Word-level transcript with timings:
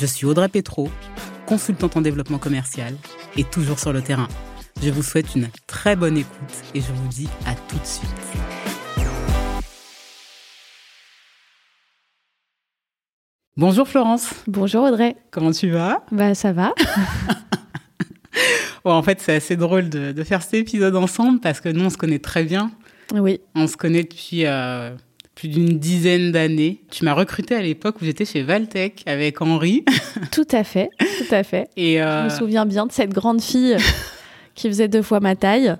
Je 0.00 0.06
suis 0.06 0.26
Audrey 0.26 0.48
Petro, 0.48 0.90
consultante 1.46 1.96
en 1.96 2.00
développement 2.00 2.38
commercial 2.38 2.94
et 3.36 3.44
toujours 3.44 3.78
sur 3.78 3.92
le 3.92 4.02
terrain. 4.02 4.28
Je 4.82 4.90
vous 4.90 5.02
souhaite 5.02 5.34
une 5.34 5.48
très 5.66 5.96
bonne 5.96 6.18
écoute 6.18 6.54
et 6.74 6.80
je 6.80 6.92
vous 6.92 7.08
dis 7.08 7.28
à 7.46 7.54
tout 7.54 7.78
de 7.78 7.84
suite. 7.84 8.10
Bonjour 13.56 13.86
Florence. 13.86 14.34
Bonjour 14.46 14.84
Audrey. 14.84 15.16
Comment 15.30 15.52
tu 15.52 15.70
vas? 15.70 16.04
Bah 16.10 16.34
ça 16.34 16.52
va. 16.52 16.74
bon, 18.84 18.92
en 18.92 19.02
fait, 19.02 19.20
c'est 19.20 19.36
assez 19.36 19.56
drôle 19.56 19.88
de, 19.88 20.12
de, 20.12 20.24
faire 20.24 20.42
cet 20.42 20.54
épisode 20.54 20.96
ensemble 20.96 21.40
parce 21.40 21.60
que 21.60 21.68
nous, 21.68 21.84
on 21.84 21.90
se 21.90 21.98
connaît 21.98 22.18
très 22.18 22.44
bien. 22.44 22.72
Oui. 23.14 23.40
On 23.54 23.66
se 23.66 23.76
connaît 23.76 24.02
depuis 24.02 24.46
euh, 24.46 24.96
plus 25.42 25.48
d'une 25.48 25.76
dizaine 25.76 26.30
d'années. 26.30 26.84
Tu 26.88 27.04
m'as 27.04 27.14
recruté 27.14 27.56
à 27.56 27.62
l'époque 27.62 27.96
où 28.00 28.04
j'étais 28.04 28.24
chez 28.24 28.44
Valtech 28.44 29.02
avec 29.06 29.42
Henri. 29.42 29.84
Tout 30.30 30.46
à 30.52 30.62
fait, 30.62 30.88
tout 31.00 31.34
à 31.34 31.42
fait. 31.42 31.68
Et 31.76 32.00
euh... 32.00 32.28
Je 32.28 32.34
me 32.34 32.38
souviens 32.38 32.64
bien 32.64 32.86
de 32.86 32.92
cette 32.92 33.10
grande 33.10 33.42
fille 33.42 33.76
qui 34.54 34.68
faisait 34.68 34.86
deux 34.86 35.02
fois 35.02 35.18
ma 35.18 35.34
taille. 35.34 35.74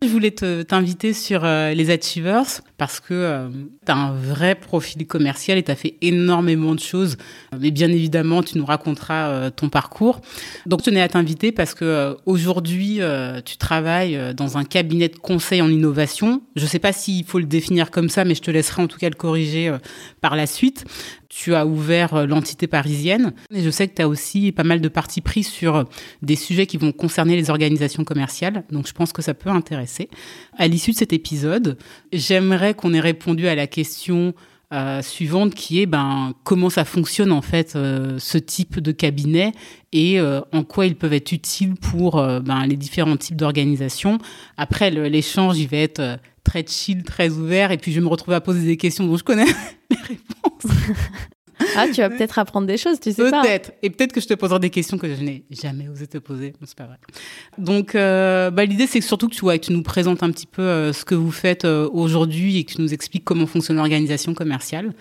Je 0.00 0.08
voulais 0.08 0.30
t'inviter 0.30 1.12
sur 1.12 1.44
euh, 1.44 1.74
les 1.74 1.90
Achievers 1.90 2.62
parce 2.78 3.00
que 3.00 3.14
euh, 3.14 3.48
tu 3.84 3.92
as 3.92 3.96
un 3.96 4.12
vrai 4.12 4.54
profil 4.54 5.06
commercial 5.06 5.58
et 5.58 5.62
tu 5.62 5.70
as 5.70 5.76
fait 5.76 5.96
énormément 6.00 6.74
de 6.74 6.80
choses. 6.80 7.16
Mais 7.58 7.70
bien 7.70 7.90
évidemment, 7.90 8.42
tu 8.42 8.58
nous 8.58 8.64
raconteras 8.64 9.28
euh, 9.28 9.50
ton 9.50 9.68
parcours. 9.68 10.20
Donc, 10.66 10.80
je 10.80 10.86
tenais 10.86 11.00
à 11.00 11.08
t'inviter 11.08 11.52
parce 11.52 11.74
que 11.74 11.84
euh, 11.84 12.14
aujourd'hui, 12.26 13.00
euh, 13.00 13.40
tu 13.44 13.56
travailles 13.56 14.16
euh, 14.16 14.32
dans 14.32 14.58
un 14.58 14.64
cabinet 14.64 15.08
de 15.08 15.16
conseil 15.16 15.62
en 15.62 15.68
innovation. 15.68 16.42
Je 16.56 16.64
ne 16.64 16.68
sais 16.68 16.78
pas 16.78 16.92
s'il 16.92 17.24
faut 17.24 17.38
le 17.38 17.46
définir 17.46 17.90
comme 17.90 18.08
ça, 18.08 18.24
mais 18.24 18.34
je 18.34 18.42
te 18.42 18.50
laisserai 18.50 18.82
en 18.82 18.86
tout 18.86 18.98
cas 18.98 19.08
le 19.08 19.14
corriger 19.14 19.76
par 20.20 20.36
la 20.36 20.46
suite. 20.46 20.84
Tu 21.34 21.54
as 21.54 21.64
ouvert 21.64 22.26
l'entité 22.26 22.66
parisienne 22.66 23.32
et 23.50 23.62
je 23.62 23.70
sais 23.70 23.88
que 23.88 23.94
tu 23.94 24.02
as 24.02 24.08
aussi 24.08 24.52
pas 24.52 24.64
mal 24.64 24.82
de 24.82 24.88
parties 24.88 25.22
prises 25.22 25.48
sur 25.48 25.88
des 26.20 26.36
sujets 26.36 26.66
qui 26.66 26.76
vont 26.76 26.92
concerner 26.92 27.36
les 27.36 27.48
organisations 27.48 28.04
commerciales. 28.04 28.64
Donc, 28.70 28.86
je 28.86 28.92
pense 28.92 29.14
que 29.14 29.22
ça 29.22 29.32
peut 29.32 29.48
intéresser. 29.48 30.10
À 30.58 30.68
l'issue 30.68 30.90
de 30.90 30.96
cet 30.96 31.14
épisode, 31.14 31.78
j'aimerais 32.12 32.74
qu'on 32.74 32.92
ait 32.92 33.00
répondu 33.00 33.48
à 33.48 33.54
la 33.54 33.66
question 33.66 34.34
euh, 34.72 35.02
suivante 35.02 35.54
qui 35.54 35.82
est 35.82 35.86
ben 35.86 36.32
comment 36.44 36.70
ça 36.70 36.86
fonctionne 36.86 37.30
en 37.30 37.42
fait 37.42 37.76
euh, 37.76 38.18
ce 38.18 38.38
type 38.38 38.80
de 38.80 38.90
cabinet 38.90 39.52
et 39.92 40.18
euh, 40.18 40.40
en 40.52 40.64
quoi 40.64 40.86
ils 40.86 40.96
peuvent 40.96 41.12
être 41.12 41.32
utiles 41.32 41.74
pour 41.74 42.12
ben, 42.16 42.66
les 42.66 42.76
différents 42.76 43.18
types 43.18 43.36
d'organisations. 43.36 44.16
Après 44.56 44.90
l'échange, 44.90 45.58
il 45.58 45.68
va 45.68 45.76
être 45.76 46.18
très 46.44 46.64
chill, 46.66 47.04
très 47.04 47.30
ouvert 47.30 47.70
et 47.70 47.78
puis 47.78 47.92
je 47.92 48.00
me 48.00 48.08
retrouver 48.08 48.36
à 48.36 48.40
poser 48.40 48.66
des 48.66 48.76
questions 48.76 49.06
dont 49.06 49.16
je 49.16 49.24
connais 49.24 49.46
les 49.90 49.96
réponses. 49.96 50.72
Ah, 51.76 51.86
tu 51.88 52.00
vas 52.00 52.10
peut-être 52.10 52.38
apprendre 52.38 52.66
des 52.66 52.76
choses, 52.76 53.00
tu 53.00 53.10
sais 53.10 53.22
peut 53.22 53.30
pas. 53.30 53.42
Peut-être. 53.42 53.72
Et 53.82 53.90
peut-être 53.90 54.12
que 54.12 54.20
je 54.20 54.26
te 54.26 54.34
poserai 54.34 54.58
des 54.58 54.70
questions 54.70 54.98
que 54.98 55.14
je 55.14 55.22
n'ai 55.22 55.44
jamais 55.50 55.88
osé 55.88 56.06
te 56.06 56.18
poser. 56.18 56.54
C'est 56.64 56.76
pas 56.76 56.86
vrai. 56.86 56.96
Donc, 57.58 57.94
euh, 57.94 58.50
bah, 58.50 58.64
l'idée, 58.64 58.86
c'est 58.86 59.00
que 59.00 59.04
surtout 59.04 59.28
que 59.28 59.34
tu, 59.34 59.42
vois, 59.42 59.58
que 59.58 59.66
tu 59.66 59.72
nous 59.72 59.82
présentes 59.82 60.22
un 60.22 60.30
petit 60.30 60.46
peu 60.46 60.62
euh, 60.62 60.92
ce 60.92 61.04
que 61.04 61.14
vous 61.14 61.30
faites 61.30 61.64
euh, 61.64 61.88
aujourd'hui 61.92 62.58
et 62.58 62.64
que 62.64 62.72
tu 62.72 62.80
nous 62.80 62.92
expliques 62.92 63.24
comment 63.24 63.46
fonctionne 63.46 63.76
l'organisation 63.76 64.34
commerciale. 64.34 64.92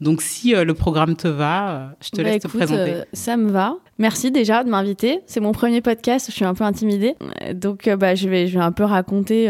Donc, 0.00 0.20
si 0.22 0.52
le 0.52 0.74
programme 0.74 1.16
te 1.16 1.28
va, 1.28 1.92
je 2.02 2.10
te 2.10 2.16
bah, 2.16 2.24
laisse 2.24 2.36
écoute, 2.36 2.52
te 2.52 2.56
présenter. 2.56 3.02
ça 3.12 3.36
me 3.36 3.50
va. 3.50 3.76
Merci 3.98 4.30
déjà 4.30 4.62
de 4.62 4.68
m'inviter. 4.68 5.20
C'est 5.26 5.40
mon 5.40 5.52
premier 5.52 5.80
podcast. 5.80 6.26
Je 6.28 6.34
suis 6.34 6.44
un 6.44 6.54
peu 6.54 6.64
intimidée. 6.64 7.14
Donc, 7.54 7.88
bah, 7.88 8.14
je, 8.14 8.28
vais, 8.28 8.46
je 8.46 8.58
vais 8.58 8.64
un 8.64 8.72
peu 8.72 8.84
raconter 8.84 9.46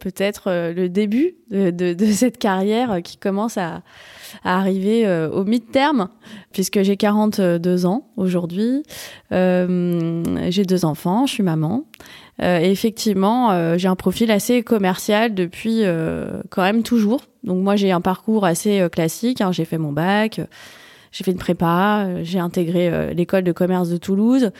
peut-être 0.00 0.50
le 0.74 0.88
début 0.88 1.36
de, 1.50 1.70
de, 1.70 1.94
de, 1.94 2.06
cette 2.12 2.38
carrière 2.38 3.02
qui 3.02 3.16
commence 3.18 3.56
à 3.56 3.82
à 4.42 4.58
arriver 4.58 5.06
euh, 5.06 5.30
au 5.30 5.44
mi-terme, 5.44 6.08
puisque 6.52 6.82
j'ai 6.82 6.96
42 6.96 7.86
ans 7.86 8.08
aujourd'hui. 8.16 8.82
Euh, 9.32 10.22
j'ai 10.50 10.64
deux 10.64 10.84
enfants, 10.84 11.26
je 11.26 11.32
suis 11.32 11.42
maman. 11.42 11.84
Euh, 12.42 12.58
et 12.58 12.70
effectivement, 12.70 13.52
euh, 13.52 13.76
j'ai 13.78 13.88
un 13.88 13.94
profil 13.96 14.30
assez 14.30 14.62
commercial 14.62 15.34
depuis 15.34 15.80
euh, 15.82 16.42
quand 16.50 16.62
même 16.62 16.82
toujours. 16.82 17.20
Donc 17.44 17.62
moi, 17.62 17.76
j'ai 17.76 17.92
un 17.92 18.00
parcours 18.00 18.44
assez 18.44 18.86
classique. 18.90 19.40
Hein. 19.40 19.52
J'ai 19.52 19.64
fait 19.64 19.78
mon 19.78 19.92
bac, 19.92 20.40
j'ai 21.12 21.24
fait 21.24 21.30
une 21.30 21.38
prépa, 21.38 22.08
j'ai 22.22 22.40
intégré 22.40 23.14
l'école 23.14 23.44
de 23.44 23.52
commerce 23.52 23.88
de 23.88 23.96
Toulouse. 23.96 24.50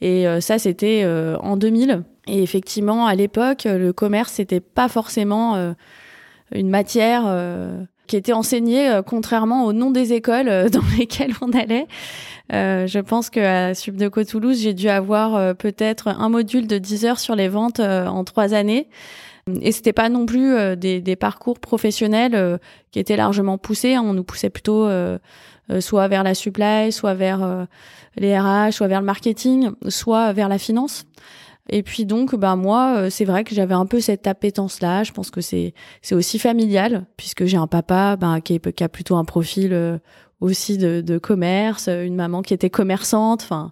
Et 0.00 0.26
ça, 0.40 0.58
c'était 0.58 1.06
en 1.40 1.56
2000. 1.56 2.02
Et 2.26 2.42
effectivement, 2.42 3.06
à 3.06 3.14
l'époque, 3.14 3.64
le 3.66 3.92
commerce, 3.92 4.32
c'était 4.32 4.60
pas 4.60 4.88
forcément 4.88 5.74
une 6.52 6.70
matière 6.70 7.24
qui 8.12 8.16
était 8.18 8.34
enseigné 8.34 8.90
euh, 8.90 9.00
contrairement 9.00 9.64
au 9.64 9.72
nom 9.72 9.90
des 9.90 10.12
écoles 10.12 10.48
euh, 10.48 10.68
dans 10.68 10.82
lesquelles 10.98 11.32
on 11.40 11.50
allait. 11.52 11.86
Euh, 12.52 12.86
je 12.86 12.98
pense 12.98 13.30
qu'à 13.30 13.74
Subdeco 13.74 14.24
Toulouse, 14.24 14.60
j'ai 14.60 14.74
dû 14.74 14.90
avoir 14.90 15.34
euh, 15.34 15.54
peut-être 15.54 16.08
un 16.08 16.28
module 16.28 16.66
de 16.66 16.76
10 16.76 17.06
heures 17.06 17.18
sur 17.18 17.34
les 17.34 17.48
ventes 17.48 17.80
en 17.80 18.24
trois 18.24 18.52
années. 18.52 18.88
Et 19.60 19.72
c'était 19.72 19.92
pas 19.92 20.08
non 20.08 20.24
plus 20.24 20.76
des, 20.76 21.00
des, 21.00 21.16
parcours 21.16 21.58
professionnels 21.58 22.60
qui 22.92 23.00
étaient 23.00 23.16
largement 23.16 23.58
poussés. 23.58 23.94
Hein. 23.94 24.02
On 24.04 24.14
nous 24.14 24.22
poussait 24.22 24.50
plutôt 24.50 24.88
soit 25.80 26.06
vers 26.06 26.22
la 26.22 26.34
supply, 26.34 26.92
soit 26.92 27.14
vers 27.14 27.66
les 28.16 28.38
RH, 28.38 28.72
soit 28.72 28.86
vers 28.86 29.00
le 29.00 29.06
marketing, 29.06 29.70
soit 29.88 30.32
vers 30.32 30.48
la 30.48 30.58
finance. 30.58 31.06
Et 31.68 31.82
puis 31.82 32.04
donc, 32.04 32.34
bah 32.34 32.56
moi, 32.56 32.94
euh, 32.96 33.10
c'est 33.10 33.24
vrai 33.24 33.44
que 33.44 33.54
j'avais 33.54 33.74
un 33.74 33.86
peu 33.86 34.00
cette 34.00 34.26
appétence-là. 34.26 35.04
Je 35.04 35.12
pense 35.12 35.30
que 35.30 35.40
c'est 35.40 35.74
c'est 36.00 36.14
aussi 36.14 36.38
familial 36.38 37.06
puisque 37.16 37.44
j'ai 37.44 37.56
un 37.56 37.66
papa 37.66 38.16
bah, 38.16 38.40
qui, 38.40 38.54
est, 38.54 38.72
qui 38.72 38.84
a 38.84 38.88
plutôt 38.88 39.16
un 39.16 39.24
profil 39.24 39.72
euh, 39.72 39.98
aussi 40.40 40.76
de, 40.76 41.00
de 41.00 41.18
commerce, 41.18 41.88
une 41.88 42.16
maman 42.16 42.42
qui 42.42 42.52
était 42.52 42.70
commerçante. 42.70 43.42
Enfin, 43.44 43.70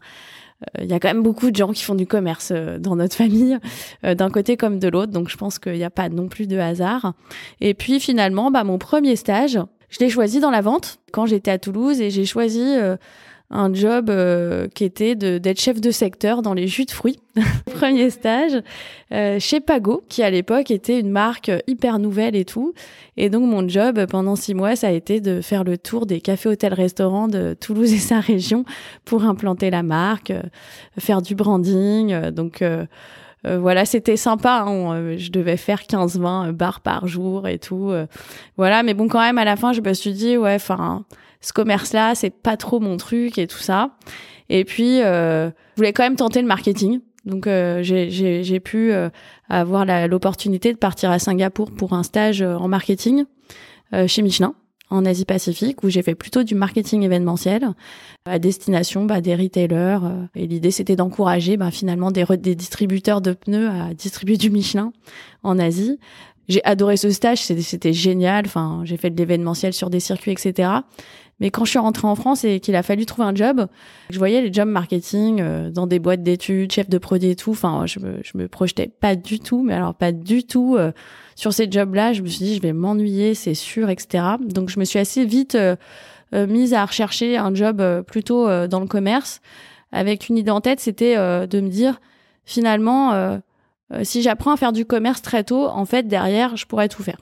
il 0.81 0.87
y 0.87 0.93
a 0.93 1.01
quand 1.01 1.09
même 1.09 1.23
beaucoup 1.23 1.51
de 1.51 1.57
gens 1.57 1.73
qui 1.73 1.83
font 1.83 1.95
du 1.95 2.07
commerce 2.07 2.53
dans 2.53 2.97
notre 2.97 3.17
famille, 3.17 3.59
d'un 4.03 4.31
côté 4.31 4.57
comme 4.57 4.79
de 4.79 4.89
l'autre. 4.89 5.13
Donc 5.13 5.29
je 5.29 5.37
pense 5.37 5.59
qu'il 5.59 5.75
n'y 5.75 5.85
a 5.85 5.91
pas 5.91 6.09
non 6.09 6.29
plus 6.29 6.47
de 6.47 6.59
hasard. 6.59 7.15
Et 7.61 7.75
puis 7.75 8.01
finalement, 8.01 8.51
bah 8.51 8.65
mon 8.65 8.79
premier 8.79 9.17
stage, 9.17 9.59
je 9.89 9.99
l'ai 9.99 10.11
choisi 10.11 10.41
dans 10.41 10.51
la 10.51 10.61
vente 10.61 11.01
quand 11.13 11.27
j'étais 11.27 11.51
à 11.51 11.59
Toulouse 11.59 12.01
et 12.01 12.11
j'ai 12.11 12.25
choisi 12.25 12.77
un 13.51 13.75
job 13.75 14.11
euh, 14.11 14.69
qui 14.69 14.85
était 14.85 15.15
d'être 15.17 15.61
chef 15.61 15.81
de 15.81 15.91
secteur 15.91 16.43
dans 16.43 16.55
les 16.55 16.69
jus 16.69 16.85
de 16.85 16.91
fruits. 16.91 17.19
Premier 17.75 18.11
stage 18.11 18.63
euh, 19.13 19.39
chez 19.41 19.61
Pago, 19.61 20.03
qui 20.09 20.23
à 20.23 20.31
l'époque 20.31 20.71
était 20.71 21.01
une 21.01 21.11
marque 21.11 21.51
hyper 21.67 21.99
nouvelle 21.99 22.37
et 22.37 22.45
tout. 22.45 22.75
Et 23.17 23.29
donc 23.29 23.45
mon 23.45 23.69
job 23.69 24.07
pendant 24.07 24.37
six 24.37 24.55
mois, 24.55 24.77
ça 24.77 24.89
a 24.89 24.93
été 24.93 25.21
de 25.21 25.41
faire 25.41 25.65
le 25.65 25.77
tour 25.77 26.07
des 26.07 26.21
cafés, 26.21 26.49
hôtels, 26.49 26.75
restaurants 26.75 27.29
de 27.29 27.55
Toulouse 27.55 27.93
et 27.93 27.99
sa 27.99 28.21
région 28.21 28.65
pour 29.05 29.25
implanter 29.25 29.71
la 29.71 29.83
marque, 29.83 30.31
euh, 30.31 30.43
faire 30.99 31.23
du 31.23 31.35
branding. 31.35 32.13
Euh, 32.13 32.31
donc 32.31 32.63
euh, 32.63 32.87
voilà, 33.45 33.85
c'était 33.85 34.17
sympa. 34.17 34.65
Hein. 34.67 35.17
Je 35.17 35.31
devais 35.31 35.57
faire 35.57 35.81
15-20 35.81 36.53
bars 36.53 36.81
par 36.81 37.07
jour 37.07 37.49
et 37.49 37.59
tout. 37.59 37.91
voilà, 38.59 38.83
mais 38.83 38.93
bon, 38.93 39.09
quand 39.09 39.21
même, 39.21 39.39
à 39.39 39.47
la 39.47 39.57
fin, 39.57 39.73
je 39.73 39.81
me 39.81 39.95
suis 39.95 40.13
dit, 40.13 40.37
ouais, 40.37 40.57
enfin, 40.57 41.07
ce 41.41 41.53
commerce-là, 41.53 42.15
c'est 42.15 42.31
pas 42.31 42.57
trop 42.57 42.81
mon 42.81 42.97
truc 42.97 43.39
et 43.39 43.47
tout 43.47 43.59
ça. 43.59 43.97
Et 44.49 44.65
puis, 44.65 45.01
euh, 45.01 45.49
je 45.49 45.77
voulais 45.77 45.93
quand 45.93 46.03
même 46.03 46.17
tenter 46.17 46.43
le 46.43 46.49
marketing. 46.49 47.01
Donc, 47.25 47.47
euh, 47.47 47.83
j'ai 47.83 48.61
pu 48.61 48.93
euh, 48.93 49.09
avoir 49.49 49.85
l'opportunité 50.09 50.73
de 50.73 50.79
partir 50.79 51.11
à 51.11 51.19
Singapour 51.19 51.71
pour 51.71 51.93
un 51.93 52.03
stage 52.03 52.43
en 52.43 52.69
marketing 52.69 53.25
chez 54.07 54.23
Michelin 54.23 54.55
en 54.89 55.05
Asie-Pacifique, 55.05 55.85
où 55.85 55.89
j'ai 55.89 56.03
fait 56.03 56.17
plutôt 56.17 56.43
du 56.43 56.57
marketing 56.57 57.03
événementiel 57.03 57.71
à 58.25 58.41
destination 58.41 59.05
bah, 59.05 59.21
des 59.21 59.37
retailers. 59.37 59.99
et 60.35 60.47
l'idée, 60.47 60.73
c'était 60.73 60.97
d'encourager 60.97 61.57
bah, 61.57 61.71
finalement 61.71 62.11
des, 62.11 62.25
des 62.39 62.55
distributeurs 62.57 63.21
de 63.21 63.33
pneus 63.33 63.69
à 63.69 63.95
distribuer 63.95 64.37
du 64.37 64.51
Michelin 64.51 64.93
en 65.45 65.59
Asie. 65.61 65.99
J'ai 66.49 66.65
adoré 66.65 66.97
ce 66.97 67.11
stage, 67.11 67.43
c'était 67.43 67.93
génial. 67.93 68.47
Enfin, 68.47 68.83
j'ai 68.85 68.97
fait 68.97 69.11
de 69.11 69.17
l'événementiel 69.17 69.73
sur 69.73 69.91
des 69.91 70.01
circuits, 70.01 70.33
etc. 70.33 70.69
Mais 71.41 71.51
quand 71.51 71.65
je 71.65 71.71
suis 71.71 71.79
rentrée 71.79 72.07
en 72.07 72.15
France 72.15 72.45
et 72.45 72.61
qu'il 72.61 72.77
a 72.77 72.83
fallu 72.83 73.07
trouver 73.07 73.27
un 73.27 73.35
job, 73.35 73.67
je 74.11 74.19
voyais 74.19 74.43
les 74.43 74.53
jobs 74.53 74.69
marketing 74.69 75.41
euh, 75.41 75.71
dans 75.71 75.87
des 75.87 75.99
boîtes 75.99 76.23
d'études, 76.23 76.71
chef 76.71 76.89
de 76.89 76.99
produit 76.99 77.31
et 77.31 77.37
tout. 77.37 77.53
Enfin, 77.53 77.87
je 77.87 77.99
me, 77.99 78.21
je 78.23 78.37
me 78.37 78.47
projetais 78.47 78.89
pas 78.89 79.17
du 79.17 79.41
tout, 79.41 79.63
mais 79.63 79.75
alors 79.75 79.95
pas 79.95 80.13
du 80.13 80.45
tout 80.45 80.77
euh, 80.77 80.93
sur 81.37 81.55
ces 81.55 81.71
jobs-là. 81.71 82.13
Je 82.13 82.21
me 82.21 82.29
suis 82.29 82.45
dit, 82.45 82.57
je 82.57 82.63
vais 82.63 82.75
m'ennuyer, 82.75 83.35
c'est 83.35 83.55
sûr, 83.55 83.89
etc. 83.89 84.25
Donc, 84.41 84.69
je 84.69 84.79
me 84.79 84.85
suis 84.85 84.99
assez 84.99 85.25
vite 85.25 85.55
euh, 85.55 85.77
mise 86.33 86.75
à 86.75 86.85
rechercher 86.85 87.39
un 87.39 87.55
job 87.55 87.83
plutôt 88.07 88.47
dans 88.69 88.79
le 88.79 88.87
commerce, 88.87 89.41
avec 89.91 90.29
une 90.29 90.39
idée 90.39 90.53
en 90.53 90.61
tête, 90.61 90.79
c'était 90.79 91.17
de 91.17 91.61
me 91.61 91.69
dire 91.69 92.01
finalement, 92.45 93.41
si 94.05 94.23
j'apprends 94.23 94.53
à 94.53 94.57
faire 94.57 94.71
du 94.71 94.85
commerce 94.85 95.23
très 95.23 95.43
tôt, 95.43 95.67
en 95.67 95.85
fait 95.87 96.07
derrière, 96.07 96.57
je 96.57 96.67
pourrais 96.67 96.87
tout 96.87 97.03
faire 97.03 97.19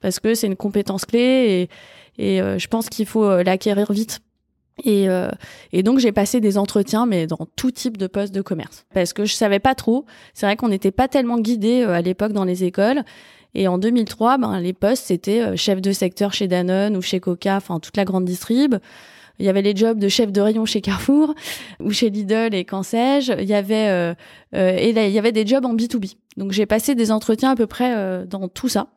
parce 0.00 0.20
que 0.20 0.34
c'est 0.34 0.46
une 0.46 0.56
compétence 0.56 1.04
clé 1.04 1.20
et, 1.20 1.68
et 2.18 2.38
je 2.38 2.66
pense 2.68 2.88
qu'il 2.88 3.06
faut 3.06 3.42
l'acquérir 3.42 3.92
vite 3.92 4.20
et, 4.84 5.08
euh, 5.08 5.30
et, 5.72 5.82
donc 5.82 5.98
j'ai 5.98 6.12
passé 6.12 6.40
des 6.40 6.58
entretiens, 6.58 7.06
mais 7.06 7.26
dans 7.26 7.46
tout 7.56 7.70
type 7.70 7.96
de 7.96 8.06
poste 8.06 8.34
de 8.34 8.42
commerce, 8.42 8.86
parce 8.94 9.12
que 9.12 9.24
je 9.24 9.34
savais 9.34 9.58
pas 9.58 9.74
trop. 9.74 10.04
C'est 10.34 10.46
vrai 10.46 10.56
qu'on 10.56 10.68
n'était 10.68 10.90
pas 10.90 11.08
tellement 11.08 11.38
guidé 11.38 11.82
euh, 11.82 11.92
à 11.92 12.00
l'époque 12.00 12.32
dans 12.32 12.44
les 12.44 12.64
écoles. 12.64 13.02
Et 13.54 13.66
en 13.66 13.78
2003, 13.78 14.38
ben, 14.38 14.60
les 14.60 14.72
postes 14.72 15.06
c'était 15.06 15.42
euh, 15.42 15.56
chef 15.56 15.80
de 15.80 15.92
secteur 15.92 16.32
chez 16.32 16.48
Danone 16.48 16.96
ou 16.96 17.02
chez 17.02 17.18
Coca, 17.18 17.56
enfin 17.56 17.80
toute 17.80 17.96
la 17.96 18.04
grande 18.04 18.24
distrib. 18.24 18.76
Il 19.40 19.46
y 19.46 19.48
avait 19.48 19.62
les 19.62 19.74
jobs 19.74 19.98
de 19.98 20.08
chef 20.08 20.32
de 20.32 20.40
rayon 20.40 20.64
chez 20.64 20.80
Carrefour 20.80 21.34
ou 21.80 21.92
chez 21.92 22.10
Lidl 22.10 22.54
et 22.54 22.64
quand 22.64 22.82
sais-je. 22.82 23.32
Il 23.40 23.48
y 23.48 23.54
avait 23.54 23.88
euh, 23.88 24.14
et 24.52 24.92
là, 24.92 25.06
il 25.06 25.12
y 25.12 25.18
avait 25.18 25.32
des 25.32 25.46
jobs 25.46 25.64
en 25.64 25.74
B2B. 25.74 26.16
Donc 26.36 26.52
j'ai 26.52 26.66
passé 26.66 26.94
des 26.94 27.10
entretiens 27.12 27.50
à 27.50 27.56
peu 27.56 27.66
près 27.66 28.26
dans 28.26 28.48
tout 28.48 28.68
ça 28.68 28.88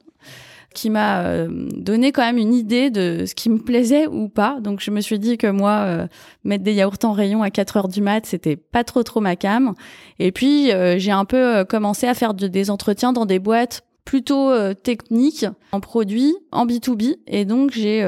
qui 0.73 0.89
m'a 0.89 1.21
euh, 1.21 1.47
donné 1.49 2.11
quand 2.11 2.21
même 2.21 2.37
une 2.37 2.53
idée 2.53 2.89
de 2.89 3.25
ce 3.25 3.35
qui 3.35 3.49
me 3.49 3.59
plaisait 3.59 4.07
ou 4.07 4.29
pas. 4.29 4.59
Donc 4.61 4.79
je 4.79 4.91
me 4.91 5.01
suis 5.01 5.19
dit 5.19 5.37
que 5.37 5.47
moi, 5.47 5.83
euh, 5.85 6.07
mettre 6.43 6.63
des 6.63 6.73
yaourts 6.73 6.97
en 7.03 7.11
rayon 7.11 7.43
à 7.43 7.49
4 7.49 7.77
heures 7.77 7.87
du 7.87 8.01
mat, 8.01 8.25
c'était 8.25 8.55
pas 8.55 8.83
trop 8.83 9.03
trop 9.03 9.19
ma 9.19 9.35
cam. 9.35 9.73
Et 10.19 10.31
puis 10.31 10.71
euh, 10.71 10.97
j'ai 10.97 11.11
un 11.11 11.25
peu 11.25 11.65
commencé 11.65 12.07
à 12.07 12.13
faire 12.13 12.33
des 12.33 12.69
entretiens 12.69 13.13
dans 13.13 13.25
des 13.25 13.39
boîtes 13.39 13.83
plutôt 14.05 14.51
techniques, 14.73 15.45
en 15.71 15.79
produits, 15.79 16.35
en 16.51 16.65
B2B. 16.65 17.17
Et 17.27 17.45
donc 17.45 17.71
j'ai 17.71 18.03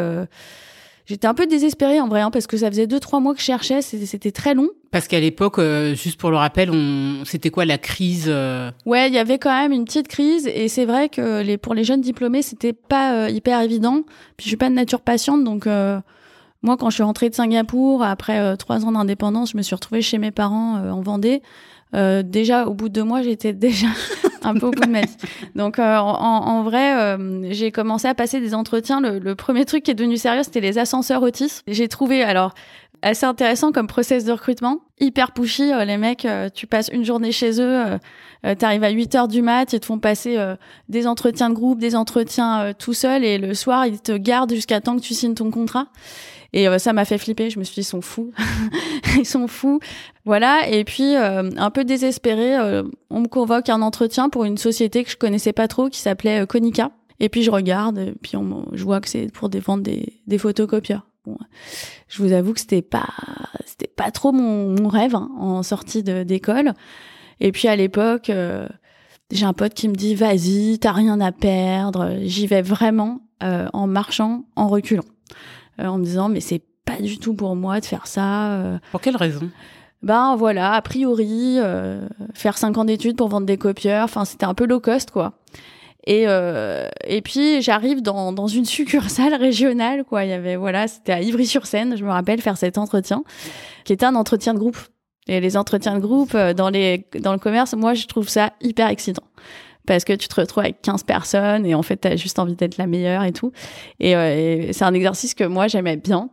J'étais 1.05 1.27
un 1.27 1.33
peu 1.33 1.47
désespérée 1.47 1.99
en 1.99 2.07
vrai, 2.07 2.21
hein, 2.21 2.31
parce 2.31 2.47
que 2.47 2.55
ça 2.55 2.69
faisait 2.69 2.87
deux 2.87 2.99
trois 2.99 3.19
mois 3.19 3.33
que 3.33 3.39
je 3.39 3.45
cherchais, 3.45 3.81
c'était 3.81 4.31
très 4.31 4.53
long. 4.53 4.69
Parce 4.91 5.07
qu'à 5.07 5.19
l'époque, 5.19 5.59
euh, 5.59 5.95
juste 5.95 6.19
pour 6.19 6.31
le 6.31 6.37
rappel, 6.37 6.69
on... 6.71 7.25
c'était 7.25 7.49
quoi 7.49 7.65
la 7.65 7.77
crise 7.77 8.27
euh 8.29 8.71
Ouais, 8.85 9.09
il 9.09 9.13
y 9.13 9.17
avait 9.17 9.37
quand 9.37 9.51
même 9.51 9.73
une 9.73 9.83
petite 9.83 10.07
crise, 10.07 10.47
et 10.47 10.67
c'est 10.69 10.85
vrai 10.85 11.09
que 11.09 11.41
les 11.41 11.57
pour 11.57 11.73
les 11.73 11.83
jeunes 11.83 12.01
diplômés, 12.01 12.41
c'était 12.41 12.73
pas 12.73 13.13
euh, 13.13 13.29
hyper 13.29 13.59
évident. 13.61 14.03
Puis 14.37 14.45
je 14.45 14.47
suis 14.47 14.57
pas 14.57 14.69
de 14.69 14.75
nature 14.75 15.01
patiente, 15.01 15.43
donc 15.43 15.67
moi, 16.65 16.77
quand 16.77 16.89
je 16.89 16.95
suis 16.95 17.03
rentrée 17.03 17.29
de 17.29 17.35
Singapour 17.35 18.03
après 18.03 18.55
trois 18.55 18.85
ans 18.85 18.93
d'indépendance, 18.93 19.51
je 19.51 19.57
me 19.57 19.61
suis 19.61 19.75
retrouvée 19.75 20.01
chez 20.01 20.17
mes 20.17 20.31
parents 20.31 20.75
en 20.75 21.01
Vendée. 21.01 21.41
Déjà, 21.93 22.65
au 22.65 22.73
bout 22.73 22.89
de 22.89 22.93
deux 22.93 23.03
mois, 23.03 23.21
j'étais 23.21 23.53
déjà 23.53 23.87
un 24.45 24.53
peu 24.55 24.67
au 24.67 24.71
bout 24.71 24.85
de 24.85 24.89
ma 24.89 25.01
vie. 25.01 25.17
Donc 25.55 25.79
euh, 25.79 25.97
en, 25.97 26.15
en, 26.15 26.63
vrai, 26.63 26.95
euh, 26.95 27.47
j'ai 27.51 27.71
commencé 27.71 28.07
à 28.07 28.15
passer 28.15 28.39
des 28.39 28.53
entretiens. 28.53 29.01
Le, 29.01 29.19
le, 29.19 29.35
premier 29.35 29.65
truc 29.65 29.83
qui 29.83 29.91
est 29.91 29.95
devenu 29.95 30.17
sérieux, 30.17 30.43
c'était 30.43 30.61
les 30.61 30.77
ascenseurs 30.77 31.21
Otis. 31.21 31.61
J'ai 31.67 31.87
trouvé 31.87 32.23
alors 32.23 32.53
assez 33.01 33.25
intéressant 33.25 33.71
comme 33.71 33.87
process 33.87 34.23
de 34.23 34.31
recrutement, 34.31 34.79
hyper 34.99 35.31
pushy. 35.31 35.71
Euh, 35.71 35.85
les 35.85 35.97
mecs, 35.97 36.27
tu 36.53 36.67
passes 36.67 36.89
une 36.89 37.03
journée 37.03 37.31
chez 37.31 37.61
eux, 37.61 37.83
tu 38.43 38.65
arrives 38.65 38.83
à 38.83 38.89
8 38.89 39.15
heures 39.15 39.27
du 39.27 39.41
mat, 39.41 39.71
ils 39.73 39.79
te 39.79 39.85
font 39.85 39.99
passer 39.99 40.37
des 40.89 41.07
entretiens 41.07 41.49
de 41.49 41.55
groupe, 41.55 41.79
des 41.79 41.95
entretiens 41.95 42.73
tout 42.77 42.93
seul, 42.93 43.23
et 43.23 43.37
le 43.37 43.53
soir, 43.53 43.85
ils 43.85 44.01
te 44.01 44.11
gardent 44.11 44.53
jusqu'à 44.53 44.81
temps 44.81 44.97
que 44.97 45.01
tu 45.01 45.13
signes 45.13 45.33
ton 45.33 45.49
contrat. 45.49 45.87
Et 46.53 46.67
euh, 46.67 46.77
ça 46.77 46.93
m'a 46.93 47.03
fait 47.03 47.17
flipper. 47.17 47.49
Je 47.49 47.59
me 47.59 47.63
suis 47.63 47.73
dit, 47.73 47.81
ils 47.81 47.83
sont 47.83 48.01
fous. 48.01 48.31
ils 49.17 49.25
sont 49.25 49.47
fous. 49.47 49.79
Voilà. 50.23 50.69
Et 50.69 50.83
puis, 50.83 51.15
euh, 51.15 51.49
un 51.57 51.71
peu 51.71 51.83
désespéré, 51.83 52.55
euh, 52.57 52.83
on 53.09 53.21
me 53.21 53.27
convoque 53.27 53.69
un 53.69 53.81
entretien 53.81 54.29
pour 54.29 54.45
une 54.45 54.57
société 54.57 55.03
que 55.03 55.09
je 55.09 55.17
connaissais 55.17 55.53
pas 55.53 55.67
trop 55.67 55.89
qui 55.89 55.99
s'appelait 55.99 56.45
Konica. 56.47 56.91
Et 57.19 57.29
puis, 57.29 57.41
je 57.41 57.51
regarde, 57.51 57.97
et 57.97 58.13
puis 58.21 58.37
on, 58.37 58.67
je 58.71 58.83
vois 58.83 59.01
que 59.01 59.09
c'est 59.09 59.31
pour 59.31 59.49
défendre 59.49 59.83
des, 59.83 60.21
des 60.27 60.37
photocopieurs. 60.37 61.07
Bon, 61.25 61.37
je 62.09 62.21
vous 62.21 62.33
avoue 62.33 62.53
que 62.53 62.59
c'était 62.59 62.81
pas, 62.81 63.07
c'était 63.65 63.87
pas 63.87 64.11
trop 64.11 64.33
mon, 64.33 64.69
mon 64.69 64.89
rêve 64.89 65.15
hein, 65.15 65.29
en 65.39 65.63
sortie 65.63 66.03
d'école. 66.03 66.73
Et 67.39 67.51
puis 67.51 67.67
à 67.67 67.75
l'époque, 67.75 68.31
j'ai 69.31 69.45
un 69.45 69.53
pote 69.53 69.73
qui 69.73 69.87
me 69.89 69.95
dit 69.95 70.15
vas-y, 70.15 70.79
t'as 70.79 70.91
rien 70.91 71.19
à 71.19 71.31
perdre. 71.31 72.17
J'y 72.23 72.47
vais 72.47 72.61
vraiment 72.61 73.21
en 73.41 73.87
marchant, 73.87 74.45
en 74.55 74.67
reculant. 74.67 75.03
Euh, 75.81 75.87
en 75.87 75.97
me 75.97 76.05
disant 76.05 76.29
mais 76.29 76.39
c'est 76.39 76.61
pas 76.85 77.01
du 77.01 77.17
tout 77.17 77.33
pour 77.33 77.55
moi 77.55 77.79
de 77.79 77.85
faire 77.85 78.07
ça. 78.07 78.51
Euh. 78.53 78.77
Pour 78.91 79.01
quelle 79.01 79.15
raison? 79.15 79.49
Ben 80.01 80.35
voilà, 80.35 80.73
a 80.73 80.81
priori, 80.81 81.57
euh, 81.59 82.05
faire 82.33 82.57
cinq 82.57 82.77
ans 82.77 82.83
d'études 82.83 83.15
pour 83.15 83.29
vendre 83.29 83.47
des 83.47 83.57
copieurs, 83.57 84.03
enfin 84.03 84.25
c'était 84.25 84.45
un 84.45 84.53
peu 84.53 84.65
low 84.65 84.81
cost 84.81 85.11
quoi. 85.11 85.33
Et 86.05 86.25
euh, 86.27 86.89
et 87.07 87.21
puis 87.21 87.61
j'arrive 87.61 88.01
dans 88.01 88.33
dans 88.33 88.47
une 88.47 88.65
succursale 88.65 89.33
régionale 89.33 90.03
quoi. 90.03 90.25
Il 90.25 90.29
y 90.29 90.33
avait 90.33 90.57
voilà, 90.57 90.89
c'était 90.89 91.13
à 91.13 91.21
Ivry-sur-Seine, 91.21 91.95
je 91.95 92.03
me 92.03 92.11
rappelle 92.11 92.41
faire 92.41 92.57
cet 92.57 92.77
entretien, 92.77 93.23
qui 93.85 93.93
était 93.93 94.05
un 94.05 94.15
entretien 94.15 94.53
de 94.53 94.59
groupe. 94.59 94.77
Et 95.27 95.39
les 95.39 95.55
entretiens 95.57 95.95
de 95.95 95.99
groupe 95.99 96.35
dans 96.35 96.69
les 96.69 97.05
dans 97.19 97.33
le 97.33 97.39
commerce, 97.39 97.73
moi 97.75 97.93
je 97.93 98.05
trouve 98.07 98.27
ça 98.27 98.53
hyper 98.61 98.89
excitant 98.89 99.23
parce 99.85 100.03
que 100.03 100.13
tu 100.13 100.27
te 100.27 100.39
retrouves 100.39 100.63
avec 100.63 100.81
15 100.81 101.03
personnes 101.03 101.65
et 101.65 101.75
en 101.75 101.83
fait, 101.83 102.01
tu 102.01 102.07
as 102.07 102.15
juste 102.15 102.39
envie 102.39 102.55
d'être 102.55 102.77
la 102.77 102.87
meilleure 102.87 103.23
et 103.23 103.31
tout. 103.31 103.51
Euh, 104.01 104.67
et, 104.67 104.73
c'est 104.73 104.85
un 104.85 104.93
exercice 104.93 105.33
que 105.33 105.43
moi, 105.43 105.67
j'aimais 105.67 105.97
bien 105.97 106.29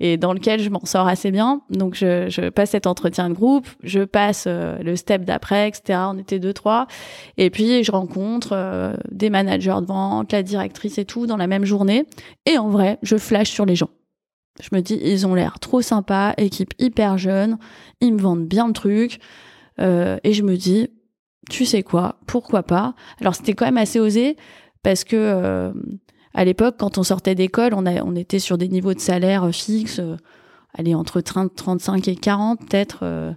et 0.00 0.16
dans 0.16 0.32
lequel 0.32 0.60
je 0.60 0.70
m'en 0.70 0.84
sors 0.84 1.06
assez 1.06 1.30
bien. 1.30 1.60
Donc, 1.70 1.94
je, 1.94 2.28
je, 2.28 2.48
passe 2.48 2.70
cet 2.70 2.86
entretien 2.86 3.28
de 3.28 3.34
groupe, 3.34 3.68
je 3.82 4.00
passe 4.00 4.44
euh, 4.46 4.78
le 4.82 4.96
step 4.96 5.24
d'après, 5.24 5.68
etc. 5.68 6.00
On 6.08 6.18
était 6.18 6.38
deux, 6.38 6.52
trois. 6.52 6.86
Et 7.36 7.50
puis, 7.50 7.84
je 7.84 7.92
rencontre 7.92 8.50
euh, 8.52 8.94
des 9.10 9.30
managers 9.30 9.76
de 9.80 9.86
vente, 9.86 10.32
la 10.32 10.42
directrice 10.42 10.98
et 10.98 11.04
tout 11.04 11.26
dans 11.26 11.36
la 11.36 11.46
même 11.46 11.64
journée. 11.64 12.06
Et 12.46 12.58
en 12.58 12.68
vrai, 12.68 12.98
je 13.02 13.16
flash 13.16 13.50
sur 13.50 13.66
les 13.66 13.76
gens. 13.76 13.90
Je 14.60 14.68
me 14.72 14.80
dis, 14.80 14.98
ils 15.02 15.26
ont 15.26 15.34
l'air 15.34 15.58
trop 15.58 15.82
sympas, 15.82 16.34
équipe 16.36 16.74
hyper 16.78 17.18
jeune, 17.18 17.58
ils 18.00 18.14
me 18.14 18.20
vendent 18.20 18.46
bien 18.46 18.66
le 18.68 18.72
truc. 18.72 19.18
et 19.78 20.32
je 20.32 20.42
me 20.42 20.56
dis, 20.56 20.88
tu 21.50 21.64
sais 21.64 21.82
quoi, 21.82 22.16
pourquoi 22.26 22.62
pas? 22.62 22.94
Alors 23.20 23.34
c'était 23.34 23.54
quand 23.54 23.64
même 23.64 23.78
assez 23.78 24.00
osé 24.00 24.36
parce 24.82 25.04
que 25.04 25.16
euh, 25.16 25.72
à 26.34 26.44
l'époque, 26.44 26.76
quand 26.78 26.98
on 26.98 27.02
sortait 27.02 27.34
d'école, 27.34 27.74
on, 27.74 28.16
était 28.16 28.38
sur 28.38 28.58
des 28.58 28.68
niveaux 28.68 28.94
de 28.94 29.00
salaire 29.00 29.48
fixes, 29.52 30.00
euh, 30.00 30.16
allez 30.74 30.94
entre 30.94 31.20
30, 31.20 31.54
35 31.54 32.08
et 32.08 32.16
40 32.16 32.60
peut-être. 32.60 33.00
Euh, 33.02 33.32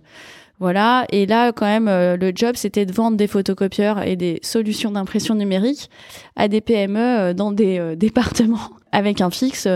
voilà. 0.60 1.06
Et 1.12 1.28
là, 1.28 1.52
quand 1.52 1.68
même, 1.68 1.86
le 1.86 2.32
job, 2.34 2.56
c'était 2.56 2.88
de 2.88 2.92
vendre 2.92 3.16
des 3.16 3.28
photocopieurs 3.28 4.02
et 4.02 4.16
des 4.16 4.40
solutions 4.42 4.90
d'impression 4.90 5.36
numérique 5.36 5.92
à 6.36 6.48
des 6.48 6.62
PME 6.62 7.36
dans 7.36 7.52
des 7.52 7.96
départements 7.96 8.72
avec 8.92 9.22
un 9.22 9.30
fixe 9.30 9.68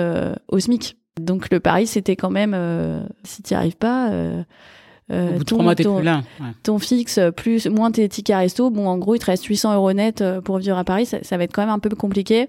au 0.48 0.60
SMIC. 0.60 0.98
Donc 1.26 1.52
le 1.52 1.60
pari, 1.60 1.88
c'était 1.88 2.16
quand 2.16 2.30
même, 2.30 2.56
si 3.24 3.44
tu 3.44 3.54
n'y 3.54 3.58
arrives 3.58 3.78
pas 3.78 4.10
euh, 5.12 5.40
ton, 5.44 5.62
mois, 5.62 5.76
ton, 5.76 5.98
plus 5.98 6.06
là. 6.06 6.24
ton 6.64 6.80
fixe 6.80 7.20
plus 7.36 7.66
moins 7.68 7.92
tes 7.92 8.08
tickets 8.08 8.38
resto, 8.38 8.70
bon 8.70 8.88
en 8.88 8.98
gros 8.98 9.16
il 9.16 9.20
te 9.20 9.26
reste 9.26 9.44
800 9.44 9.76
euros 9.76 9.92
net 9.92 10.22
euh, 10.22 10.40
pour 10.40 10.58
vivre 10.58 10.78
à 10.78 10.86
Paris, 10.86 11.06
ça, 11.06 11.18
ça, 11.22 11.36
va 11.38 11.44
être 11.44 11.52
quand 11.52 11.64
même 11.64 11.74
un 11.74 11.80
peu 11.80 11.90
compliqué. 11.90 12.48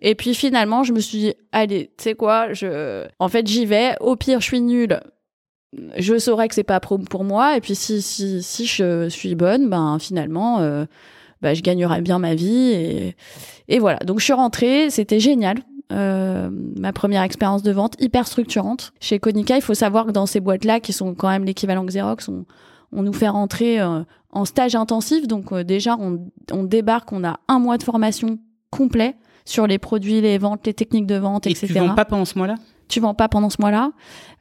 Et 0.00 0.14
puis 0.14 0.34
finalement 0.34 0.84
je 0.84 0.92
me 0.92 1.00
suis 1.00 1.18
dit 1.18 1.34
allez 1.50 1.90
tu 1.96 2.04
sais 2.04 2.14
quoi, 2.14 2.52
je 2.52 3.06
en 3.18 3.28
fait 3.28 3.46
j'y 3.48 3.66
vais, 3.66 3.96
au 4.00 4.14
pire 4.14 4.40
je 4.40 4.46
suis 4.46 4.60
nulle, 4.60 5.00
je 5.96 6.16
saurais 6.18 6.46
que 6.46 6.54
c'est 6.54 6.62
pas 6.62 6.78
pour 6.78 7.24
moi. 7.24 7.56
Et 7.56 7.60
puis 7.60 7.74
si 7.74 8.02
si 8.02 8.40
si 8.40 8.66
je 8.66 9.08
suis 9.08 9.34
bonne 9.34 9.68
ben 9.68 9.98
finalement 9.98 10.60
euh, 10.60 10.84
bah, 11.42 11.54
je 11.54 11.62
gagnerai 11.62 12.02
bien 12.02 12.20
ma 12.20 12.36
vie 12.36 12.70
et 12.70 13.16
et 13.66 13.78
voilà. 13.80 13.98
Donc 14.00 14.20
je 14.20 14.24
suis 14.24 14.32
rentrée, 14.32 14.90
c'était 14.90 15.20
génial. 15.20 15.58
Euh, 15.92 16.50
ma 16.76 16.92
première 16.92 17.22
expérience 17.22 17.62
de 17.62 17.72
vente 17.72 17.96
hyper 18.00 18.26
structurante. 18.26 18.92
Chez 19.00 19.18
Konica, 19.18 19.56
il 19.56 19.62
faut 19.62 19.74
savoir 19.74 20.06
que 20.06 20.12
dans 20.12 20.26
ces 20.26 20.40
boîtes-là, 20.40 20.80
qui 20.80 20.92
sont 20.92 21.14
quand 21.14 21.28
même 21.28 21.44
l'équivalent 21.44 21.84
Xerox, 21.84 22.28
on, 22.28 22.44
on 22.92 23.02
nous 23.02 23.12
fait 23.12 23.28
rentrer 23.28 23.80
euh, 23.80 24.02
en 24.30 24.44
stage 24.44 24.74
intensif. 24.74 25.26
Donc 25.26 25.52
euh, 25.52 25.64
déjà, 25.64 25.96
on, 25.98 26.26
on, 26.52 26.64
débarque, 26.64 27.12
on 27.12 27.24
a 27.24 27.40
un 27.48 27.58
mois 27.58 27.78
de 27.78 27.82
formation 27.82 28.38
complet 28.70 29.16
sur 29.44 29.66
les 29.66 29.78
produits, 29.78 30.20
les 30.20 30.38
ventes, 30.38 30.66
les 30.66 30.74
techniques 30.74 31.06
de 31.06 31.16
vente, 31.16 31.46
et 31.46 31.50
etc. 31.50 31.66
tu 31.66 31.74
vends 31.74 31.94
pas 31.94 32.04
pendant 32.04 32.24
ce 32.24 32.38
mois-là? 32.38 32.54
Tu 32.88 33.00
vends 33.00 33.14
pas 33.14 33.28
pendant 33.28 33.50
ce 33.50 33.56
mois-là. 33.60 33.92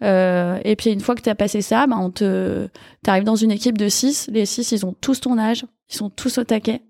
Euh, 0.03 0.59
et 0.63 0.75
puis 0.75 0.91
une 0.91 1.01
fois 1.01 1.15
que 1.15 1.21
tu 1.21 1.29
as 1.29 1.35
passé 1.35 1.61
ça, 1.61 1.85
bah, 1.87 1.97
on 1.99 2.09
te, 2.09 2.67
t'arrives 3.03 3.23
dans 3.23 3.35
une 3.35 3.51
équipe 3.51 3.77
de 3.77 3.89
six. 3.89 4.27
Les 4.31 4.45
six, 4.45 4.71
ils 4.71 4.85
ont 4.85 4.95
tous 4.99 5.21
ton 5.21 5.37
âge, 5.37 5.65
ils 5.89 5.95
sont 5.95 6.09
tous 6.09 6.37
au 6.39 6.43
taquet 6.43 6.81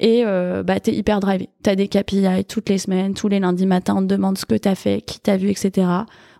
et 0.00 0.24
euh, 0.24 0.62
bah 0.62 0.80
t'es 0.80 0.92
hyper 0.92 1.20
drivé. 1.20 1.48
T'as 1.62 1.74
des 1.74 1.88
KPI 1.88 2.44
toutes 2.48 2.68
les 2.68 2.78
semaines, 2.78 3.14
tous 3.14 3.28
les 3.28 3.40
lundis 3.40 3.66
matins, 3.66 3.94
on 3.96 4.02
te 4.02 4.06
demande 4.06 4.38
ce 4.38 4.46
que 4.46 4.54
t'as 4.54 4.74
fait, 4.74 5.02
qui 5.02 5.20
t'a 5.20 5.36
vu, 5.36 5.50
etc. 5.50 5.86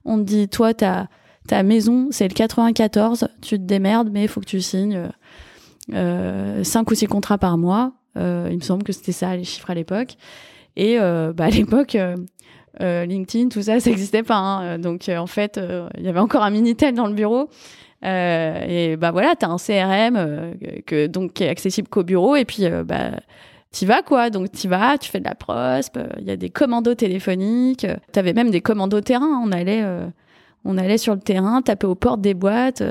On 0.05 0.19
te 0.19 0.25
dit 0.25 0.49
toi 0.49 0.75
ta 0.75 1.09
ta 1.49 1.63
maison 1.63 2.09
c'est 2.11 2.29
le 2.29 2.35
94, 2.35 3.29
tu 3.41 3.59
te 3.59 3.63
démerdes 3.63 4.11
mais 4.13 4.23
il 4.23 4.29
faut 4.29 4.41
que 4.41 4.47
tu 4.47 4.61
signes 4.61 5.11
euh, 5.93 6.65
5 6.65 6.91
ou 6.91 6.95
6 6.95 7.07
contrats 7.07 7.39
par 7.39 7.59
mois. 7.59 7.93
Euh, 8.17 8.49
il 8.51 8.57
me 8.57 8.63
semble 8.63 8.83
que 8.83 8.93
c'était 8.93 9.13
ça 9.13 9.35
les 9.37 9.45
chiffres 9.45 9.71
à 9.71 9.75
l'époque. 9.75 10.17
Et 10.77 10.99
euh, 10.99 11.33
bah 11.33 11.45
à 11.45 11.51
l'époque 11.51 11.95
euh, 11.95 12.17
euh, 12.81 13.05
LinkedIn, 13.05 13.49
tout 13.49 13.63
ça, 13.63 13.81
ça 13.81 13.91
n'existait 13.91 14.23
pas. 14.23 14.37
Hein. 14.37 14.79
Donc 14.79 15.09
en 15.09 15.27
fait, 15.27 15.61
il 15.99 16.05
y 16.05 16.09
avait 16.09 16.21
encore 16.21 16.43
un 16.43 16.51
minitel 16.51 16.95
dans 16.95 17.07
le 17.07 17.15
bureau. 17.15 17.49
Euh, 18.05 18.65
et 18.67 18.97
bah 18.97 19.11
voilà, 19.13 19.35
tu 19.37 19.47
as 19.47 19.51
un 19.51 19.59
CRM 19.59 20.55
que 20.87 21.07
donc 21.07 21.35
qui 21.35 21.45
est 21.45 21.49
accessible 21.49 21.89
qu'au 21.89 22.03
bureau 22.03 22.35
et 22.35 22.45
puis 22.45 22.65
bah 22.85 23.13
t'y 23.71 23.87
vas 23.87 24.03
quoi. 24.03 24.31
Donc 24.31 24.51
t'y 24.51 24.69
vas, 24.69 24.99
tu 24.99 25.11
fais 25.11 25.21
de 25.21 25.25
la 25.25 25.35
prospe, 25.35 25.99
il 26.19 26.27
y 26.27 26.31
a 26.31 26.37
des 26.37 26.51
commandos 26.51 26.95
téléphoniques, 26.95 27.87
t'avais 28.13 28.33
même 28.33 28.51
des 28.51 28.61
commandos 28.61 29.01
terrain. 29.01 29.41
On 29.45 29.53
allait, 29.53 29.85
on 30.65 30.79
allait 30.79 30.99
sur 30.99 31.15
le 31.15 31.21
terrain, 31.21 31.63
taper 31.63 31.87
aux 31.87 31.95
portes 31.95 32.21
des 32.21 32.35
boîtes. 32.35 32.83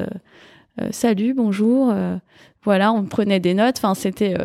salut, 0.91 1.34
bonjour. 1.34 1.94
voilà, 2.63 2.94
on 2.94 3.03
prenait 3.03 3.41
des 3.41 3.53
notes. 3.53 3.75
Enfin, 3.80 3.96
c'était, 3.96 4.36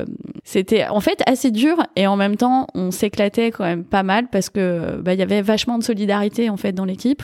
c'était 0.43 0.87
en 0.89 1.01
fait 1.01 1.23
assez 1.27 1.53
dur 1.53 1.81
et 1.95 2.09
en 2.09 2.17
même 2.17 2.37
temps, 2.37 2.67
on 2.75 2.91
s'éclatait 2.91 3.53
quand 3.53 3.65
même 3.65 3.85
pas 3.85 4.03
mal 4.03 4.27
parce 4.29 4.51
que 4.51 5.01
bah, 5.01 5.15
il 5.15 5.21
y 5.21 5.23
avait 5.23 5.43
vachement 5.43 5.79
de 5.79 5.85
solidarité 5.85 6.51
en 6.51 6.57
fait 6.57 6.73
dans 6.73 6.85
l'équipe 6.85 7.23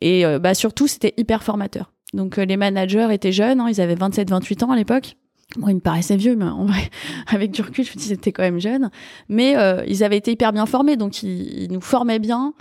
et 0.00 0.24
bah 0.40 0.54
surtout 0.54 0.88
c'était 0.88 1.14
hyper 1.16 1.44
formateur. 1.44 1.93
Donc 2.14 2.36
les 2.36 2.56
managers 2.56 3.08
étaient 3.10 3.32
jeunes, 3.32 3.60
hein, 3.60 3.66
ils 3.68 3.80
avaient 3.80 3.96
27-28 3.96 4.64
ans 4.64 4.70
à 4.70 4.76
l'époque. 4.76 5.16
Bon, 5.56 5.68
il 5.68 5.74
me 5.74 5.80
paraissait 5.80 6.16
vieux, 6.16 6.36
mais 6.36 6.44
en 6.44 6.64
vrai, 6.64 6.90
avec 7.26 7.50
du 7.50 7.62
recul, 7.62 7.84
je 7.84 7.90
me 7.90 7.96
disais 7.96 8.14
c'était 8.14 8.32
quand 8.32 8.42
même 8.42 8.60
jeune. 8.60 8.90
Mais 9.28 9.56
euh, 9.56 9.84
ils 9.86 10.02
avaient 10.02 10.16
été 10.16 10.32
hyper 10.32 10.52
bien 10.52 10.66
formés, 10.66 10.96
donc 10.96 11.22
ils, 11.22 11.68
nous 11.70 11.80
formaient 11.80 12.18
bien 12.18 12.54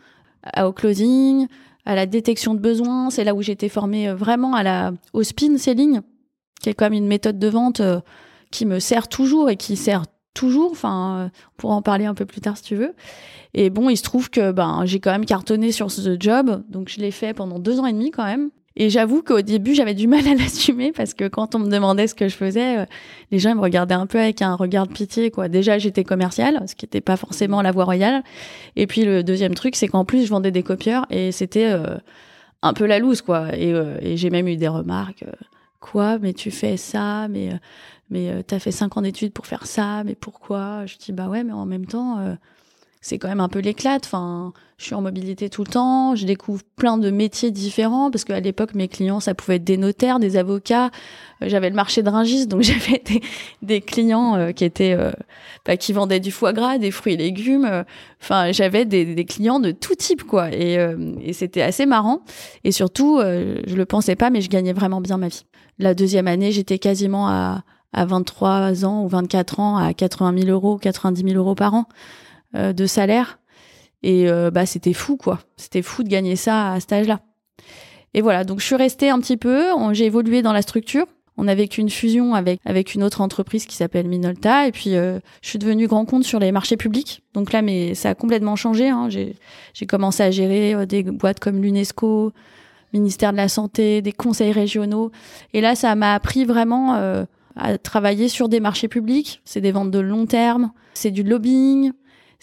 au 0.62 0.74
closing, 0.74 1.48
à 1.86 1.96
la 1.96 2.06
détection 2.06 2.54
de 2.54 2.60
besoins. 2.60 3.10
C'est 3.10 3.24
là 3.24 3.34
où 3.34 3.42
j'étais 3.42 3.70
formée 3.70 4.10
euh, 4.10 4.16
vraiment 4.16 4.54
à 4.56 4.64
la, 4.64 4.92
au 5.14 5.24
spin 5.24 5.58
selling, 5.58 6.02
qui 6.62 6.70
est 6.70 6.82
même 6.82 6.94
une 6.94 7.08
méthode 7.08 7.40
de 7.40 7.48
vente 7.48 7.80
euh, 7.80 8.00
qui 8.52 8.66
me 8.66 8.80
sert 8.80 9.08
toujours 9.08 9.50
et 9.50 9.56
qui 9.56 9.76
sert 9.76 10.04
toujours. 10.34 10.72
Enfin, 10.72 11.32
on 11.34 11.58
pourra 11.58 11.76
en 11.76 11.82
parler 11.82 12.06
un 12.06 12.16
peu 12.16 12.26
plus 12.26 12.42
tard 12.42 12.58
si 12.58 12.64
tu 12.64 12.76
veux. 12.76 12.94
Et 13.54 13.70
bon, 13.70 13.90
il 13.90 13.98
se 13.98 14.04
trouve 14.04 14.30
que 14.30 14.52
ben 14.52 14.84
j'ai 14.86 15.00
quand 15.00 15.12
même 15.12 15.26
cartonné 15.26 15.72
sur 15.72 15.92
ce 15.92 16.18
job, 16.20 16.64
donc 16.70 16.90
je 16.90 17.00
l'ai 17.00 17.12
fait 17.12 17.34
pendant 17.34 17.60
deux 17.60 17.80
ans 17.80 17.86
et 17.86 17.94
demi 17.94 18.12
quand 18.12 18.26
même. 18.26 18.50
Et 18.76 18.90
j'avoue 18.90 19.22
qu'au 19.22 19.42
début, 19.42 19.76
j'avais 19.76 19.94
du 19.94 20.08
mal 20.08 20.28
à 20.28 20.34
l'assumer 20.36 20.92
parce 20.92 21.14
que 21.14 21.28
quand 21.28 21.56
on 21.56 21.60
me 21.60 21.70
demandait 21.70 22.08
ce 22.08 22.16
que 22.16 22.28
je 22.28 22.36
faisais, 22.36 22.80
euh, 22.80 22.86
les 23.32 23.40
gens 23.40 23.54
me 23.56 23.62
regardaient 23.62 23.94
un 23.94 24.08
peu 24.08 24.20
avec 24.20 24.42
un 24.42 24.56
regard 24.56 24.88
de 24.88 24.94
pitié. 24.94 25.32
Quoi. 25.32 25.48
Déjà, 25.48 25.78
j'étais 25.78 26.04
commerciale, 26.04 26.64
ce 26.68 26.76
qui 26.76 26.86
n'était 26.86 27.02
pas 27.02 27.18
forcément 27.18 27.62
la 27.62 27.72
voie 27.72 27.86
royale. 27.86 28.24
Et 28.76 28.88
puis 28.88 29.04
le 29.04 29.24
deuxième 29.24 29.54
truc, 29.54 29.76
c'est 29.76 29.88
qu'en 29.88 30.06
plus, 30.06 30.26
je 30.26 30.30
vendais 30.30 30.52
des 30.52 30.64
copieurs 30.64 31.06
et 31.10 31.32
c'était 31.32 31.72
euh, 31.72 31.98
un 32.62 32.74
peu 32.74 32.86
la 32.86 33.00
loose, 33.00 33.22
quoi. 33.22 33.56
Et, 33.56 33.74
euh, 33.74 33.98
j'ai 34.16 34.30
même 34.30 34.48
eu 34.48 34.58
des 34.58 34.68
remarques. 34.68 35.26
quoi? 35.80 36.18
Mais 36.20 36.34
tu 36.34 36.50
fais 36.52 36.78
ça? 36.78 37.28
Mais 37.30 37.50
mais 38.10 38.44
t'as 38.44 38.60
fait 38.60 38.72
cinq 38.72 38.96
ans 38.98 39.02
d'études 39.02 39.34
pour 39.34 39.48
faire 39.48 39.66
ça? 39.66 40.04
Mais 40.04 40.14
pourquoi 40.16 40.86
Je 40.86 40.98
dis 40.98 41.12
bah 41.12 41.30
ouais, 41.30 41.44
mais 41.44 41.54
en 41.54 41.66
même 41.66 41.86
temps 41.86 42.38
c'est 43.04 43.18
quand 43.18 43.28
même 43.28 43.42
un 43.42 43.50
peu 43.50 43.60
l'éclate. 43.60 44.06
Enfin, 44.06 44.54
je 44.78 44.86
suis 44.86 44.96
en 44.96 45.02
mobilité 45.02 45.50
tout 45.50 45.64
le 45.64 45.70
temps, 45.70 46.16
je 46.16 46.26
découvre 46.26 46.64
plein 46.78 46.98
de 46.98 47.12
métiers 47.12 47.52
différents 47.52 48.10
parce 48.10 48.24
qu'à 48.24 48.40
l'époque, 48.40 48.74
mes 48.76 48.88
clients, 48.88 49.20
ça 49.20 49.36
pouvait 49.36 49.58
être 49.58 49.64
des 49.66 49.76
notaires, 49.76 50.20
des 50.20 50.38
avocats. 50.38 50.86
Euh, 51.42 51.50
j'avais 51.50 51.70
le 51.70 51.76
marché 51.76 52.02
de 52.02 52.10
Ringis, 52.10 52.48
donc 52.48 52.62
j'avais 52.64 53.04
des, 53.62 53.82
clients 53.82 54.36
euh, 54.36 54.52
qui 54.54 54.64
étaient, 54.64 54.96
euh, 54.98 55.12
bah, 55.66 55.76
qui 55.76 55.92
vendaient 55.92 56.22
du 56.22 56.32
foie 56.32 56.54
gras, 56.54 56.78
des 56.78 56.92
fruits 56.92 57.16
et 57.16 57.18
légumes. 57.18 57.84
Enfin, 58.22 58.54
j'avais 58.54 58.86
des, 58.86 59.26
clients 59.26 59.60
de 59.60 59.72
tout 59.72 59.96
type, 59.96 60.24
quoi. 60.24 60.54
Et, 60.54 60.76
et 61.22 61.34
c'était 61.34 61.62
assez 61.62 61.86
marrant. 61.86 62.22
Et 62.64 62.72
surtout, 62.72 63.20
je 63.20 63.76
le 63.76 63.86
pensais 63.86 64.16
pas, 64.16 64.30
mais 64.30 64.40
je 64.40 64.50
gagnais 64.50 64.74
vraiment 64.74 65.02
bien 65.02 65.18
ma 65.18 65.28
vie. 65.28 65.44
La 65.78 65.94
deuxième 65.94 66.28
année, 66.28 66.54
j'étais 66.54 66.80
quasiment 66.80 67.28
à, 67.28 67.64
à 67.92 68.06
23 68.06 68.86
ans 68.86 69.04
ou 69.04 69.08
24 69.10 69.60
ans 69.60 69.78
à 69.78 69.94
80 69.94 70.42
000 70.44 70.50
euros, 70.50 70.78
90 70.78 71.24
000 71.24 71.36
euros 71.36 71.56
par 71.56 71.74
an. 71.74 71.86
Euh, 72.56 72.72
de 72.72 72.86
salaire. 72.86 73.40
Et 74.04 74.30
euh, 74.30 74.52
bah, 74.52 74.68
c'était 74.68 74.94
fou, 74.94 75.18
quoi. 75.18 75.40
C'était 75.58 75.82
fou 75.82 76.04
de 76.04 76.10
gagner 76.10 76.36
ça 76.36 76.74
à 76.74 76.80
cet 76.80 76.94
âge-là. 76.94 77.22
Et 78.14 78.22
voilà, 78.22 78.44
donc 78.44 78.60
je 78.60 78.66
suis 78.66 78.76
restée 78.76 79.10
un 79.10 79.20
petit 79.20 79.38
peu, 79.38 79.70
j'ai 79.94 80.06
évolué 80.06 80.44
dans 80.44 80.54
la 80.54 80.62
structure. 80.62 81.08
On 81.36 81.48
a 81.48 81.56
vécu 81.56 81.82
une 81.82 81.90
fusion 81.90 82.36
avec, 82.36 82.60
avec 82.64 82.94
une 82.94 83.02
autre 83.02 83.22
entreprise 83.22 83.66
qui 83.66 83.76
s'appelle 83.76 84.08
Minolta. 84.08 84.68
Et 84.68 84.72
puis, 84.72 84.96
euh, 84.96 85.20
je 85.42 85.50
suis 85.50 85.58
devenue 85.58 85.88
grand 85.88 86.06
compte 86.06 86.26
sur 86.26 86.38
les 86.38 86.52
marchés 86.52 86.78
publics. 86.78 87.24
Donc 87.34 87.52
là, 87.54 87.64
mais 87.64 87.96
ça 87.96 88.10
a 88.10 88.16
complètement 88.16 88.56
changé. 88.56 88.88
Hein. 88.88 89.10
J'ai 89.10 89.86
commencé 89.88 90.22
à 90.22 90.30
gérer 90.30 90.86
des 90.86 91.02
boîtes 91.02 91.40
comme 91.40 91.60
l'UNESCO, 91.60 92.34
ministère 92.94 93.32
de 93.32 93.38
la 93.38 93.50
Santé, 93.50 94.04
des 94.04 94.12
conseils 94.12 94.52
régionaux. 94.52 95.12
Et 95.54 95.62
là, 95.62 95.74
ça 95.74 95.96
m'a 95.96 96.14
appris 96.14 96.46
vraiment 96.46 96.94
à 97.56 97.78
travailler 97.80 98.28
sur 98.28 98.48
des 98.48 98.60
marchés 98.60 98.88
publics. 98.88 99.42
C'est 99.44 99.62
des 99.62 99.72
ventes 99.72 99.90
de 99.90 100.00
long 100.00 100.28
terme, 100.28 100.72
c'est 100.94 101.10
du 101.10 101.24
lobbying, 101.24 101.94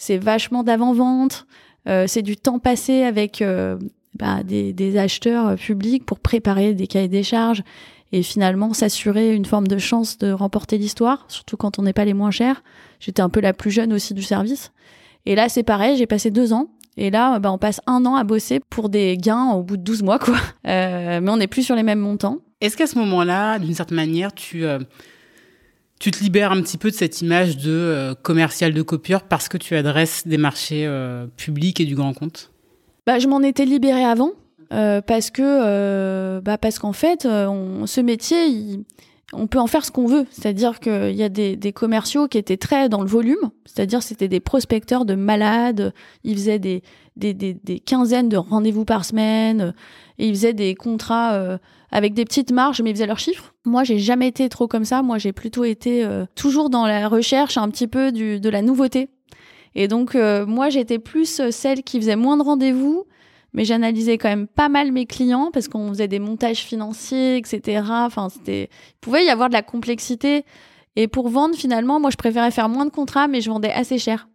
c'est 0.01 0.17
vachement 0.17 0.63
d'avant-vente, 0.63 1.45
euh, 1.87 2.05
c'est 2.07 2.23
du 2.23 2.35
temps 2.35 2.57
passé 2.57 3.03
avec 3.03 3.43
euh, 3.43 3.77
bah, 4.17 4.41
des, 4.41 4.97
acheteurs 4.97 5.55
publics 5.57 6.07
pour 6.07 6.19
préparer 6.19 6.73
des 6.73 6.87
cahiers 6.87 7.07
des 7.07 7.21
charges 7.21 7.61
et 8.11 8.23
finalement 8.23 8.73
s'assurer 8.73 9.35
une 9.35 9.45
forme 9.45 9.67
de 9.67 9.77
chance 9.77 10.17
de 10.17 10.31
remporter 10.31 10.79
l'histoire, 10.79 11.25
surtout 11.27 11.55
quand 11.55 11.77
on 11.77 11.83
n'est 11.83 11.93
pas 11.93 12.03
les 12.03 12.15
moins 12.15 12.31
chers. 12.31 12.63
J'étais 12.99 13.21
un 13.21 13.29
peu 13.29 13.41
la 13.41 13.53
plus 13.53 13.69
jeune 13.69 13.93
aussi 13.93 14.15
du 14.15 14.23
service. 14.23 14.71
Et 15.27 15.35
là, 15.35 15.49
c'est 15.49 15.61
pareil, 15.61 15.97
j'ai 15.97 16.07
passé 16.07 16.31
deux 16.31 16.51
ans. 16.51 16.71
Et 16.97 17.11
là, 17.11 17.37
bah, 17.37 17.51
on 17.51 17.59
passe 17.59 17.79
un 17.85 18.03
an 18.07 18.15
à 18.15 18.23
bosser 18.23 18.59
pour 18.71 18.89
des 18.89 19.17
gains 19.17 19.51
au 19.51 19.61
bout 19.61 19.77
de 19.77 19.83
12 19.83 20.01
mois, 20.01 20.17
quoi. 20.17 20.37
Euh, 20.65 21.21
mais 21.21 21.29
on 21.29 21.37
n'est 21.37 21.47
plus 21.47 21.61
sur 21.61 21.75
les 21.75 21.83
mêmes 21.83 21.99
montants. 21.99 22.39
Est-ce 22.59 22.75
qu'à 22.75 22.87
ce, 22.87 22.97
moment-là, 22.97 23.59
d'une 23.59 23.75
certaine 23.75 23.97
manière, 23.97 24.33
tu, 24.33 24.65
tu 26.01 26.09
te 26.09 26.23
libères 26.23 26.51
un 26.51 26.61
petit 26.63 26.79
peu 26.79 26.89
de 26.89 26.95
cette 26.95 27.21
image 27.21 27.57
de 27.57 27.69
euh, 27.71 28.15
commercial 28.15 28.73
de 28.73 28.81
copieur 28.81 29.21
parce 29.21 29.47
que 29.47 29.57
tu 29.57 29.75
adresses 29.75 30.27
des 30.27 30.39
marchés 30.39 30.87
euh, 30.87 31.27
publics 31.37 31.79
et 31.79 31.85
du 31.85 31.93
grand 31.93 32.13
compte? 32.13 32.51
Bah, 33.05 33.19
Je 33.19 33.27
m'en 33.27 33.41
étais 33.41 33.65
libérée 33.65 34.03
avant 34.03 34.31
euh, 34.73 35.01
parce 35.01 35.29
que 35.29 36.39
bah, 36.39 36.57
parce 36.57 36.79
qu'en 36.79 36.93
fait, 36.93 37.21
ce 37.21 38.01
métier, 38.01 38.83
on 39.31 39.45
peut 39.45 39.59
en 39.59 39.67
faire 39.67 39.85
ce 39.85 39.91
qu'on 39.91 40.07
veut. 40.07 40.25
C'est-à-dire 40.31 40.79
qu'il 40.79 41.15
y 41.15 41.23
a 41.23 41.29
des, 41.29 41.71
commerciaux 41.71 42.27
qui 42.27 42.39
étaient 42.39 42.57
très 42.57 42.89
dans 42.89 43.01
le 43.01 43.07
volume, 43.07 43.51
c'est-à-dire 43.65 44.01
c'était 44.01 44.27
des 44.27 44.39
prospecteurs 44.39 45.05
de 45.05 45.13
malades, 45.13 45.93
ils 46.23 46.35
faisaient 46.35 46.59
des, 46.59 46.81
des, 47.15 47.33
des 47.35 47.79
quinzaines 47.79 48.29
de 48.29 48.37
rendez-vous 48.37 48.85
par 48.85 49.05
semaine, 49.05 49.75
et 50.17 50.27
ils 50.27 50.33
faisaient 50.33 50.53
des 50.53 50.73
contrats 50.73 51.59
avec 51.91 52.13
des 52.13 52.23
petites 52.23 52.51
marges, 52.51 52.81
mais 52.81 52.91
ils 52.91 52.93
faisaient 52.93 53.07
leurs 53.07 53.19
chiffres. 53.19 53.53
Moi, 53.65 53.83
j'ai 53.83 53.99
jamais 53.99 54.27
été 54.27 54.47
trop 54.49 54.67
comme 54.67 54.85
ça. 54.85 55.01
Moi, 55.01 55.17
j'ai 55.17 55.33
plutôt 55.33 55.65
été 55.65 56.05
euh, 56.05 56.25
toujours 56.35 56.69
dans 56.69 56.85
la 56.85 57.07
recherche 57.07 57.57
un 57.57 57.69
petit 57.69 57.87
peu 57.87 58.11
du, 58.11 58.39
de 58.39 58.49
la 58.49 58.61
nouveauté. 58.61 59.09
Et 59.75 59.87
donc, 59.87 60.15
euh, 60.15 60.45
moi, 60.45 60.69
j'étais 60.69 60.99
plus 60.99 61.39
euh, 61.39 61.51
celle 61.51 61.83
qui 61.83 61.99
faisait 61.99 62.15
moins 62.15 62.37
de 62.37 62.43
rendez-vous, 62.43 63.05
mais 63.53 63.65
j'analysais 63.65 64.17
quand 64.17 64.29
même 64.29 64.47
pas 64.47 64.69
mal 64.69 64.93
mes 64.93 65.05
clients 65.05 65.49
parce 65.51 65.67
qu'on 65.67 65.89
faisait 65.89 66.07
des 66.07 66.19
montages 66.19 66.59
financiers, 66.59 67.35
etc. 67.37 67.83
Enfin, 67.89 68.29
c'était, 68.29 68.69
il 68.71 68.99
pouvait 69.01 69.25
y 69.25 69.29
avoir 69.29 69.49
de 69.49 69.53
la 69.53 69.61
complexité. 69.61 70.45
Et 70.95 71.09
pour 71.09 71.27
vendre, 71.27 71.55
finalement, 71.55 71.99
moi, 71.99 72.09
je 72.09 72.17
préférais 72.17 72.51
faire 72.51 72.69
moins 72.69 72.85
de 72.85 72.91
contrats, 72.91 73.27
mais 73.27 73.41
je 73.41 73.49
vendais 73.49 73.71
assez 73.71 73.97
cher. 73.97 74.27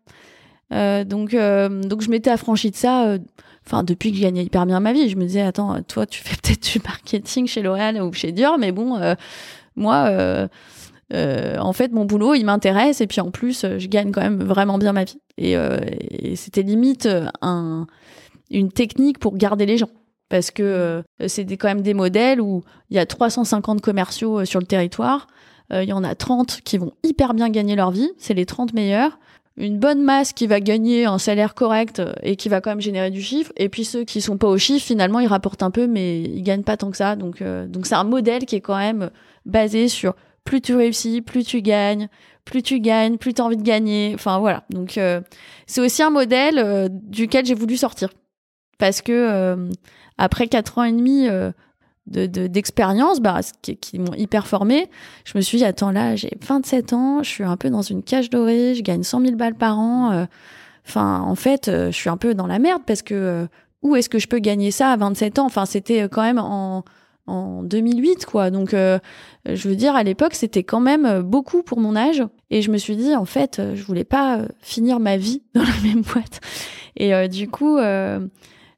Donc, 0.70 1.30
donc, 1.30 2.02
je 2.02 2.10
m'étais 2.10 2.30
affranchie 2.30 2.70
de 2.70 2.76
ça 2.76 3.18
enfin 3.66 3.82
depuis 3.82 4.12
que 4.12 4.18
je 4.18 4.22
gagnais 4.22 4.44
hyper 4.44 4.66
bien 4.66 4.80
ma 4.80 4.92
vie, 4.92 5.08
je 5.08 5.16
me 5.16 5.24
disais 5.24 5.42
attends, 5.42 5.82
toi 5.82 6.06
tu 6.06 6.22
fais 6.22 6.36
peut-être 6.42 6.72
du 6.72 6.80
marketing 6.84 7.46
chez 7.46 7.62
L'Oréal 7.62 8.00
ou 8.00 8.12
chez 8.12 8.32
Dior, 8.32 8.58
mais 8.58 8.72
bon, 8.72 8.96
euh, 8.96 9.14
moi, 9.74 10.06
euh, 10.08 10.48
euh, 11.12 11.58
en 11.58 11.72
fait, 11.72 11.92
mon 11.92 12.04
boulot 12.04 12.34
il 12.34 12.44
m'intéresse 12.44 13.00
et 13.00 13.06
puis 13.06 13.20
en 13.20 13.30
plus, 13.30 13.66
je 13.78 13.86
gagne 13.88 14.12
quand 14.12 14.22
même 14.22 14.42
vraiment 14.42 14.78
bien 14.78 14.92
ma 14.92 15.04
vie. 15.04 15.20
Et, 15.38 15.56
c'était 16.36 16.62
limite 16.62 17.08
un, 17.42 17.86
une 18.50 18.70
technique 18.72 19.18
pour 19.18 19.36
garder 19.36 19.66
les 19.66 19.78
gens. 19.78 19.90
Parce 20.28 20.50
que 20.50 21.04
c'est 21.28 21.46
quand 21.56 21.68
même 21.68 21.82
des 21.82 21.94
modèles 21.94 22.40
où 22.40 22.64
il 22.90 22.96
y 22.96 22.98
a 22.98 23.06
350 23.06 23.80
commerciaux 23.80 24.44
sur 24.44 24.58
le 24.58 24.66
territoire. 24.66 25.28
Il 25.72 25.84
y 25.84 25.92
en 25.92 26.02
a 26.02 26.16
30 26.16 26.62
qui 26.64 26.78
vont 26.78 26.92
hyper 27.04 27.32
bien 27.32 27.48
gagner 27.48 27.76
leur 27.76 27.92
vie. 27.92 28.10
C'est 28.18 28.34
les 28.34 28.44
30 28.44 28.72
meilleurs 28.72 29.20
une 29.56 29.78
bonne 29.78 30.02
masse 30.02 30.32
qui 30.32 30.46
va 30.46 30.60
gagner 30.60 31.06
un 31.06 31.18
salaire 31.18 31.54
correct 31.54 32.02
et 32.22 32.36
qui 32.36 32.48
va 32.48 32.60
quand 32.60 32.70
même 32.70 32.80
générer 32.80 33.10
du 33.10 33.22
chiffre. 33.22 33.52
Et 33.56 33.68
puis 33.68 33.84
ceux 33.84 34.04
qui 34.04 34.20
sont 34.20 34.36
pas 34.36 34.48
au 34.48 34.58
chiffre, 34.58 34.84
finalement, 34.84 35.20
ils 35.20 35.26
rapportent 35.26 35.62
un 35.62 35.70
peu, 35.70 35.86
mais 35.86 36.20
ils 36.22 36.42
gagnent 36.42 36.62
pas 36.62 36.76
tant 36.76 36.90
que 36.90 36.96
ça. 36.96 37.16
Donc, 37.16 37.40
euh, 37.40 37.66
donc 37.66 37.86
c'est 37.86 37.94
un 37.94 38.04
modèle 38.04 38.44
qui 38.44 38.56
est 38.56 38.60
quand 38.60 38.76
même 38.76 39.10
basé 39.46 39.88
sur 39.88 40.14
plus 40.44 40.60
tu 40.60 40.74
réussis, 40.74 41.22
plus 41.22 41.42
tu 41.42 41.62
gagnes, 41.62 42.08
plus 42.44 42.62
tu 42.62 42.80
gagnes, 42.80 43.16
plus 43.16 43.32
tu 43.32 43.40
as 43.40 43.44
envie 43.44 43.56
de 43.56 43.62
gagner. 43.62 44.12
Enfin 44.14 44.38
voilà. 44.38 44.64
Donc 44.70 44.98
euh, 44.98 45.22
c'est 45.66 45.80
aussi 45.80 46.02
un 46.02 46.10
modèle 46.10 46.58
euh, 46.58 46.88
duquel 46.90 47.46
j'ai 47.46 47.54
voulu 47.54 47.76
sortir 47.76 48.10
parce 48.78 49.00
que 49.00 49.56
après 50.18 50.48
quatre 50.48 50.76
ans 50.76 50.84
et 50.84 50.92
demi 50.92 51.28
d'expérience 52.06 53.18
de, 53.18 53.22
bah, 53.22 53.40
qui, 53.62 53.76
qui 53.76 53.98
m'ont 53.98 54.14
hyper 54.14 54.46
formé. 54.46 54.88
Je 55.24 55.36
me 55.36 55.42
suis 55.42 55.58
dit, 55.58 55.64
attends, 55.64 55.90
là, 55.90 56.16
j'ai 56.16 56.36
27 56.46 56.92
ans, 56.92 57.22
je 57.22 57.28
suis 57.28 57.44
un 57.44 57.56
peu 57.56 57.70
dans 57.70 57.82
une 57.82 58.02
cage 58.02 58.30
dorée, 58.30 58.74
je 58.74 58.82
gagne 58.82 59.02
100 59.02 59.20
000 59.20 59.36
balles 59.36 59.54
par 59.54 59.78
an. 59.78 60.12
Euh. 60.12 60.26
Enfin, 60.86 61.20
en 61.20 61.34
fait, 61.34 61.68
euh, 61.68 61.90
je 61.90 61.96
suis 61.96 62.08
un 62.08 62.16
peu 62.16 62.34
dans 62.34 62.46
la 62.46 62.58
merde 62.58 62.82
parce 62.86 63.02
que 63.02 63.14
euh, 63.14 63.46
où 63.82 63.96
est-ce 63.96 64.08
que 64.08 64.18
je 64.18 64.28
peux 64.28 64.38
gagner 64.38 64.70
ça 64.70 64.90
à 64.90 64.96
27 64.96 65.40
ans? 65.40 65.46
Enfin, 65.46 65.66
c'était 65.66 66.08
quand 66.08 66.22
même 66.22 66.38
en, 66.38 66.84
en 67.26 67.62
2008, 67.64 68.24
quoi. 68.24 68.50
Donc, 68.50 68.70
je 68.70 69.68
veux 69.68 69.76
dire, 69.76 69.94
à 69.94 70.02
l'époque, 70.02 70.34
c'était 70.34 70.64
quand 70.64 70.80
même 70.80 71.22
beaucoup 71.22 71.62
pour 71.62 71.78
mon 71.80 71.94
âge. 71.94 72.24
Et 72.50 72.62
je 72.62 72.70
me 72.70 72.78
suis 72.78 72.96
dit, 72.96 73.14
en 73.14 73.26
fait, 73.26 73.60
je 73.74 73.82
voulais 73.84 74.04
pas 74.04 74.40
finir 74.60 74.98
ma 74.98 75.16
vie 75.16 75.42
dans 75.54 75.62
la 75.62 75.80
même 75.84 76.02
boîte. 76.02 76.40
Et 76.96 77.28
du 77.28 77.48
coup 77.48 77.78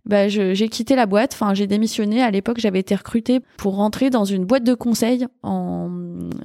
bah, 0.08 0.28
j'ai 0.28 0.68
quitté 0.68 0.96
la 0.96 1.06
boîte. 1.06 1.34
Enfin, 1.34 1.54
j'ai 1.54 1.66
démissionné. 1.66 2.22
À 2.22 2.30
l'époque, 2.30 2.58
j'avais 2.58 2.80
été 2.80 2.94
recrutée 2.94 3.40
pour 3.58 3.76
rentrer 3.76 4.10
dans 4.10 4.24
une 4.24 4.44
boîte 4.44 4.64
de 4.64 4.74
conseil 4.74 5.26
en 5.42 5.90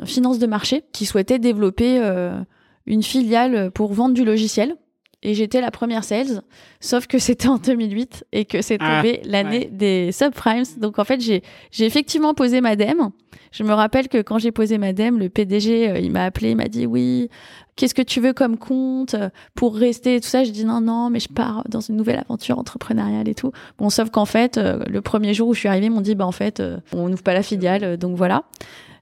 finance 0.06 0.38
de 0.38 0.48
marché 0.48 0.84
qui 0.92 1.06
souhaitait 1.06 1.40
développer 1.40 2.00
euh, 2.00 2.38
une 2.86 3.02
filiale 3.02 3.72
pour 3.72 3.94
vendre 3.94 4.14
du 4.14 4.26
logiciel 4.26 4.76
et 5.24 5.34
j'étais 5.34 5.62
la 5.62 5.72
première 5.72 6.04
sales, 6.04 6.42
sauf 6.82 7.08
que 7.08 7.18
c'était 7.18 7.48
en 7.48 7.58
2008 7.58 8.26
et 8.34 8.44
que 8.46 8.62
c'est 8.62 8.78
ah, 8.82 8.98
tombé 8.98 9.22
l'année 9.24 9.70
des 9.72 10.12
subprimes. 10.12 10.66
Donc 10.78 11.00
en 11.00 11.06
fait, 11.06 11.22
j'ai 11.22 11.42
j'ai 11.72 11.86
effectivement 11.86 12.34
posé 12.34 12.60
ma 12.60 12.76
dème. 12.76 13.10
Je 13.54 13.64
me 13.64 13.72
rappelle 13.72 14.10
que 14.10 14.22
quand 14.22 14.40
j'ai 14.40 14.52
posé 14.52 14.80
ma 14.80 14.94
dème, 14.94 15.20
le 15.20 15.30
PDG, 15.30 15.92
euh, 15.92 16.00
il 16.00 16.12
m'a 16.12 16.26
appelé, 16.26 16.50
il 16.50 16.58
m'a 16.58 16.68
dit 16.68 16.88
oui, 16.88 17.30
qu'est-ce 17.76 17.94
que 17.94 18.02
tu 18.02 18.20
veux 18.20 18.34
comme 18.34 18.58
compte 18.58 19.14
euh, 19.14 19.30
pour 19.54 19.76
rester 19.76 20.20
tout 20.20 20.28
ça? 20.28 20.44
Je 20.44 20.50
dis 20.50 20.66
non 20.66 20.82
non, 20.82 21.12
mais 21.12 21.20
je 21.20 21.30
pars 21.30 21.64
dans 21.70 21.80
une 21.80 21.96
nouvelle 21.96 22.18
aventure 22.18 22.58
entrepreneuriale 22.58 23.30
et 23.30 23.36
tout. 23.36 23.52
Bon, 23.78 23.92
sauf 23.92 24.10
qu'en 24.10 24.26
fait, 24.26 24.58
euh, 24.58 24.84
le 24.88 25.02
premier 25.02 25.36
jour 25.36 25.50
où 25.50 25.54
je 25.54 25.60
suis 25.60 25.70
arrivée, 25.70 25.86
ils 25.86 25.92
m'ont 25.92 26.02
dit 26.02 26.16
bah 26.16 26.26
en 26.26 26.32
fait, 26.32 26.64
on 26.94 27.10
n'ouvre 27.10 27.22
pas 27.22 27.36
la 27.36 27.44
filiale, 27.44 27.96
donc 27.98 28.18
voilà. 28.18 28.44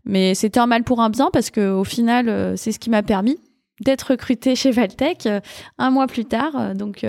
Mais 0.04 0.36
c'était 0.36 0.60
un 0.60 0.68
mal 0.68 0.84
pour 0.84 1.00
un 1.00 1.10
bien 1.10 1.30
parce 1.32 1.50
que 1.50 1.72
au 1.72 1.86
final, 1.86 2.58
c'est 2.58 2.74
ce 2.74 2.80
qui 2.80 2.90
m'a 2.90 3.04
permis 3.04 3.38
d'être 3.80 4.12
recruté 4.12 4.56
chez 4.56 4.72
Valtech 4.72 5.30
un 5.78 5.92
mois 5.92 6.08
plus 6.08 6.26
tard. 6.26 6.76
Donc 6.76 7.06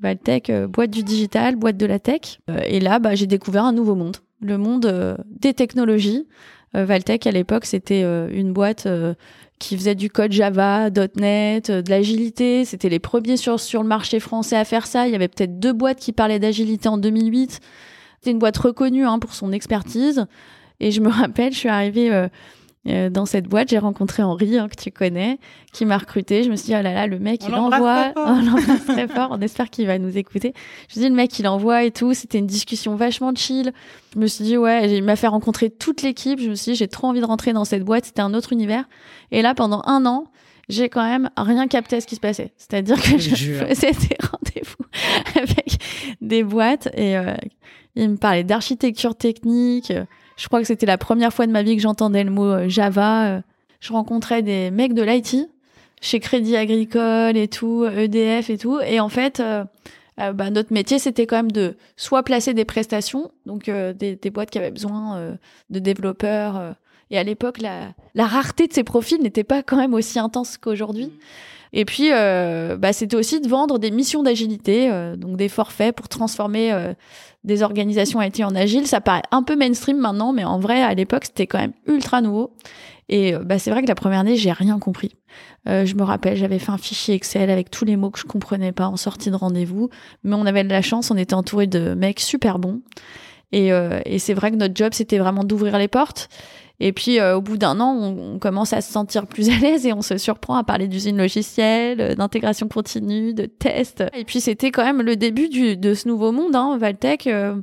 Valtech, 0.00 0.50
boîte 0.68 0.90
du 0.90 1.04
digital, 1.04 1.54
boîte 1.54 1.76
de 1.76 1.86
la 1.86 2.00
tech. 2.00 2.40
et 2.66 2.80
là, 2.80 2.98
bah, 2.98 3.14
j'ai 3.14 3.28
découvert 3.28 3.64
un 3.64 3.72
nouveau 3.72 3.94
monde, 3.94 4.16
le 4.40 4.58
monde 4.58 5.16
des 5.30 5.54
technologies. 5.54 6.26
Valtech, 6.84 7.26
à 7.26 7.30
l'époque, 7.30 7.64
c'était 7.64 8.02
une 8.02 8.52
boîte 8.52 8.86
qui 9.58 9.76
faisait 9.76 9.94
du 9.94 10.10
code 10.10 10.32
Java, 10.32 10.90
.NET, 11.16 11.70
de 11.70 11.90
l'agilité. 11.90 12.64
C'était 12.64 12.88
les 12.88 12.98
premiers 12.98 13.36
sur, 13.36 13.58
sur 13.58 13.82
le 13.82 13.88
marché 13.88 14.20
français 14.20 14.56
à 14.56 14.64
faire 14.64 14.86
ça. 14.86 15.06
Il 15.06 15.12
y 15.12 15.14
avait 15.14 15.28
peut-être 15.28 15.58
deux 15.58 15.72
boîtes 15.72 15.98
qui 15.98 16.12
parlaient 16.12 16.38
d'agilité 16.38 16.88
en 16.88 16.98
2008. 16.98 17.60
C'était 18.18 18.30
une 18.30 18.38
boîte 18.38 18.58
reconnue 18.58 19.06
hein, 19.06 19.18
pour 19.18 19.32
son 19.32 19.52
expertise. 19.52 20.26
Et 20.80 20.90
je 20.90 21.00
me 21.00 21.08
rappelle, 21.10 21.52
je 21.52 21.58
suis 21.58 21.68
arrivée 21.68 22.28
euh, 22.86 23.10
dans 23.10 23.26
cette 23.26 23.48
boîte, 23.48 23.68
j'ai 23.70 23.78
rencontré 23.78 24.22
Henri, 24.22 24.58
hein, 24.58 24.68
que 24.68 24.80
tu 24.80 24.90
connais, 24.90 25.38
qui 25.72 25.84
m'a 25.84 25.98
recruté. 25.98 26.44
Je 26.44 26.50
me 26.50 26.56
suis 26.56 26.66
dit, 26.66 26.74
oh 26.78 26.82
là 26.82 26.94
là, 26.94 27.06
le 27.06 27.18
mec, 27.18 27.42
il 27.46 27.54
envoie. 27.54 28.12
On 28.16 28.42
l'embrasse 28.42 28.84
très 28.86 29.08
fort. 29.08 29.28
On 29.32 29.40
espère 29.40 29.70
qu'il 29.70 29.86
va 29.86 29.98
nous 29.98 30.16
écouter. 30.16 30.52
Je 30.54 30.84
me 30.84 30.90
suis 30.92 31.00
dit, 31.00 31.08
le 31.08 31.14
mec, 31.14 31.36
il 31.38 31.48
envoie 31.48 31.84
et 31.84 31.90
tout. 31.90 32.14
C'était 32.14 32.38
une 32.38 32.46
discussion 32.46 32.94
vachement 32.94 33.34
chill. 33.34 33.72
Je 34.14 34.20
me 34.20 34.26
suis 34.26 34.44
dit, 34.44 34.56
ouais, 34.56 34.90
il 34.92 35.02
m'a 35.02 35.16
fait 35.16 35.26
rencontrer 35.26 35.70
toute 35.70 36.02
l'équipe. 36.02 36.40
Je 36.40 36.50
me 36.50 36.54
suis 36.54 36.72
dit, 36.72 36.78
j'ai 36.78 36.88
trop 36.88 37.08
envie 37.08 37.20
de 37.20 37.26
rentrer 37.26 37.52
dans 37.52 37.64
cette 37.64 37.82
boîte. 37.82 38.04
C'était 38.04 38.22
un 38.22 38.34
autre 38.34 38.52
univers. 38.52 38.84
Et 39.32 39.42
là, 39.42 39.54
pendant 39.54 39.82
un 39.86 40.06
an, 40.06 40.26
j'ai 40.68 40.88
quand 40.88 41.04
même 41.04 41.30
rien 41.36 41.66
capté 41.68 41.96
à 41.96 42.00
ce 42.00 42.06
qui 42.06 42.14
se 42.14 42.20
passait. 42.20 42.52
C'est-à-dire 42.56 43.00
que 43.00 43.18
je, 43.18 43.52
faisais 43.52 43.92
des 43.92 44.16
rendez-vous 44.20 44.84
avec 45.40 45.78
des 46.20 46.42
boîtes 46.42 46.88
et 46.94 47.16
euh, 47.16 47.34
il 47.94 48.10
me 48.10 48.16
parlait 48.16 48.44
d'architecture 48.44 49.16
technique. 49.16 49.92
Je 50.36 50.48
crois 50.48 50.60
que 50.60 50.66
c'était 50.66 50.86
la 50.86 50.98
première 50.98 51.32
fois 51.32 51.46
de 51.46 51.52
ma 51.52 51.62
vie 51.62 51.76
que 51.76 51.82
j'entendais 51.82 52.22
le 52.22 52.30
mot 52.30 52.46
euh, 52.46 52.68
Java. 52.68 53.26
Euh. 53.26 53.40
Je 53.80 53.92
rencontrais 53.92 54.42
des 54.42 54.70
mecs 54.70 54.94
de 54.94 55.02
l'IT 55.02 55.48
chez 56.00 56.20
Crédit 56.20 56.56
Agricole 56.56 57.36
et 57.36 57.48
tout, 57.48 57.84
EDF 57.84 58.50
et 58.50 58.58
tout. 58.58 58.78
Et 58.80 59.00
en 59.00 59.08
fait, 59.08 59.40
euh, 59.40 59.64
bah, 60.16 60.50
notre 60.50 60.72
métier, 60.72 60.98
c'était 60.98 61.26
quand 61.26 61.36
même 61.36 61.52
de 61.52 61.76
soit 61.96 62.22
placer 62.22 62.52
des 62.54 62.64
prestations, 62.64 63.30
donc 63.46 63.70
des, 63.70 64.30
boîtes 64.32 64.50
qui 64.50 64.58
avaient 64.58 64.70
besoin 64.70 65.36
de 65.70 65.78
développeurs. 65.78 66.74
et 67.10 67.18
à 67.18 67.22
l'époque, 67.22 67.58
la, 67.60 67.94
la, 68.14 68.26
rareté 68.26 68.66
de 68.66 68.72
ces 68.72 68.84
profils 68.84 69.20
n'était 69.20 69.44
pas 69.44 69.62
quand 69.62 69.76
même 69.76 69.94
aussi 69.94 70.18
intense 70.18 70.58
qu'aujourd'hui. 70.58 71.12
Et 71.78 71.84
puis, 71.84 72.08
bah, 72.08 72.92
c'était 72.94 73.16
aussi 73.16 73.38
de 73.38 73.48
vendre 73.48 73.78
des 73.78 73.90
missions 73.90 74.22
d'agilité, 74.22 74.90
donc 75.18 75.36
des 75.36 75.50
forfaits 75.50 75.94
pour 75.94 76.08
transformer 76.08 76.72
des 77.44 77.62
organisations 77.62 78.20
IT 78.20 78.40
en 78.40 78.54
agile. 78.54 78.86
Ça 78.86 79.00
paraît 79.00 79.22
un 79.30 79.42
peu 79.42 79.56
mainstream 79.56 79.98
maintenant, 79.98 80.32
mais 80.32 80.44
en 80.44 80.58
vrai, 80.58 80.82
à 80.82 80.94
l'époque, 80.94 81.26
c'était 81.26 81.46
quand 81.46 81.58
même 81.58 81.74
ultra 81.86 82.22
nouveau. 82.22 82.52
Et 83.08 83.34
euh, 83.34 83.38
bah, 83.44 83.58
c'est 83.58 83.70
vrai 83.70 83.82
que 83.82 83.88
la 83.88 83.94
première 83.94 84.20
année, 84.20 84.36
j'ai 84.36 84.52
rien 84.52 84.78
compris. 84.78 85.12
Euh, 85.68 85.86
je 85.86 85.94
me 85.94 86.02
rappelle, 86.02 86.36
j'avais 86.36 86.58
fait 86.58 86.72
un 86.72 86.78
fichier 86.78 87.14
Excel 87.14 87.50
avec 87.50 87.70
tous 87.70 87.84
les 87.84 87.96
mots 87.96 88.10
que 88.10 88.18
je 88.18 88.24
comprenais 88.24 88.72
pas 88.72 88.88
en 88.88 88.96
sortie 88.96 89.30
de 89.30 89.36
rendez-vous. 89.36 89.88
Mais 90.24 90.34
on 90.34 90.44
avait 90.44 90.64
de 90.64 90.68
la 90.68 90.82
chance, 90.82 91.10
on 91.10 91.16
était 91.16 91.34
entouré 91.34 91.66
de 91.66 91.94
mecs 91.94 92.20
super 92.20 92.58
bons. 92.58 92.80
Euh, 93.54 94.00
et 94.04 94.18
c'est 94.18 94.34
vrai 94.34 94.50
que 94.50 94.56
notre 94.56 94.74
job, 94.74 94.92
c'était 94.92 95.18
vraiment 95.18 95.44
d'ouvrir 95.44 95.78
les 95.78 95.88
portes. 95.88 96.28
Et 96.78 96.92
puis, 96.92 97.20
euh, 97.20 97.36
au 97.36 97.40
bout 97.40 97.56
d'un 97.56 97.80
an, 97.80 97.94
on, 97.94 98.38
commence 98.38 98.72
à 98.72 98.80
se 98.80 98.92
sentir 98.92 99.26
plus 99.26 99.48
à 99.48 99.58
l'aise 99.58 99.86
et 99.86 99.92
on 99.92 100.02
se 100.02 100.18
surprend 100.18 100.56
à 100.56 100.64
parler 100.64 100.88
d'usine 100.88 101.16
logicielle, 101.16 102.00
euh, 102.00 102.14
d'intégration 102.14 102.68
continue, 102.68 103.32
de 103.32 103.46
tests. 103.46 104.04
Et 104.14 104.24
puis, 104.24 104.40
c'était 104.40 104.70
quand 104.70 104.84
même 104.84 105.02
le 105.02 105.16
début 105.16 105.48
du, 105.48 105.76
de 105.76 105.94
ce 105.94 106.06
nouveau 106.06 106.32
monde, 106.32 106.54
hein, 106.54 106.76
Valtech. 106.78 107.26
Euh, 107.26 107.56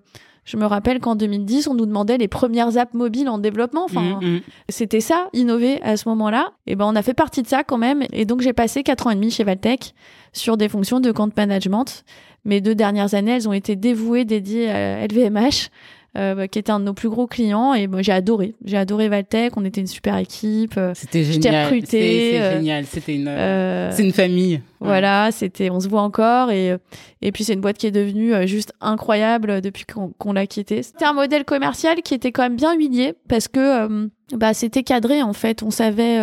je 0.46 0.58
me 0.58 0.66
rappelle 0.66 1.00
qu'en 1.00 1.16
2010, 1.16 1.68
on 1.68 1.76
nous 1.76 1.86
demandait 1.86 2.18
les 2.18 2.28
premières 2.28 2.78
apps 2.78 2.94
mobiles 2.96 3.30
en 3.30 3.38
développement. 3.38 3.86
Enfin, 3.86 4.20
mm, 4.20 4.26
mm. 4.26 4.42
c'était 4.70 5.00
ça, 5.00 5.30
innover 5.34 5.82
à 5.84 5.96
ce 5.96 6.10
moment-là. 6.10 6.52
Et 6.66 6.76
ben, 6.76 6.86
on 6.86 6.96
a 6.96 7.02
fait 7.04 7.14
partie 7.14 7.44
de 7.44 7.48
ça 7.48 7.64
quand 7.64 7.78
même. 7.78 8.04
Et 8.12 8.26
donc, 8.26 8.42
j'ai 8.42 8.54
passé 8.54 8.84
quatre 8.84 9.08
ans 9.08 9.12
et 9.12 9.16
demi 9.16 9.30
chez 9.30 9.44
Valtech 9.44 9.94
sur 10.34 10.58
des 10.58 10.70
fonctions 10.70 11.00
de 11.00 11.12
compte 11.12 11.38
management. 11.38 12.04
Mes 12.46 12.60
deux 12.60 12.76
dernières 12.76 13.14
années, 13.14 13.36
elles 13.36 13.48
ont 13.48 13.54
été 13.54 13.76
dévouées, 13.76 14.26
dédiées 14.26 14.70
à 14.70 15.08
LVMH. 15.08 15.70
Euh, 16.16 16.46
qui 16.46 16.60
était 16.60 16.72
un 16.72 16.80
de 16.80 16.86
nos 16.86 16.94
plus 16.94 17.10
gros 17.10 17.26
clients. 17.26 17.74
Et 17.74 17.88
moi, 17.88 18.04
j'ai 18.04 18.12
adoré. 18.12 18.54
J'ai 18.66 18.78
adoré 18.78 19.10
Valtech. 19.10 19.58
On 19.58 19.66
était 19.66 19.82
une 19.82 19.88
super 19.88 20.16
équipe. 20.18 20.76
Euh, 20.78 20.92
c'était 20.94 21.24
génial. 21.24 21.74
C'était 21.82 22.40
euh, 22.40 22.54
génial. 22.54 22.86
C'était 22.86 23.16
une, 23.16 23.92
c'est 23.92 24.04
une 24.04 24.14
famille. 24.14 24.62
Voilà, 24.80 25.32
c'était, 25.32 25.72
on 25.72 25.80
se 25.80 25.88
voit 25.88 26.04
encore. 26.04 26.52
Et, 26.52 26.78
et 27.24 27.32
puis, 27.32 27.44
c'est 27.44 27.54
une 27.54 27.62
boîte 27.62 27.80
qui 27.80 27.88
est 27.88 27.92
devenue 27.92 28.48
juste 28.48 28.74
incroyable 28.80 29.60
depuis 29.62 29.86
qu'on, 29.86 30.34
l'a 30.34 30.46
quittée. 30.46 30.84
C'était 30.84 31.06
un 31.06 31.14
modèle 31.14 31.46
commercial 31.46 32.04
qui 32.04 32.14
était 32.14 32.32
quand 32.32 32.44
même 32.44 32.58
bien 32.58 32.76
huilé 32.76 33.16
parce 33.28 33.48
que 33.48 34.08
bah, 34.36 34.54
c'était 34.54 34.84
cadré, 34.84 35.24
en 35.24 35.34
fait. 35.34 35.64
On 35.64 35.72
savait 35.72 36.20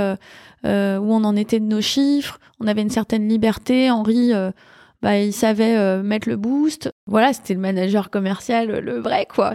où 0.64 0.68
on 0.68 1.24
en 1.24 1.34
était 1.34 1.58
de 1.58 1.64
nos 1.64 1.80
chiffres. 1.80 2.38
On 2.60 2.68
avait 2.68 2.82
une 2.82 2.90
certaine 2.90 3.28
liberté. 3.28 3.90
Henri 3.90 4.30
bah, 5.02 5.18
il 5.18 5.32
savait 5.32 5.76
euh, 5.76 6.02
mettre 6.02 6.28
le 6.28 6.36
boost. 6.36 6.92
Voilà, 7.06 7.32
c'était 7.32 7.54
le 7.54 7.60
manager 7.60 8.10
commercial, 8.10 8.68
le 8.68 8.98
vrai, 8.98 9.26
quoi. 9.32 9.52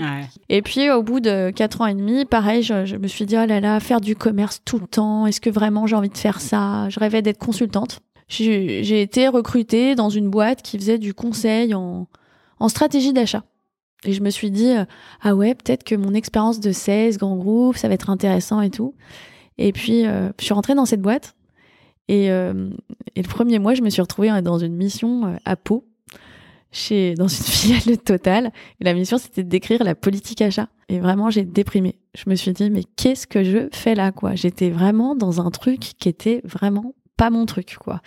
Et 0.50 0.62
puis, 0.62 0.90
au 0.90 1.04
bout 1.04 1.20
de 1.20 1.52
quatre 1.52 1.82
ans 1.82 1.86
et 1.86 1.94
demi, 1.94 2.26
pareil, 2.26 2.64
je, 2.64 2.96
me 2.98 3.08
suis 3.08 3.26
dit, 3.26 3.36
oh 3.38 3.46
là 3.46 3.60
là, 3.60 3.80
faire 3.80 4.02
du 4.02 4.16
commerce 4.16 4.62
tout 4.66 4.80
le 4.80 4.88
temps, 4.88 5.28
est-ce 5.28 5.40
que 5.40 5.50
vraiment 5.50 5.86
j'ai 5.86 5.96
envie 5.96 6.10
de 6.10 6.18
faire 6.18 6.42
ça? 6.42 6.90
Je 6.90 7.00
rêvais 7.00 7.22
d'être 7.22 7.38
consultante. 7.38 8.00
J'ai 8.28 9.02
été 9.02 9.28
recrutée 9.28 9.94
dans 9.94 10.10
une 10.10 10.30
boîte 10.30 10.64
qui 10.64 10.80
faisait 10.80 10.98
du 10.98 11.14
conseil 11.14 11.76
en, 11.76 12.08
en 12.60 12.70
stratégie 12.70 13.14
d'achat. 13.14 13.44
Et 14.04 14.14
je 14.14 14.22
me 14.22 14.32
suis 14.32 14.52
dit, 14.52 14.72
euh, 14.72 14.86
ah 15.22 15.36
ouais, 15.36 15.54
peut-être 15.54 15.84
que 15.84 15.96
mon 15.96 16.14
expérience 16.14 16.60
de 16.60 16.72
16 16.72 17.18
grands 17.18 17.38
groupes, 17.38 17.78
ça 17.78 17.88
va 17.88 17.94
être 17.94 18.10
intéressant 18.10 18.62
et 18.62 18.70
tout. 18.70 18.96
Et 19.58 19.72
puis, 19.72 20.06
euh, 20.06 20.30
je 20.40 20.46
suis 20.46 20.54
rentrée 20.54 20.76
dans 20.76 20.86
cette 20.86 21.02
boîte 21.02 21.36
et, 22.08 22.32
euh, 22.32 22.70
et, 23.16 23.22
le 23.22 23.28
premier 23.28 23.60
mois, 23.60 23.74
je 23.74 23.82
me 23.82 23.90
suis 23.90 24.02
retrouvée 24.02 24.30
hein, 24.30 24.42
dans 24.42 24.60
une 24.60 24.76
mission 24.76 25.26
euh, 25.26 25.36
à 25.46 25.56
Pau, 25.56 25.86
chez, 26.72 27.16
dans 27.16 27.28
une 27.28 27.44
filiale 27.44 27.86
de 27.86 27.96
Total. 27.96 28.52
Et 28.80 28.84
la 28.84 28.94
mission, 28.94 29.18
c'était 29.18 29.44
d'écrire 29.44 29.84
la 29.84 29.96
politique 29.96 30.42
achat. 30.42 30.70
Et 30.90 31.00
vraiment, 31.00 31.30
j'ai 31.30 31.44
déprimé. 31.44 31.96
Je 32.16 32.30
me 32.30 32.36
suis 32.36 32.54
dit, 32.54 32.70
mais 32.70 32.84
qu'est-ce 32.96 33.28
que 33.28 33.44
je 33.44 33.70
fais 33.72 33.96
là, 33.96 34.12
quoi? 34.12 34.36
J'étais 34.36 34.70
vraiment 34.70 35.16
dans 35.16 35.42
un 35.42 35.50
truc 35.50 35.80
qui 35.80 36.10
était 36.10 36.42
vraiment 36.44 36.94
pas 37.18 37.30
mon 37.30 37.46
truc 37.46 37.78
quoi. 37.80 38.02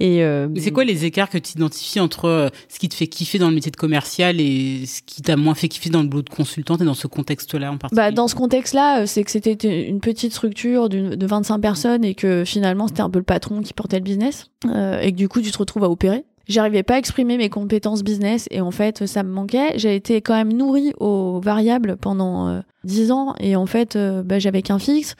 Et 0.00 0.24
euh, 0.24 0.48
c'est 0.56 0.70
quoi 0.70 0.84
les 0.84 1.04
écarts 1.04 1.28
que 1.28 1.38
tu 1.38 1.52
identifies 1.52 2.00
entre 2.00 2.24
euh, 2.24 2.48
ce 2.68 2.78
qui 2.78 2.88
te 2.88 2.94
fait 2.94 3.06
kiffer 3.06 3.38
dans 3.38 3.48
le 3.48 3.54
métier 3.54 3.70
de 3.70 3.76
commercial 3.76 4.40
et 4.40 4.86
ce 4.86 5.02
qui 5.02 5.22
t'a 5.22 5.36
moins 5.36 5.54
fait 5.54 5.68
kiffer 5.68 5.90
dans 5.90 6.02
le 6.02 6.08
boulot 6.08 6.22
de 6.22 6.30
consultante 6.30 6.80
et 6.80 6.84
dans 6.84 6.94
ce 6.94 7.06
contexte-là 7.06 7.70
en 7.70 7.76
particulier? 7.76 8.08
Bah 8.08 8.10
dans 8.10 8.26
ce 8.26 8.34
contexte-là, 8.34 9.02
euh, 9.02 9.06
c'est 9.06 9.22
que 9.22 9.30
c'était 9.30 9.54
une 9.86 10.00
petite 10.00 10.32
structure 10.32 10.88
de 10.88 11.26
25 11.26 11.58
personnes 11.58 12.04
et 12.04 12.14
que 12.14 12.44
finalement 12.44 12.88
c'était 12.88 13.02
un 13.02 13.10
peu 13.10 13.18
le 13.18 13.24
patron 13.24 13.60
qui 13.60 13.72
portait 13.72 13.98
le 13.98 14.04
business 14.04 14.50
euh, 14.66 15.00
et 15.00 15.12
que 15.12 15.16
du 15.16 15.28
coup 15.28 15.42
tu 15.42 15.50
te 15.50 15.58
retrouves 15.58 15.84
à 15.84 15.90
opérer. 15.90 16.24
J'arrivais 16.48 16.82
pas 16.82 16.94
à 16.94 16.98
exprimer 16.98 17.36
mes 17.36 17.48
compétences 17.48 18.02
business 18.02 18.48
et 18.50 18.60
en 18.60 18.72
fait 18.72 19.06
ça 19.06 19.22
me 19.22 19.30
manquait. 19.30 19.78
J'ai 19.78 19.94
été 19.94 20.20
quand 20.20 20.34
même 20.34 20.52
nourrie 20.52 20.92
aux 20.98 21.40
variables 21.40 21.96
pendant 21.96 22.60
10 22.82 23.12
ans 23.12 23.34
et 23.38 23.54
en 23.54 23.66
fait 23.66 23.96
bah, 23.96 24.40
j'avais 24.40 24.62
qu'un 24.62 24.80
fixe. 24.80 25.14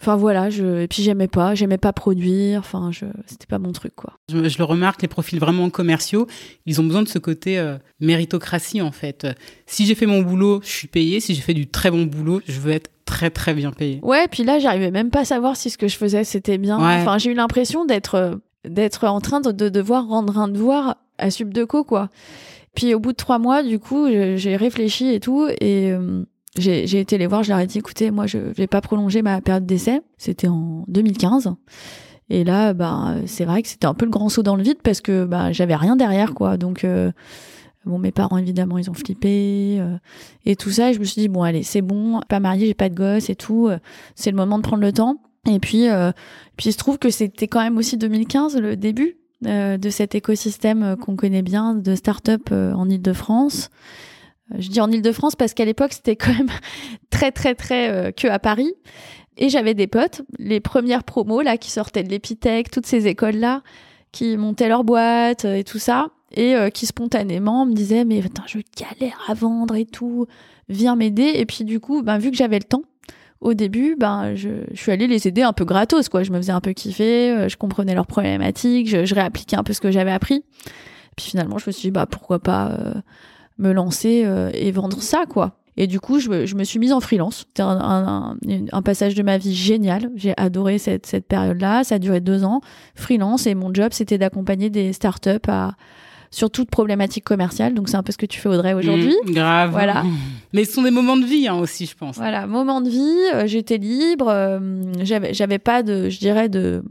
Enfin 0.00 0.16
voilà, 0.16 0.50
je 0.50 0.82
et 0.82 0.88
puis 0.88 1.02
j'aimais 1.02 1.28
pas, 1.28 1.54
j'aimais 1.54 1.78
pas 1.78 1.92
produire, 1.92 2.60
enfin 2.60 2.90
je 2.92 3.06
c'était 3.26 3.46
pas 3.46 3.58
mon 3.58 3.72
truc 3.72 3.94
quoi. 3.96 4.12
Je, 4.30 4.36
le 4.36 4.64
remarque, 4.64 5.00
les 5.00 5.08
profils 5.08 5.38
vraiment 5.38 5.70
commerciaux, 5.70 6.26
ils 6.66 6.80
ont 6.80 6.84
besoin 6.84 7.02
de 7.02 7.08
ce 7.08 7.18
côté 7.18 7.58
euh, 7.58 7.78
méritocratie 8.00 8.82
en 8.82 8.92
fait. 8.92 9.26
Si 9.64 9.86
j'ai 9.86 9.94
fait 9.94 10.06
mon 10.06 10.20
boulot, 10.20 10.60
je 10.62 10.68
suis 10.68 10.88
payé. 10.88 11.20
Si 11.20 11.34
j'ai 11.34 11.40
fait 11.40 11.54
du 11.54 11.66
très 11.66 11.90
bon 11.90 12.04
boulot, 12.04 12.42
je 12.46 12.60
veux 12.60 12.72
être 12.72 12.90
très 13.06 13.30
très 13.30 13.54
bien 13.54 13.72
payé. 13.72 14.00
Ouais, 14.02 14.28
puis 14.28 14.44
là 14.44 14.58
j'arrivais 14.58 14.90
même 14.90 15.10
pas 15.10 15.20
à 15.20 15.24
savoir 15.24 15.56
si 15.56 15.70
ce 15.70 15.78
que 15.78 15.88
je 15.88 15.96
faisais 15.96 16.24
c'était 16.24 16.58
bien. 16.58 16.76
Enfin 16.78 17.16
j'ai 17.16 17.30
eu 17.30 17.34
l'impression 17.34 17.86
d'être 17.86 18.16
euh, 18.16 18.34
d'être 18.66 19.04
en 19.04 19.20
train 19.20 19.40
de, 19.40 19.50
de, 19.50 19.68
devoir 19.70 20.06
rendre 20.06 20.38
un 20.38 20.48
devoir 20.48 20.96
à 21.16 21.30
Subdeco 21.30 21.84
quoi. 21.84 22.10
Puis 22.76 22.94
au 22.94 23.00
bout 23.00 23.12
de 23.12 23.16
trois 23.16 23.38
mois, 23.38 23.62
du 23.62 23.78
coup, 23.80 24.06
j'ai 24.06 24.54
réfléchi 24.56 25.08
et 25.08 25.18
tout 25.18 25.48
et 25.60 25.90
euh, 25.90 26.24
j'ai 26.58 27.00
été 27.00 27.18
les 27.18 27.26
voir, 27.26 27.42
je 27.42 27.50
leur 27.50 27.58
ai 27.60 27.66
dit, 27.66 27.78
écoutez, 27.78 28.10
moi, 28.10 28.26
je 28.26 28.38
vais 28.38 28.66
pas 28.66 28.80
prolonger 28.80 29.22
ma 29.22 29.40
période 29.40 29.66
d'essai. 29.66 30.00
C'était 30.18 30.48
en 30.48 30.84
2015. 30.88 31.54
Et 32.28 32.44
là, 32.44 32.74
bah, 32.74 33.16
c'est 33.26 33.44
vrai 33.44 33.62
que 33.62 33.68
c'était 33.68 33.86
un 33.86 33.94
peu 33.94 34.04
le 34.04 34.10
grand 34.10 34.28
saut 34.28 34.42
dans 34.42 34.56
le 34.56 34.62
vide 34.62 34.78
parce 34.82 35.00
que 35.00 35.24
bah, 35.24 35.52
j'avais 35.52 35.76
rien 35.76 35.96
derrière, 35.96 36.34
quoi. 36.34 36.56
Donc, 36.56 36.84
euh, 36.84 37.12
bon, 37.84 37.98
mes 37.98 38.10
parents, 38.10 38.36
évidemment, 38.36 38.78
ils 38.78 38.90
ont 38.90 38.94
flippé 38.94 39.78
euh, 39.80 39.96
et 40.44 40.56
tout 40.56 40.70
ça. 40.70 40.90
Et 40.90 40.94
je 40.94 40.98
me 40.98 41.04
suis 41.04 41.20
dit, 41.20 41.28
bon, 41.28 41.42
allez, 41.42 41.62
c'est 41.62 41.82
bon, 41.82 42.20
pas 42.28 42.40
marié, 42.40 42.66
j'ai 42.66 42.74
pas 42.74 42.88
de 42.88 42.96
gosse 42.96 43.30
et 43.30 43.36
tout. 43.36 43.68
Euh, 43.68 43.78
c'est 44.14 44.30
le 44.30 44.36
moment 44.36 44.58
de 44.58 44.62
prendre 44.62 44.82
le 44.82 44.92
temps. 44.92 45.20
Et 45.48 45.60
puis, 45.60 45.86
puis 46.56 46.70
il 46.70 46.72
se 46.72 46.76
trouve 46.76 46.98
que 46.98 47.08
c'était 47.08 47.46
quand 47.46 47.60
même 47.60 47.76
aussi 47.78 47.96
2015 47.96 48.56
le 48.56 48.74
début 48.74 49.16
de 49.42 49.90
cet 49.90 50.16
écosystème 50.16 50.96
qu'on 50.96 51.14
connaît 51.14 51.42
bien 51.42 51.76
de 51.76 51.94
start-up 51.94 52.50
en 52.50 52.88
Ile-de-France. 52.88 53.70
Je 54.58 54.68
dis 54.68 54.80
en 54.80 54.90
Ile-de-France 54.90 55.36
parce 55.36 55.54
qu'à 55.54 55.64
l'époque, 55.64 55.92
c'était 55.92 56.16
quand 56.16 56.32
même 56.32 56.50
très, 57.10 57.32
très, 57.32 57.54
très 57.54 58.12
que 58.16 58.28
à 58.28 58.38
Paris. 58.38 58.72
Et 59.38 59.48
j'avais 59.48 59.74
des 59.74 59.86
potes, 59.86 60.22
les 60.38 60.60
premières 60.60 61.04
promos 61.04 61.42
là 61.42 61.58
qui 61.58 61.70
sortaient 61.70 62.02
de 62.02 62.08
l'Epitech, 62.08 62.70
toutes 62.70 62.86
ces 62.86 63.06
écoles 63.06 63.36
là, 63.36 63.62
qui 64.12 64.36
montaient 64.36 64.68
leur 64.68 64.82
boîte 64.82 65.44
et 65.44 65.62
tout 65.62 65.78
ça 65.78 66.06
et 66.32 66.54
euh, 66.54 66.70
qui 66.70 66.86
spontanément 66.86 67.66
me 67.66 67.72
disait 67.72 68.04
mais 68.04 68.24
attends, 68.24 68.46
je 68.46 68.58
galère 68.76 69.18
à 69.28 69.34
vendre 69.34 69.74
et 69.74 69.86
tout, 69.86 70.26
viens 70.68 70.96
m'aider. 70.96 71.32
Et 71.34 71.46
puis 71.46 71.64
du 71.64 71.80
coup, 71.80 72.02
ben, 72.02 72.18
vu 72.18 72.30
que 72.30 72.36
j'avais 72.36 72.58
le 72.58 72.64
temps, 72.64 72.82
au 73.40 73.54
début, 73.54 73.96
ben, 73.96 74.34
je, 74.34 74.48
suis 74.74 74.92
allée 74.92 75.06
les 75.06 75.28
aider 75.28 75.42
un 75.42 75.52
peu 75.52 75.64
gratos, 75.64 76.08
quoi. 76.08 76.22
Je 76.22 76.32
me 76.32 76.38
faisais 76.38 76.52
un 76.52 76.60
peu 76.60 76.72
kiffer, 76.72 77.30
euh, 77.30 77.48
je 77.48 77.56
comprenais 77.56 77.94
leurs 77.94 78.06
problématiques, 78.06 78.88
je, 78.88 79.14
réappliquais 79.14 79.56
un 79.56 79.62
peu 79.62 79.72
ce 79.72 79.80
que 79.80 79.90
j'avais 79.90 80.10
appris. 80.10 80.42
Puis 81.16 81.30
finalement, 81.30 81.58
je 81.58 81.64
me 81.66 81.72
suis 81.72 81.88
dit, 81.88 81.90
bah, 81.90 82.06
pourquoi 82.06 82.38
pas 82.38 82.72
euh, 82.72 82.94
me 83.58 83.72
lancer 83.72 84.26
et 84.54 84.70
vendre 84.70 85.00
ça, 85.00 85.24
quoi. 85.26 85.56
Et 85.76 85.86
du 85.86 86.00
coup, 86.00 86.18
je, 86.18 86.46
je 86.46 86.54
me 86.54 86.64
suis 86.64 86.78
mise 86.78 86.92
en 86.92 87.00
freelance. 87.00 87.44
C'était 87.48 87.62
un, 87.62 87.78
un, 87.78 88.36
un, 88.72 88.82
passage 88.82 89.14
de 89.14 89.22
ma 89.22 89.36
vie 89.36 89.54
génial. 89.54 90.10
J'ai 90.16 90.32
adoré 90.38 90.78
cette, 90.78 91.06
cette 91.06 91.26
période-là. 91.26 91.84
Ça 91.84 91.96
a 91.96 91.98
duré 91.98 92.20
deux 92.20 92.44
ans. 92.44 92.62
Freelance. 92.94 93.46
Et 93.46 93.54
mon 93.54 93.72
job, 93.74 93.88
c'était 93.92 94.16
d'accompagner 94.16 94.70
des 94.70 94.94
startups 94.94 95.48
à, 95.48 95.72
sur 96.30 96.50
toute 96.50 96.70
problématique 96.70 97.24
commerciale. 97.24 97.74
Donc 97.74 97.90
c'est 97.90 97.96
un 97.96 98.02
peu 98.02 98.12
ce 98.12 98.16
que 98.16 98.24
tu 98.24 98.40
fais 98.40 98.48
Audrey 98.48 98.72
aujourd'hui. 98.72 99.14
Mmh, 99.26 99.32
grave. 99.32 99.70
Voilà. 99.70 100.04
Mais 100.54 100.64
ce 100.64 100.72
sont 100.72 100.82
des 100.82 100.90
moments 100.90 101.18
de 101.18 101.26
vie 101.26 101.46
hein, 101.46 101.56
aussi, 101.56 101.84
je 101.84 101.94
pense. 101.94 102.16
Voilà, 102.16 102.46
moments 102.46 102.80
de 102.80 102.88
vie. 102.88 103.18
Euh, 103.34 103.46
j'étais 103.46 103.76
libre. 103.76 104.28
Euh, 104.28 104.82
j'avais, 105.02 105.34
j'avais 105.34 105.58
pas 105.58 105.82
de, 105.82 106.08
je 106.08 106.18
dirais 106.18 106.48
de 106.48 106.82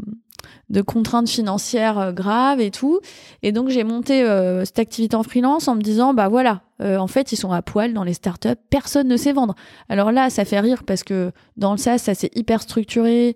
de 0.70 0.82
contraintes 0.82 1.30
financières 1.30 2.00
euh, 2.00 2.12
graves 2.12 2.60
et 2.60 2.72
tout. 2.72 3.00
Et 3.44 3.52
donc 3.52 3.70
j'ai 3.70 3.84
monté 3.84 4.26
cette 4.66 4.80
activité 4.80 5.16
en 5.16 5.24
freelance 5.24 5.68
en 5.68 5.76
me 5.76 5.82
disant 5.82 6.14
bah 6.14 6.28
voilà, 6.28 6.62
en 6.82 7.08
fait 7.08 7.32
ils 7.32 7.38
sont 7.38 7.52
à 7.52 7.62
poil 7.62 7.94
dans 7.94 8.04
les 8.04 8.14
startups, 8.14 8.50
personne 8.70 9.08
ne 9.08 9.18
sait 9.18 9.34
vendre. 9.34 9.56
Alors 9.90 10.12
là 10.12 10.30
ça 10.30 10.46
fait 10.46 10.60
rire 10.60 10.84
parce 10.84 11.04
que 11.04 11.32
dans 11.58 11.72
le 11.72 11.78
SaaS 11.78 12.00
ça 12.00 12.16
c'est 12.16 12.36
hyper 12.36 12.62
structuré 12.62 13.36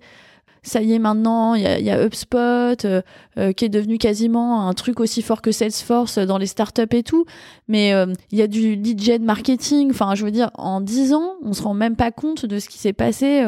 ça 0.61 0.81
y 0.81 0.93
est 0.93 0.99
maintenant, 0.99 1.55
il 1.55 1.63
y 1.63 1.89
a, 1.89 2.03
HubSpot 2.03 2.37
euh, 2.37 3.01
euh, 3.37 3.53
qui 3.53 3.65
est 3.65 3.69
devenu 3.69 3.97
quasiment 3.97 4.67
un 4.67 4.73
truc 4.73 4.99
aussi 4.99 5.21
fort 5.21 5.41
que 5.41 5.51
Salesforce 5.51 6.19
dans 6.19 6.37
les 6.37 6.47
startups 6.47 6.83
et 6.91 7.03
tout. 7.03 7.25
Mais 7.67 7.93
euh, 7.93 8.07
il 8.31 8.37
y 8.37 8.41
a 8.41 8.47
du 8.47 8.75
lead 8.75 9.01
gen 9.01 9.23
marketing. 9.23 9.89
Enfin, 9.91 10.15
je 10.15 10.25
veux 10.25 10.31
dire, 10.31 10.51
en 10.55 10.81
10 10.81 11.13
ans, 11.13 11.33
on 11.43 11.53
se 11.53 11.63
rend 11.63 11.73
même 11.73 11.95
pas 11.95 12.11
compte 12.11 12.45
de 12.45 12.59
ce 12.59 12.67
qui 12.67 12.77
s'est 12.77 12.93
passé 12.93 13.43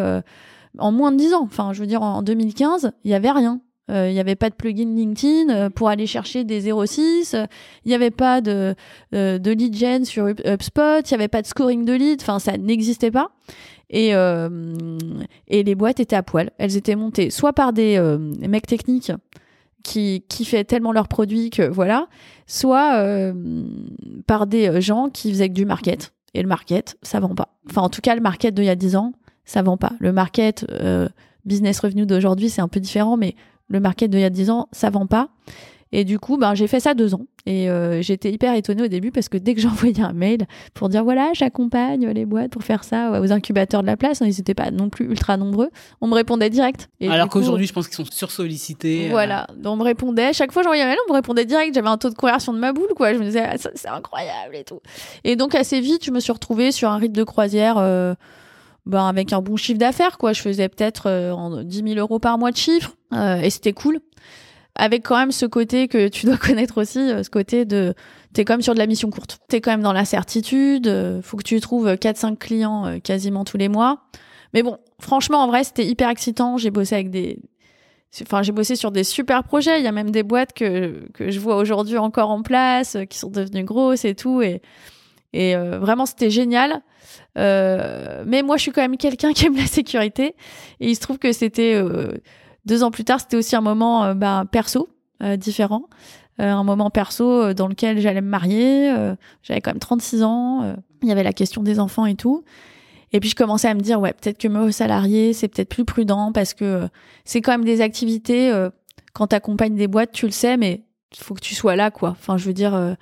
en 0.77 0.91
moins 0.91 1.11
de 1.11 1.17
10 1.17 1.33
ans. 1.33 1.43
Enfin, 1.43 1.73
je 1.73 1.81
veux 1.81 1.87
dire, 1.87 2.01
en 2.01 2.21
2015, 2.21 2.91
il 3.03 3.11
y 3.11 3.13
avait 3.13 3.31
rien. 3.31 3.61
Il 3.89 4.13
n'y 4.13 4.21
avait 4.21 4.35
pas 4.35 4.49
de 4.49 4.55
plugin 4.55 4.95
LinkedIn 4.95 5.69
pour 5.71 5.89
aller 5.89 6.07
chercher 6.07 6.45
des 6.45 6.71
06. 6.71 7.35
Il 7.83 7.89
n'y 7.89 7.93
avait 7.93 8.09
pas 8.09 8.39
de, 8.39 8.73
de 9.11 9.51
lead 9.51 9.75
gen 9.75 10.05
sur 10.05 10.29
HubSpot. 10.29 11.01
Il 11.01 11.11
n'y 11.11 11.15
avait 11.15 11.27
pas 11.27 11.41
de 11.41 11.47
scoring 11.47 11.83
de 11.83 11.91
lead. 11.91 12.21
Enfin, 12.21 12.39
ça 12.39 12.57
n'existait 12.57 13.11
pas. 13.11 13.31
Et, 13.91 14.15
euh, 14.15 14.97
et 15.47 15.63
les 15.63 15.75
boîtes 15.75 15.99
étaient 15.99 16.15
à 16.15 16.23
poil. 16.23 16.49
Elles 16.57 16.77
étaient 16.77 16.95
montées 16.95 17.29
soit 17.29 17.53
par 17.53 17.73
des 17.73 17.97
euh, 17.97 18.17
mecs 18.17 18.65
techniques 18.65 19.11
qui 19.83 20.23
kiffaient 20.29 20.63
tellement 20.63 20.93
leurs 20.93 21.09
produits 21.09 21.49
que 21.49 21.63
voilà, 21.63 22.07
soit 22.47 22.95
euh, 22.99 23.33
par 24.27 24.47
des 24.47 24.81
gens 24.81 25.09
qui 25.09 25.31
faisaient 25.31 25.49
que 25.49 25.53
du 25.53 25.65
market. 25.65 26.13
Et 26.33 26.41
le 26.41 26.47
market, 26.47 26.97
ça 27.01 27.19
vend 27.19 27.35
pas. 27.35 27.57
Enfin, 27.69 27.81
en 27.81 27.89
tout 27.89 27.99
cas, 27.99 28.15
le 28.15 28.21
market 28.21 28.53
d'il 28.53 28.63
y 28.63 28.69
a 28.69 28.75
10 28.75 28.95
ans, 28.95 29.11
ça 29.45 29.61
vend 29.61 29.77
pas. 29.77 29.93
Le 29.99 30.11
market 30.11 30.65
business 31.45 31.79
revenu 31.79 32.05
d'aujourd'hui, 32.05 32.49
c'est 32.49 32.61
un 32.61 32.67
peu 32.67 32.79
différent, 32.79 33.17
mais 33.17 33.35
le 33.67 33.79
market 33.79 34.11
d'il 34.11 34.19
y 34.19 34.25
a 34.25 34.29
10 34.29 34.49
ans, 34.49 34.67
ça 34.71 34.89
vend 34.89 35.07
pas. 35.07 35.29
Et 35.93 36.05
du 36.05 36.19
coup, 36.19 36.37
ben, 36.37 36.55
j'ai 36.55 36.67
fait 36.67 36.79
ça 36.79 36.93
deux 36.93 37.13
ans. 37.13 37.25
Et 37.45 37.69
euh, 37.69 38.01
j'étais 38.01 38.31
hyper 38.31 38.53
étonnée 38.55 38.83
au 38.83 38.87
début 38.87 39.11
parce 39.11 39.27
que 39.27 39.37
dès 39.37 39.55
que 39.55 39.61
j'envoyais 39.61 40.01
un 40.01 40.13
mail 40.13 40.45
pour 40.73 40.89
dire 40.89 41.03
voilà, 41.03 41.31
j'accompagne 41.33 42.07
les 42.07 42.25
boîtes 42.25 42.51
pour 42.51 42.63
faire 42.63 42.83
ça 42.83 43.19
aux 43.19 43.31
incubateurs 43.31 43.81
de 43.81 43.87
la 43.87 43.97
place, 43.97 44.21
hein, 44.21 44.25
ils 44.25 44.37
n'étaient 44.37 44.53
pas 44.53 44.71
non 44.71 44.89
plus 44.89 45.05
ultra 45.05 45.37
nombreux, 45.37 45.69
on 45.99 46.07
me 46.07 46.13
répondait 46.13 46.49
direct. 46.49 46.89
Alors 47.01 47.27
qu'aujourd'hui, 47.29 47.67
je 47.67 47.73
pense 47.73 47.87
qu'ils 47.87 47.97
sont 47.97 48.09
sursollicités. 48.09 49.07
Euh. 49.07 49.11
Voilà, 49.11 49.47
on 49.65 49.75
me 49.75 49.83
répondait. 49.83 50.33
Chaque 50.33 50.51
fois 50.51 50.61
que 50.61 50.65
j'envoyais 50.65 50.83
un 50.83 50.87
mail, 50.87 50.97
on 51.07 51.11
me 51.11 51.15
répondait 51.15 51.45
direct. 51.45 51.73
J'avais 51.73 51.89
un 51.89 51.97
taux 51.97 52.09
de 52.09 52.15
conversion 52.15 52.53
de 52.53 52.59
ma 52.59 52.71
boule, 52.71 52.93
quoi. 52.95 53.13
Je 53.13 53.19
me 53.19 53.25
disais, 53.25 53.43
ah, 53.43 53.57
c'est 53.57 53.89
incroyable 53.89 54.55
et 54.55 54.63
tout. 54.63 54.79
Et 55.23 55.35
donc, 55.35 55.55
assez 55.55 55.81
vite, 55.81 56.05
je 56.05 56.11
me 56.11 56.19
suis 56.19 56.31
retrouvée 56.31 56.71
sur 56.71 56.89
un 56.89 56.97
rythme 56.97 57.15
de 57.15 57.23
croisière. 57.23 57.77
Euh, 57.77 58.13
ben, 58.85 59.07
avec 59.07 59.33
un 59.33 59.41
bon 59.41 59.55
chiffre 59.55 59.79
d'affaires, 59.79 60.17
quoi. 60.17 60.33
Je 60.33 60.41
faisais 60.41 60.69
peut-être 60.69 61.07
euh, 61.07 61.63
10 61.63 61.83
000 61.93 61.99
euros 61.99 62.19
par 62.19 62.37
mois 62.37 62.51
de 62.51 62.57
chiffre, 62.57 62.95
et 63.13 63.49
c'était 63.49 63.73
cool 63.73 63.99
avec 64.75 65.03
quand 65.03 65.17
même 65.17 65.31
ce 65.31 65.45
côté 65.45 65.87
que 65.87 66.07
tu 66.07 66.25
dois 66.27 66.37
connaître 66.37 66.81
aussi, 66.81 66.99
euh, 66.99 67.23
ce 67.23 67.29
côté 67.29 67.65
de 67.65 67.93
t'es 68.33 68.45
quand 68.45 68.53
même 68.53 68.61
sur 68.61 68.73
de 68.73 68.79
la 68.79 68.87
mission 68.87 69.09
courte. 69.09 69.39
T'es 69.47 69.61
quand 69.61 69.71
même 69.71 69.81
dans 69.81 69.93
la 69.93 70.05
certitude, 70.05 70.87
euh, 70.87 71.21
faut 71.21 71.37
que 71.37 71.43
tu 71.43 71.59
trouves 71.59 71.87
4-5 71.87 72.37
clients 72.37 72.85
euh, 72.85 72.99
quasiment 72.99 73.43
tous 73.43 73.57
les 73.57 73.69
mois. 73.69 74.03
Mais 74.53 74.63
bon, 74.63 74.77
franchement, 74.99 75.39
en 75.39 75.47
vrai, 75.47 75.63
c'était 75.63 75.85
hyper 75.85 76.09
excitant. 76.09 76.57
J'ai 76.57 76.71
bossé 76.71 76.95
avec 76.95 77.09
des... 77.09 77.39
Enfin, 78.21 78.41
j'ai 78.41 78.51
bossé 78.51 78.75
sur 78.75 78.91
des 78.91 79.05
super 79.05 79.43
projets. 79.45 79.79
Il 79.79 79.83
y 79.83 79.87
a 79.87 79.93
même 79.93 80.11
des 80.11 80.23
boîtes 80.23 80.51
que, 80.51 81.07
que 81.13 81.31
je 81.31 81.39
vois 81.39 81.55
aujourd'hui 81.55 81.97
encore 81.97 82.29
en 82.29 82.41
place, 82.41 82.97
qui 83.09 83.17
sont 83.17 83.29
devenues 83.29 83.63
grosses 83.63 84.03
et 84.03 84.15
tout. 84.15 84.41
Et, 84.41 84.61
et 85.33 85.55
vraiment, 85.55 86.05
c'était 86.05 86.29
génial. 86.29 86.81
Euh, 87.37 88.23
mais 88.25 88.43
moi, 88.43 88.57
je 88.57 88.63
suis 88.63 88.71
quand 88.71 88.81
même 88.81 88.97
quelqu'un 88.97 89.33
qui 89.33 89.45
aime 89.45 89.55
la 89.55 89.65
sécurité. 89.65 90.35
Et 90.79 90.89
il 90.89 90.95
se 90.95 91.01
trouve 91.01 91.19
que 91.19 91.31
c'était 91.31 91.81
deux 92.65 92.83
ans 92.83 92.91
plus 92.91 93.03
tard, 93.03 93.19
c'était 93.19 93.37
aussi 93.37 93.55
un 93.55 93.61
moment 93.61 94.03
euh, 94.03 94.13
bah, 94.13 94.45
perso 94.49 94.89
euh, 95.23 95.35
différent. 95.35 95.83
Euh, 96.39 96.51
un 96.51 96.63
moment 96.63 96.89
perso 96.89 97.53
dans 97.53 97.67
lequel 97.67 97.99
j'allais 97.99 98.21
me 98.21 98.29
marier. 98.29 98.91
J'avais 99.43 99.61
quand 99.61 99.71
même 99.71 99.79
36 99.79 100.23
ans. 100.23 100.75
Il 101.03 101.09
y 101.09 101.11
avait 101.11 101.23
la 101.23 101.33
question 101.33 101.61
des 101.61 101.79
enfants 101.79 102.05
et 102.05 102.15
tout. 102.15 102.43
Et 103.11 103.19
puis 103.19 103.29
je 103.29 103.35
commençais 103.35 103.67
à 103.67 103.73
me 103.73 103.81
dire, 103.81 103.99
ouais, 103.99 104.13
peut-être 104.13 104.37
que 104.37 104.47
me 104.47 104.71
salarié, 104.71 105.33
c'est 105.33 105.49
peut-être 105.49 105.69
plus 105.69 105.83
prudent 105.83 106.31
parce 106.31 106.53
que 106.53 106.87
c'est 107.25 107.41
quand 107.41 107.51
même 107.51 107.65
des 107.65 107.81
activités, 107.81 108.51
quand 109.13 109.27
tu 109.27 109.35
accompagnes 109.35 109.75
des 109.75 109.87
boîtes, 109.87 110.13
tu 110.13 110.25
le 110.25 110.31
sais, 110.31 110.55
mais 110.55 110.83
faut 111.15 111.33
que 111.33 111.41
tu 111.41 111.53
sois 111.53 111.75
là, 111.75 111.91
quoi. 111.91 112.11
Enfin, 112.11 112.37
je 112.37 112.45
veux 112.45 112.53
dire... 112.53 112.95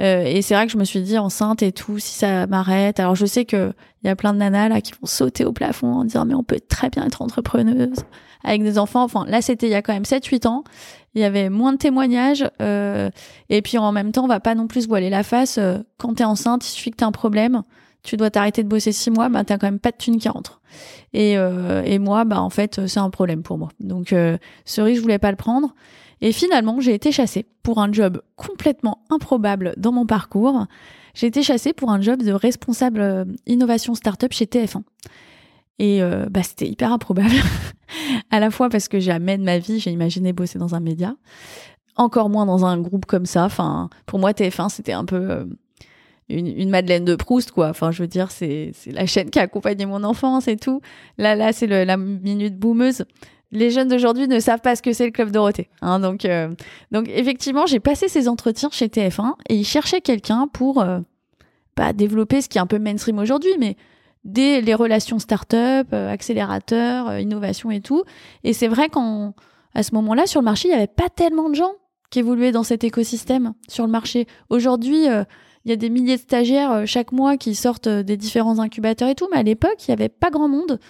Euh, 0.00 0.22
et 0.24 0.42
c'est 0.42 0.54
vrai 0.54 0.66
que 0.66 0.72
je 0.72 0.78
me 0.78 0.84
suis 0.84 1.02
dit, 1.02 1.18
enceinte 1.18 1.62
et 1.62 1.72
tout, 1.72 1.98
si 1.98 2.14
ça 2.14 2.46
m'arrête... 2.46 3.00
Alors 3.00 3.14
je 3.14 3.26
sais 3.26 3.44
qu'il 3.44 3.74
y 4.04 4.08
a 4.08 4.16
plein 4.16 4.32
de 4.32 4.38
nanas 4.38 4.68
là 4.68 4.80
qui 4.80 4.92
vont 4.92 5.06
sauter 5.06 5.44
au 5.44 5.52
plafond 5.52 5.92
en 5.92 6.04
disant, 6.04 6.24
mais 6.24 6.34
on 6.34 6.44
peut 6.44 6.60
très 6.60 6.90
bien 6.90 7.04
être 7.04 7.22
entrepreneuse 7.22 8.04
avec 8.44 8.62
des 8.62 8.78
enfants. 8.78 9.02
Enfin, 9.02 9.24
là, 9.26 9.42
c'était 9.42 9.66
il 9.66 9.72
y 9.72 9.74
a 9.74 9.82
quand 9.82 9.92
même 9.92 10.04
7-8 10.04 10.46
ans. 10.46 10.64
Il 11.14 11.20
y 11.20 11.24
avait 11.24 11.48
moins 11.48 11.72
de 11.72 11.78
témoignages. 11.78 12.48
Euh, 12.62 13.10
et 13.48 13.62
puis, 13.62 13.78
en 13.78 13.92
même 13.92 14.12
temps, 14.12 14.24
on 14.24 14.28
va 14.28 14.40
pas 14.40 14.54
non 14.54 14.66
plus 14.66 14.86
voiler 14.86 15.10
la 15.10 15.22
face. 15.22 15.58
Euh, 15.58 15.78
quand 15.98 16.14
tu 16.14 16.22
es 16.22 16.26
enceinte, 16.26 16.66
il 16.66 16.70
suffit 16.70 16.90
que 16.90 16.96
tu 16.96 17.04
un 17.04 17.12
problème. 17.12 17.62
Tu 18.02 18.16
dois 18.16 18.30
t'arrêter 18.30 18.62
de 18.62 18.68
bosser 18.68 18.92
6 18.92 19.10
mois, 19.10 19.28
bah, 19.28 19.44
t'as 19.44 19.58
quand 19.58 19.66
même 19.66 19.80
pas 19.80 19.90
de 19.90 19.96
thunes 19.96 20.18
qui 20.18 20.28
rentrent. 20.28 20.60
Et, 21.12 21.36
euh, 21.36 21.82
et 21.84 21.98
moi, 21.98 22.24
bah, 22.24 22.40
en 22.40 22.50
fait, 22.50 22.86
c'est 22.86 23.00
un 23.00 23.10
problème 23.10 23.42
pour 23.42 23.58
moi. 23.58 23.68
Donc, 23.80 24.12
euh, 24.12 24.38
ce 24.64 24.80
risque, 24.80 24.98
je 24.98 25.02
voulais 25.02 25.18
pas 25.18 25.30
le 25.30 25.36
prendre. 25.36 25.74
Et 26.20 26.32
finalement, 26.32 26.80
j'ai 26.80 26.94
été 26.94 27.12
chassée 27.12 27.46
pour 27.62 27.78
un 27.80 27.92
job 27.92 28.20
complètement 28.36 29.02
improbable 29.10 29.74
dans 29.76 29.92
mon 29.92 30.06
parcours. 30.06 30.66
J'ai 31.14 31.26
été 31.26 31.42
chassée 31.42 31.72
pour 31.72 31.90
un 31.90 32.00
job 32.00 32.22
de 32.22 32.32
responsable 32.32 33.00
euh, 33.00 33.24
innovation 33.46 33.94
startup 33.94 34.32
chez 34.32 34.46
TF1. 34.46 34.82
Et 35.78 36.02
euh, 36.02 36.26
bah, 36.30 36.42
c'était 36.42 36.68
hyper 36.68 36.92
improbable. 36.92 37.34
à 38.30 38.40
la 38.40 38.50
fois 38.50 38.68
parce 38.68 38.88
que 38.88 38.98
jamais 38.98 39.38
de 39.38 39.44
ma 39.44 39.58
vie, 39.58 39.78
j'ai 39.78 39.90
imaginé 39.90 40.32
bosser 40.32 40.58
dans 40.58 40.74
un 40.74 40.80
média. 40.80 41.14
Encore 41.96 42.30
moins 42.30 42.46
dans 42.46 42.64
un 42.64 42.78
groupe 42.78 43.06
comme 43.06 43.26
ça. 43.26 43.44
Enfin, 43.44 43.90
pour 44.06 44.18
moi, 44.18 44.32
TF1, 44.32 44.68
c'était 44.68 44.92
un 44.92 45.04
peu 45.04 45.30
euh, 45.30 45.44
une, 46.28 46.70
Madeleine 46.70 47.04
de 47.04 47.16
Proust, 47.16 47.52
quoi. 47.52 47.68
Enfin, 47.68 47.90
je 47.90 48.02
veux 48.02 48.08
dire, 48.08 48.30
c'est 48.30 48.72
la 48.86 49.06
chaîne 49.06 49.30
qui 49.30 49.38
a 49.38 49.42
accompagné 49.42 49.86
mon 49.86 50.04
enfance 50.04 50.48
et 50.48 50.56
tout. 50.56 50.80
Là, 51.16 51.34
là, 51.34 51.52
c'est 51.52 51.66
la 51.66 51.96
minute 51.96 52.56
boumeuse. 52.56 53.04
Les 53.50 53.70
jeunes 53.70 53.88
d'aujourd'hui 53.88 54.28
ne 54.28 54.40
savent 54.40 54.60
pas 54.60 54.76
ce 54.76 54.82
que 54.82 54.92
c'est 54.92 55.06
le 55.06 55.10
club 55.10 55.30
Dorothée. 55.30 55.68
Hein, 55.80 56.00
donc, 56.00 56.24
euh, 56.24 56.48
donc, 56.92 57.08
effectivement, 57.08 57.64
j'ai 57.66 57.80
passé 57.80 58.08
ces 58.08 58.28
entretiens 58.28 58.68
chez 58.70 58.88
TF1 58.88 59.34
et 59.48 59.56
ils 59.56 59.64
cherchaient 59.64 60.02
quelqu'un 60.02 60.48
pour 60.52 60.82
euh, 60.82 61.00
bah, 61.76 61.94
développer 61.94 62.42
ce 62.42 62.48
qui 62.48 62.58
est 62.58 62.60
un 62.60 62.66
peu 62.66 62.78
mainstream 62.78 63.18
aujourd'hui, 63.18 63.52
mais 63.58 63.76
des 64.24 64.60
les 64.60 64.74
relations 64.74 65.18
start-up, 65.18 65.88
euh, 65.94 66.12
accélérateurs, 66.12 67.08
euh, 67.08 67.20
innovation 67.20 67.70
et 67.70 67.80
tout. 67.80 68.04
Et 68.44 68.52
c'est 68.52 68.68
vrai 68.68 68.90
qu'à 68.90 69.82
ce 69.82 69.94
moment-là, 69.94 70.26
sur 70.26 70.42
le 70.42 70.44
marché, 70.44 70.68
il 70.68 70.72
n'y 70.72 70.76
avait 70.76 70.86
pas 70.86 71.08
tellement 71.08 71.48
de 71.48 71.54
gens 71.54 71.72
qui 72.10 72.18
évoluaient 72.18 72.52
dans 72.52 72.64
cet 72.64 72.84
écosystème 72.84 73.54
sur 73.66 73.86
le 73.86 73.90
marché. 73.90 74.26
Aujourd'hui, 74.50 75.04
il 75.04 75.70
y 75.70 75.72
a 75.72 75.76
des 75.76 75.90
milliers 75.90 76.16
de 76.16 76.22
stagiaires 76.22 76.86
chaque 76.86 77.12
mois 77.12 77.36
qui 77.36 77.54
sortent 77.54 77.88
des 77.88 78.16
différents 78.16 78.60
incubateurs 78.60 79.10
et 79.10 79.14
tout, 79.14 79.28
mais 79.30 79.38
à 79.38 79.42
l'époque, 79.42 79.86
il 79.86 79.90
n'y 79.90 79.92
avait 79.92 80.08
pas 80.08 80.30
grand 80.30 80.48
monde. 80.48 80.80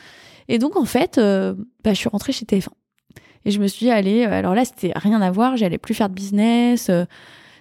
Et 0.48 0.58
donc, 0.58 0.76
en 0.76 0.84
fait, 0.84 1.16
bah, 1.18 1.92
je 1.92 1.94
suis 1.94 2.08
rentrée 2.08 2.32
chez 2.32 2.44
TF1. 2.44 2.68
Et 3.44 3.50
je 3.50 3.60
me 3.60 3.66
suis 3.66 3.86
dit, 3.86 3.90
allez, 3.90 4.24
alors 4.24 4.54
là, 4.54 4.64
c'était 4.64 4.92
rien 4.96 5.20
à 5.20 5.30
voir, 5.30 5.56
j'allais 5.56 5.78
plus 5.78 5.94
faire 5.94 6.08
de 6.08 6.14
business, 6.14 6.90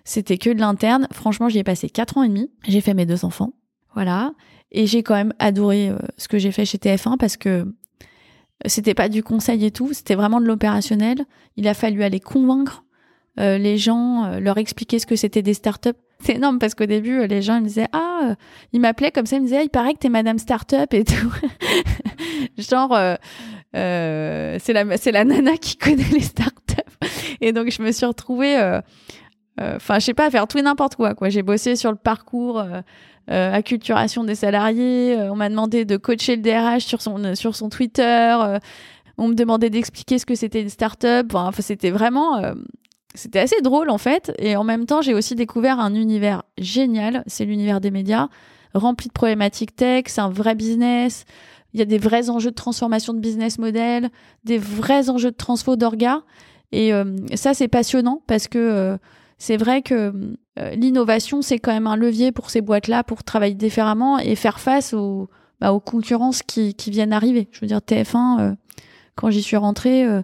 c'était 0.08 0.38
que 0.38 0.50
de 0.50 0.60
l'interne. 0.60 1.08
Franchement, 1.12 1.50
j'y 1.50 1.60
ai 1.60 1.63
passé 1.63 1.89
quatre 1.89 2.17
ans 2.17 2.23
et 2.23 2.30
demi. 2.30 2.50
J'ai 2.65 2.80
fait 2.80 2.93
mes 2.93 3.06
deux 3.06 3.26
enfants. 3.26 3.52
Voilà. 3.93 4.34
Et 4.71 4.88
j'ai 4.88 5.04
quand 5.04 5.15
même 5.15 5.34
adoré 5.39 5.89
euh, 5.89 5.97
ce 6.17 6.28
que 6.28 6.38
j'ai 6.38 6.52
fait 6.52 6.65
chez 6.65 6.78
TF1 6.78 7.17
parce 7.17 7.38
que 7.38 7.73
C'était 8.65 8.95
pas 8.95 9.08
du 9.08 9.21
conseil 9.21 9.65
et 9.65 9.71
tout, 9.71 9.93
c'était 9.93 10.15
vraiment 10.15 10.41
de 10.41 10.45
l'opérationnel. 10.45 11.26
Il 11.58 11.67
a 11.67 11.73
fallu 11.73 12.04
aller 12.04 12.19
convaincre 12.19 12.84
euh, 13.39 13.58
les 13.60 13.78
gens, 13.78 14.26
euh, 14.26 14.39
leur 14.39 14.58
expliquer 14.58 14.97
ce 14.97 15.06
que 15.06 15.15
c'était 15.15 15.43
des 15.43 15.54
startups. 15.54 15.89
C'est 16.19 16.36
énorme 16.36 16.60
parce 16.60 16.73
qu'au 16.75 16.86
début, 16.86 17.27
les 17.27 17.41
gens 17.41 17.58
ils 17.58 17.62
me 17.62 17.67
disaient 17.67 17.88
ah, 17.93 18.36
ils 18.73 18.82
m'appelaient 18.82 19.12
comme 19.12 19.25
ça, 19.25 19.38
ils 19.38 19.41
me 19.41 19.45
disaient 19.45 19.60
ah, 19.60 19.63
il 19.63 19.69
paraît 19.69 19.93
que 19.93 19.99
t'es 19.99 20.10
Madame 20.10 20.39
Startup 20.39 20.91
et 20.93 21.03
tout. 21.03 21.34
Genre 22.58 22.97
c'est 23.73 24.73
la 24.73 24.97
c'est 24.97 25.12
la 25.12 25.23
nana 25.23 25.58
qui 25.58 25.77
connaît 25.77 26.10
les 26.12 26.21
startups. 26.21 26.73
Et 27.41 27.53
donc 27.53 27.69
je 27.69 27.82
me 27.82 27.91
suis 27.91 28.06
retrouvée 28.06 28.58
enfin 29.60 29.99
je 29.99 30.06
sais 30.06 30.13
pas 30.13 30.25
à 30.25 30.32
faire 30.32 30.47
tout 30.47 30.58
et 30.58 30.63
n'importe 30.63 30.95
quoi 30.95 31.13
quoi. 31.13 31.30
J'ai 31.30 31.43
bossé 31.43 31.75
sur 31.75 31.91
le 31.91 31.97
parcours 31.97 32.63
euh, 33.30 33.53
acculturation 33.53 34.23
des 34.23 34.36
salariés. 34.36 35.17
Euh, 35.17 35.32
on 35.32 35.36
m'a 35.36 35.49
demandé 35.49 35.84
de 35.84 35.97
coacher 35.97 36.38
le 36.38 36.41
DRH 36.41 36.86
sur 36.86 37.01
son, 37.01 37.36
sur 37.36 37.58
son 37.58 37.67
Twitter. 37.67 38.01
Euh, 38.39 38.58
on 39.17 39.27
me 39.27 39.34
demandait 39.34 39.69
d'expliquer 39.69 40.17
ce 40.17 40.25
que 40.25 40.34
c'était 40.34 40.62
une 40.62 40.69
startup. 40.69 41.34
Enfin, 41.34 41.62
c'était 41.62 41.89
vraiment. 41.89 42.41
C'était 43.15 43.39
assez 43.39 43.62
drôle 43.62 43.89
en 43.89 43.98
fait. 43.98 44.34
Et 44.39 44.56
en 44.56 44.63
même 44.63 44.86
temps, 44.86 45.02
j'ai 45.02 45.13
aussi 45.13 45.36
découvert 45.36 45.80
un 45.80 45.96
univers 45.96 46.43
génial. 46.58 47.24
C'est 47.28 47.46
l'univers 47.46 47.82
des 47.82 47.91
médias, 47.91 48.28
rempli 48.74 49.08
de 49.08 49.13
problématiques 49.13 49.76
tech. 49.76 50.06
C'est 50.08 50.22
un 50.22 50.30
vrai 50.30 50.56
business. 50.56 51.26
Il 51.74 51.80
y 51.80 51.84
a 51.84 51.86
des 51.86 51.98
vrais 51.98 52.30
enjeux 52.30 52.52
de 52.52 52.56
transformation 52.56 53.13
de 53.13 53.20
business 53.20 53.60
model, 53.60 54.10
des 54.43 54.58
vrais 54.58 55.10
enjeux 55.10 55.32
de 55.32 55.36
transfo 55.36 55.76
d'orga. 55.76 56.22
Et 56.72 56.91
ça, 57.36 57.54
c'est 57.54 57.67
passionnant 57.67 58.22
parce 58.28 58.48
que 58.48 58.98
c'est 59.38 59.58
vrai 59.58 59.82
que 59.82 60.13
euh, 60.60 60.72
l'innovation, 60.72 61.41
c'est 61.41 61.60
quand 61.60 61.72
même 61.72 61.88
un 61.88 61.96
levier 61.96 62.32
pour 62.32 62.50
ces 62.50 62.62
boîtes-là 62.62 63.04
pour 63.04 63.24
travailler 63.24 63.54
différemment 63.54 64.17
et 64.17 64.36
faire 64.36 64.60
face 64.60 64.93
aux, 64.93 65.30
bah, 65.62 65.78
concurrences 65.86 66.41
qui, 66.41 66.74
qui, 66.74 66.89
viennent 66.89 67.13
arriver. 67.13 67.48
Je 67.52 67.62
veux 67.62 67.67
dire, 67.67 67.80
TF1, 67.80 68.39
euh, 68.39 68.56
quand 69.15 69.30
j'y 69.30 69.43
suis 69.43 69.58
rentrée, 69.58 70.06
euh, 70.06 70.22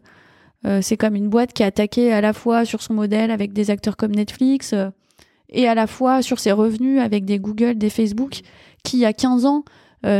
c'est 0.81 0.97
comme 0.97 1.15
une 1.15 1.27
boîte 1.27 1.53
qui 1.53 1.63
a 1.63 1.65
attaqué 1.65 2.13
à 2.13 2.21
la 2.21 2.31
fois 2.31 2.63
sur 2.63 2.81
son 2.81 2.93
modèle 2.93 3.31
avec 3.31 3.51
des 3.51 3.69
acteurs 3.69 3.97
comme 3.97 4.11
Netflix 4.11 4.73
et 5.49 5.67
à 5.67 5.75
la 5.75 5.87
fois 5.87 6.21
sur 6.21 6.39
ses 6.39 6.51
revenus 6.51 7.01
avec 7.01 7.25
des 7.25 7.37
Google, 7.37 7.75
des 7.75 7.89
Facebook, 7.89 8.41
qui 8.83 8.97
il 8.97 9.01
y 9.01 9.05
a 9.05 9.13
15 9.13 9.45
ans, 9.45 9.65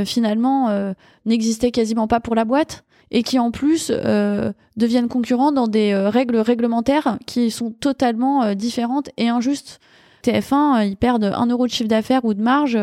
finalement, 0.06 0.94
n'existaient 1.26 1.72
quasiment 1.72 2.08
pas 2.08 2.20
pour 2.20 2.36
la 2.36 2.44
boîte 2.46 2.84
et 3.14 3.22
qui 3.24 3.40
en 3.40 3.52
plus 3.52 3.92
euh, 3.94 4.52
deviennent 4.76 5.08
concurrents 5.08 5.52
dans 5.52 5.68
des 5.68 5.94
euh, 5.94 6.10
règles 6.10 6.38
réglementaires 6.38 7.20
qui 7.26 7.52
sont 7.52 7.72
totalement 7.72 8.44
euh, 8.44 8.54
différentes 8.56 9.10
et 9.18 9.30
injustes. 9.30 9.80
TF1, 10.24 10.88
ils 10.88 10.98
perdent 10.98 11.32
un 11.36 11.46
euro 11.46 11.68
de 11.68 11.72
chiffre 11.72 11.90
d'affaires 11.90 12.26
ou 12.26 12.34
de 12.34 12.42
marge, 12.42 12.80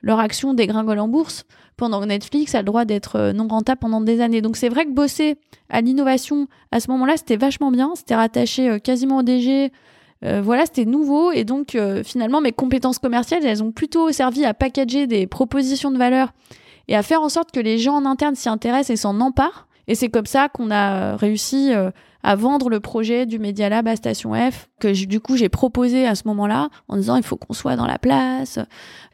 leur 0.00 0.20
action 0.20 0.54
dégringole 0.54 1.00
en 1.00 1.08
bourse, 1.08 1.44
pendant 1.76 2.00
que 2.00 2.06
Netflix 2.06 2.54
a 2.54 2.58
le 2.58 2.64
droit 2.64 2.84
d'être 2.84 3.32
non 3.32 3.48
rentable 3.48 3.80
pendant 3.80 4.00
des 4.00 4.20
années. 4.20 4.40
Donc 4.40 4.56
c'est 4.56 4.68
vrai 4.68 4.84
que 4.84 4.90
bosser 4.90 5.36
à 5.68 5.80
l'innovation 5.80 6.46
à 6.70 6.80
ce 6.80 6.90
moment-là, 6.90 7.16
c'était 7.16 7.36
vachement 7.36 7.70
bien, 7.70 7.92
c'était 7.94 8.14
rattaché 8.14 8.78
quasiment 8.80 9.18
au 9.18 9.22
DG. 9.22 9.72
voilà, 10.22 10.66
c'était 10.66 10.84
nouveau 10.84 11.32
et 11.32 11.44
donc 11.44 11.76
finalement 12.04 12.40
mes 12.40 12.52
compétences 12.52 12.98
commerciales, 12.98 13.44
elles 13.44 13.62
ont 13.62 13.72
plutôt 13.72 14.12
servi 14.12 14.44
à 14.44 14.54
packager 14.54 15.06
des 15.06 15.26
propositions 15.26 15.90
de 15.90 15.98
valeur 15.98 16.32
et 16.88 16.96
à 16.96 17.02
faire 17.02 17.22
en 17.22 17.28
sorte 17.28 17.50
que 17.50 17.60
les 17.60 17.78
gens 17.78 17.94
en 17.94 18.06
interne 18.06 18.34
s'y 18.34 18.48
intéressent 18.48 18.90
et 18.90 18.96
s'en 18.96 19.20
emparent 19.20 19.66
et 19.86 19.94
c'est 19.94 20.08
comme 20.08 20.26
ça 20.26 20.48
qu'on 20.48 20.70
a 20.70 21.16
réussi 21.16 21.72
euh, 21.72 21.90
à 22.24 22.36
vendre 22.36 22.70
le 22.70 22.80
projet 22.80 23.26
du 23.26 23.38
Media 23.38 23.68
Lab 23.68 23.86
à 23.86 23.96
Station 23.96 24.32
F, 24.34 24.68
que 24.80 25.06
du 25.06 25.20
coup 25.20 25.36
j'ai 25.36 25.50
proposé 25.50 26.06
à 26.06 26.14
ce 26.14 26.26
moment-là 26.28 26.70
en 26.88 26.96
disant 26.96 27.16
il 27.16 27.22
faut 27.22 27.36
qu'on 27.36 27.52
soit 27.52 27.76
dans 27.76 27.86
la 27.86 27.98
place, 27.98 28.58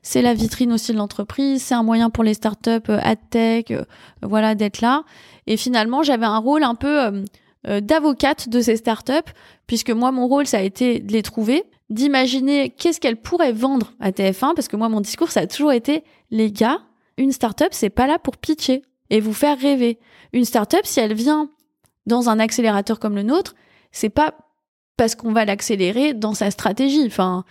c'est 0.00 0.22
la 0.22 0.32
vitrine 0.32 0.72
aussi 0.72 0.92
de 0.92 0.96
l'entreprise, 0.96 1.60
c'est 1.60 1.74
un 1.74 1.82
moyen 1.82 2.08
pour 2.08 2.22
les 2.22 2.34
startups 2.34 2.88
euh, 2.88 3.00
ad 3.02 3.18
tech, 3.28 3.64
euh, 3.72 3.82
voilà 4.22 4.54
d'être 4.54 4.80
là. 4.80 5.02
Et 5.48 5.56
finalement 5.56 6.04
j'avais 6.04 6.24
un 6.24 6.38
rôle 6.38 6.62
un 6.62 6.76
peu 6.76 7.24
d'avocate 7.64 8.48
de 8.48 8.60
ces 8.60 8.76
startups, 8.76 9.32
puisque 9.66 9.90
moi 9.90 10.12
mon 10.12 10.28
rôle 10.28 10.46
ça 10.46 10.58
a 10.58 10.62
été 10.62 11.00
de 11.00 11.12
les 11.12 11.22
trouver, 11.22 11.64
d'imaginer 11.90 12.70
qu'est-ce 12.70 13.00
qu'elles 13.00 13.20
pourraient 13.20 13.52
vendre 13.52 13.92
à 13.98 14.12
TF1, 14.12 14.54
parce 14.54 14.68
que 14.68 14.76
moi 14.76 14.88
mon 14.88 15.00
discours 15.00 15.30
ça 15.32 15.40
a 15.40 15.46
toujours 15.46 15.72
été 15.72 16.04
les 16.30 16.52
gars, 16.52 16.78
une 17.18 17.32
startup 17.32 17.68
c'est 17.72 17.90
pas 17.90 18.06
là 18.06 18.20
pour 18.20 18.36
pitcher 18.36 18.82
et 19.10 19.20
vous 19.20 19.34
faire 19.34 19.58
rêver. 19.58 19.98
Une 20.32 20.44
startup, 20.44 20.84
si 20.84 21.00
elle 21.00 21.14
vient 21.14 21.50
dans 22.06 22.28
un 22.28 22.38
accélérateur 22.38 22.98
comme 22.98 23.14
le 23.14 23.22
nôtre, 23.22 23.54
c'est 23.92 24.10
pas 24.10 24.34
parce 24.96 25.14
qu'on 25.14 25.32
va 25.32 25.44
l'accélérer 25.44 26.12
dans 26.12 26.34
sa 26.34 26.50
stratégie. 26.50 27.04
Enfin, 27.06 27.44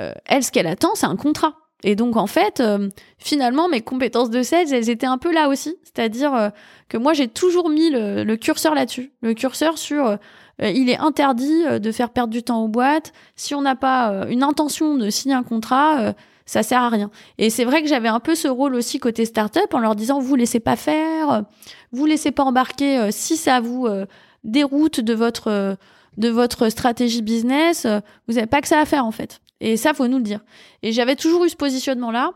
euh, 0.00 0.12
elle, 0.24 0.42
ce 0.42 0.50
qu'elle 0.50 0.66
attend, 0.66 0.90
c'est 0.94 1.06
un 1.06 1.16
contrat. 1.16 1.54
Et 1.84 1.94
donc, 1.94 2.16
en 2.16 2.26
fait, 2.26 2.58
euh, 2.60 2.88
finalement, 3.18 3.68
mes 3.68 3.80
compétences 3.80 4.30
de 4.30 4.42
sales, 4.42 4.72
elles 4.72 4.90
étaient 4.90 5.06
un 5.06 5.18
peu 5.18 5.32
là 5.32 5.48
aussi. 5.48 5.76
C'est-à-dire 5.84 6.34
euh, 6.34 6.48
que 6.88 6.96
moi, 6.96 7.12
j'ai 7.12 7.28
toujours 7.28 7.68
mis 7.68 7.90
le, 7.90 8.34
curseur 8.34 8.74
là-dessus. 8.74 9.12
Le 9.22 9.34
curseur 9.34 9.78
sur 9.78 10.18
il 10.58 10.88
est 10.88 10.98
interdit 10.98 11.64
de 11.80 11.92
faire 11.92 12.08
perdre 12.08 12.32
du 12.32 12.42
temps 12.42 12.64
aux 12.64 12.68
boîtes. 12.68 13.12
Si 13.34 13.54
on 13.54 13.60
n'a 13.60 13.76
pas 13.76 14.24
une 14.30 14.42
intention 14.42 14.96
de 14.96 15.10
signer 15.10 15.34
un 15.34 15.42
contrat, 15.42 16.14
ça 16.46 16.62
sert 16.62 16.80
à 16.80 16.88
rien. 16.88 17.10
Et 17.38 17.50
c'est 17.50 17.64
vrai 17.64 17.82
que 17.82 17.88
j'avais 17.88 18.08
un 18.08 18.20
peu 18.20 18.34
ce 18.34 18.48
rôle 18.48 18.74
aussi 18.74 19.00
côté 19.00 19.24
startup 19.24 19.74
en 19.74 19.80
leur 19.80 19.96
disant 19.96 20.20
vous 20.20 20.36
laissez 20.36 20.60
pas 20.60 20.76
faire, 20.76 21.44
vous 21.92 22.06
laissez 22.06 22.30
pas 22.30 22.44
embarquer 22.44 22.98
euh, 22.98 23.08
si 23.10 23.36
ça 23.36 23.60
vous 23.60 23.86
euh, 23.86 24.06
déroute 24.44 25.00
de 25.00 25.12
votre 25.12 25.48
euh, 25.48 25.74
de 26.16 26.30
votre 26.30 26.70
stratégie 26.70 27.20
business, 27.20 27.86
vous 28.26 28.34
n'avez 28.34 28.46
pas 28.46 28.62
que 28.62 28.68
ça 28.68 28.80
à 28.80 28.86
faire 28.86 29.04
en 29.04 29.10
fait. 29.10 29.42
Et 29.60 29.76
ça 29.76 29.92
faut 29.92 30.08
nous 30.08 30.16
le 30.16 30.22
dire. 30.22 30.40
Et 30.82 30.90
j'avais 30.92 31.14
toujours 31.14 31.44
eu 31.44 31.50
ce 31.50 31.56
positionnement 31.56 32.10
là. 32.10 32.30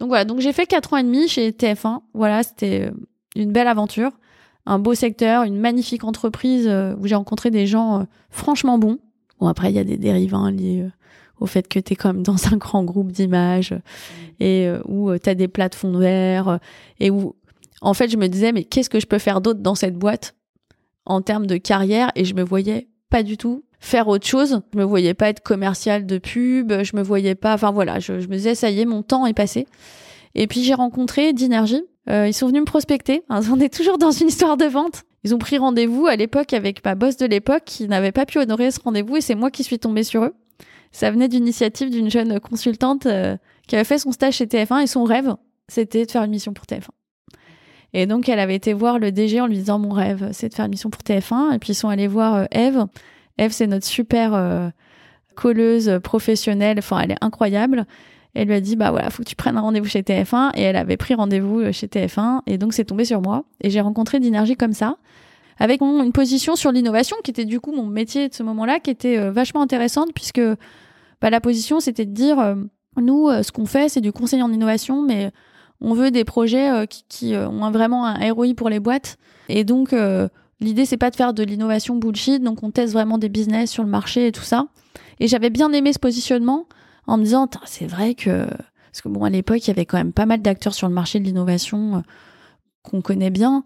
Donc 0.00 0.08
voilà, 0.08 0.24
donc 0.24 0.40
j'ai 0.40 0.54
fait 0.54 0.64
quatre 0.64 0.94
ans 0.94 0.96
et 0.96 1.02
demi 1.02 1.28
chez 1.28 1.50
TF1. 1.50 1.98
Voilà, 2.14 2.42
c'était 2.42 2.90
une 3.34 3.52
belle 3.52 3.68
aventure, 3.68 4.12
un 4.64 4.78
beau 4.78 4.94
secteur, 4.94 5.42
une 5.42 5.58
magnifique 5.58 6.04
entreprise 6.04 6.66
où 6.66 7.06
j'ai 7.06 7.14
rencontré 7.14 7.50
des 7.50 7.66
gens 7.66 8.06
franchement 8.30 8.78
bons. 8.78 9.00
Bon 9.38 9.48
après 9.48 9.70
il 9.70 9.76
y 9.76 9.80
a 9.80 9.84
des 9.84 9.98
dérives 9.98 10.34
hein, 10.34 10.50
liés 10.50 10.86
au 11.40 11.46
fait 11.46 11.68
que 11.68 11.78
tu 11.78 11.92
es 11.92 11.96
comme 11.96 12.22
dans 12.22 12.52
un 12.52 12.56
grand 12.56 12.84
groupe 12.84 13.12
d'images 13.12 13.74
et 14.40 14.66
euh, 14.66 14.80
où 14.86 15.10
euh, 15.10 15.18
tu 15.22 15.28
as 15.30 15.34
des 15.34 15.48
plateformes 15.48 16.00
verts 16.00 16.48
euh, 16.48 16.58
et 17.00 17.10
où 17.10 17.34
en 17.80 17.94
fait 17.94 18.08
je 18.08 18.16
me 18.16 18.26
disais 18.28 18.52
mais 18.52 18.64
qu'est-ce 18.64 18.90
que 18.90 19.00
je 19.00 19.06
peux 19.06 19.18
faire 19.18 19.40
d'autre 19.40 19.60
dans 19.60 19.74
cette 19.74 19.96
boîte 19.96 20.34
en 21.04 21.20
termes 21.20 21.46
de 21.46 21.56
carrière? 21.56 22.10
Et 22.14 22.24
je 22.24 22.34
me 22.34 22.42
voyais 22.42 22.88
pas 23.10 23.22
du 23.22 23.36
tout 23.36 23.64
faire 23.78 24.08
autre 24.08 24.26
chose. 24.26 24.60
Je 24.72 24.78
me 24.78 24.84
voyais 24.84 25.14
pas 25.14 25.28
être 25.28 25.42
commercial 25.42 26.06
de 26.06 26.18
pub, 26.18 26.72
je 26.82 26.96
me 26.96 27.02
voyais 27.02 27.34
pas 27.34 27.54
enfin 27.54 27.70
voilà, 27.70 28.00
je, 28.00 28.12
me 28.12 28.34
disais 28.34 28.54
ça 28.54 28.70
y 28.70 28.80
est, 28.80 28.86
mon 28.86 29.02
temps 29.02 29.26
est 29.26 29.34
passé. 29.34 29.66
Et 30.34 30.46
puis 30.46 30.62
j'ai 30.62 30.74
rencontré 30.74 31.32
Dinergy. 31.32 31.82
ils 32.08 32.34
sont 32.34 32.48
venus 32.48 32.62
me 32.62 32.66
prospecter. 32.66 33.22
on 33.30 33.60
est 33.60 33.72
toujours 33.72 33.98
dans 33.98 34.10
une 34.10 34.28
histoire 34.28 34.56
de 34.56 34.66
vente. 34.66 35.02
Ils 35.24 35.34
ont 35.34 35.38
pris 35.38 35.58
rendez-vous 35.58 36.06
à 36.06 36.14
l'époque 36.14 36.52
avec 36.52 36.84
ma 36.84 36.94
boss 36.94 37.16
de 37.16 37.26
l'époque 37.26 37.62
qui 37.66 37.88
n'avait 37.88 38.12
pas 38.12 38.26
pu 38.26 38.38
honorer 38.38 38.70
ce 38.70 38.80
rendez-vous 38.80 39.16
et 39.16 39.20
c'est 39.20 39.34
moi 39.34 39.50
qui 39.50 39.64
suis 39.64 39.78
tombée 39.78 40.04
sur 40.04 40.24
eux. 40.24 40.34
Ça 40.96 41.10
venait 41.10 41.28
d'initiative 41.28 41.90
d'une 41.90 42.10
jeune 42.10 42.40
consultante 42.40 43.04
euh, 43.04 43.36
qui 43.68 43.74
avait 43.74 43.84
fait 43.84 43.98
son 43.98 44.12
stage 44.12 44.36
chez 44.36 44.46
TF1 44.46 44.82
et 44.82 44.86
son 44.86 45.04
rêve, 45.04 45.36
c'était 45.68 46.06
de 46.06 46.10
faire 46.10 46.22
une 46.22 46.30
mission 46.30 46.54
pour 46.54 46.64
TF1. 46.64 46.88
Et 47.92 48.06
donc, 48.06 48.30
elle 48.30 48.38
avait 48.38 48.54
été 48.54 48.72
voir 48.72 48.98
le 48.98 49.12
DG 49.12 49.38
en 49.42 49.46
lui 49.46 49.58
disant 49.58 49.78
Mon 49.78 49.90
rêve, 49.90 50.30
c'est 50.32 50.48
de 50.48 50.54
faire 50.54 50.64
une 50.64 50.70
mission 50.70 50.88
pour 50.88 51.02
TF1. 51.02 51.52
Et 51.54 51.58
puis, 51.58 51.72
ils 51.72 51.74
sont 51.74 51.90
allés 51.90 52.06
voir 52.06 52.34
euh, 52.36 52.44
Eve. 52.50 52.86
Eve, 53.36 53.52
c'est 53.52 53.66
notre 53.66 53.84
super 53.84 54.32
euh, 54.32 54.70
colleuse 55.34 56.00
professionnelle. 56.02 56.78
Enfin, 56.78 57.00
elle 57.00 57.10
est 57.10 57.22
incroyable. 57.22 57.84
Elle 58.32 58.48
lui 58.48 58.54
a 58.54 58.62
dit 58.62 58.74
Bah 58.74 58.90
voilà, 58.90 59.10
faut 59.10 59.22
que 59.22 59.28
tu 59.28 59.36
prennes 59.36 59.58
un 59.58 59.60
rendez-vous 59.60 59.88
chez 59.88 60.00
TF1. 60.00 60.52
Et 60.54 60.62
elle 60.62 60.76
avait 60.76 60.96
pris 60.96 61.12
rendez-vous 61.14 61.72
chez 61.72 61.88
TF1. 61.88 62.40
Et 62.46 62.56
donc, 62.56 62.72
c'est 62.72 62.86
tombé 62.86 63.04
sur 63.04 63.20
moi. 63.20 63.44
Et 63.60 63.68
j'ai 63.68 63.82
rencontré 63.82 64.18
d'énergie 64.18 64.56
comme 64.56 64.72
ça 64.72 64.96
avec 65.58 65.82
une 65.82 66.12
position 66.12 66.56
sur 66.56 66.72
l'innovation 66.72 67.16
qui 67.22 67.30
était 67.30 67.46
du 67.46 67.60
coup 67.60 67.72
mon 67.72 67.86
métier 67.86 68.30
de 68.30 68.34
ce 68.34 68.42
moment-là, 68.42 68.78
qui 68.78 68.90
était 68.90 69.30
vachement 69.30 69.62
intéressante 69.62 70.10
puisque 70.14 70.42
bah, 71.20 71.30
la 71.30 71.40
position, 71.40 71.80
c'était 71.80 72.06
de 72.06 72.12
dire, 72.12 72.38
euh, 72.38 72.54
nous, 73.00 73.28
euh, 73.28 73.42
ce 73.42 73.52
qu'on 73.52 73.66
fait, 73.66 73.88
c'est 73.88 74.00
du 74.00 74.12
conseil 74.12 74.42
en 74.42 74.52
innovation, 74.52 75.02
mais 75.02 75.30
on 75.80 75.94
veut 75.94 76.10
des 76.10 76.24
projets 76.24 76.70
euh, 76.70 76.86
qui, 76.86 77.34
ont 77.34 77.70
vraiment 77.70 78.06
un 78.06 78.32
ROI 78.32 78.54
pour 78.56 78.68
les 78.68 78.80
boîtes. 78.80 79.16
Et 79.48 79.64
donc, 79.64 79.94
l'idée, 80.60 80.86
c'est 80.86 80.96
pas 80.96 81.10
de 81.10 81.16
faire 81.16 81.32
de 81.32 81.44
l'innovation 81.44 81.96
bullshit, 81.96 82.42
donc 82.42 82.62
on 82.62 82.70
teste 82.70 82.92
vraiment 82.92 83.18
des 83.18 83.28
business 83.28 83.70
sur 83.70 83.84
le 83.84 83.88
marché 83.88 84.26
et 84.26 84.32
tout 84.32 84.42
ça. 84.42 84.66
Et 85.20 85.28
j'avais 85.28 85.50
bien 85.50 85.72
aimé 85.72 85.92
ce 85.92 85.98
positionnement 85.98 86.66
en 87.06 87.16
me 87.16 87.24
disant, 87.24 87.48
c'est 87.64 87.86
vrai 87.86 88.14
que... 88.14 88.46
Parce 88.46 89.02
que 89.02 89.08
bon, 89.08 89.24
à 89.24 89.30
l'époque, 89.30 89.62
il 89.62 89.68
y 89.68 89.70
avait 89.70 89.84
quand 89.84 89.98
même 89.98 90.12
pas 90.14 90.26
mal 90.26 90.40
d'acteurs 90.40 90.74
sur 90.74 90.88
le 90.88 90.94
marché 90.94 91.20
de 91.20 91.24
l'innovation 91.24 92.02
qu'on 92.82 93.02
connaît 93.02 93.30
bien, 93.30 93.62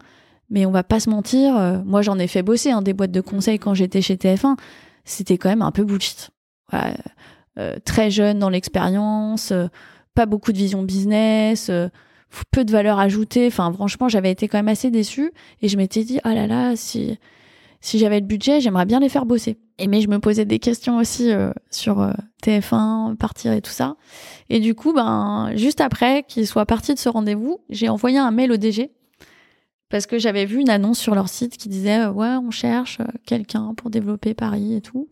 mais 0.50 0.66
on 0.66 0.72
va 0.72 0.82
pas 0.82 0.98
se 0.98 1.08
mentir, 1.08 1.54
moi 1.86 2.02
j'en 2.02 2.18
ai 2.18 2.26
fait 2.26 2.42
bosser 2.42 2.72
hein, 2.72 2.82
des 2.82 2.94
boîtes 2.94 3.12
de 3.12 3.20
conseil 3.20 3.60
quand 3.60 3.72
j'étais 3.72 4.02
chez 4.02 4.16
TF1, 4.16 4.56
c'était 5.04 5.38
quand 5.38 5.48
même 5.48 5.62
un 5.62 5.70
peu 5.70 5.84
bullshit. 5.84 6.30
Euh, 6.74 6.92
très 7.84 8.10
jeune 8.10 8.38
dans 8.38 8.48
l'expérience, 8.48 9.52
euh, 9.52 9.66
pas 10.14 10.26
beaucoup 10.26 10.52
de 10.52 10.58
vision 10.58 10.82
business, 10.82 11.68
euh, 11.68 11.88
peu 12.50 12.64
de 12.64 12.70
valeur 12.70 12.98
ajoutée. 12.98 13.46
Enfin, 13.46 13.72
franchement, 13.72 14.08
j'avais 14.08 14.30
été 14.30 14.48
quand 14.48 14.58
même 14.58 14.68
assez 14.68 14.90
déçue 14.90 15.32
et 15.62 15.68
je 15.68 15.76
m'étais 15.76 16.04
dit, 16.04 16.20
oh 16.24 16.28
là 16.28 16.46
là, 16.46 16.76
si 16.76 17.18
si 17.82 17.98
j'avais 17.98 18.20
le 18.20 18.26
budget, 18.26 18.60
j'aimerais 18.60 18.84
bien 18.84 19.00
les 19.00 19.08
faire 19.08 19.24
bosser. 19.24 19.58
Et 19.78 19.88
mais 19.88 20.02
je 20.02 20.08
me 20.08 20.18
posais 20.18 20.44
des 20.44 20.58
questions 20.58 20.98
aussi 20.98 21.30
sur 21.70 22.12
TF1, 22.42 23.16
partir 23.16 23.52
et 23.52 23.62
tout 23.62 23.70
ça. 23.70 23.96
Et 24.50 24.60
du 24.60 24.74
coup, 24.74 24.92
ben 24.92 25.52
juste 25.54 25.80
après 25.80 26.22
qu'il 26.28 26.46
soit 26.46 26.66
parti 26.66 26.92
de 26.92 26.98
ce 26.98 27.08
rendez-vous, 27.08 27.62
j'ai 27.70 27.88
envoyé 27.88 28.18
un 28.18 28.32
mail 28.32 28.52
au 28.52 28.58
DG 28.58 28.90
parce 29.88 30.04
que 30.04 30.18
j'avais 30.18 30.44
vu 30.44 30.60
une 30.60 30.68
annonce 30.68 30.98
sur 30.98 31.14
leur 31.14 31.30
site 31.30 31.56
qui 31.56 31.70
disait 31.70 32.06
ouais 32.06 32.36
on 32.36 32.50
cherche 32.50 32.98
quelqu'un 33.24 33.72
pour 33.74 33.88
développer 33.88 34.34
Paris 34.34 34.74
et 34.74 34.82
tout 34.82 35.08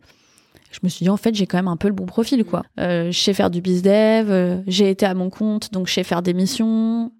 je 0.71 0.79
me 0.83 0.89
suis 0.89 1.03
dit 1.03 1.09
en 1.09 1.17
fait 1.17 1.33
j'ai 1.35 1.47
quand 1.47 1.57
même 1.57 1.67
un 1.67 1.77
peu 1.77 1.87
le 1.87 1.93
bon 1.93 2.05
profil 2.05 2.43
quoi. 2.45 2.63
Euh, 2.79 3.11
je 3.11 3.19
sais 3.19 3.33
faire 3.33 3.49
du 3.49 3.61
biz 3.61 3.81
dev, 3.81 4.29
euh, 4.29 4.61
j'ai 4.67 4.89
été 4.89 5.05
à 5.05 5.13
mon 5.13 5.29
compte 5.29 5.71
donc 5.71 5.87
je 5.87 5.93
sais 5.93 6.03
faire 6.03 6.21
des 6.21 6.33
missions, 6.33 7.11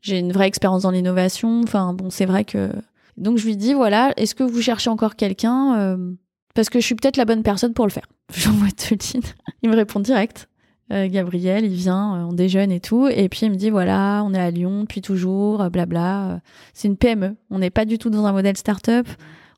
j'ai 0.00 0.18
une 0.18 0.32
vraie 0.32 0.46
expérience 0.46 0.82
dans 0.82 0.90
l'innovation. 0.90 1.62
Enfin 1.62 1.94
bon 1.94 2.10
c'est 2.10 2.26
vrai 2.26 2.44
que 2.44 2.70
donc 3.16 3.38
je 3.38 3.46
lui 3.46 3.56
dis 3.56 3.74
voilà 3.74 4.12
est-ce 4.16 4.34
que 4.34 4.44
vous 4.44 4.60
cherchez 4.60 4.90
encore 4.90 5.16
quelqu'un 5.16 5.78
euh, 5.78 6.12
parce 6.54 6.70
que 6.70 6.80
je 6.80 6.84
suis 6.84 6.94
peut-être 6.94 7.16
la 7.16 7.24
bonne 7.24 7.42
personne 7.42 7.72
pour 7.72 7.86
le 7.86 7.92
faire. 7.92 8.06
J'envoie 8.34 8.70
Tuline, 8.70 9.22
il 9.62 9.70
me 9.70 9.76
répond 9.76 10.00
direct. 10.00 10.48
Gabriel, 10.90 11.66
il 11.66 11.74
vient, 11.74 12.26
on 12.30 12.32
déjeune 12.32 12.72
et 12.72 12.80
tout, 12.80 13.08
et 13.08 13.28
puis 13.28 13.40
il 13.42 13.50
me 13.50 13.56
dit 13.56 13.68
voilà, 13.68 14.22
on 14.24 14.32
est 14.32 14.38
à 14.38 14.50
Lyon 14.50 14.84
depuis 14.84 15.02
toujours, 15.02 15.68
blabla. 15.68 16.40
C'est 16.72 16.88
une 16.88 16.96
PME, 16.96 17.36
on 17.50 17.58
n'est 17.58 17.68
pas 17.68 17.84
du 17.84 17.98
tout 17.98 18.08
dans 18.08 18.24
un 18.24 18.32
modèle 18.32 18.56
start-up, 18.56 19.06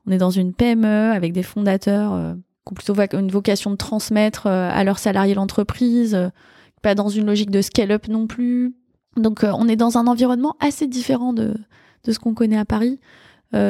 on 0.09 0.11
est 0.11 0.19
dans 0.19 0.31
une 0.31 0.53
PME 0.53 1.13
avec 1.13 1.33
des 1.33 1.45
fondateurs 1.45 2.35
qui 2.67 2.73
ont 2.73 2.75
plutôt 2.75 2.95
une 3.19 3.31
vocation 3.31 3.71
de 3.71 3.77
transmettre 3.77 4.47
euh, 4.47 4.71
à 4.71 4.85
leurs 4.85 4.99
salariés 4.99 5.35
l'entreprise, 5.35 6.15
euh, 6.15 6.29
pas 6.83 6.95
dans 6.95 7.09
une 7.09 7.27
logique 7.27 7.51
de 7.51 7.63
scale-up 7.63 8.09
non 8.09 8.27
plus. 8.27 8.75
Donc 9.17 9.45
euh, 9.45 9.53
on 9.55 9.69
est 9.69 9.77
dans 9.77 9.99
un 9.99 10.07
environnement 10.07 10.57
assez 10.61 10.87
différent 10.87 11.33
de, 11.33 11.55
de 12.05 12.13
ce 12.13 12.19
qu'on 12.19 12.35
connaît 12.35 12.59
à 12.59 12.65
Paris. 12.65 13.01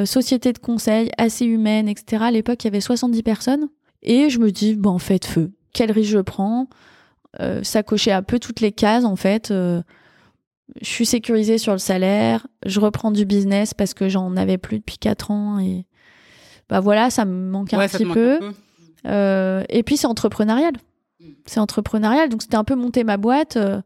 société 0.04 0.52
de 0.52 0.58
conseil 0.58 1.10
assez 1.16 1.46
humaine, 1.46 1.88
etc. 1.88 2.24
À 2.26 2.30
l'époque, 2.30 2.62
il 2.64 2.66
y 2.66 2.68
avait 2.68 2.80
70 2.80 3.22
personnes. 3.22 3.68
Et 4.02 4.30
je 4.30 4.38
me 4.38 4.50
dis, 4.50 4.74
bon, 4.74 4.90
en 4.90 4.98
fait, 4.98 5.24
feu. 5.24 5.52
Quel 5.72 5.90
risque 5.92 6.10
je 6.10 6.18
prends? 6.18 6.68
Ça 7.62 7.82
cochait 7.82 8.12
un 8.12 8.22
peu 8.22 8.38
toutes 8.38 8.60
les 8.60 8.72
cases, 8.72 9.04
en 9.04 9.16
fait. 9.16 9.48
je 9.48 9.82
suis 10.82 11.06
sécurisée 11.06 11.56
sur 11.58 11.72
le 11.72 11.78
salaire. 11.78 12.46
Je 12.66 12.78
reprends 12.80 13.10
du 13.10 13.24
business 13.24 13.72
parce 13.72 13.94
que 13.94 14.08
j'en 14.08 14.36
avais 14.36 14.58
plus 14.58 14.80
depuis 14.80 14.98
4 14.98 15.30
ans. 15.30 15.58
Et 15.58 15.86
bah 16.68 16.80
voilà, 16.80 17.08
ça 17.08 17.24
me 17.24 17.50
manque 17.50 17.72
un 17.72 17.88
petit 17.88 18.04
peu. 18.04 18.38
Euh, 19.06 19.64
et 19.68 19.82
puis 19.82 19.96
c'est 19.96 20.06
entrepreneurial. 20.06 20.72
C'est 21.46 21.60
entrepreneurial, 21.60 22.28
donc 22.28 22.42
c'était 22.42 22.56
un 22.56 22.64
peu 22.64 22.74
monter 22.74 23.04
ma 23.04 23.16
boîte, 23.16 23.56
euh, 23.56 23.80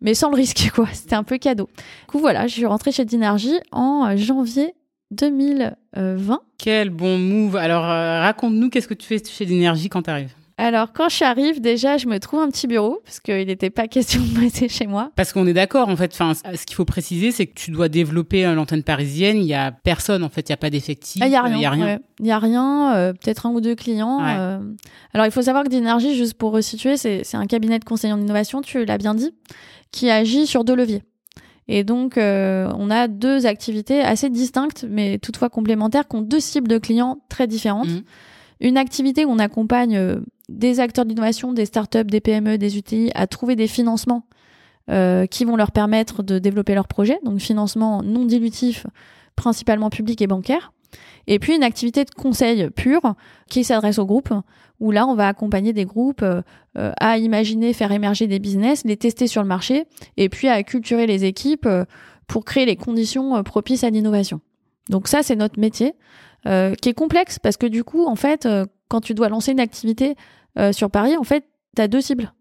mais 0.00 0.14
sans 0.14 0.30
le 0.30 0.36
risque, 0.36 0.70
quoi. 0.74 0.86
C'était 0.92 1.16
un 1.16 1.24
peu 1.24 1.38
cadeau. 1.38 1.68
Du 1.76 2.06
coup, 2.06 2.18
voilà, 2.20 2.46
je 2.46 2.52
suis 2.52 2.66
rentrée 2.66 2.92
chez 2.92 3.04
Dynergy 3.04 3.58
en 3.72 4.16
janvier 4.16 4.74
2020. 5.10 6.40
Quel 6.58 6.90
bon 6.90 7.18
move. 7.18 7.56
Alors, 7.56 7.84
euh, 7.84 8.20
raconte-nous, 8.20 8.70
qu'est-ce 8.70 8.88
que 8.88 8.94
tu 8.94 9.06
fais 9.06 9.22
chez 9.24 9.46
Dynergy 9.46 9.88
quand 9.88 10.02
tu 10.02 10.10
arrives 10.10 10.34
alors, 10.58 10.92
quand 10.92 11.08
j'arrive, 11.08 11.60
déjà, 11.60 11.98
je 11.98 12.08
me 12.08 12.18
trouve 12.18 12.40
un 12.40 12.48
petit 12.48 12.66
bureau, 12.66 13.00
parce 13.04 13.20
qu'il 13.20 13.46
n'était 13.46 13.70
pas 13.70 13.86
question 13.88 14.20
de 14.20 14.40
rester 14.40 14.68
chez 14.68 14.86
moi. 14.86 15.12
Parce 15.14 15.32
qu'on 15.32 15.46
est 15.46 15.52
d'accord, 15.52 15.88
en 15.88 15.96
fait. 15.96 16.10
Enfin, 16.12 16.34
ce 16.34 16.66
qu'il 16.66 16.74
faut 16.74 16.84
préciser, 16.84 17.30
c'est 17.30 17.46
que 17.46 17.54
tu 17.54 17.70
dois 17.70 17.88
développer 17.88 18.42
l'antenne 18.54 18.82
parisienne. 18.82 19.36
Il 19.36 19.44
n'y 19.44 19.54
a 19.54 19.70
personne, 19.70 20.24
en 20.24 20.28
fait. 20.28 20.48
Il 20.48 20.52
n'y 20.52 20.54
a 20.54 20.58
pas 20.58 20.70
d'effectif. 20.70 21.22
Il 21.24 21.28
n'y 21.28 21.36
a 21.36 21.42
rien. 21.42 21.54
Il 21.54 21.58
n'y 21.58 21.66
a 21.66 21.70
rien. 21.70 21.98
Il 22.20 22.30
a 22.30 22.38
rien. 22.38 23.14
Peut-être 23.20 23.46
un 23.46 23.50
ou 23.50 23.60
deux 23.60 23.76
clients. 23.76 24.20
Euh. 24.20 24.58
Alors, 25.14 25.26
il 25.26 25.32
faut 25.32 25.42
savoir 25.42 25.64
que 25.64 25.68
Dynergy, 25.68 26.16
juste 26.16 26.34
pour 26.34 26.52
resituer, 26.52 26.96
c'est 26.96 27.34
un 27.34 27.46
cabinet 27.46 27.78
de 27.78 27.84
conseil 27.84 28.12
en 28.12 28.20
innovation, 28.20 28.60
tu 28.60 28.84
l'as 28.84 28.98
bien 28.98 29.14
dit, 29.14 29.32
qui 29.92 30.10
agit 30.10 30.46
sur 30.46 30.64
deux 30.64 30.74
leviers. 30.74 31.02
Et 31.68 31.84
donc, 31.84 32.16
euh, 32.16 32.72
on 32.76 32.90
a 32.90 33.08
deux 33.08 33.46
activités 33.46 34.00
assez 34.00 34.30
distinctes, 34.30 34.86
mais 34.88 35.18
toutefois 35.18 35.50
complémentaires, 35.50 36.08
qui 36.08 36.16
ont 36.16 36.22
deux 36.22 36.40
cibles 36.40 36.66
de 36.66 36.78
clients 36.78 37.18
très 37.28 37.46
différentes. 37.46 37.88
Mmh. 37.88 38.02
Une 38.60 38.76
activité 38.78 39.24
où 39.24 39.30
on 39.30 39.38
accompagne 39.38 39.96
euh, 39.96 40.20
des 40.48 40.80
acteurs 40.80 41.04
d'innovation, 41.04 41.52
des 41.52 41.66
startups, 41.66 42.04
des 42.04 42.20
PME, 42.20 42.58
des 42.58 42.78
UTI 42.78 43.10
à 43.14 43.26
trouver 43.26 43.56
des 43.56 43.66
financements 43.66 44.24
euh, 44.90 45.26
qui 45.26 45.44
vont 45.44 45.56
leur 45.56 45.72
permettre 45.72 46.22
de 46.22 46.38
développer 46.38 46.74
leurs 46.74 46.88
projets, 46.88 47.18
donc 47.24 47.38
financement 47.38 48.02
non 48.02 48.24
dilutif, 48.24 48.86
principalement 49.36 49.90
public 49.90 50.20
et 50.22 50.26
bancaire. 50.26 50.72
Et 51.26 51.38
puis 51.38 51.54
une 51.54 51.62
activité 51.62 52.04
de 52.04 52.10
conseil 52.10 52.70
pur 52.70 53.02
qui 53.50 53.62
s'adresse 53.62 53.98
aux 53.98 54.06
groupes, 54.06 54.32
où 54.80 54.90
là 54.90 55.06
on 55.06 55.14
va 55.14 55.28
accompagner 55.28 55.74
des 55.74 55.84
groupes 55.84 56.22
euh, 56.22 56.42
à 56.74 57.18
imaginer, 57.18 57.74
faire 57.74 57.92
émerger 57.92 58.26
des 58.26 58.38
business, 58.38 58.84
les 58.84 58.96
tester 58.96 59.26
sur 59.26 59.42
le 59.42 59.48
marché, 59.48 59.84
et 60.16 60.30
puis 60.30 60.48
à 60.48 60.54
acculturer 60.54 61.06
les 61.06 61.24
équipes 61.24 61.68
pour 62.26 62.44
créer 62.44 62.64
les 62.64 62.76
conditions 62.76 63.42
propices 63.42 63.84
à 63.84 63.90
l'innovation. 63.90 64.40
Donc 64.88 65.08
ça 65.08 65.22
c'est 65.22 65.36
notre 65.36 65.60
métier. 65.60 65.94
Euh, 66.46 66.74
qui 66.76 66.88
est 66.88 66.94
complexe 66.94 67.40
parce 67.40 67.56
que 67.56 67.66
du 67.66 67.82
coup, 67.82 68.06
en 68.06 68.14
fait, 68.14 68.46
euh, 68.46 68.64
quand 68.86 69.00
tu 69.00 69.12
dois 69.12 69.28
lancer 69.28 69.50
une 69.50 69.58
activité 69.60 70.14
euh, 70.58 70.72
sur 70.72 70.90
Paris, 70.90 71.16
en 71.16 71.24
fait, 71.24 71.44
tu 71.76 71.82
as 71.82 71.88
deux 71.88 72.00
cibles. 72.00 72.32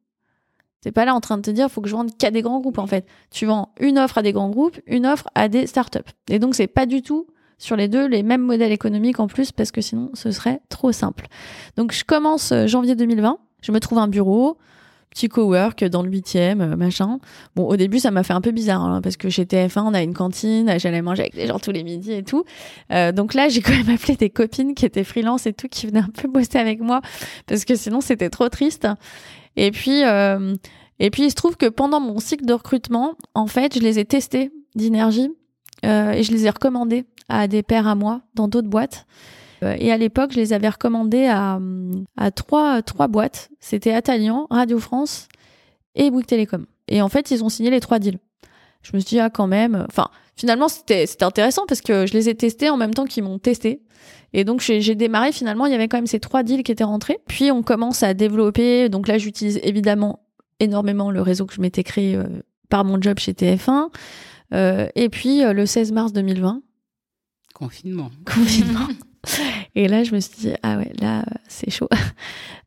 T'es 0.82 0.92
pas 0.92 1.06
là 1.06 1.16
en 1.16 1.22
train 1.22 1.38
de 1.38 1.42
te 1.42 1.52
dire, 1.52 1.70
faut 1.70 1.82
que 1.82 1.90
je 1.90 1.96
vende 1.96 2.16
qu'à 2.18 2.32
des 2.32 2.42
grands 2.42 2.60
groupes, 2.60 2.78
en 2.78 2.88
fait. 2.88 3.08
Tu 3.32 3.46
vends 3.46 3.74
une 3.80 3.98
offre 3.98 4.20
à 4.20 4.22
des 4.22 4.32
grands 4.32 4.50
groupes, 4.50 4.80
une 4.86 5.06
offre 5.06 5.28
à 5.36 5.50
des 5.50 5.68
startups. 5.68 6.00
Et 6.30 6.40
donc, 6.40 6.56
c'est 6.56 6.68
pas 6.68 6.86
du 6.86 7.02
tout 7.02 7.28
sur 7.58 7.76
les 7.76 7.88
deux 7.88 8.08
les 8.08 8.22
mêmes 8.22 8.44
modèles 8.44 8.72
économiques 8.72 9.20
en 9.20 9.26
plus 9.28 9.52
parce 9.52 9.72
que 9.72 9.82
sinon, 9.82 10.12
ce 10.14 10.32
serait 10.32 10.62
trop 10.70 10.92
simple. 10.92 11.28
Donc, 11.76 11.92
je 11.92 12.04
commence 12.04 12.54
janvier 12.68 12.96
2020. 12.96 13.40
Je 13.64 13.72
me 13.72 13.80
trouve 13.80 13.98
un 13.98 14.08
bureau 14.08 14.58
petit 15.18 15.30
cowork 15.30 15.84
dans 15.86 16.04
le 16.04 16.12
huitième, 16.12 16.62
euh, 16.62 16.76
machin. 16.76 17.18
Bon, 17.56 17.66
au 17.68 17.76
début, 17.76 17.98
ça 17.98 18.12
m'a 18.12 18.22
fait 18.22 18.34
un 18.34 18.42
peu 18.42 18.52
bizarre 18.52 18.84
hein, 18.84 19.02
parce 19.02 19.18
que 19.18 19.30
chez 19.30 19.46
TF1, 19.46 19.82
on 19.82 19.94
a 19.96 20.04
une 20.04 20.14
cantine, 20.14 20.72
j'allais 20.78 21.02
manger 21.02 21.24
avec 21.24 21.34
les 21.34 21.48
gens 21.48 21.58
tous 21.58 21.72
les 21.72 21.84
midis 21.84 22.14
et 22.14 22.24
tout. 22.24 22.46
Euh, 22.92 23.12
donc 23.12 23.34
là, 23.34 23.50
j'ai 23.50 23.62
quand 23.64 23.72
même 23.72 23.90
appelé 23.90 24.16
des 24.16 24.30
copines 24.30 24.76
qui 24.76 24.86
étaient 24.86 25.04
freelance 25.04 25.48
et 25.48 25.54
tout, 25.54 25.68
qui 25.68 25.88
venaient 25.88 26.02
un 26.02 26.10
peu 26.10 26.28
bosser 26.28 26.60
avec 26.60 26.82
moi 26.82 27.02
parce 27.48 27.66
que 27.66 27.76
sinon, 27.76 28.00
c'était 28.00 28.30
trop 28.30 28.48
triste. 28.50 28.88
Et 29.56 29.72
puis, 29.72 30.04
euh, 30.04 30.56
et 31.00 31.10
puis, 31.10 31.24
il 31.24 31.32
se 31.32 31.36
trouve 31.36 31.58
que 31.58 31.68
pendant 31.68 32.00
mon 32.00 32.20
cycle 32.20 32.46
de 32.46 32.54
recrutement, 32.54 33.16
en 33.34 33.48
fait, 33.48 33.74
je 33.76 33.80
les 33.80 33.98
ai 33.98 34.06
testés 34.06 34.52
d'énergie 34.76 35.30
et 35.84 36.24
je 36.24 36.32
les 36.32 36.46
ai 36.46 36.50
recommandés 36.50 37.06
à 37.30 37.48
des 37.48 37.64
pairs 37.64 37.88
à 37.88 37.96
moi 37.96 38.22
dans 38.34 38.48
d'autres 38.48 38.68
boîtes. 38.68 39.06
Euh, 39.64 39.76
et 39.78 39.92
à 39.92 39.98
l'époque, 39.98 40.32
je 40.34 40.38
les 40.38 40.54
avais 40.54 40.70
recommandés 40.70 41.26
à, 41.26 41.60
à 42.16 42.32
trois, 42.32 42.82
trois 42.82 43.08
boîtes. 43.08 43.50
C'était 43.60 43.94
Atalian, 43.94 44.48
Radio 44.50 44.80
France 44.80 45.28
et 45.96 46.12
Bouygues 46.12 46.28
Télécom. 46.28 46.66
Et 46.88 47.02
en 47.02 47.10
fait, 47.10 47.32
ils 47.32 47.44
ont 47.44 47.50
signé 47.50 47.70
les 47.70 47.80
trois 47.80 48.00
deals. 48.00 48.20
Je 48.82 48.92
me 48.94 49.00
suis 49.00 49.10
dit, 49.10 49.20
ah, 49.20 49.30
quand 49.30 49.48
même. 49.48 49.86
Enfin, 49.90 50.08
finalement, 50.36 50.68
c'était 50.68 51.06
intéressant 51.22 51.66
parce 51.68 51.82
que 51.82 52.06
je 52.06 52.14
les 52.14 52.30
ai 52.30 52.36
testés 52.36 52.70
en 52.70 52.78
même 52.78 52.94
temps 52.94 53.06
qu'ils 53.06 53.24
m'ont 53.24 53.40
testé. 53.40 53.82
Et 54.34 54.44
donc, 54.44 54.62
j'ai 54.62 54.96
démarré, 54.96 55.32
finalement, 55.32 55.66
il 55.66 55.72
y 55.72 55.76
avait 55.76 55.88
quand 55.88 55.98
même 55.98 56.08
ces 56.08 56.20
trois 56.20 56.44
deals 56.44 56.64
qui 56.64 56.72
étaient 56.72 56.84
rentrés. 56.84 57.18
Puis, 57.28 57.52
on 57.52 57.64
commence 57.64 58.04
à 58.04 58.14
développer. 58.14 58.90
Donc 58.90 59.08
là, 59.08 59.18
j'utilise 59.18 59.60
évidemment 59.64 60.26
énormément 60.60 61.12
le 61.12 61.22
réseau 61.22 61.46
que 61.46 61.54
je 61.54 61.62
m'étais 61.62 61.84
créé 61.84 62.16
euh, 62.16 62.24
par 62.70 62.86
mon 62.86 63.02
job 63.02 63.20
chez 63.20 63.34
TF1. 63.34 63.90
Euh, 64.54 64.88
et 64.96 65.10
puis, 65.10 65.42
le 65.42 65.66
16 65.66 65.92
mars 65.92 66.14
2020. 66.14 66.62
Confinement. 67.54 68.12
Confinement. 68.26 68.88
Et 69.76 69.88
là, 69.88 70.04
je 70.04 70.14
me 70.14 70.20
suis 70.20 70.36
dit, 70.38 70.54
ah 70.64 70.78
ouais, 70.78 70.92
là, 71.00 71.24
c'est 71.48 71.70
chaud. 71.72 71.90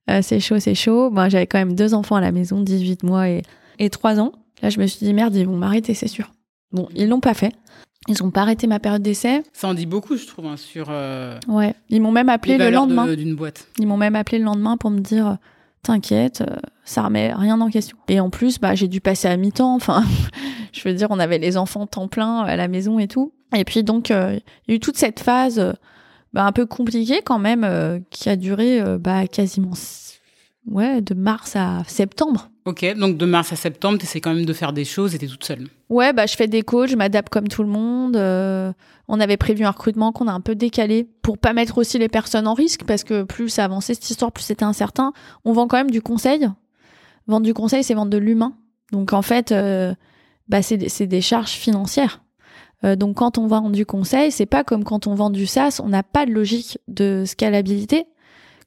Euh, 0.09 0.23
c'est 0.23 0.41
chaud, 0.41 0.59
c'est 0.59 0.75
chaud. 0.75 1.09
Moi, 1.11 1.29
j'avais 1.29 1.47
quand 1.47 1.59
même 1.59 1.75
deux 1.75 1.95
enfants 1.95 2.17
à 2.17 2.21
la 2.21 2.33
maison, 2.33 2.61
18 2.61 3.05
mois 3.05 3.29
et, 3.29 3.43
et 3.79 3.91
3 3.91 4.19
ans. 4.19 4.33
Là, 4.61 4.69
je 4.69 4.81
me 4.81 4.87
suis 4.87 5.07
dit, 5.07 5.15
merde, 5.15 5.37
ils 5.37 5.47
vont 5.47 5.57
m'arrêter, 5.57 5.95
c'est 5.95 6.09
sûr. 6.09 6.33
Bon, 6.73 6.89
ils 6.97 7.09
l'ont 7.09 7.21
pas 7.21 7.35
fait. 7.35 7.53
Ils 8.09 8.17
n'ont 8.23 8.31
pas 8.31 8.41
arrêté 8.41 8.67
ma 8.67 8.81
période 8.81 9.03
d'essai. 9.03 9.43
Ça 9.53 9.69
en 9.69 9.75
dit 9.75 9.87
beaucoup, 9.87 10.17
je 10.17 10.27
trouve, 10.27 10.47
hein, 10.47 10.57
sur. 10.57 10.87
Euh, 10.91 11.39
ouais. 11.49 11.75
Ils 11.91 12.01
m'ont 12.01 12.11
même 12.11 12.29
appelé 12.29 12.57
le 12.57 12.71
lendemain. 12.71 13.15
d'une 13.15 13.37
boîte. 13.37 13.69
Ils 13.79 13.87
m'ont 13.87 13.99
même 13.99 14.17
appelé 14.17 14.39
le 14.39 14.45
lendemain 14.45 14.77
pour 14.77 14.91
me 14.91 15.01
dire, 15.01 15.37
t'inquiète, 15.83 16.41
euh, 16.41 16.57
ça 16.85 17.03
remet 17.03 17.33
rien 17.33 17.61
en 17.61 17.69
question. 17.69 17.97
Et 18.09 18.19
en 18.19 18.31
plus, 18.31 18.59
bah, 18.59 18.75
j'ai 18.75 18.89
dû 18.89 19.01
passer 19.01 19.29
à 19.29 19.37
mi-temps. 19.37 19.75
Enfin, 19.75 20.03
je 20.73 20.89
veux 20.89 20.95
dire, 20.95 21.09
on 21.11 21.19
avait 21.19 21.39
les 21.39 21.57
enfants 21.57 21.87
temps 21.87 22.09
plein 22.09 22.41
à 22.41 22.57
la 22.57 22.69
maison 22.69 22.99
et 22.99 23.07
tout. 23.07 23.33
Et 23.55 23.65
puis 23.65 23.85
donc, 23.85 24.11
il 24.11 24.41
y 24.69 24.73
a 24.73 24.75
eu 24.75 24.81
toute 24.81 24.97
cette 24.97 25.21
phase 25.21 25.75
bah, 26.33 26.45
un 26.45 26.53
peu 26.53 26.67
compliqué 26.67 27.23
quand 27.25 27.39
même, 27.39 27.65
euh, 27.65 27.99
qui 28.11 28.29
a 28.29 28.37
duré 28.37 28.81
euh, 28.81 28.99
bah, 28.99 29.27
quasiment 29.27 29.73
ouais, 30.67 31.01
de 31.01 31.15
mars 31.15 31.57
à 31.57 31.83
septembre. 31.87 32.51
Ok, 32.67 32.85
donc 32.97 33.17
de 33.17 33.27
mars 33.27 33.53
à 33.53 33.57
septembre, 33.57 33.99
tu 33.99 34.05
essaies 34.05 34.21
quand 34.21 34.35
même 34.35 34.45
de 34.45 34.53
faire 34.53 34.73
des 34.73 34.85
choses 34.85 35.15
et 35.15 35.19
tu 35.19 35.25
es 35.25 35.29
toute 35.29 35.45
seule. 35.45 35.67
Ouais, 35.89 36.13
bah, 36.13 36.27
je 36.27 36.37
fais 36.37 36.47
des 36.47 36.63
calls, 36.63 36.89
je 36.89 36.97
m'adapte 36.97 37.31
comme 37.31 37.49
tout 37.49 37.63
le 37.63 37.69
monde. 37.69 38.17
Euh, 38.17 38.73
on 39.09 39.19
avait 39.19 39.37
prévu 39.37 39.65
un 39.65 39.71
recrutement 39.71 40.13
qu'on 40.13 40.29
a 40.29 40.33
un 40.33 40.41
peu 40.41 40.55
décalé 40.55 41.09
pour 41.23 41.39
pas 41.39 41.53
mettre 41.53 41.79
aussi 41.79 41.99
les 41.99 42.09
personnes 42.09 42.47
en 42.47 42.55
risque 42.55 42.85
parce 42.85 43.03
que 43.03 43.25
plus 43.25 43.49
ça 43.49 43.65
avançait 43.65 43.95
cette 43.95 44.09
histoire, 44.09 44.31
plus 44.31 44.45
c'était 44.45 44.65
incertain. 44.65 45.13
On 45.45 45.53
vend 45.53 45.67
quand 45.67 45.79
même 45.79 45.91
du 45.91 46.03
conseil. 46.03 46.49
Vendre 47.27 47.45
du 47.45 47.55
conseil, 47.55 47.83
c'est 47.83 47.95
vendre 47.95 48.11
de 48.11 48.19
l'humain. 48.19 48.55
Donc 48.93 49.13
en 49.13 49.23
fait, 49.23 49.53
bah, 50.49 50.63
c'est 50.63 51.07
des 51.07 51.21
charges 51.21 51.51
financières. 51.51 52.23
Euh, 52.85 52.97
donc 52.97 53.17
quand 53.17 53.39
on 53.39 53.47
vend 53.47 53.71
du 53.71 53.87
conseil, 53.87 54.33
c'est 54.33 54.47
pas 54.47 54.65
comme 54.65 54.85
quand 54.85 55.07
on 55.07 55.15
vend 55.15 55.31
du 55.31 55.47
SaaS, 55.47 55.81
on 55.83 55.89
n'a 55.89 56.03
pas 56.03 56.27
de 56.27 56.33
logique 56.33 56.79
de 56.89 57.25
scalabilité. 57.27 58.07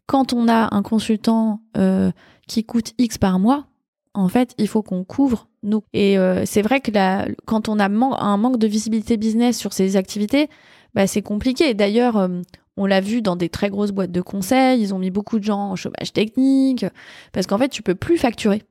Quand 0.06 0.34
on 0.34 0.48
a 0.48 0.76
un 0.76 0.82
consultant 0.82 1.62
euh, 1.78 2.12
qui 2.48 2.64
coûte 2.64 2.94
X 2.98 3.18
par 3.18 3.40
mois, 3.40 3.66
en 4.14 4.28
fait, 4.28 4.54
il 4.58 4.68
faut 4.68 4.84
qu'on 4.84 5.04
couvre 5.04 5.48
nous. 5.64 5.84
Et 5.94 6.18
euh, 6.18 6.44
c'est 6.46 6.62
vrai 6.62 6.82
que 6.82 6.92
quand 7.46 7.70
on 7.70 7.80
a 7.80 7.86
un 7.86 8.38
manque 8.38 8.58
de 8.60 8.68
visibilité 8.68 9.18
business 9.18 9.58
sur 9.58 9.74
ces 9.74 9.96
activités, 9.96 10.50
bah, 10.94 11.08
c'est 11.08 11.24
compliqué. 11.24 11.74
D'ailleurs, 11.74 12.30
on 12.78 12.86
l'a 12.86 13.02
vu 13.02 13.22
dans 13.22 13.36
des 13.36 13.50
très 13.50 13.70
grosses 13.70 13.92
boîtes 13.92 14.12
de 14.12 14.22
conseil, 14.22 14.82
ils 14.82 14.94
ont 14.94 15.00
mis 15.00 15.10
beaucoup 15.10 15.40
de 15.40 15.44
gens 15.44 15.72
en 15.72 15.76
chômage 15.76 16.14
technique, 16.14 16.86
parce 17.32 17.48
qu'en 17.48 17.58
fait, 17.58 17.70
tu 17.70 17.82
peux 17.82 17.96
plus 17.96 18.18
facturer, 18.18 18.62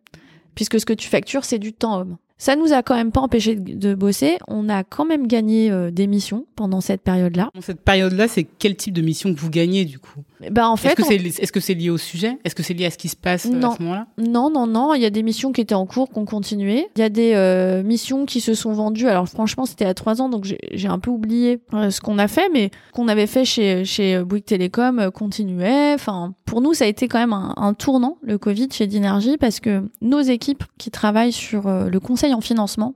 puisque 0.54 0.78
ce 0.78 0.86
que 0.86 0.92
tu 0.92 1.08
factures, 1.08 1.44
c'est 1.44 1.58
du 1.58 1.72
temps 1.72 2.00
homme 2.00 2.16
Ça 2.42 2.56
nous 2.56 2.72
a 2.72 2.82
quand 2.82 2.96
même 2.96 3.12
pas 3.12 3.20
empêché 3.20 3.54
de 3.54 3.94
bosser. 3.94 4.36
On 4.48 4.68
a 4.68 4.82
quand 4.82 5.04
même 5.04 5.28
gagné 5.28 5.70
des 5.92 6.08
missions 6.08 6.44
pendant 6.56 6.80
cette 6.80 7.00
période-là. 7.00 7.52
Cette 7.60 7.82
période-là, 7.82 8.26
c'est 8.26 8.42
quel 8.42 8.74
type 8.74 8.94
de 8.94 9.00
mission 9.00 9.32
que 9.32 9.38
vous 9.38 9.48
gagnez 9.48 9.84
du 9.84 10.00
coup? 10.00 10.24
Bah 10.50 10.68
en 10.68 10.76
fait, 10.76 10.98
est-ce 10.98 11.52
que 11.52 11.60
c'est 11.60 11.74
lié 11.74 11.90
au 11.90 11.98
sujet? 11.98 12.38
Est-ce 12.44 12.54
que 12.54 12.62
c'est 12.62 12.74
lié 12.74 12.86
à 12.86 12.90
ce 12.90 12.98
qui 12.98 13.08
se 13.08 13.16
passe 13.16 13.44
non. 13.46 13.70
à 13.70 13.76
ce 13.76 13.82
moment-là? 13.82 14.06
Non, 14.18 14.50
non, 14.50 14.66
non. 14.66 14.94
Il 14.94 15.02
y 15.02 15.06
a 15.06 15.10
des 15.10 15.22
missions 15.22 15.52
qui 15.52 15.60
étaient 15.60 15.74
en 15.74 15.86
cours, 15.86 16.10
qu'on 16.10 16.24
continuait. 16.24 16.88
Il 16.96 17.00
y 17.00 17.04
a 17.04 17.08
des 17.08 17.82
missions 17.84 18.26
qui 18.26 18.40
se 18.40 18.54
sont 18.54 18.72
vendues. 18.72 19.08
Alors 19.08 19.28
franchement, 19.28 19.66
c'était 19.66 19.84
à 19.84 19.94
trois 19.94 20.20
ans, 20.20 20.28
donc 20.28 20.44
j'ai 20.44 20.88
un 20.88 20.98
peu 20.98 21.10
oublié 21.10 21.60
ce 21.72 22.00
qu'on 22.00 22.18
a 22.18 22.28
fait, 22.28 22.48
mais 22.52 22.70
qu'on 22.92 23.08
avait 23.08 23.26
fait 23.26 23.44
chez 23.44 23.84
chez 23.84 24.22
Bouygues 24.22 24.44
Télécom 24.44 25.10
continuait. 25.12 25.94
Enfin, 25.94 26.34
pour 26.44 26.60
nous, 26.60 26.74
ça 26.74 26.84
a 26.84 26.88
été 26.88 27.08
quand 27.08 27.18
même 27.18 27.32
un, 27.32 27.54
un 27.56 27.74
tournant 27.74 28.18
le 28.22 28.38
Covid 28.38 28.68
chez 28.72 28.86
Dinergy 28.86 29.36
parce 29.38 29.60
que 29.60 29.88
nos 30.00 30.20
équipes 30.20 30.64
qui 30.78 30.90
travaillent 30.90 31.32
sur 31.32 31.68
le 31.68 32.00
conseil 32.00 32.34
en 32.34 32.40
financement, 32.40 32.94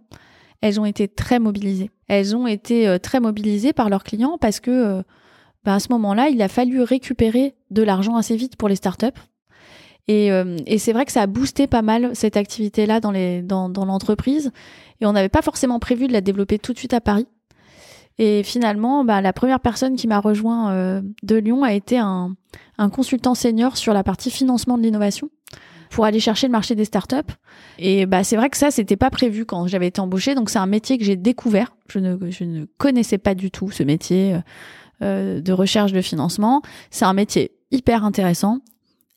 elles 0.61 0.81
ont 0.81 0.85
été 0.85 1.09
très 1.09 1.39
mobilisées. 1.39 1.91
Elles 2.09 2.37
ont 2.37 2.47
été 2.47 2.89
euh, 2.89 2.99
très 2.99 3.21
mobilisées 3.21 3.73
par 3.73 3.89
leurs 3.89 4.05
clients 4.05 4.39
parce 4.41 4.61
que 4.61 5.03
euh, 5.67 5.71
bah, 5.71 5.75
à 5.75 5.81
ce 5.81 5.89
moment-là, 5.91 6.29
il 6.29 6.41
a 6.43 6.49
fallu 6.49 6.83
récupérer 6.83 7.55
de 7.71 7.83
l'argent 7.83 8.17
assez 8.17 8.37
vite 8.37 8.57
pour 8.57 8.69
les 8.69 8.77
startups. 8.77 9.07
Et, 10.09 10.31
euh, 10.31 10.57
c'est 10.79 10.93
vrai 10.93 11.05
que 11.05 11.13
ça 11.13 11.23
a 11.23 11.27
boosté 11.27 11.67
pas 11.67 11.83
mal 11.83 12.11
cette 12.15 12.37
activité-là 12.37 13.01
dans, 13.01 13.13
l'entreprise. 13.85 14.53
Et 15.01 15.07
on 15.07 15.13
n'avait 15.13 15.29
pas 15.29 15.43
forcément 15.43 15.79
prévu 15.79 16.07
de 16.07 16.13
la 16.13 16.21
développer 16.21 16.59
tout 16.59 16.73
de 16.73 16.79
suite 16.79 16.95
à 16.95 17.01
Paris. 17.01 17.27
Et 18.19 18.43
finalement, 18.43 19.05
bah, 19.05 19.21
la 19.21 19.33
première 19.33 19.61
personne 19.61 19.97
qui 19.97 20.07
m'a 20.07 20.21
rejoint 20.21 21.03
de 21.23 21.37
Lyon 21.37 21.65
a 21.65 21.75
été 21.75 21.99
un, 21.99 22.35
consultant 22.93 23.35
senior 23.35 23.77
sur 23.77 23.93
la 23.93 24.05
partie 24.05 24.31
financement 24.31 24.79
de 24.79 24.83
l'innovation 24.85 25.29
pour 25.91 26.05
aller 26.05 26.19
chercher 26.19 26.47
le 26.47 26.53
marché 26.53 26.75
des 26.75 26.85
startups. 26.85 27.33
Et 27.79 28.07
bah, 28.07 28.25
c'est 28.25 28.37
vrai 28.37 28.49
que 28.49 28.57
ça, 28.57 28.71
c'était 28.71 28.97
pas 28.97 29.11
prévu 29.11 29.45
quand 29.45 29.67
j'avais 29.67 29.89
été 29.89 30.01
embauchée. 30.01 30.35
Donc, 30.35 30.51
c'est 30.51 30.59
un 30.59 30.67
métier 30.67 30.99
que 30.99 31.05
j'ai 31.05 31.17
découvert. 31.17 31.77
Je 31.89 31.99
ne 31.99 32.65
connaissais 32.79 33.19
pas 33.19 33.35
du 33.35 33.51
tout 33.51 33.71
ce 33.71 33.83
métier 33.83 34.37
euh, 35.03 35.41
de 35.41 35.53
recherche 35.53 35.93
de 35.93 36.01
financement. 36.01 36.63
C'est 36.91 37.05
un 37.05 37.13
métier 37.13 37.53
hyper 37.71 38.05
intéressant, 38.05 38.61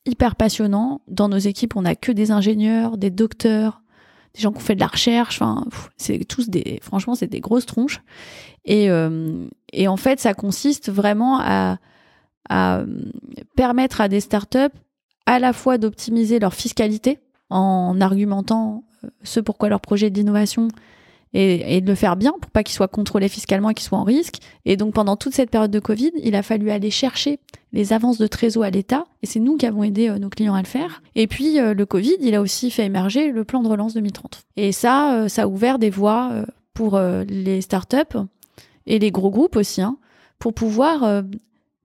hyper 0.06 0.36
passionnant. 0.36 1.02
Dans 1.08 1.30
nos 1.30 1.38
équipes, 1.38 1.76
on 1.76 1.84
n'a 1.84 1.96
que 1.96 2.12
des 2.12 2.32
ingénieurs, 2.32 2.98
des 2.98 3.10
docteurs, 3.10 3.82
des 4.34 4.42
gens 4.42 4.52
qui 4.52 4.58
ont 4.58 4.62
fait 4.62 4.76
de 4.76 4.80
la 4.80 4.88
recherche. 4.88 5.42
Enfin, 5.42 5.66
c'est 5.98 6.26
tous 6.26 6.50
des, 6.50 6.80
franchement, 6.82 7.16
c'est 7.16 7.28
des 7.28 7.40
grosses 7.40 7.66
tronches. 7.66 8.02
Et, 8.66 8.90
euh, 8.90 9.48
et 9.74 9.88
en 9.88 9.98
fait, 9.98 10.20
ça 10.20 10.34
consiste 10.34 10.92
vraiment 10.92 11.40
à, 11.42 11.78
à 12.50 12.84
permettre 13.56 14.02
à 14.02 14.08
des 14.08 14.20
startups 14.20 14.76
à 15.26 15.40
la 15.40 15.54
fois 15.54 15.78
d'optimiser 15.78 16.40
leur 16.40 16.54
fiscalité 16.54 17.20
en 17.50 18.02
argumentant 18.02 18.84
euh, 19.04 19.10
ce 19.24 19.40
pourquoi 19.40 19.70
leur 19.70 19.82
projet 19.82 20.10
d'innovation 20.10 20.68
et, 21.34 21.82
de 21.82 21.88
le 21.88 21.96
faire 21.96 22.16
bien 22.16 22.34
pour 22.42 22.50
pas 22.52 22.64
qu'ils 22.64 22.76
soient 22.76 22.88
contrôlés 22.88 23.30
fiscalement 23.30 23.70
et 23.70 23.74
qu'ils 23.74 23.86
soient 23.86 24.00
en 24.00 24.04
risque. 24.04 24.36
Et 24.66 24.78
donc 24.78 24.94
pendant 24.94 25.16
toute 25.16 25.34
cette 25.34 25.50
période 25.50 25.72
de 25.72 25.80
Covid, 25.80 26.12
il 26.24 26.36
a 26.36 26.44
fallu 26.44 26.72
aller 26.72 26.92
chercher 26.92 27.40
les 27.72 27.94
avances 27.94 28.18
de 28.18 28.28
trésor 28.28 28.64
à 28.64 28.70
l'État 28.70 29.06
et 29.22 29.28
c'est 29.28 29.40
nous 29.40 29.58
qui 29.58 29.66
avons 29.66 29.84
aidé 29.84 30.10
euh, 30.10 30.18
nos 30.18 30.30
clients 30.30 30.56
à 30.56 30.62
le 30.62 30.68
faire. 30.68 31.04
Et 31.16 31.28
puis 31.28 31.60
euh, 31.60 31.74
le 31.74 31.86
Covid, 31.86 32.18
il 32.22 32.34
a 32.36 32.42
aussi 32.42 32.72
fait 32.72 32.86
émerger 32.86 33.32
le 33.32 33.44
plan 33.44 33.62
de 33.62 33.68
relance 33.68 33.94
2030. 33.94 34.44
Et 34.56 34.72
ça, 34.72 35.28
ça 35.30 35.44
a 35.44 35.48
ouvert 35.48 35.80
des 35.80 35.90
voies 35.90 36.32
pour 36.74 37.00
les 37.00 37.62
startups 37.62 38.18
et 38.88 39.00
les 39.00 39.12
gros 39.12 39.30
groupes 39.30 39.56
aussi, 39.56 39.82
hein, 39.82 39.98
pour 40.40 40.54
pouvoir 40.54 41.24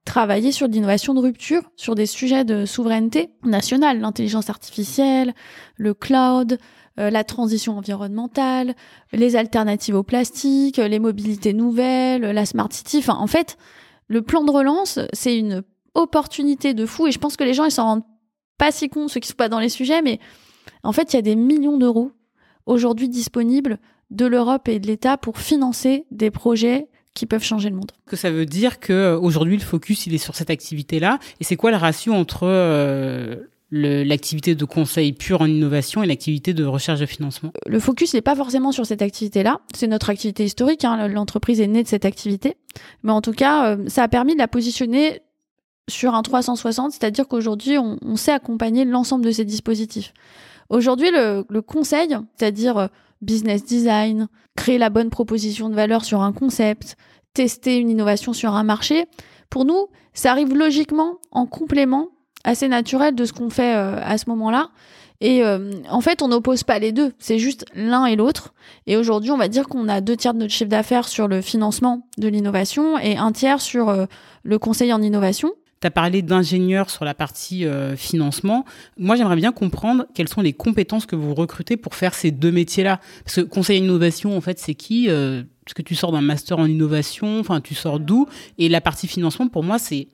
travailler 0.04 0.52
sur 0.52 0.68
l'innovation 0.68 1.14
de 1.14 1.20
rupture, 1.20 1.62
sur 1.76 1.94
des 1.94 2.06
sujets 2.06 2.44
de 2.44 2.66
souveraineté 2.66 3.30
nationale, 3.42 4.00
l'intelligence 4.00 4.50
artificielle, 4.50 5.34
le 5.76 5.94
cloud, 5.94 6.58
euh, 6.98 7.10
la 7.10 7.24
transition 7.24 7.76
environnementale, 7.76 8.74
les 9.12 9.36
alternatives 9.36 9.94
au 9.94 10.02
plastique, 10.02 10.76
les 10.76 10.98
mobilités 10.98 11.52
nouvelles, 11.52 12.22
la 12.22 12.46
smart 12.46 12.68
city. 12.70 12.98
Enfin, 12.98 13.16
en 13.16 13.26
fait, 13.26 13.56
le 14.08 14.22
plan 14.22 14.44
de 14.44 14.50
relance, 14.50 14.98
c'est 15.12 15.36
une 15.36 15.62
opportunité 15.94 16.74
de 16.74 16.86
fou 16.86 17.06
et 17.06 17.12
je 17.12 17.18
pense 17.18 17.36
que 17.36 17.44
les 17.44 17.54
gens 17.54 17.64
ils 17.64 17.70
s'en 17.70 17.84
rendent 17.84 18.04
pas 18.58 18.72
si 18.72 18.88
compte, 18.88 19.10
ceux 19.10 19.20
qui 19.20 19.28
sont 19.28 19.34
pas 19.34 19.48
dans 19.48 19.58
les 19.58 19.68
sujets, 19.68 20.02
mais 20.02 20.20
en 20.82 20.92
fait, 20.92 21.12
il 21.12 21.16
y 21.16 21.18
a 21.18 21.22
des 21.22 21.36
millions 21.36 21.78
d'euros 21.78 22.12
aujourd'hui 22.66 23.08
disponibles 23.08 23.78
de 24.10 24.26
l'Europe 24.26 24.68
et 24.68 24.78
de 24.78 24.86
l'État 24.86 25.16
pour 25.16 25.38
financer 25.38 26.06
des 26.10 26.30
projets 26.30 26.88
qui 27.14 27.26
peuvent 27.26 27.44
changer 27.44 27.70
le 27.70 27.76
monde. 27.76 27.92
Que 28.06 28.16
ça 28.16 28.30
veut 28.30 28.46
dire 28.46 28.80
que 28.80 28.92
euh, 28.92 29.18
aujourd'hui 29.18 29.56
le 29.56 29.62
focus 29.62 30.06
il 30.06 30.14
est 30.14 30.18
sur 30.18 30.34
cette 30.34 30.50
activité-là 30.50 31.18
et 31.40 31.44
c'est 31.44 31.56
quoi 31.56 31.70
le 31.70 31.76
ratio 31.76 32.12
entre 32.12 32.42
euh, 32.42 33.36
l'activité 33.74 34.54
de 34.54 34.64
conseil 34.64 35.12
pur 35.12 35.40
en 35.40 35.46
innovation 35.46 36.02
et 36.02 36.06
l'activité 36.06 36.54
de 36.54 36.64
recherche 36.64 37.00
de 37.00 37.06
financement 37.06 37.52
Le 37.66 37.80
focus 37.80 38.14
n'est 38.14 38.22
pas 38.22 38.36
forcément 38.36 38.72
sur 38.72 38.86
cette 38.86 39.02
activité-là. 39.02 39.60
C'est 39.74 39.86
notre 39.86 40.10
activité 40.10 40.44
historique. 40.44 40.84
Hein. 40.84 41.08
L'entreprise 41.08 41.60
est 41.60 41.66
née 41.66 41.82
de 41.82 41.88
cette 41.88 42.04
activité. 42.04 42.56
Mais 43.02 43.12
en 43.12 43.20
tout 43.20 43.32
cas, 43.32 43.70
euh, 43.70 43.84
ça 43.88 44.04
a 44.04 44.08
permis 44.08 44.34
de 44.34 44.38
la 44.38 44.48
positionner 44.48 45.22
sur 45.88 46.14
un 46.14 46.22
360, 46.22 46.92
c'est-à-dire 46.92 47.28
qu'aujourd'hui, 47.28 47.76
on, 47.78 48.16
sait 48.16 48.32
accompagner 48.32 48.84
l'ensemble 48.84 49.24
de 49.24 49.30
ces 49.30 49.44
dispositifs. 49.44 50.14
Aujourd'hui, 50.70 51.10
le, 51.10 51.44
le 51.50 51.62
conseil, 51.62 52.16
c'est-à-dire 52.36 52.88
business 53.20 53.64
design, 53.64 54.28
créer 54.56 54.78
la 54.78 54.88
bonne 54.88 55.10
proposition 55.10 55.68
de 55.68 55.74
valeur 55.74 56.04
sur 56.04 56.22
un 56.22 56.32
concept, 56.32 56.96
tester 57.34 57.76
une 57.76 57.90
innovation 57.90 58.32
sur 58.32 58.54
un 58.54 58.62
marché. 58.62 59.04
Pour 59.50 59.66
nous, 59.66 59.88
ça 60.14 60.30
arrive 60.30 60.54
logiquement 60.54 61.18
en 61.32 61.44
complément 61.44 62.08
assez 62.44 62.68
naturel 62.68 63.14
de 63.14 63.24
ce 63.24 63.32
qu'on 63.32 63.50
fait 63.50 63.74
euh, 63.74 63.98
à 64.02 64.18
ce 64.18 64.28
moment-là. 64.30 64.70
Et 65.20 65.42
euh, 65.42 65.70
en 65.88 66.00
fait, 66.00 66.22
on 66.22 66.28
n'oppose 66.28 66.64
pas 66.64 66.78
les 66.78 66.92
deux, 66.92 67.12
c'est 67.18 67.38
juste 67.38 67.64
l'un 67.74 68.06
et 68.06 68.16
l'autre. 68.16 68.52
Et 68.86 68.96
aujourd'hui, 68.96 69.30
on 69.30 69.36
va 69.36 69.48
dire 69.48 69.68
qu'on 69.68 69.88
a 69.88 70.00
deux 70.00 70.16
tiers 70.16 70.34
de 70.34 70.40
notre 70.40 70.52
chiffre 70.52 70.68
d'affaires 70.68 71.08
sur 71.08 71.28
le 71.28 71.40
financement 71.40 72.06
de 72.18 72.28
l'innovation 72.28 72.98
et 72.98 73.16
un 73.16 73.32
tiers 73.32 73.60
sur 73.60 73.88
euh, 73.88 74.06
le 74.42 74.58
conseil 74.58 74.92
en 74.92 75.00
innovation. 75.00 75.52
Tu 75.80 75.86
as 75.86 75.90
parlé 75.90 76.22
d'ingénieurs 76.22 76.90
sur 76.90 77.04
la 77.04 77.14
partie 77.14 77.64
euh, 77.64 77.96
financement. 77.96 78.64
Moi, 78.96 79.16
j'aimerais 79.16 79.36
bien 79.36 79.52
comprendre 79.52 80.06
quelles 80.14 80.28
sont 80.28 80.40
les 80.40 80.52
compétences 80.52 81.06
que 81.06 81.16
vous 81.16 81.34
recrutez 81.34 81.76
pour 81.76 81.94
faire 81.94 82.14
ces 82.14 82.30
deux 82.30 82.52
métiers-là. 82.52 83.00
Parce 83.24 83.36
que 83.36 83.40
conseil 83.42 83.78
innovation, 83.78 84.36
en 84.36 84.40
fait, 84.40 84.58
c'est 84.58 84.74
qui 84.74 85.08
euh, 85.08 85.42
Parce 85.64 85.74
que 85.74 85.82
tu 85.82 85.94
sors 85.94 86.10
d'un 86.10 86.22
master 86.22 86.58
en 86.58 86.66
innovation, 86.66 87.38
enfin, 87.38 87.60
tu 87.60 87.74
sors 87.74 88.00
d'où? 88.00 88.26
Et 88.58 88.68
la 88.68 88.80
partie 88.80 89.06
financement, 89.06 89.48
pour 89.48 89.62
moi, 89.62 89.78
c'est 89.78 90.08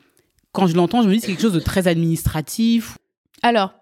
quand 0.52 0.66
je 0.66 0.74
l'entends, 0.74 1.02
je 1.02 1.08
me 1.08 1.14
dis 1.14 1.20
c'est 1.20 1.28
quelque 1.28 1.42
chose 1.42 1.52
de 1.52 1.60
très 1.60 1.88
administratif. 1.88 2.98
Alors, 3.42 3.72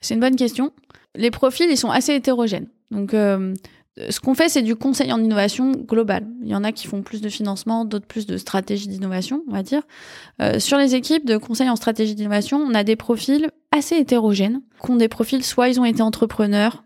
c'est 0.00 0.14
une 0.14 0.20
bonne 0.20 0.36
question. 0.36 0.72
Les 1.14 1.30
profils, 1.30 1.66
ils 1.70 1.76
sont 1.76 1.90
assez 1.90 2.14
hétérogènes. 2.14 2.68
Donc, 2.90 3.14
euh, 3.14 3.54
ce 4.10 4.20
qu'on 4.20 4.34
fait, 4.34 4.48
c'est 4.48 4.62
du 4.62 4.76
conseil 4.76 5.12
en 5.12 5.22
innovation 5.22 5.72
global. 5.72 6.26
Il 6.42 6.48
y 6.48 6.54
en 6.54 6.64
a 6.64 6.72
qui 6.72 6.86
font 6.86 7.02
plus 7.02 7.20
de 7.20 7.28
financement, 7.28 7.84
d'autres 7.84 8.06
plus 8.06 8.26
de 8.26 8.36
stratégie 8.36 8.88
d'innovation, 8.88 9.42
on 9.48 9.52
va 9.52 9.62
dire. 9.62 9.82
Euh, 10.42 10.58
sur 10.58 10.76
les 10.76 10.94
équipes 10.94 11.26
de 11.26 11.36
conseil 11.38 11.70
en 11.70 11.76
stratégie 11.76 12.14
d'innovation, 12.14 12.58
on 12.58 12.74
a 12.74 12.84
des 12.84 12.96
profils 12.96 13.48
assez 13.72 13.96
hétérogènes, 13.96 14.60
qui 14.84 14.90
ont 14.90 14.96
des 14.96 15.08
profils, 15.08 15.42
soit 15.42 15.68
ils 15.68 15.80
ont 15.80 15.84
été 15.84 16.02
entrepreneurs 16.02 16.84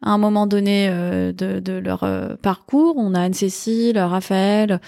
à 0.00 0.10
un 0.10 0.18
moment 0.18 0.46
donné 0.46 0.88
euh, 0.88 1.32
de, 1.32 1.72
leur 1.72 2.08
parcours. 2.40 2.94
On 2.96 3.14
a 3.14 3.20
Anne-Cécile, 3.20 3.98
Raphaël, 3.98 4.80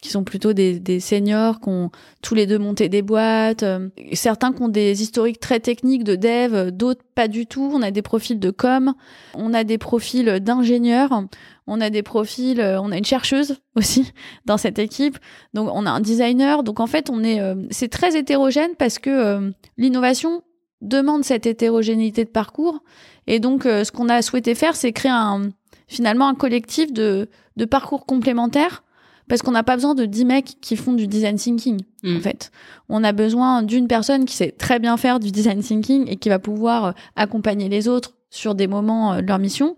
qui 0.00 0.08
sont 0.08 0.24
plutôt 0.24 0.52
des, 0.52 0.78
des, 0.78 1.00
seniors, 1.00 1.60
qui 1.60 1.68
ont 1.68 1.90
tous 2.22 2.34
les 2.34 2.46
deux 2.46 2.58
monté 2.58 2.88
des 2.88 3.02
boîtes. 3.02 3.62
Euh, 3.62 3.88
certains 4.12 4.52
qui 4.52 4.62
ont 4.62 4.68
des 4.68 5.02
historiques 5.02 5.40
très 5.40 5.60
techniques 5.60 6.04
de 6.04 6.16
dev, 6.16 6.70
d'autres 6.70 7.02
pas 7.14 7.28
du 7.28 7.46
tout. 7.46 7.70
On 7.74 7.82
a 7.82 7.90
des 7.90 8.02
profils 8.02 8.38
de 8.38 8.50
com, 8.50 8.94
on 9.34 9.52
a 9.52 9.64
des 9.64 9.78
profils 9.78 10.40
d'ingénieurs, 10.40 11.24
on 11.66 11.80
a 11.80 11.90
des 11.90 12.02
profils, 12.02 12.60
euh, 12.60 12.80
on 12.80 12.92
a 12.92 12.98
une 12.98 13.04
chercheuse 13.04 13.56
aussi 13.76 14.12
dans 14.46 14.56
cette 14.56 14.78
équipe. 14.78 15.18
Donc 15.54 15.68
on 15.72 15.86
a 15.86 15.90
un 15.90 16.00
designer. 16.00 16.62
Donc 16.62 16.80
en 16.80 16.86
fait, 16.86 17.10
on 17.10 17.22
est, 17.22 17.40
euh, 17.40 17.54
c'est 17.70 17.88
très 17.88 18.16
hétérogène 18.16 18.74
parce 18.78 18.98
que 18.98 19.52
l'innovation 19.76 20.42
demande 20.80 21.24
cette 21.24 21.46
hétérogénéité 21.46 22.24
de 22.24 22.30
parcours. 22.30 22.82
Et 23.26 23.38
donc 23.38 23.64
ce 23.64 23.92
qu'on 23.92 24.08
a 24.08 24.22
souhaité 24.22 24.54
faire, 24.54 24.76
c'est 24.76 24.92
créer 24.92 25.12
un 25.12 25.50
finalement 25.88 26.28
un 26.28 26.34
collectif 26.34 26.92
de, 26.92 27.28
de 27.56 27.64
parcours 27.64 28.06
complémentaires 28.06 28.82
parce 29.30 29.42
qu'on 29.42 29.52
n'a 29.52 29.62
pas 29.62 29.76
besoin 29.76 29.94
de 29.94 30.06
10 30.06 30.24
mecs 30.24 30.56
qui 30.60 30.74
font 30.74 30.92
du 30.92 31.06
design 31.06 31.36
thinking, 31.36 31.82
en 32.04 32.08
mm. 32.08 32.20
fait. 32.20 32.50
On 32.88 33.04
a 33.04 33.12
besoin 33.12 33.62
d'une 33.62 33.86
personne 33.86 34.24
qui 34.24 34.34
sait 34.34 34.50
très 34.50 34.80
bien 34.80 34.96
faire 34.96 35.20
du 35.20 35.30
design 35.30 35.60
thinking 35.60 36.08
et 36.08 36.16
qui 36.16 36.28
va 36.28 36.40
pouvoir 36.40 36.84
euh, 36.84 36.92
accompagner 37.14 37.68
les 37.68 37.86
autres 37.86 38.16
sur 38.30 38.56
des 38.56 38.66
moments 38.66 39.12
euh, 39.12 39.20
de 39.20 39.28
leur 39.28 39.38
mission. 39.38 39.76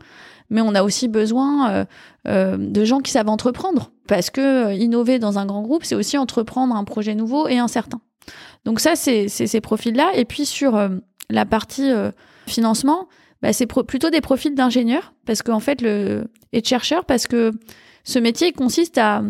Mais 0.49 0.63
on 0.63 0.75
a 0.75 0.83
aussi 0.83 1.07
besoin 1.07 1.87
euh, 2.27 2.57
de 2.57 2.85
gens 2.87 3.01
qui 3.01 3.11
savent 3.11 3.29
entreprendre. 3.29 3.93
Parce 4.09 4.31
que 4.31 4.75
innover 4.75 5.19
dans 5.19 5.39
un 5.39 5.45
grand 5.45 5.61
groupe, 5.61 5.85
c'est 5.85 5.95
aussi 5.95 6.17
entreprendre 6.17 6.75
un 6.75 6.85
projet 6.85 7.15
nouveau 7.15 7.47
et 7.47 7.59
incertain. 7.59 8.01
Donc 8.65 8.81
ça, 8.81 8.97
c'est 8.97 9.29
ces 9.29 9.61
profils-là. 9.61 10.13
Et 10.15 10.25
puis 10.25 10.47
sur 10.47 10.79
la 11.31 11.47
partie 11.47 11.91
financement, 12.47 13.09
bah, 13.41 13.53
c'est 13.55 13.67
plutôt 13.67 14.11
des 14.11 14.21
profils 14.21 14.55
d'ingénieurs. 14.55 15.15
Parce 15.25 15.41
qu'en 15.41 15.61
fait, 15.61 15.81
le... 15.81 16.25
et 16.53 16.61
de 16.61 16.67
chercheurs, 16.67 17.07
parce 17.07 17.27
que 17.27 17.53
ce 18.05 18.19
métier 18.19 18.53
consiste 18.53 18.99
à 18.99 19.23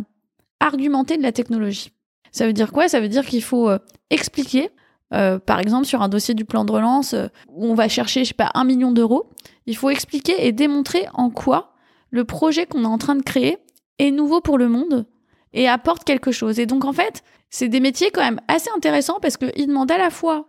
argumenter 0.62 1.16
de 1.16 1.22
la 1.22 1.32
technologie. 1.32 1.92
Ça 2.30 2.46
veut 2.46 2.52
dire 2.52 2.72
quoi? 2.72 2.88
Ça 2.88 3.00
veut 3.00 3.08
dire 3.08 3.26
qu'il 3.26 3.42
faut 3.42 3.68
euh, 3.68 3.78
expliquer, 4.10 4.70
euh, 5.12 5.38
par 5.38 5.60
exemple 5.60 5.86
sur 5.86 6.02
un 6.02 6.08
dossier 6.08 6.34
du 6.34 6.44
plan 6.44 6.64
de 6.64 6.72
relance 6.72 7.14
euh, 7.14 7.26
où 7.48 7.66
on 7.66 7.74
va 7.74 7.88
chercher, 7.88 8.24
je 8.24 8.28
sais 8.28 8.34
pas, 8.34 8.50
un 8.54 8.64
million 8.64 8.92
d'euros, 8.92 9.28
il 9.66 9.76
faut 9.76 9.90
expliquer 9.90 10.46
et 10.46 10.52
démontrer 10.52 11.06
en 11.14 11.30
quoi 11.30 11.74
le 12.10 12.24
projet 12.24 12.66
qu'on 12.66 12.84
est 12.84 12.86
en 12.86 12.98
train 12.98 13.16
de 13.16 13.22
créer 13.22 13.58
est 13.98 14.10
nouveau 14.10 14.40
pour 14.40 14.58
le 14.58 14.68
monde 14.68 15.06
et 15.52 15.68
apporte 15.68 16.04
quelque 16.04 16.32
chose. 16.32 16.58
Et 16.58 16.66
donc 16.66 16.84
en 16.84 16.92
fait, 16.92 17.22
c'est 17.50 17.68
des 17.68 17.80
métiers 17.80 18.10
quand 18.10 18.22
même 18.22 18.40
assez 18.48 18.70
intéressants 18.74 19.18
parce 19.20 19.36
qu'ils 19.36 19.66
demandent 19.66 19.90
à 19.90 19.98
la 19.98 20.10
fois 20.10 20.46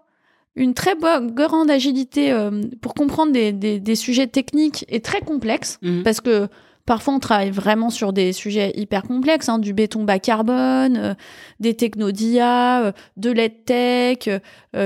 une 0.55 0.73
très 0.73 0.95
bonne, 0.95 1.31
grande 1.31 1.69
agilité 1.69 2.31
euh, 2.31 2.61
pour 2.81 2.93
comprendre 2.93 3.31
des, 3.31 3.51
des, 3.51 3.95
sujets 3.95 4.27
techniques 4.27 4.85
et 4.87 5.01
très 5.01 5.21
complexes, 5.21 5.79
mhm. 5.81 6.03
parce 6.03 6.21
que 6.21 6.47
parfois 6.85 7.15
on 7.15 7.19
travaille 7.19 7.51
vraiment 7.51 7.89
sur 7.89 8.13
des 8.13 8.33
sujets 8.33 8.73
hyper 8.75 9.03
complexes, 9.03 9.49
hein, 9.49 9.59
du 9.59 9.73
béton 9.73 10.03
bas 10.03 10.19
carbone, 10.19 10.97
euh, 10.97 11.13
des 11.59 11.75
techno-dia, 11.75 12.83
euh, 12.83 12.91
de 13.17 13.31
l'EdTech, 13.31 14.29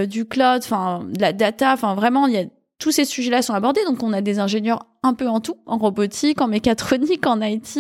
du 0.07 0.25
cloud, 0.25 0.61
enfin 0.63 1.05
de 1.09 1.21
la 1.21 1.33
data, 1.33 1.73
enfin 1.73 1.95
vraiment 1.95 2.27
il 2.27 2.33
y 2.33 2.37
a 2.37 2.45
tous 2.79 2.91
ces 2.91 3.05
sujets-là 3.05 3.41
sont 3.41 3.53
abordés, 3.53 3.83
donc 3.85 4.03
on 4.03 4.13
a 4.13 4.21
des 4.21 4.39
ingénieurs 4.39 4.85
un 5.01 5.13
peu 5.13 5.27
en 5.27 5.39
tout, 5.39 5.57
en 5.65 5.77
robotique, 5.77 6.41
en 6.41 6.47
mécatronique, 6.47 7.25
en 7.25 7.41
IT, 7.41 7.79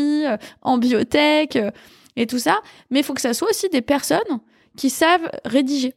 en 0.61 0.77
biotech 0.77 1.57
et 2.15 2.25
tout 2.25 2.39
ça, 2.39 2.59
mais 2.89 3.01
il 3.01 3.03
faut 3.03 3.13
que 3.13 3.21
ça 3.21 3.33
soit 3.33 3.49
aussi 3.49 3.69
des 3.69 3.81
personnes 3.81 4.39
qui 4.75 4.89
savent 4.89 5.29
rédiger 5.45 5.93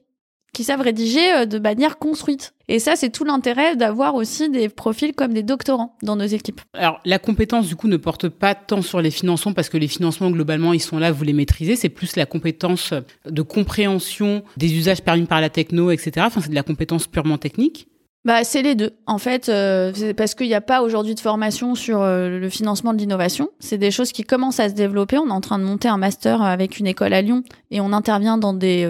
qui 0.53 0.65
savent 0.65 0.81
rédiger 0.81 1.33
euh, 1.33 1.47
de 1.47 1.59
manière 1.59 1.99
construite. 1.99 2.55
Et 2.69 2.79
ça, 2.79 2.97
c'est 2.97 3.11
tout 3.11 3.25
l'intérêt 3.25 3.77
d'avoir 3.77 4.15
aussi 4.15 4.49
des 4.49 4.69
profils 4.69 5.13
comme 5.13 5.33
des 5.33 5.43
doctorants 5.43 5.97
dans 6.03 6.17
nos 6.17 6.25
équipes. 6.25 6.61
Alors, 6.75 7.01
la 7.05 7.19
compétence, 7.19 7.67
du 7.67 7.77
coup, 7.77 7.89
ne 7.89 7.97
porte 7.97 8.29
pas 8.29 8.55
tant 8.55 8.83
sur 8.83 9.01
les 9.01 9.11
financements, 9.11 9.53
parce 9.53 9.69
que 9.69 9.77
les 9.77 9.89
financements, 9.89 10.31
globalement, 10.31 10.73
ils 10.73 10.81
sont 10.81 10.99
là, 10.99 11.11
vous 11.11 11.25
les 11.25 11.33
maîtrisez. 11.33 11.77
C'est 11.77 11.89
plus 11.89 12.17
la 12.17 12.27
compétence 12.27 12.95
de 13.27 13.43
compréhension 13.43 14.43
des 14.57 14.75
usages 14.75 15.03
permis 15.03 15.25
par 15.25 15.41
la 15.41 15.51
techno, 15.51 15.91
etc. 15.91 16.27
Enfin, 16.27 16.41
c'est 16.41 16.51
de 16.51 16.55
la 16.55 16.63
compétence 16.63 17.07
purement 17.07 17.39
technique. 17.39 17.89
Bah, 18.25 18.45
c'est 18.45 18.63
les 18.63 18.75
deux. 18.75 18.91
En 19.07 19.17
fait, 19.17 19.49
euh, 19.49 20.13
parce 20.15 20.35
qu'il 20.35 20.47
n'y 20.47 20.55
a 20.55 20.61
pas 20.61 20.83
aujourd'hui 20.83 21.15
de 21.15 21.21
formation 21.21 21.75
sur 21.75 22.03
euh, 22.03 22.39
le 22.39 22.49
financement 22.51 22.93
de 22.93 22.99
l'innovation. 22.99 23.49
C'est 23.61 23.79
des 23.79 23.91
choses 23.91 24.13
qui 24.13 24.25
commencent 24.25 24.61
à 24.61 24.69
se 24.69 24.75
développer. 24.75 25.17
On 25.17 25.29
est 25.29 25.33
en 25.33 25.41
train 25.41 25.59
de 25.59 25.65
monter 25.65 25.89
un 25.89 25.97
master 25.97 26.43
avec 26.43 26.79
une 26.79 26.87
école 26.87 27.15
à 27.15 27.23
Lyon 27.23 27.43
et 27.71 27.81
on 27.81 27.95
intervient 27.95 28.37
dans 28.37 28.53
des 28.53 28.87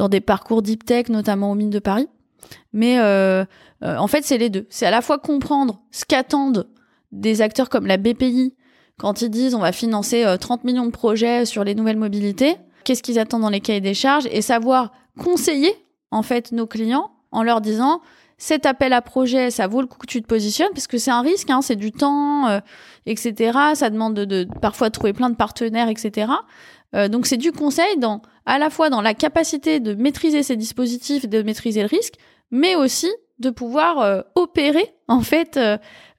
dans 0.00 0.08
des 0.08 0.22
parcours 0.22 0.62
deep 0.62 0.86
tech, 0.86 1.10
notamment 1.10 1.52
aux 1.52 1.54
mines 1.54 1.68
de 1.68 1.78
Paris. 1.78 2.08
Mais 2.72 2.98
euh, 2.98 3.44
euh, 3.82 3.96
en 3.98 4.06
fait, 4.06 4.24
c'est 4.24 4.38
les 4.38 4.48
deux. 4.48 4.66
C'est 4.70 4.86
à 4.86 4.90
la 4.90 5.02
fois 5.02 5.18
comprendre 5.18 5.82
ce 5.90 6.06
qu'attendent 6.06 6.68
des 7.12 7.42
acteurs 7.42 7.68
comme 7.68 7.86
la 7.86 7.98
BPI 7.98 8.54
quand 8.98 9.20
ils 9.20 9.28
disent 9.28 9.54
on 9.54 9.60
va 9.60 9.72
financer 9.72 10.24
30 10.40 10.60
euh, 10.60 10.66
millions 10.66 10.86
de 10.86 10.90
projets 10.90 11.44
sur 11.44 11.64
les 11.64 11.74
nouvelles 11.74 11.98
mobilités, 11.98 12.56
qu'est-ce 12.84 13.02
qu'ils 13.02 13.18
attendent 13.18 13.42
dans 13.42 13.50
les 13.50 13.60
cahiers 13.60 13.82
des 13.82 13.92
charges 13.92 14.26
et 14.30 14.40
savoir 14.40 14.92
conseiller 15.18 15.74
en 16.10 16.22
fait 16.22 16.50
nos 16.52 16.66
clients 16.66 17.10
en 17.30 17.42
leur 17.42 17.60
disant 17.60 18.00
cet 18.38 18.64
appel 18.64 18.94
à 18.94 19.02
projet, 19.02 19.50
ça 19.50 19.66
vaut 19.66 19.82
le 19.82 19.86
coup 19.86 19.98
que 19.98 20.06
tu 20.06 20.22
te 20.22 20.26
positionnes 20.26 20.70
parce 20.72 20.86
que 20.86 20.96
c'est 20.96 21.10
un 21.10 21.20
risque, 21.20 21.50
hein, 21.50 21.60
c'est 21.60 21.76
du 21.76 21.92
temps, 21.92 22.60
etc. 23.04 23.58
Ça 23.74 23.90
demande 23.90 24.14
de, 24.14 24.24
de, 24.24 24.48
parfois 24.62 24.88
trouver 24.88 25.12
plein 25.12 25.28
de 25.28 25.36
partenaires, 25.36 25.90
etc. 25.90 26.32
Euh, 26.94 27.08
donc 27.08 27.26
c'est 27.26 27.36
du 27.36 27.52
conseil 27.52 27.98
dans 27.98 28.22
à 28.46 28.58
la 28.58 28.70
fois 28.70 28.90
dans 28.90 29.00
la 29.00 29.14
capacité 29.14 29.80
de 29.80 29.94
maîtriser 29.94 30.42
ces 30.42 30.56
dispositifs, 30.56 31.28
de 31.28 31.42
maîtriser 31.42 31.82
le 31.82 31.86
risque, 31.86 32.14
mais 32.50 32.74
aussi 32.74 33.10
de 33.38 33.50
pouvoir 33.50 34.00
euh, 34.00 34.22
opérer 34.34 34.94
en 35.08 35.20
fait 35.20 35.58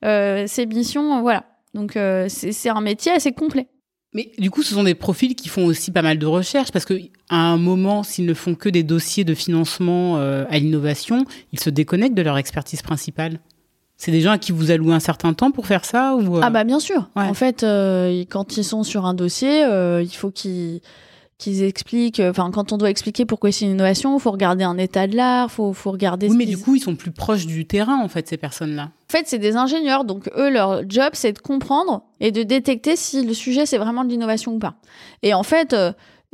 euh, 0.03 0.45
ces 0.47 0.65
missions. 0.65 1.21
voilà. 1.21 1.45
Donc 1.73 1.97
c'est 2.27 2.69
un 2.69 2.81
métier 2.81 3.13
assez 3.13 3.31
complet. 3.31 3.67
Mais 4.13 4.29
du 4.37 4.51
coup, 4.51 4.61
ce 4.61 4.73
sont 4.73 4.83
des 4.83 4.93
profils 4.93 5.35
qui 5.35 5.47
font 5.47 5.65
aussi 5.65 5.89
pas 5.89 6.01
mal 6.01 6.19
de 6.19 6.25
recherches 6.25 6.73
parce 6.73 6.83
que 6.83 6.95
à 7.29 7.37
un 7.37 7.55
moment, 7.55 8.03
s'ils 8.03 8.25
ne 8.25 8.33
font 8.33 8.55
que 8.55 8.67
des 8.67 8.83
dossiers 8.83 9.23
de 9.23 9.33
financement 9.33 10.17
à 10.17 10.59
l'innovation, 10.59 11.23
ils 11.53 11.61
se 11.61 11.69
déconnectent 11.69 12.17
de 12.17 12.21
leur 12.21 12.37
expertise 12.37 12.81
principale. 12.81 13.39
C'est 14.03 14.09
des 14.09 14.21
gens 14.21 14.31
à 14.31 14.39
qui 14.39 14.51
vous 14.51 14.71
allouez 14.71 14.95
un 14.95 14.99
certain 14.99 15.33
temps 15.33 15.51
pour 15.51 15.67
faire 15.67 15.85
ça 15.85 16.15
ou 16.15 16.37
euh? 16.37 16.41
Ah 16.41 16.49
bah 16.49 16.63
bien 16.63 16.79
sûr. 16.79 17.11
En 17.15 17.35
fait, 17.35 17.61
euh, 17.61 18.23
quand 18.31 18.57
ils 18.57 18.63
sont 18.63 18.81
sur 18.81 19.05
un 19.05 19.13
dossier, 19.13 19.63
euh, 19.63 20.01
il 20.01 20.09
faut 20.09 20.31
qu'ils 20.31 20.81
qu'ils 21.37 21.61
expliquent. 21.61 22.19
Enfin, 22.19 22.49
quand 22.49 22.71
on 22.71 22.77
doit 22.77 22.89
expliquer 22.89 23.25
pourquoi 23.25 23.51
c'est 23.51 23.65
une 23.65 23.73
innovation, 23.73 24.17
il 24.17 24.19
faut 24.19 24.31
regarder 24.31 24.63
un 24.63 24.79
état 24.79 25.05
de 25.05 25.15
l'art, 25.15 25.51
faut 25.51 25.73
faut 25.73 25.91
regarder. 25.91 26.29
Oui, 26.29 26.35
mais 26.35 26.47
du 26.47 26.57
coup, 26.57 26.75
ils 26.75 26.79
sont 26.79 26.95
plus 26.95 27.11
proches 27.11 27.45
du 27.45 27.67
terrain 27.67 28.01
en 28.01 28.07
fait, 28.07 28.27
ces 28.27 28.37
personnes-là. 28.37 28.85
En 28.85 29.11
fait, 29.11 29.25
c'est 29.27 29.37
des 29.37 29.55
ingénieurs, 29.55 30.03
donc 30.03 30.31
eux, 30.35 30.49
leur 30.49 30.81
job, 30.89 31.11
c'est 31.13 31.33
de 31.33 31.39
comprendre 31.39 32.01
et 32.19 32.31
de 32.31 32.41
détecter 32.41 32.95
si 32.95 33.23
le 33.23 33.35
sujet 33.35 33.67
c'est 33.67 33.77
vraiment 33.77 34.03
de 34.03 34.09
l'innovation 34.09 34.53
ou 34.55 34.57
pas. 34.57 34.73
Et 35.21 35.35
en 35.35 35.43
fait 35.43 35.75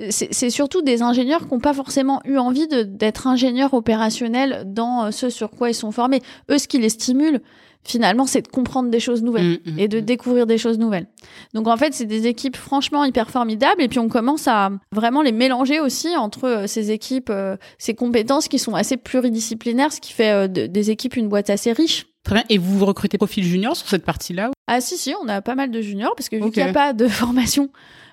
c'est 0.09 0.49
surtout 0.49 0.81
des 0.81 1.01
ingénieurs 1.01 1.47
qui 1.47 1.53
n'ont 1.53 1.59
pas 1.59 1.73
forcément 1.73 2.21
eu 2.25 2.37
envie 2.37 2.67
d'être 2.67 3.27
ingénieurs 3.27 3.73
opérationnels 3.73 4.63
dans 4.65 5.11
ce 5.11 5.29
sur 5.29 5.49
quoi 5.49 5.69
ils 5.69 5.75
sont 5.75 5.91
formés. 5.91 6.21
Eux, 6.51 6.57
ce 6.57 6.67
qui 6.67 6.77
les 6.77 6.89
stimule, 6.89 7.41
finalement, 7.87 8.25
c'est 8.25 8.41
de 8.41 8.47
comprendre 8.47 8.89
des 8.89 8.99
choses 8.99 9.23
nouvelles 9.23 9.59
mmh, 9.65 9.71
mmh, 9.71 9.79
et 9.79 9.87
de 9.87 9.99
mmh. 9.99 10.05
découvrir 10.05 10.45
des 10.45 10.57
choses 10.57 10.77
nouvelles. 10.77 11.07
Donc 11.53 11.67
en 11.67 11.77
fait, 11.77 11.93
c'est 11.93 12.05
des 12.05 12.27
équipes 12.27 12.57
franchement 12.57 13.03
hyper 13.05 13.29
formidables 13.29 13.81
et 13.81 13.87
puis 13.87 13.99
on 13.99 14.09
commence 14.09 14.47
à 14.47 14.71
vraiment 14.91 15.21
les 15.21 15.31
mélanger 15.31 15.79
aussi 15.79 16.15
entre 16.15 16.45
euh, 16.45 16.67
ces 16.67 16.91
équipes, 16.91 17.29
euh, 17.29 17.55
ces 17.77 17.93
compétences 17.95 18.47
qui 18.47 18.59
sont 18.59 18.75
assez 18.75 18.97
pluridisciplinaires, 18.97 19.93
ce 19.93 20.01
qui 20.01 20.13
fait 20.13 20.31
euh, 20.31 20.47
des 20.47 20.91
équipes 20.91 21.15
une 21.15 21.29
boîte 21.29 21.49
assez 21.49 21.71
riche. 21.71 22.07
Très 22.23 22.35
bien. 22.35 22.43
Et 22.49 22.57
vous 22.57 22.85
recrutez 22.85 23.17
profil 23.17 23.43
junior 23.43 23.75
sur 23.75 23.87
cette 23.87 24.03
partie-là 24.03 24.51
Ah 24.67 24.81
si, 24.81 24.97
si, 24.97 25.13
on 25.21 25.27
a 25.27 25.41
pas 25.41 25.55
mal 25.55 25.71
de 25.71 25.81
juniors 25.81 26.13
parce 26.15 26.29
que 26.29 26.35
vu 26.35 26.51
qu'il 26.51 26.63
n'y 26.63 26.69
a 26.69 26.73
pas 26.73 26.93
de 26.93 27.07
formation 27.07 27.69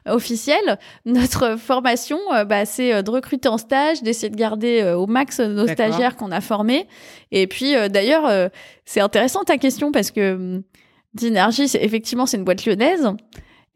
officielle. 0.06 0.78
Notre 1.04 1.56
formation, 1.56 2.18
euh, 2.32 2.44
bah, 2.44 2.66
c'est 2.66 2.92
euh, 2.92 3.02
de 3.02 3.10
recruter 3.10 3.48
en 3.48 3.58
stage, 3.58 4.02
d'essayer 4.02 4.30
de 4.30 4.36
garder 4.36 4.82
euh, 4.82 4.96
au 4.96 5.06
max 5.06 5.40
nos 5.40 5.66
stagiaires 5.66 6.16
qu'on 6.16 6.30
a 6.30 6.40
formés. 6.40 6.86
Et 7.30 7.46
puis, 7.46 7.74
d'ailleurs, 7.90 8.50
c'est 8.84 9.00
intéressant 9.00 9.44
ta 9.44 9.58
question 9.58 9.92
parce 9.92 10.10
que 10.10 10.34
hum, 10.34 10.62
Dynergy, 11.14 11.64
effectivement, 11.80 12.26
c'est 12.26 12.36
une 12.36 12.44
boîte 12.44 12.64
lyonnaise. 12.64 13.08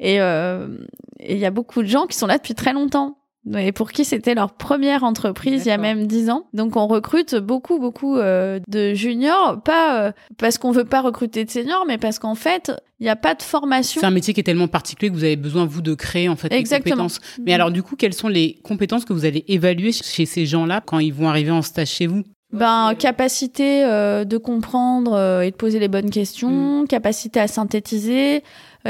Et 0.00 0.16
il 0.16 1.38
y 1.38 1.46
a 1.46 1.50
beaucoup 1.50 1.82
de 1.82 1.88
gens 1.88 2.06
qui 2.06 2.16
sont 2.16 2.26
là 2.26 2.36
depuis 2.36 2.54
très 2.54 2.72
longtemps 2.72 3.18
et 3.56 3.72
pour 3.72 3.92
qui 3.92 4.04
c'était 4.04 4.34
leur 4.34 4.52
première 4.52 5.04
entreprise 5.04 5.62
il 5.64 5.68
y 5.68 5.72
a 5.72 5.78
même 5.78 6.06
dix 6.06 6.30
ans. 6.30 6.44
Donc 6.52 6.76
on 6.76 6.86
recrute 6.86 7.34
beaucoup 7.36 7.78
beaucoup 7.78 8.16
euh, 8.16 8.60
de 8.68 8.94
juniors, 8.94 9.62
pas 9.62 10.02
euh, 10.02 10.12
parce 10.38 10.58
qu'on 10.58 10.70
veut 10.70 10.84
pas 10.84 11.00
recruter 11.00 11.44
de 11.44 11.50
seniors, 11.50 11.84
mais 11.86 11.98
parce 11.98 12.18
qu'en 12.18 12.34
fait 12.34 12.72
il 13.00 13.04
n'y 13.04 13.10
a 13.10 13.16
pas 13.16 13.34
de 13.34 13.42
formation. 13.42 14.00
C'est 14.00 14.06
un 14.06 14.10
métier 14.10 14.34
qui 14.34 14.40
est 14.40 14.44
tellement 14.44 14.68
particulier 14.68 15.10
que 15.10 15.16
vous 15.16 15.24
avez 15.24 15.36
besoin 15.36 15.64
vous 15.66 15.82
de 15.82 15.94
créer 15.94 16.28
en 16.28 16.36
fait 16.36 16.48
des 16.48 16.64
compétences. 16.64 17.20
Mais 17.44 17.54
alors 17.54 17.70
du 17.70 17.82
coup, 17.82 17.94
quelles 17.96 18.14
sont 18.14 18.28
les 18.28 18.58
compétences 18.64 19.04
que 19.04 19.12
vous 19.12 19.24
allez 19.24 19.44
évaluer 19.46 19.92
chez 19.92 20.26
ces 20.26 20.46
gens-là 20.46 20.82
quand 20.84 20.98
ils 20.98 21.14
vont 21.14 21.28
arriver 21.28 21.52
en 21.52 21.62
stage 21.62 21.88
chez 21.88 22.06
vous? 22.08 22.24
Ben, 22.52 22.94
capacité 22.98 23.84
euh, 23.84 24.24
de 24.24 24.36
comprendre 24.36 25.42
et 25.42 25.50
de 25.50 25.56
poser 25.56 25.78
les 25.78 25.88
bonnes 25.88 26.10
questions, 26.10 26.82
mm. 26.82 26.88
capacité 26.88 27.38
à 27.38 27.46
synthétiser, 27.46 28.42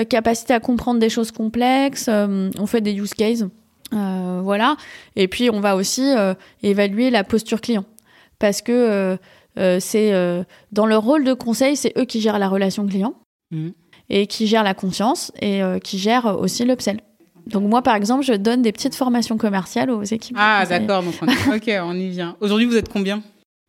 capacité 0.08 0.54
à 0.54 0.60
comprendre 0.60 1.00
des 1.00 1.10
choses 1.10 1.30
complexes. 1.30 2.08
on 2.08 2.66
fait 2.66 2.80
des 2.80 2.94
use 2.94 3.12
cases. 3.12 3.44
Euh, 3.92 4.40
voilà. 4.42 4.76
Et 5.16 5.28
puis 5.28 5.50
on 5.50 5.60
va 5.60 5.76
aussi 5.76 6.02
euh, 6.04 6.34
évaluer 6.62 7.10
la 7.10 7.24
posture 7.24 7.60
client 7.60 7.84
parce 8.38 8.62
que 8.62 9.18
euh, 9.58 9.80
c'est 9.80 10.12
dans 10.72 10.86
leur 10.86 11.02
rôle 11.02 11.24
de 11.24 11.32
conseil, 11.32 11.76
c'est 11.76 11.96
eux 11.98 12.04
qui 12.04 12.20
gèrent 12.20 12.38
la 12.38 12.48
relation 12.48 12.86
client 12.86 13.14
mmh. 13.50 13.68
et 14.10 14.26
qui 14.26 14.46
gèrent 14.46 14.62
la 14.62 14.74
confiance 14.74 15.32
et 15.40 15.60
qui 15.82 15.98
gèrent 15.98 16.38
aussi 16.38 16.64
l'upsell. 16.64 17.00
Donc 17.46 17.64
moi, 17.64 17.82
par 17.82 17.96
exemple, 17.96 18.22
je 18.22 18.34
donne 18.34 18.62
des 18.62 18.72
petites 18.72 18.94
formations 18.94 19.38
commerciales 19.38 19.90
aux 19.90 20.02
équipes. 20.04 20.36
Ah, 20.38 20.64
d'accord. 20.68 21.02
Donc 21.02 21.14
on... 21.22 21.54
ok, 21.56 21.70
on 21.82 21.94
y 21.94 22.08
vient. 22.10 22.36
Aujourd'hui, 22.40 22.66
vous 22.66 22.76
êtes 22.76 22.90
combien? 22.90 23.22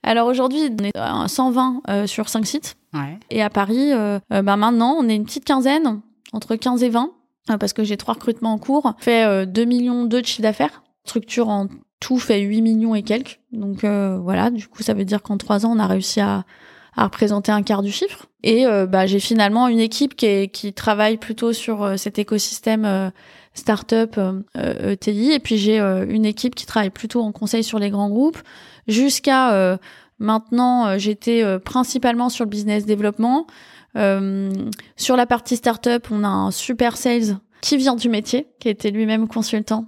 Alors 0.04 0.28
aujourd'hui, 0.28 0.60
on 0.80 0.84
est 0.84 0.96
à 0.96 1.28
120 1.28 2.06
sur 2.06 2.30
5 2.30 2.46
sites. 2.46 2.76
Ouais. 2.94 3.18
Et 3.32 3.42
à 3.42 3.50
Paris, 3.50 3.92
bah 4.30 4.58
maintenant, 4.58 4.96
on 5.00 5.10
est 5.10 5.16
une 5.16 5.26
petite 5.26 5.46
quinzaine, 5.46 6.02
entre 6.34 6.56
15 6.56 6.84
et 6.84 6.90
20. 6.90 7.10
Euh, 7.50 7.58
parce 7.58 7.74
que 7.74 7.84
j'ai 7.84 7.97
trois 7.97 8.14
recrutements 8.14 8.54
en 8.54 8.58
cours, 8.58 8.93
fait 9.00 9.45
2 9.45 9.62
euh, 9.62 9.66
millions 9.66 10.06
de 10.06 10.24
chiffre 10.24 10.41
d'affaires. 10.41 10.84
Structure 11.06 11.50
en 11.50 11.68
tout 12.00 12.20
fait 12.20 12.39
8 12.41 12.62
millions 12.62 12.95
et 12.95 13.04
quelques. 13.04 13.39
Donc 13.52 13.84
euh, 13.84 14.18
voilà, 14.18 14.52
du 14.52 14.68
coup 14.68 14.84
ça 14.84 14.93
veut 14.93 15.06
dire 15.06 15.22
qu'en 15.22 15.38
trois 15.38 15.66
ans 15.66 15.72
on 15.76 15.80
a 15.80 15.88
réussi 15.88 16.22
à, 16.22 16.45
à 16.95 17.06
représenter 17.06 17.52
un 17.52 17.64
quart 17.64 17.82
du 17.82 17.91
chiffre. 17.91 18.28
Et 18.41 18.66
bah, 18.88 19.06
j'ai 19.06 19.20
finalement 19.20 19.68
une 19.68 19.82
équipe 19.82 20.16
qui, 20.16 20.26
est, 20.26 20.47
qui 20.47 20.72
travaille 20.72 21.18
plutôt 21.18 21.52
sur 21.52 22.00
cet 22.00 22.20
écosystème 22.20 23.12
startup 23.54 24.18
ETI. 24.56 25.32
E 25.32 25.34
et 25.34 25.39
puis 25.39 25.58
j'ai 25.58 25.78
une 25.78 26.24
équipe 26.24 26.56
qui 26.56 26.66
travaille 26.66 26.89
plutôt 26.89 27.22
en 27.22 27.34
conseil 27.34 27.66
sur 27.66 27.80
les 27.80 27.89
grands 27.89 28.10
groupes. 28.10 28.38
Jusqu'à 28.88 29.78
maintenant, 30.20 30.97
j'étais 30.97 31.43
principalement 31.60 32.30
sur 32.30 32.45
le 32.45 32.50
business 32.50 32.86
développement. 32.86 33.45
Euh, 34.00 34.50
sur 34.95 35.16
la 35.16 35.26
partie 35.26 35.56
startup, 35.56 36.08
on 36.12 36.24
a 36.24 36.28
un 36.28 36.52
super 36.52 36.97
sales 36.97 37.38
qui 37.62 37.76
vient 37.76 37.95
du 37.95 38.08
métier, 38.08 38.47
qui 38.60 38.70
était 38.70 38.89
lui-même 38.89 39.28
consultant 39.28 39.86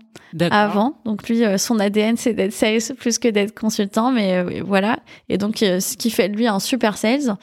avant. 0.50 1.00
Donc 1.06 1.28
lui, 1.30 1.46
euh, 1.46 1.58
son 1.58 1.80
ADN, 1.80 2.18
c'est 2.18 2.34
d'être 2.34 2.52
sales 2.52 2.96
plus 2.98 3.18
que 3.18 3.30
d'être 3.30 3.58
consultant, 3.58 4.12
mais 4.12 4.36
euh, 4.36 4.62
voilà. 4.66 5.00
Et 5.30 5.38
donc, 5.38 5.58
ce 5.60 5.96
qui 5.96 6.10
fait 6.10 6.28
de 6.28 6.36
lui 6.36 6.48
un 6.48 6.60
super 6.60 6.98
sales 6.98 7.38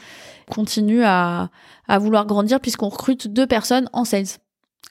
continue 0.51 1.03
à, 1.05 1.49
à 1.89 1.99
vouloir 1.99 2.27
grandir 2.27 2.61
puisqu'on 2.61 2.89
recrute 2.89 3.29
deux 3.29 3.47
personnes 3.47 3.89
en 3.93 4.05
sales. 4.05 4.27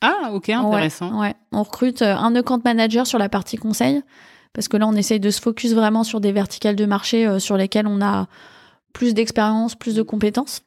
Ah, 0.02 0.32
ok, 0.34 0.50
intéressant. 0.50 1.20
Ouais, 1.20 1.34
On 1.52 1.64
recrute 1.64 2.02
un 2.02 2.36
account 2.36 2.62
manager 2.64 3.08
sur 3.08 3.18
la 3.20 3.30
partie 3.30 3.58
conseil 3.58 4.02
parce 4.54 4.68
que 4.68 4.78
là, 4.78 4.88
on 4.88 4.94
essaye 4.94 5.20
de 5.20 5.30
se 5.30 5.42
focus 5.42 5.74
vraiment 5.74 6.04
sur 6.04 6.20
des 6.20 6.32
verticales 6.32 6.76
de 6.76 6.86
marché 6.86 7.40
sur 7.40 7.58
lesquelles 7.58 7.88
on 7.88 8.02
a 8.02 8.28
plus 8.94 9.14
d'expérience, 9.14 9.76
plus 9.76 9.94
de 9.94 10.02
compétences. 10.02 10.64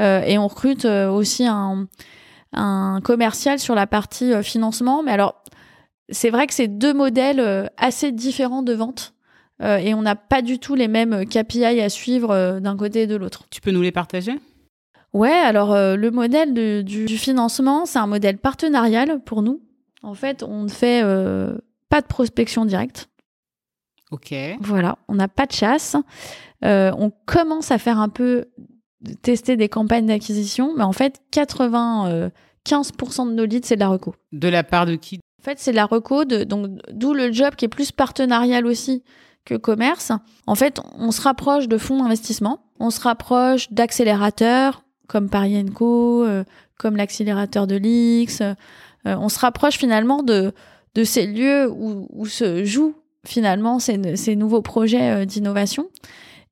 Euh, 0.00 0.22
et 0.22 0.38
on 0.38 0.46
recrute 0.46 0.84
euh, 0.84 1.08
aussi 1.08 1.46
un, 1.46 1.86
un 2.52 3.00
commercial 3.02 3.58
sur 3.58 3.74
la 3.74 3.86
partie 3.86 4.42
financement. 4.42 5.02
Mais 5.02 5.12
alors, 5.12 5.42
c'est 6.08 6.30
vrai 6.30 6.46
que 6.46 6.54
c'est 6.54 6.68
deux 6.68 6.94
modèles 6.94 7.70
assez 7.76 8.12
différents 8.12 8.62
de 8.62 8.72
vente. 8.72 9.14
et 9.60 9.92
on 9.92 10.00
n'a 10.00 10.16
pas 10.16 10.40
du 10.40 10.58
tout 10.58 10.74
les 10.74 10.88
mêmes 10.88 11.26
KPI 11.26 11.64
à 11.64 11.88
suivre 11.90 12.60
d'un 12.60 12.76
côté 12.76 13.02
et 13.02 13.06
de 13.06 13.16
l'autre. 13.16 13.44
Tu 13.50 13.60
peux 13.60 13.72
nous 13.72 13.82
les 13.82 13.92
partager? 13.92 14.38
Ouais, 15.12 15.30
alors 15.30 15.74
le 15.74 16.10
modèle 16.10 16.54
du, 16.54 17.04
du, 17.04 17.18
financement, 17.18 17.84
c'est 17.84 17.98
un 17.98 18.06
modèle 18.06 18.38
partenarial 18.38 19.20
pour 19.22 19.42
nous. 19.42 19.60
En 20.02 20.14
fait, 20.14 20.42
on 20.42 20.62
ne 20.62 20.68
fait 20.68 21.02
pas 21.90 22.00
de 22.00 22.06
prospection 22.06 22.64
directe. 22.64 23.10
Ok. 24.10 24.34
Voilà, 24.60 24.96
on 25.08 25.14
n'a 25.14 25.28
pas 25.28 25.46
de 25.46 25.52
chasse. 25.52 25.96
Euh, 26.64 26.92
on 26.96 27.10
commence 27.26 27.70
à 27.70 27.78
faire 27.78 27.98
un 27.98 28.08
peu 28.08 28.46
tester 29.22 29.56
des 29.56 29.68
campagnes 29.68 30.06
d'acquisition, 30.06 30.74
mais 30.76 30.84
en 30.84 30.92
fait, 30.92 31.20
95% 31.32 32.30
de 33.28 33.32
nos 33.32 33.44
leads, 33.44 33.66
c'est 33.66 33.76
de 33.76 33.80
la 33.80 33.88
reco. 33.88 34.14
De 34.32 34.48
la 34.48 34.64
part 34.64 34.86
de 34.86 34.96
qui? 34.96 35.20
En 35.40 35.44
fait, 35.44 35.58
c'est 35.58 35.70
de 35.70 35.76
la 35.76 35.86
reco, 35.86 36.24
donc 36.24 36.70
d'où 36.92 37.14
le 37.14 37.32
job 37.32 37.54
qui 37.54 37.64
est 37.64 37.68
plus 37.68 37.92
partenarial 37.92 38.66
aussi 38.66 39.02
que 39.44 39.54
commerce. 39.54 40.12
En 40.46 40.54
fait, 40.54 40.80
on 40.98 41.10
se 41.10 41.20
rapproche 41.22 41.68
de 41.68 41.78
fonds 41.78 42.02
d'investissement, 42.02 42.60
on 42.80 42.90
se 42.90 43.00
rapproche 43.00 43.72
d'accélérateurs 43.72 44.82
comme 45.06 45.30
Paris 45.30 45.64
Co, 45.74 46.24
euh, 46.24 46.44
comme 46.78 46.96
l'accélérateur 46.96 47.66
de 47.66 47.76
l'X. 47.76 48.42
Euh, 48.42 48.54
on 49.04 49.28
se 49.30 49.38
rapproche 49.38 49.78
finalement 49.78 50.22
de, 50.22 50.52
de 50.94 51.04
ces 51.04 51.26
lieux 51.26 51.70
où, 51.70 52.08
où 52.10 52.26
se 52.26 52.64
jouent 52.64 52.94
finalement 53.24 53.78
ces, 53.78 54.16
ces 54.16 54.36
nouveaux 54.36 54.60
projets 54.60 55.24
d'innovation. 55.24 55.88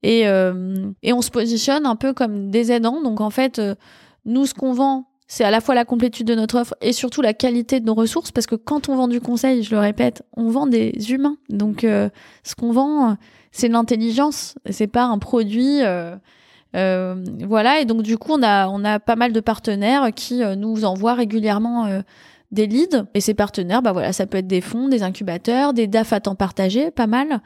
Et, 0.03 0.29
euh, 0.29 0.91
et 1.03 1.13
on 1.13 1.23
se 1.23 1.31
positionne 1.31 1.87
un 1.87 1.97
peu 1.97 2.13
comme 2.13 2.51
des 2.51 2.73
aidants. 2.73 3.03
Donc 3.03 3.21
en 3.21 3.31
fait, 3.31 3.59
euh, 3.59 3.75
nous, 4.25 4.47
ce 4.47 4.55
qu'on 4.55 4.73
vend, 4.73 5.09
c'est 5.29 5.45
à 5.45 5.51
la 5.51 5.61
fois 5.61 5.75
la 5.75 5.85
complétude 5.85 6.27
de 6.27 6.35
notre 6.35 6.61
offre 6.61 6.75
et 6.81 6.93
surtout 6.93 7.23
la 7.23 7.35
qualité 7.35 7.81
de 7.81 7.87
nos 7.87 7.95
ressources. 7.95 8.31
Parce 8.31 8.47
que 8.47 8.55
quand 8.55 8.89
on 8.89 8.97
vend 8.97 9.09
du 9.09 9.21
conseil, 9.21 9.63
je 9.63 9.71
le 9.75 9.81
répète, 9.81 10.23
on 10.37 10.49
vend 10.49 10.67
des 10.67 10.93
humains. 11.11 11.37
Donc 11.49 11.85
euh, 11.85 12.09
ce 12.45 12.55
qu'on 12.55 12.73
vend, 12.73 13.17
c'est 13.51 13.69
l'intelligence. 13.69 14.55
C'est 14.71 14.87
pas 14.87 15.05
un 15.05 15.19
produit. 15.19 15.81
voilà. 16.73 17.81
Et 17.81 17.85
donc 17.85 18.03
du 18.03 18.19
coup, 18.19 18.33
on 18.33 18.43
a, 18.43 18.69
on 18.69 18.85
a 18.85 19.01
pas 19.01 19.17
mal 19.17 19.33
de 19.33 19.41
partenaires 19.41 20.11
qui 20.15 20.43
nous 20.57 20.85
envoient 20.85 21.15
régulièrement 21.15 22.03
des 22.53 22.67
leads 22.67 23.07
et 23.15 23.21
ces 23.21 23.35
partenaires 23.35 23.83
bah 23.83 23.93
voilà 23.93 24.13
ça 24.13 24.27
peut 24.27 24.39
être 24.39 24.47
des 24.47 24.61
fonds 24.61 24.89
des 24.89 25.03
incubateurs 25.03 25.73
des 25.73 25.87
DAF 25.87 26.13
à 26.13 26.21
temps 26.21 26.37
partagé 26.37 26.91
pas 26.91 27.07
mal 27.07 27.41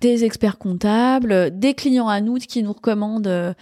des 0.00 0.24
experts 0.24 0.58
comptables 0.58 1.58
des 1.58 1.74
clients 1.74 2.08
à 2.08 2.20
nous 2.20 2.36
qui 2.36 2.62
nous 2.62 2.72
recommandent 2.72 3.26
euh, 3.26 3.52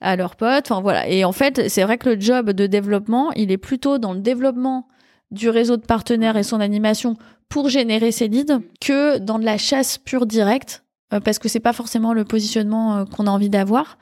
à 0.00 0.16
leurs 0.16 0.36
potes 0.36 0.70
enfin 0.70 0.82
voilà. 0.82 1.08
Et 1.08 1.24
en 1.24 1.32
fait 1.32 1.68
c'est 1.68 1.82
vrai 1.82 1.96
que 1.96 2.10
le 2.10 2.20
job 2.20 2.50
de 2.50 2.66
développement 2.66 3.32
il 3.32 3.50
est 3.50 3.58
plutôt 3.58 3.98
dans 3.98 4.12
le 4.12 4.20
développement 4.20 4.88
du 5.30 5.48
réseau 5.48 5.78
de 5.78 5.86
partenaires 5.86 6.36
et 6.36 6.42
son 6.42 6.60
animation 6.60 7.16
pour 7.48 7.70
générer 7.70 8.12
ces 8.12 8.28
leads 8.28 8.60
que 8.80 9.18
dans 9.18 9.38
de 9.38 9.44
la 9.44 9.56
chasse 9.56 9.96
pure 9.98 10.26
directe 10.26 10.84
euh, 11.14 11.20
parce 11.20 11.38
que 11.38 11.48
c'est 11.48 11.60
pas 11.60 11.72
forcément 11.72 12.12
le 12.12 12.24
positionnement 12.24 12.96
euh, 12.96 13.04
qu'on 13.04 13.26
a 13.26 13.30
envie 13.30 13.50
d'avoir 13.50 13.96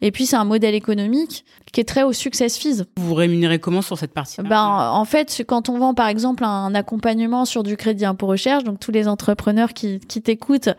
et 0.00 0.10
puis, 0.10 0.26
c'est 0.26 0.36
un 0.36 0.44
modèle 0.44 0.74
économique 0.74 1.44
qui 1.72 1.80
est 1.80 1.84
très 1.84 2.02
au 2.02 2.12
success 2.12 2.58
fees. 2.58 2.84
Vous 2.96 3.08
vous 3.08 3.14
rémunérez 3.14 3.58
comment 3.58 3.82
sur 3.82 3.98
cette 3.98 4.12
partie 4.12 4.40
ben, 4.42 4.90
En 4.92 5.04
fait, 5.04 5.42
quand 5.46 5.68
on 5.68 5.78
vend, 5.78 5.94
par 5.94 6.08
exemple, 6.08 6.44
un 6.44 6.74
accompagnement 6.74 7.44
sur 7.44 7.62
du 7.62 7.76
crédit 7.76 8.04
impôt 8.04 8.26
recherche, 8.26 8.64
donc 8.64 8.78
tous 8.78 8.92
les 8.92 9.08
entrepreneurs 9.08 9.72
qui, 9.72 10.00
qui 10.00 10.20
t'écoutent 10.20 10.70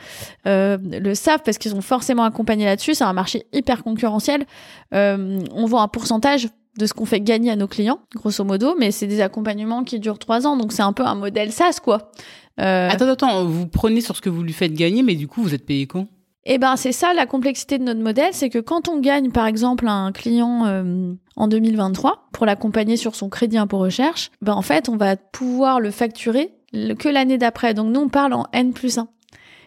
euh, 0.46 0.78
le 0.82 1.16
savent 1.16 1.42
parce 1.44 1.58
qu'ils 1.58 1.72
sont 1.72 1.82
forcément 1.82 2.24
accompagnés 2.24 2.66
là-dessus. 2.66 2.94
C'est 2.94 3.04
un 3.04 3.14
marché 3.14 3.48
hyper 3.54 3.84
concurrentiel. 3.84 4.46
Euh, 4.94 5.42
on 5.54 5.66
vend 5.66 5.82
un 5.82 5.88
pourcentage 5.88 6.50
de 6.78 6.86
ce 6.86 6.94
qu'on 6.94 7.06
fait 7.06 7.22
gagner 7.22 7.50
à 7.50 7.56
nos 7.56 7.68
clients, 7.68 8.00
grosso 8.16 8.44
modo, 8.44 8.76
mais 8.78 8.92
c'est 8.92 9.08
des 9.08 9.22
accompagnements 9.22 9.84
qui 9.84 10.00
durent 10.00 10.20
trois 10.20 10.46
ans, 10.46 10.58
donc 10.58 10.72
c'est 10.72 10.84
un 10.84 10.94
peu 10.94 11.04
un 11.04 11.16
modèle 11.16 11.52
SaaS, 11.52 11.80
quoi. 11.84 12.12
Euh... 12.60 12.90
Attends, 12.90 13.08
attends, 13.08 13.46
vous 13.46 13.66
prenez 13.66 14.00
sur 14.00 14.16
ce 14.16 14.22
que 14.22 14.30
vous 14.30 14.44
lui 14.44 14.54
faites 14.54 14.74
gagner, 14.74 15.02
mais 15.02 15.16
du 15.16 15.28
coup, 15.28 15.42
vous 15.42 15.56
êtes 15.56 15.66
payé 15.66 15.88
quand? 15.88 16.08
Eh 16.50 16.58
ben, 16.58 16.78
c'est 16.78 16.94
ça 16.94 17.14
la 17.14 17.26
complexité 17.26 17.78
de 17.78 17.84
notre 17.84 18.00
modèle, 18.00 18.34
c'est 18.34 18.50
que 18.50 18.60
quand 18.60 18.88
on 18.88 19.00
gagne, 19.00 19.32
par 19.32 19.46
exemple, 19.48 19.88
un 19.88 20.14
client 20.14 20.66
euh, 20.66 21.14
en 21.36 21.48
2023 21.50 22.30
pour 22.32 22.46
l'accompagner 22.46 22.96
sur 22.96 23.16
son 23.16 23.28
crédit 23.28 23.58
impôt 23.58 23.80
recherche, 23.80 24.32
ben 24.42 24.54
en 24.54 24.62
fait, 24.62 24.88
on 24.88 24.96
va 24.96 25.18
pouvoir 25.18 25.82
le 25.82 25.92
facturer 25.92 26.52
que 26.72 27.10
l'année 27.10 27.38
d'après. 27.38 27.74
Donc 27.74 27.94
nous, 27.94 28.00
on 28.00 28.10
parle 28.10 28.34
en 28.34 28.46
N 28.54 28.72
plus 28.72 28.98
1 28.98 29.10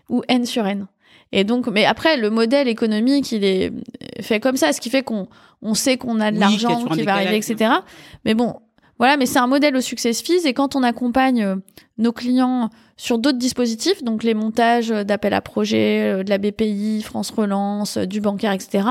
ou 0.09 0.23
N 0.29 0.47
sur 0.47 0.67
N. 0.67 0.87
Et 1.33 1.45
donc, 1.45 1.69
mais 1.69 1.85
après, 1.85 2.17
le 2.17 2.31
modèle 2.31 2.67
économique, 2.67 3.31
il 3.31 3.45
est 3.45 3.73
fait 4.21 4.41
comme 4.41 4.57
ça, 4.57 4.73
ce 4.73 4.81
qui 4.81 4.89
fait 4.89 5.03
qu'on 5.03 5.29
on 5.63 5.75
sait 5.75 5.99
qu'on 5.99 6.19
a 6.19 6.33
de 6.33 6.41
l'argent 6.41 6.87
qui 6.87 7.03
va 7.03 7.15
arriver, 7.15 7.37
etc. 7.37 7.73
Mais 8.25 8.35
bon, 8.35 8.57
voilà, 8.99 9.17
mais 9.17 9.27
c'est 9.27 9.39
un 9.39 9.47
modèle 9.47 9.77
au 9.77 9.81
success 9.81 10.23
fees 10.23 10.47
et 10.47 10.55
quand 10.55 10.77
on 10.77 10.83
accompagne 10.83 11.43
euh, 11.43 11.57
nos 11.99 12.13
clients 12.13 12.71
sur 13.01 13.19
d'autres 13.19 13.39
dispositifs, 13.39 14.05
donc 14.05 14.23
les 14.25 14.35
montages 14.35 14.91
d'appels 14.91 15.33
à 15.33 15.41
projets, 15.41 16.13
euh, 16.13 16.23
de 16.23 16.29
la 16.29 16.37
BPI, 16.37 17.01
France 17.03 17.31
Relance, 17.31 17.97
euh, 17.97 18.05
du 18.05 18.21
bancaire, 18.21 18.53
etc. 18.53 18.87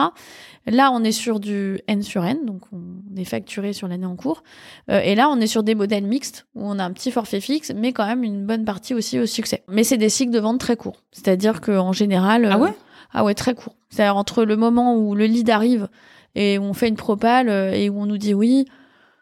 Là, 0.65 0.91
on 0.91 1.03
est 1.03 1.11
sur 1.11 1.39
du 1.39 1.79
N 1.87 2.01
sur 2.01 2.25
N, 2.25 2.43
donc 2.43 2.61
on 2.73 3.15
est 3.15 3.23
facturé 3.23 3.71
sur 3.71 3.87
l'année 3.87 4.07
en 4.07 4.15
cours. 4.15 4.43
et 4.87 5.15
là, 5.15 5.29
on 5.29 5.39
est 5.39 5.47
sur 5.47 5.63
des 5.63 5.73
modèles 5.73 6.05
mixtes 6.05 6.47
où 6.53 6.61
on 6.63 6.79
a 6.79 6.83
un 6.83 6.91
petit 6.91 7.11
forfait 7.11 7.39
fixe, 7.39 7.71
mais 7.75 7.93
quand 7.93 8.05
même 8.05 8.23
une 8.23 8.45
bonne 8.45 8.65
partie 8.65 8.93
aussi 8.93 9.19
au 9.19 9.25
succès. 9.25 9.63
Mais 9.67 9.83
c'est 9.83 9.97
des 9.97 10.09
cycles 10.09 10.31
de 10.31 10.39
vente 10.39 10.59
très 10.59 10.75
courts, 10.75 11.01
c'est-à-dire 11.11 11.61
qu'en 11.61 11.93
général, 11.93 12.49
ah 12.51 12.57
ouais, 12.57 12.73
ah 13.13 13.23
ouais, 13.23 13.33
très 13.33 13.55
court. 13.55 13.75
C'est-à-dire 13.89 14.17
entre 14.17 14.43
le 14.43 14.57
moment 14.57 14.95
où 14.95 15.15
le 15.15 15.25
lead 15.25 15.49
arrive 15.49 15.87
et 16.35 16.57
où 16.57 16.63
on 16.63 16.73
fait 16.73 16.87
une 16.87 16.97
propale 16.97 17.49
et 17.49 17.89
où 17.89 18.01
on 18.01 18.05
nous 18.05 18.17
dit 18.17 18.33
oui, 18.33 18.65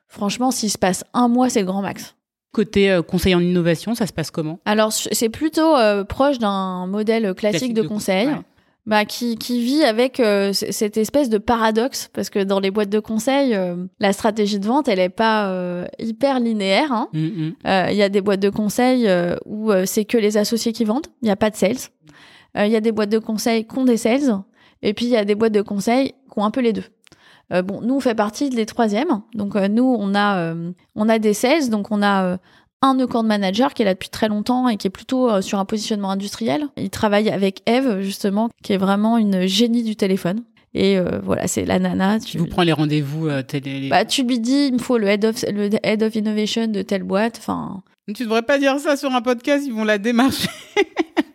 Franchement, 0.07 0.51
s'il 0.51 0.71
se 0.71 0.77
passe 0.77 1.03
un 1.13 1.27
mois, 1.27 1.49
c'est 1.49 1.59
le 1.59 1.65
grand 1.65 1.81
max. 1.81 2.15
Côté 2.57 2.89
euh, 2.89 3.03
conseil 3.03 3.35
en 3.35 3.39
innovation, 3.39 3.93
ça 3.93 4.07
se 4.07 4.13
passe 4.13 4.31
comment? 4.31 4.59
Alors, 4.65 4.91
c'est 4.91 5.29
plutôt 5.29 5.75
euh, 5.75 6.03
proche 6.03 6.39
d'un 6.39 6.87
modèle 6.87 7.35
classique, 7.35 7.75
de, 7.75 7.83
conseil. 7.83 8.29
Bah, 8.87 9.05
qui, 9.05 9.37
qui 9.37 9.61
vit 9.61 9.83
avec 9.83 10.19
euh, 10.19 10.53
cette 10.53 10.97
espèce 10.97 11.29
de 11.29 11.37
paradoxe 11.37 12.09
parce 12.13 12.31
que 12.31 12.43
dans 12.43 12.59
les 12.59 12.71
boîtes 12.71 12.89
de 12.89 12.97
conseil, 12.97 13.55
la 13.99 14.11
stratégie 14.11 14.57
de 14.57 14.65
vente, 14.65 14.87
elle 14.87 14.97
est 14.97 15.09
pas 15.09 15.85
hyper 15.99 16.39
linéaire. 16.39 16.91
Hein. 16.91 17.09
Mm, 17.13 17.19
mm. 17.19 17.53
Il 17.91 17.95
y 17.95 18.01
a 18.01 18.09
des 18.09 18.21
boîtes 18.21 18.39
de 18.39 18.49
conseil 18.49 19.07
où 19.45 19.71
c'est 19.85 20.05
que 20.05 20.17
les 20.17 20.37
associés 20.37 20.73
qui 20.73 20.83
vendent, 20.83 21.05
il 21.21 21.25
n'y 21.25 21.31
a 21.31 21.35
pas 21.35 21.51
de 21.51 21.55
sales. 21.55 21.91
Il 22.55 22.71
y 22.71 22.75
a 22.75 22.81
des 22.81 22.91
boîtes 22.91 23.11
de 23.11 23.19
conseil 23.19 23.67
qui 23.67 23.77
ont 23.77 23.85
des 23.85 23.97
sales, 23.97 24.41
et 24.81 24.95
puis 24.95 25.05
il 25.05 25.11
y 25.11 25.17
a 25.17 25.25
des 25.25 25.35
boîtes 25.35 25.53
de 25.53 25.61
conseil 25.61 26.07
qui 26.33 26.39
ont 26.39 26.43
un 26.43 26.49
peu 26.49 26.61
les 26.61 26.73
deux. 26.73 26.85
Euh, 27.53 27.61
bon, 27.61 27.81
nous 27.81 27.95
on 27.95 27.99
fait 27.99 28.15
partie 28.15 28.49
des 28.49 28.65
troisièmes. 28.65 29.21
Donc 29.33 29.55
euh, 29.55 29.67
nous 29.67 29.95
on 29.99 30.13
a 30.15 30.39
euh, 30.39 30.71
on 30.95 31.09
a 31.09 31.19
des 31.19 31.33
sales, 31.33 31.69
donc 31.69 31.91
on 31.91 32.01
a 32.01 32.37
un 32.81 32.99
account 32.99 33.23
manager 33.23 33.73
qui 33.73 33.81
est 33.81 33.85
là 33.85 33.93
depuis 33.93 34.09
très 34.09 34.27
longtemps 34.27 34.67
et 34.67 34.77
qui 34.77 34.87
est 34.87 34.91
plutôt 34.91 35.41
sur 35.41 35.59
un 35.59 35.65
positionnement 35.65 36.11
industriel. 36.11 36.67
Il 36.77 36.89
travaille 36.89 37.29
avec 37.29 37.61
Eve 37.65 38.01
justement, 38.01 38.49
qui 38.63 38.73
est 38.73 38.77
vraiment 38.77 39.17
une 39.17 39.47
génie 39.47 39.83
du 39.83 39.95
téléphone. 39.95 40.43
Et 40.73 40.99
voilà, 41.23 41.47
c'est 41.47 41.65
la 41.65 41.79
nana. 41.79 42.19
Tu 42.19 42.37
vous 42.37 42.45
prends 42.45 42.61
les 42.61 42.73
rendez-vous 42.73 43.29
télé. 43.47 43.89
Bah, 43.89 44.05
tu 44.05 44.23
lui 44.23 44.39
dis, 44.39 44.67
il 44.67 44.73
me 44.73 44.77
faut 44.77 44.99
le 44.99 45.07
head 45.07 45.25
of 45.25 45.43
le 45.51 45.69
head 45.83 46.03
of 46.03 46.13
innovation 46.15 46.67
de 46.67 46.83
telle 46.83 47.03
boîte. 47.03 47.37
Enfin. 47.39 47.81
Tu 48.13 48.23
devrais 48.23 48.43
pas 48.43 48.59
dire 48.59 48.77
ça 48.79 48.95
sur 48.95 49.11
un 49.11 49.21
podcast, 49.21 49.65
ils 49.65 49.73
vont 49.73 49.83
la 49.83 49.97
démarcher. 49.97 50.49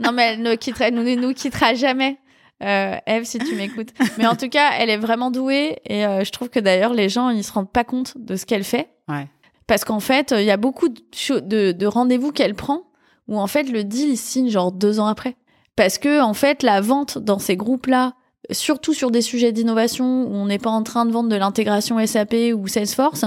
non 0.01 0.13
mais 0.13 0.35
elle 0.35 0.43
ne 0.43 0.55
quittera, 0.55 0.91
nous, 0.91 1.03
nous 1.17 1.35
quittera 1.35 1.75
jamais 1.75 2.19
euh, 2.63 2.97
Eve, 3.07 3.25
si 3.25 3.39
tu 3.39 3.55
m'écoutes. 3.55 3.91
Mais 4.19 4.27
en 4.27 4.37
tout 4.37 4.49
cas, 4.49 4.71
elle 4.79 4.91
est 4.91 4.97
vraiment 4.97 5.31
douée 5.31 5.79
et 5.87 6.07
euh, 6.07 6.25
je 6.25 6.31
trouve 6.31 6.49
que 6.49 6.61
d'ailleurs 6.61 6.95
les 6.95 7.09
gens 7.09 7.31
ils 7.31 7.45
se 7.45 7.53
rendent 7.53 7.71
pas 7.71 7.85
compte 7.85 8.15
de 8.17 8.37
ce 8.37 8.47
qu'elle 8.47 8.65
fait. 8.65 8.89
Ouais. 9.09 9.29
Parce 9.67 9.85
qu'en 9.85 10.01
fait, 10.01 10.35
il 10.37 10.45
y 10.45 10.51
a 10.51 10.57
beaucoup 10.57 10.89
de, 10.89 11.41
de, 11.41 11.73
de 11.73 11.87
rendez-vous 11.87 12.33
qu'elle 12.33 12.55
prend 12.55 12.83
où 13.29 13.39
en 13.39 13.47
fait 13.47 13.65
le 13.65 13.85
deal 13.85 14.11
il 14.11 14.17
signe 14.17 14.49
genre 14.49 14.73
deux 14.73 15.01
ans 15.01 15.07
après. 15.07 15.37
Parce 15.77 15.99
que 15.99 16.21
en 16.21 16.35
fait, 16.35 16.63
la 16.63 16.81
vente 16.81 17.19
dans 17.19 17.39
ces 17.39 17.57
groupes-là, 17.57 18.15
surtout 18.51 18.93
sur 18.93 19.11
des 19.11 19.23
sujets 19.23 19.53
d'innovation 19.53 20.25
où 20.25 20.35
on 20.35 20.47
n'est 20.47 20.59
pas 20.59 20.71
en 20.71 20.83
train 20.83 21.07
de 21.07 21.13
vendre 21.13 21.29
de 21.29 21.37
l'intégration 21.37 22.05
SAP 22.05 22.35
ou 22.55 22.67
Salesforce, 22.67 23.25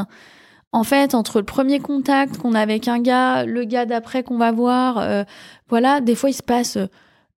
en 0.72 0.84
fait, 0.84 1.16
entre 1.16 1.40
le 1.40 1.46
premier 1.46 1.80
contact 1.80 2.38
qu'on 2.38 2.54
a 2.54 2.60
avec 2.60 2.88
un 2.88 3.00
gars, 3.00 3.46
le 3.46 3.64
gars 3.64 3.86
d'après 3.86 4.24
qu'on 4.24 4.38
va 4.38 4.52
voir, 4.52 4.98
euh, 4.98 5.24
voilà, 5.70 6.02
des 6.02 6.16
fois 6.16 6.30
il 6.30 6.34
se 6.34 6.44
passe 6.44 6.78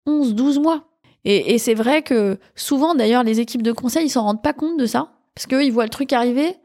11, 0.06 0.34
12 0.34 0.58
mois. 0.58 0.87
Et, 1.30 1.58
c'est 1.58 1.74
vrai 1.74 2.00
que 2.00 2.38
souvent, 2.56 2.94
d'ailleurs, 2.94 3.22
les 3.22 3.38
équipes 3.38 3.60
de 3.62 3.72
conseil, 3.72 4.06
ils 4.06 4.10
s'en 4.10 4.22
rendent 4.22 4.42
pas 4.42 4.54
compte 4.54 4.78
de 4.78 4.86
ça. 4.86 5.10
Parce 5.34 5.46
qu'eux, 5.46 5.62
ils 5.62 5.70
voient 5.70 5.84
le 5.84 5.90
truc 5.90 6.14
arriver, 6.14 6.56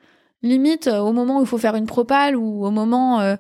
limite 0.41 0.87
euh, 0.87 0.99
au 0.99 1.11
moment 1.11 1.39
où 1.39 1.41
il 1.41 1.47
faut 1.47 1.57
faire 1.57 1.75
une 1.75 1.85
propale 1.85 2.37
ou 2.37 2.65
au 2.65 2.71
moment 2.71 3.19
euh, 3.19 3.35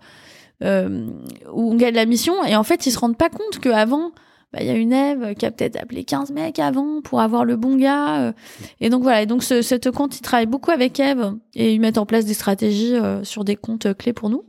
euh, 0.65 1.07
où 1.53 1.71
on 1.71 1.75
gagne 1.75 1.95
la 1.95 2.05
mission. 2.05 2.43
Et 2.43 2.57
en 2.57 2.63
fait, 2.63 2.87
ils 2.87 2.91
se 2.91 2.99
rendent 2.99 3.15
pas 3.15 3.29
compte 3.29 3.59
qu'avant, 3.61 4.11
bah, 4.51 4.59
il 4.59 4.67
y 4.67 4.69
a 4.69 4.73
une 4.73 4.91
Eve 4.91 5.33
qui 5.35 5.45
a 5.45 5.51
peut-être 5.51 5.81
appelé 5.81 6.03
15 6.03 6.31
mecs 6.31 6.59
avant 6.59 6.99
pour 7.01 7.21
avoir 7.21 7.45
le 7.45 7.55
bon 7.55 7.77
gars. 7.77 8.33
Et 8.81 8.89
donc 8.89 9.03
voilà, 9.03 9.21
et 9.21 9.25
donc 9.25 9.43
ce, 9.43 9.61
cette 9.61 9.91
compte, 9.91 10.17
il 10.17 10.21
travaille 10.21 10.45
beaucoup 10.45 10.71
avec 10.71 10.99
Eve 10.99 11.35
et 11.55 11.73
ils 11.73 11.79
mettent 11.79 11.99
en 11.99 12.05
place 12.05 12.25
des 12.25 12.33
stratégies 12.33 12.97
sur 13.23 13.45
des 13.45 13.55
comptes 13.55 13.97
clés 13.97 14.13
pour 14.13 14.29
nous. 14.29 14.43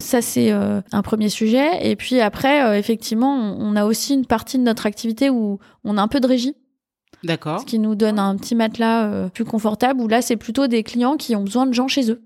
Ça, 0.00 0.22
c'est 0.22 0.50
euh, 0.50 0.80
un 0.92 1.02
premier 1.02 1.28
sujet. 1.28 1.88
Et 1.88 1.94
puis 1.94 2.20
après, 2.20 2.64
euh, 2.64 2.78
effectivement, 2.78 3.34
on, 3.34 3.76
a 3.76 3.84
aussi 3.84 4.14
une 4.14 4.26
partie 4.26 4.58
de 4.58 4.62
notre 4.62 4.86
activité 4.86 5.30
où 5.30 5.58
on 5.84 5.98
a 5.98 6.02
un 6.02 6.08
peu 6.08 6.20
de 6.20 6.26
régie. 6.26 6.56
D'accord. 7.22 7.60
Ce 7.60 7.66
qui 7.66 7.78
nous 7.78 7.94
donne 7.94 8.18
un 8.18 8.34
petit 8.36 8.54
matelas 8.54 9.04
euh, 9.04 9.28
plus 9.28 9.44
confortable, 9.44 10.00
où 10.00 10.08
là, 10.08 10.22
c'est 10.22 10.36
plutôt 10.36 10.66
des 10.66 10.82
clients 10.82 11.16
qui 11.16 11.36
ont 11.36 11.44
besoin 11.44 11.66
de 11.66 11.74
gens 11.74 11.86
chez 11.86 12.10
eux. 12.10 12.22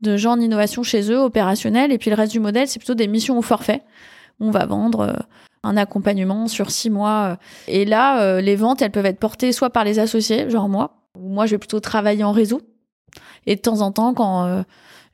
de 0.00 0.16
gens 0.16 0.32
en 0.32 0.40
innovation 0.40 0.82
chez 0.82 1.10
eux, 1.10 1.18
opérationnels, 1.18 1.92
et 1.92 1.98
puis 1.98 2.10
le 2.10 2.16
reste 2.16 2.32
du 2.32 2.40
modèle, 2.40 2.66
c'est 2.66 2.80
plutôt 2.80 2.94
des 2.94 3.06
missions 3.06 3.38
au 3.38 3.42
forfait. 3.42 3.82
On 4.40 4.50
va 4.50 4.66
vendre 4.66 5.24
un 5.62 5.76
accompagnement 5.76 6.48
sur 6.48 6.70
six 6.70 6.90
mois. 6.90 7.38
Et 7.68 7.84
là, 7.84 8.40
les 8.40 8.56
ventes, 8.56 8.82
elles 8.82 8.90
peuvent 8.90 9.06
être 9.06 9.20
portées 9.20 9.52
soit 9.52 9.70
par 9.70 9.84
les 9.84 10.00
associés, 10.00 10.50
genre 10.50 10.68
moi, 10.68 10.96
ou 11.18 11.28
moi, 11.28 11.46
je 11.46 11.52
vais 11.52 11.58
plutôt 11.58 11.80
travailler 11.80 12.24
en 12.24 12.32
réseau. 12.32 12.60
Et 13.46 13.54
de 13.54 13.60
temps 13.60 13.80
en 13.80 13.92
temps, 13.92 14.12
quand 14.12 14.64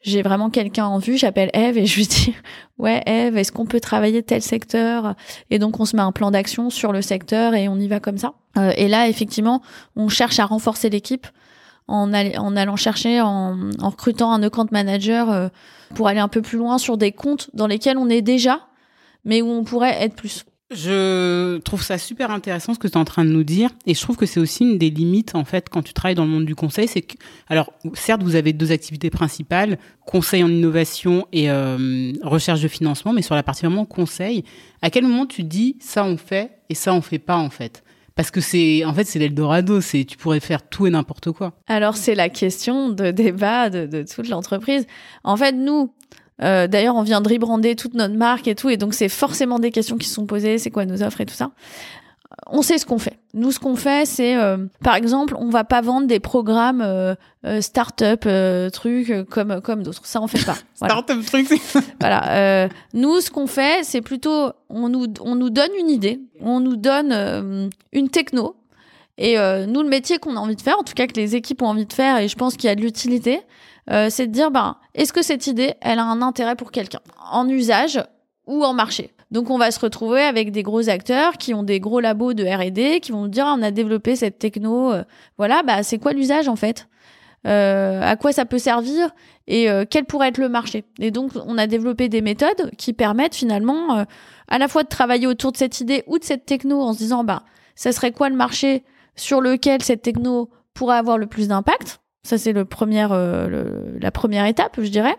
j'ai 0.03 0.23
vraiment 0.23 0.51
quelqu'un 0.51 0.87
en 0.87 0.99
vue, 0.99 1.17
j'appelle 1.17 1.51
Eve 1.53 1.77
et 1.77 1.87
je 1.87 1.97
lui 1.97 2.07
dis 2.07 2.35
ouais 2.79 3.03
Eve, 3.07 3.37
est-ce 3.37 3.53
qu'on 3.53 3.67
peut 3.67 3.81
travailler 3.81 4.23
tel 4.23 4.43
secteur? 4.43 5.15
Et 5.51 5.59
donc 5.59 5.79
on 5.81 5.85
se 5.85 5.97
met 5.97 6.03
un 6.03 6.13
plan 6.13 6.31
d'action 6.31 6.71
sur 6.71 6.93
le 6.93 7.03
secteur 7.03 7.55
et 7.55 7.69
on 7.69 7.77
y 7.77 7.89
va 7.89 8.01
comme 8.01 8.19
ça. 8.19 8.33
et 8.77 8.89
là 8.89 9.09
effectivement, 9.09 9.63
on 9.97 10.09
cherche 10.09 10.39
à 10.39 10.47
renforcer 10.47 10.89
l'équipe 10.91 11.27
en, 11.91 12.15
en 12.15 12.57
allant 12.57 12.77
chercher, 12.77 13.21
en, 13.21 13.57
recrutant 13.81 14.33
un 14.33 14.43
account 14.43 14.69
manager 14.71 15.31
euh, 15.31 15.49
pour 15.95 16.09
aller 16.09 16.21
un 16.21 16.29
peu 16.29 16.41
plus 16.41 16.57
loin 16.57 16.79
sur 16.79 16.97
des 16.97 17.13
comptes 17.13 17.51
dans 17.53 17.67
lesquels 17.67 17.99
on 17.99 18.09
est 18.09 18.23
déjà, 18.23 18.61
mais 19.25 19.43
où 19.43 19.49
on 19.49 19.65
pourrait 19.65 20.01
être 20.01 20.15
plus. 20.15 20.45
Je 20.71 21.59
trouve 21.59 21.83
ça 21.83 21.99
super 21.99 22.31
intéressant 22.31 22.75
ce 22.75 22.79
que 22.79 22.87
tu 22.87 22.95
es 22.95 22.97
en 22.97 23.05
train 23.05 23.25
de 23.25 23.31
nous 23.31 23.43
dire 23.43 23.71
et 23.87 23.95
je 23.95 24.01
trouve 24.01 24.17
que 24.17 24.27
c'est 24.27 24.39
aussi 24.39 24.63
une 24.63 24.79
des 24.79 24.91
limites 24.91 25.35
en 25.35 25.45
fait 25.45 25.69
quand 25.69 25.83
tu 25.83 25.93
travailles 25.93 26.15
dans 26.15 26.25
le 26.25 26.31
monde 26.31 26.45
du 26.45 26.55
conseil, 26.55 26.87
c'est 26.87 27.03
que 27.03 27.15
alors 27.49 27.73
certes 27.95 28.23
vous 28.23 28.37
avez 28.37 28.53
deux 28.53 28.71
activités 28.71 29.11
principales, 29.11 29.79
conseil 30.07 30.45
en 30.45 30.49
innovation 30.49 31.27
et 31.33 31.51
euh, 31.51 32.13
recherche 32.23 32.61
de 32.61 32.69
financement, 32.69 33.13
mais 33.13 33.23
sur 33.23 33.35
la 33.35 33.43
partie 33.43 33.67
vraiment 33.67 33.85
conseil, 33.85 34.45
à 34.81 34.91
quel 34.91 35.03
moment 35.03 35.27
tu 35.27 35.43
dis 35.43 35.77
ça 35.81 36.05
on 36.05 36.17
fait 36.17 36.53
et 36.69 36.75
ça 36.75 36.95
on 36.95 37.01
fait 37.01 37.19
pas 37.19 37.37
en 37.37 37.51
fait? 37.51 37.83
Parce 38.21 38.31
que 38.31 38.43
c'est, 38.43 38.85
en 38.85 38.93
fait, 38.93 39.05
c'est 39.05 39.19
l'Eldorado. 39.19 39.81
C'est, 39.81 40.05
tu 40.05 40.19
pourrais 40.19 40.41
faire 40.41 40.69
tout 40.69 40.87
et 40.87 40.91
n'importe 40.91 41.31
quoi. 41.33 41.55
Alors, 41.69 41.97
c'est 41.97 42.15
la 42.15 42.29
question 42.29 42.91
de 42.91 43.11
débat 43.13 43.71
de, 43.71 44.03
toute 44.03 44.29
l'entreprise. 44.29 44.87
En 45.25 45.39
fait, 45.39 45.53
nous, 45.53 45.95
euh, 46.43 46.67
d'ailleurs, 46.67 46.97
on 46.97 47.03
vient 47.03 47.21
de 47.21 47.29
rebrander 47.29 47.77
toute 47.77 47.95
notre 47.95 48.15
marque 48.15 48.49
et 48.49 48.55
tout, 48.55 48.69
et 48.71 48.77
donc 48.77 48.95
c'est 48.95 49.09
forcément 49.09 49.59
des 49.59 49.71
questions 49.71 49.97
qui 49.97 50.09
sont 50.09 50.27
posées. 50.27 50.59
C'est 50.59 50.71
quoi 50.71 50.85
nos 50.85 51.03
offres 51.03 51.21
et 51.21 51.27
tout 51.27 51.35
ça 51.35 51.51
on 52.47 52.63
sait 52.63 52.79
ce 52.79 52.87
qu'on 52.87 52.99
fait. 52.99 53.19
Nous, 53.35 53.53
ce 53.53 53.59
qu'on 53.59 53.77
fait, 53.77 54.07
c'est, 54.07 54.37
euh, 54.37 54.57
par 54.83 54.95
exemple, 54.95 55.35
on 55.39 55.51
va 55.51 55.65
pas 55.65 55.81
vendre 55.81 56.07
des 56.07 56.21
programmes 56.21 56.81
euh, 56.81 57.15
euh 57.45 57.61
start-up 57.61 58.25
euh, 58.27 58.71
trucs 58.71 59.13
comme 59.29 59.61
comme 59.61 59.83
d'autres. 59.83 60.05
Ça, 60.05 60.21
on 60.21 60.27
fait 60.27 60.45
pas. 60.45 60.57
Voilà. 60.79 60.95
start-up 60.95 61.25
trucs. 61.27 61.49
voilà. 62.01 62.69
nous, 62.95 63.21
ce 63.21 63.31
qu'on 63.31 63.47
fait, 63.47 63.85
c'est 63.85 64.01
plutôt, 64.01 64.53
on 64.69 64.89
nous 64.89 65.07
on 65.21 65.35
nous 65.35 65.51
donne 65.51 65.71
une 65.79 65.91
idée, 65.91 66.21
on 66.41 66.61
nous 66.61 66.77
donne 66.77 67.71
une 67.93 68.09
techno, 68.09 68.57
et 69.19 69.37
nous, 69.67 69.83
le 69.83 69.89
métier 69.89 70.19
qu'on 70.19 70.37
a 70.37 70.41
envie 70.41 70.57
de 70.57 70.63
faire, 70.63 70.79
en 70.79 70.83
tout 70.83 70.95
cas 70.95 71.07
que 71.07 71.15
les 71.15 71.37
équipes 71.37 71.63
ont 71.63 71.69
envie 71.69 71.87
de 71.87 71.93
faire, 71.93 72.19
et 72.19 72.29
je 72.29 72.37
pense 72.37 72.57
qu'il 72.57 72.69
y 72.69 72.73
a 72.73 72.75
de 72.75 72.81
l'utilité, 72.81 73.41
c'est 74.09 74.29
de 74.29 74.33
dire, 74.33 74.51
ben, 74.51 74.77
est-ce 74.95 75.13
que 75.13 75.23
cette 75.23 75.47
idée, 75.47 75.75
elle 75.81 75.99
a 75.99 76.05
un 76.05 76.23
intérêt 76.23 76.57
pour 76.57 76.71
quelqu'un 76.71 77.01
en 77.31 77.49
usage 77.49 78.03
ou 78.47 78.65
en 78.65 78.73
marché? 78.73 79.13
Donc 79.31 79.49
on 79.51 79.59
va 79.59 79.71
se 79.71 79.79
retrouver 79.79 80.23
avec 80.23 80.51
des 80.51 80.63
gros 80.63 80.89
acteurs 80.89 81.39
qui 81.39 81.55
ont 81.55 81.63
des 81.63 81.79
gros 81.79 82.01
labos 82.01 82.35
de 82.35 82.45
R&D 82.45 83.01
qui 83.01 83.13
vont 83.13 83.23
nous 83.23 83.29
dire 83.29 83.47
ah, 83.47 83.55
on 83.57 83.63
a 83.63 83.71
développé 83.71 84.17
cette 84.17 84.39
techno, 84.39 84.93
euh, 84.93 85.05
voilà, 85.39 85.63
bah 85.63 85.83
c'est 85.83 85.99
quoi 85.99 86.13
l'usage 86.13 86.49
en 86.49 86.57
fait? 86.57 86.89
Euh, 87.47 88.03
À 88.03 88.17
quoi 88.17 88.33
ça 88.33 88.45
peut 88.45 88.59
servir 88.59 89.11
et 89.47 89.71
euh, 89.71 89.85
quel 89.89 90.05
pourrait 90.05 90.29
être 90.29 90.39
le 90.39 90.49
marché? 90.49 90.85
Et 90.99 91.11
donc 91.11 91.33
on 91.47 91.59
a 91.59 91.67
développé 91.67 92.09
des 92.09 92.23
méthodes 92.23 92.71
qui 92.77 92.93
permettent 92.93 93.37
finalement 93.37 94.05
à 94.49 94.59
la 94.59 94.69
fois 94.69 94.83
de 94.83 94.89
travailler 94.89 95.29
autour 95.29 95.53
de 95.53 95.57
cette 95.57 95.81
idée 95.81 96.03
ou 96.07 96.19
de 96.19 96.25
cette 96.25 96.45
techno 96.45 96.81
en 96.83 96.93
se 96.93 96.99
disant 96.99 97.23
bah 97.23 97.45
ça 97.77 97.93
serait 97.93 98.13
quoi 98.13 98.29
le 98.29 98.37
marché 98.37 98.83
sur 99.15 99.41
lequel 99.41 99.83
cette 99.83 100.03
techno 100.03 100.51
pourrait 100.75 100.97
avoir 100.97 101.19
le 101.19 101.27
plus 101.27 101.47
d'impact? 101.47 102.00
Ça 102.23 102.39
c'est 102.39 102.53
premier, 102.65 103.07
la 103.09 104.11
première 104.11 104.47
étape, 104.47 104.79
je 104.81 104.89
dirais. 104.89 105.17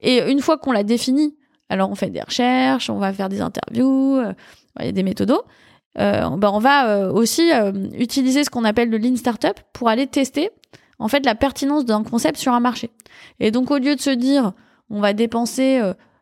Et 0.00 0.30
une 0.30 0.40
fois 0.40 0.58
qu'on 0.58 0.72
l'a 0.72 0.84
défini, 0.84 1.36
alors 1.70 1.90
on 1.90 1.94
fait 1.94 2.10
des 2.10 2.20
recherches, 2.20 2.90
on 2.90 2.98
va 2.98 3.12
faire 3.12 3.28
des 3.28 3.40
interviews, 3.40 4.16
euh, 4.16 4.32
y 4.80 4.88
a 4.88 4.92
des 4.92 5.02
méthodos. 5.02 5.42
Euh, 5.98 6.28
ben, 6.36 6.50
on 6.52 6.58
va 6.58 6.88
euh, 6.88 7.12
aussi 7.12 7.50
utiliser 7.98 8.44
ce 8.44 8.50
qu'on 8.50 8.64
appelle 8.64 8.90
le 8.90 8.98
lean 8.98 9.16
startup 9.16 9.58
pour 9.72 9.88
aller 9.88 10.06
tester 10.06 10.50
en 10.98 11.08
fait 11.08 11.24
la 11.24 11.34
pertinence 11.34 11.84
d'un 11.84 12.02
concept 12.02 12.38
sur 12.38 12.52
un 12.52 12.60
marché. 12.60 12.90
Et 13.38 13.50
donc 13.50 13.70
au 13.70 13.78
lieu 13.78 13.96
de 13.96 14.00
se 14.00 14.10
dire 14.10 14.52
on 14.90 15.00
va 15.00 15.12
dépenser 15.12 15.80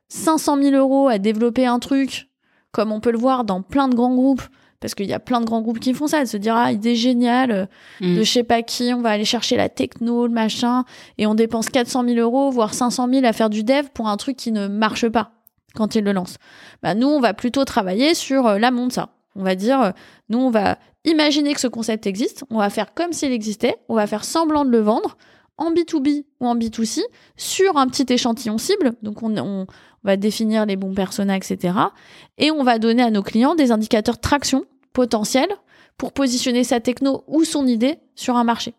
500 0.09 0.63
000 0.63 0.77
euros 0.77 1.09
à 1.09 1.19
développer 1.19 1.67
un 1.67 1.79
truc, 1.79 2.29
comme 2.71 2.93
on 2.93 3.01
peut 3.01 3.11
le 3.11 3.19
voir 3.19 3.45
dans 3.45 3.63
plein 3.63 3.89
de 3.89 3.95
grands 3.95 4.15
groupes, 4.15 4.43
parce 4.81 4.95
qu'il 4.95 5.07
y 5.07 5.13
a 5.13 5.19
plein 5.19 5.41
de 5.41 5.47
grands 5.47 5.63
groupes 5.63 5.81
qui 5.81 5.93
font 5.95 6.07
ça, 6.07 6.21
de 6.23 6.29
se 6.29 6.37
dire 6.37 6.55
ah 6.57 6.73
idée 6.73 6.95
géniale 6.95 7.69
mm. 8.01 8.17
de 8.17 8.23
je 8.23 8.31
sais 8.31 8.45
pas 8.45 8.63
qui, 8.63 8.93
on 8.95 9.01
va 9.01 9.11
aller 9.11 9.25
chercher 9.25 9.57
la 9.57 9.69
techno, 9.69 10.27
le 10.27 10.33
machin, 10.33 10.85
et 11.19 11.27
on 11.27 11.35
dépense 11.35 11.69
400 11.69 12.05
000 12.05 12.19
euros 12.19 12.51
voire 12.51 12.75
500 12.75 13.09
000 13.13 13.27
à 13.27 13.33
faire 13.33 13.51
du 13.51 13.65
dev 13.65 13.87
pour 13.93 14.09
un 14.09 14.17
truc 14.17 14.37
qui 14.37 14.53
ne 14.53 14.69
marche 14.69 15.09
pas 15.09 15.33
quand 15.75 15.95
il 15.95 16.05
le 16.05 16.13
lance. 16.13 16.37
Bah, 16.83 16.95
nous, 16.95 17.09
on 17.09 17.21
va 17.21 17.35
plutôt 17.35 17.65
travailler 17.65 18.15
sur 18.15 18.47
euh, 18.47 18.59
l'amont 18.59 18.87
de 18.87 18.93
ça. 18.93 19.11
On 19.37 19.43
va 19.43 19.55
dire, 19.55 19.81
euh, 19.81 19.91
nous, 20.29 20.39
on 20.39 20.51
va 20.51 20.79
imaginer 21.05 21.55
que 21.55 21.61
ce 21.61 21.69
concept 21.69 22.07
existe, 22.07 22.45
on 22.51 22.59
va 22.59 22.71
faire 22.71 22.95
comme 22.95 23.13
s'il 23.13 23.33
existait, 23.33 23.77
on 23.89 23.95
va 23.95 24.07
faire 24.07 24.25
semblant 24.25 24.65
de 24.65 24.71
le 24.71 24.81
vendre 24.81 25.17
en 25.59 25.73
B2B 25.73 26.25
ou 26.41 26.47
en 26.47 26.57
B2C 26.57 27.01
sur 27.37 27.77
un 27.77 27.87
petit 27.89 28.11
échantillon 28.13 28.59
cible. 28.59 28.93
Donc, 29.03 29.23
on, 29.23 29.67
va 30.05 30.17
définir 30.17 30.65
les 30.65 30.77
bons 30.77 30.95
personas, 30.95 31.37
etc. 31.37 31.75
Et 32.39 32.53
on 32.53 32.63
va 32.63 32.79
donner 32.79 33.03
à 33.03 33.11
nos 33.11 33.23
clients 33.23 33.57
des 33.57 33.73
indicateurs 33.73 34.15
de 34.15 34.21
traction 34.21 34.65
potentiels 34.93 35.51
pour 35.99 36.13
positionner 36.13 36.63
sa 36.63 36.79
techno 36.79 37.25
ou 37.27 37.43
son 37.43 37.67
idée 37.67 37.99
sur 38.15 38.37
un 38.37 38.45
marché. 38.45 38.75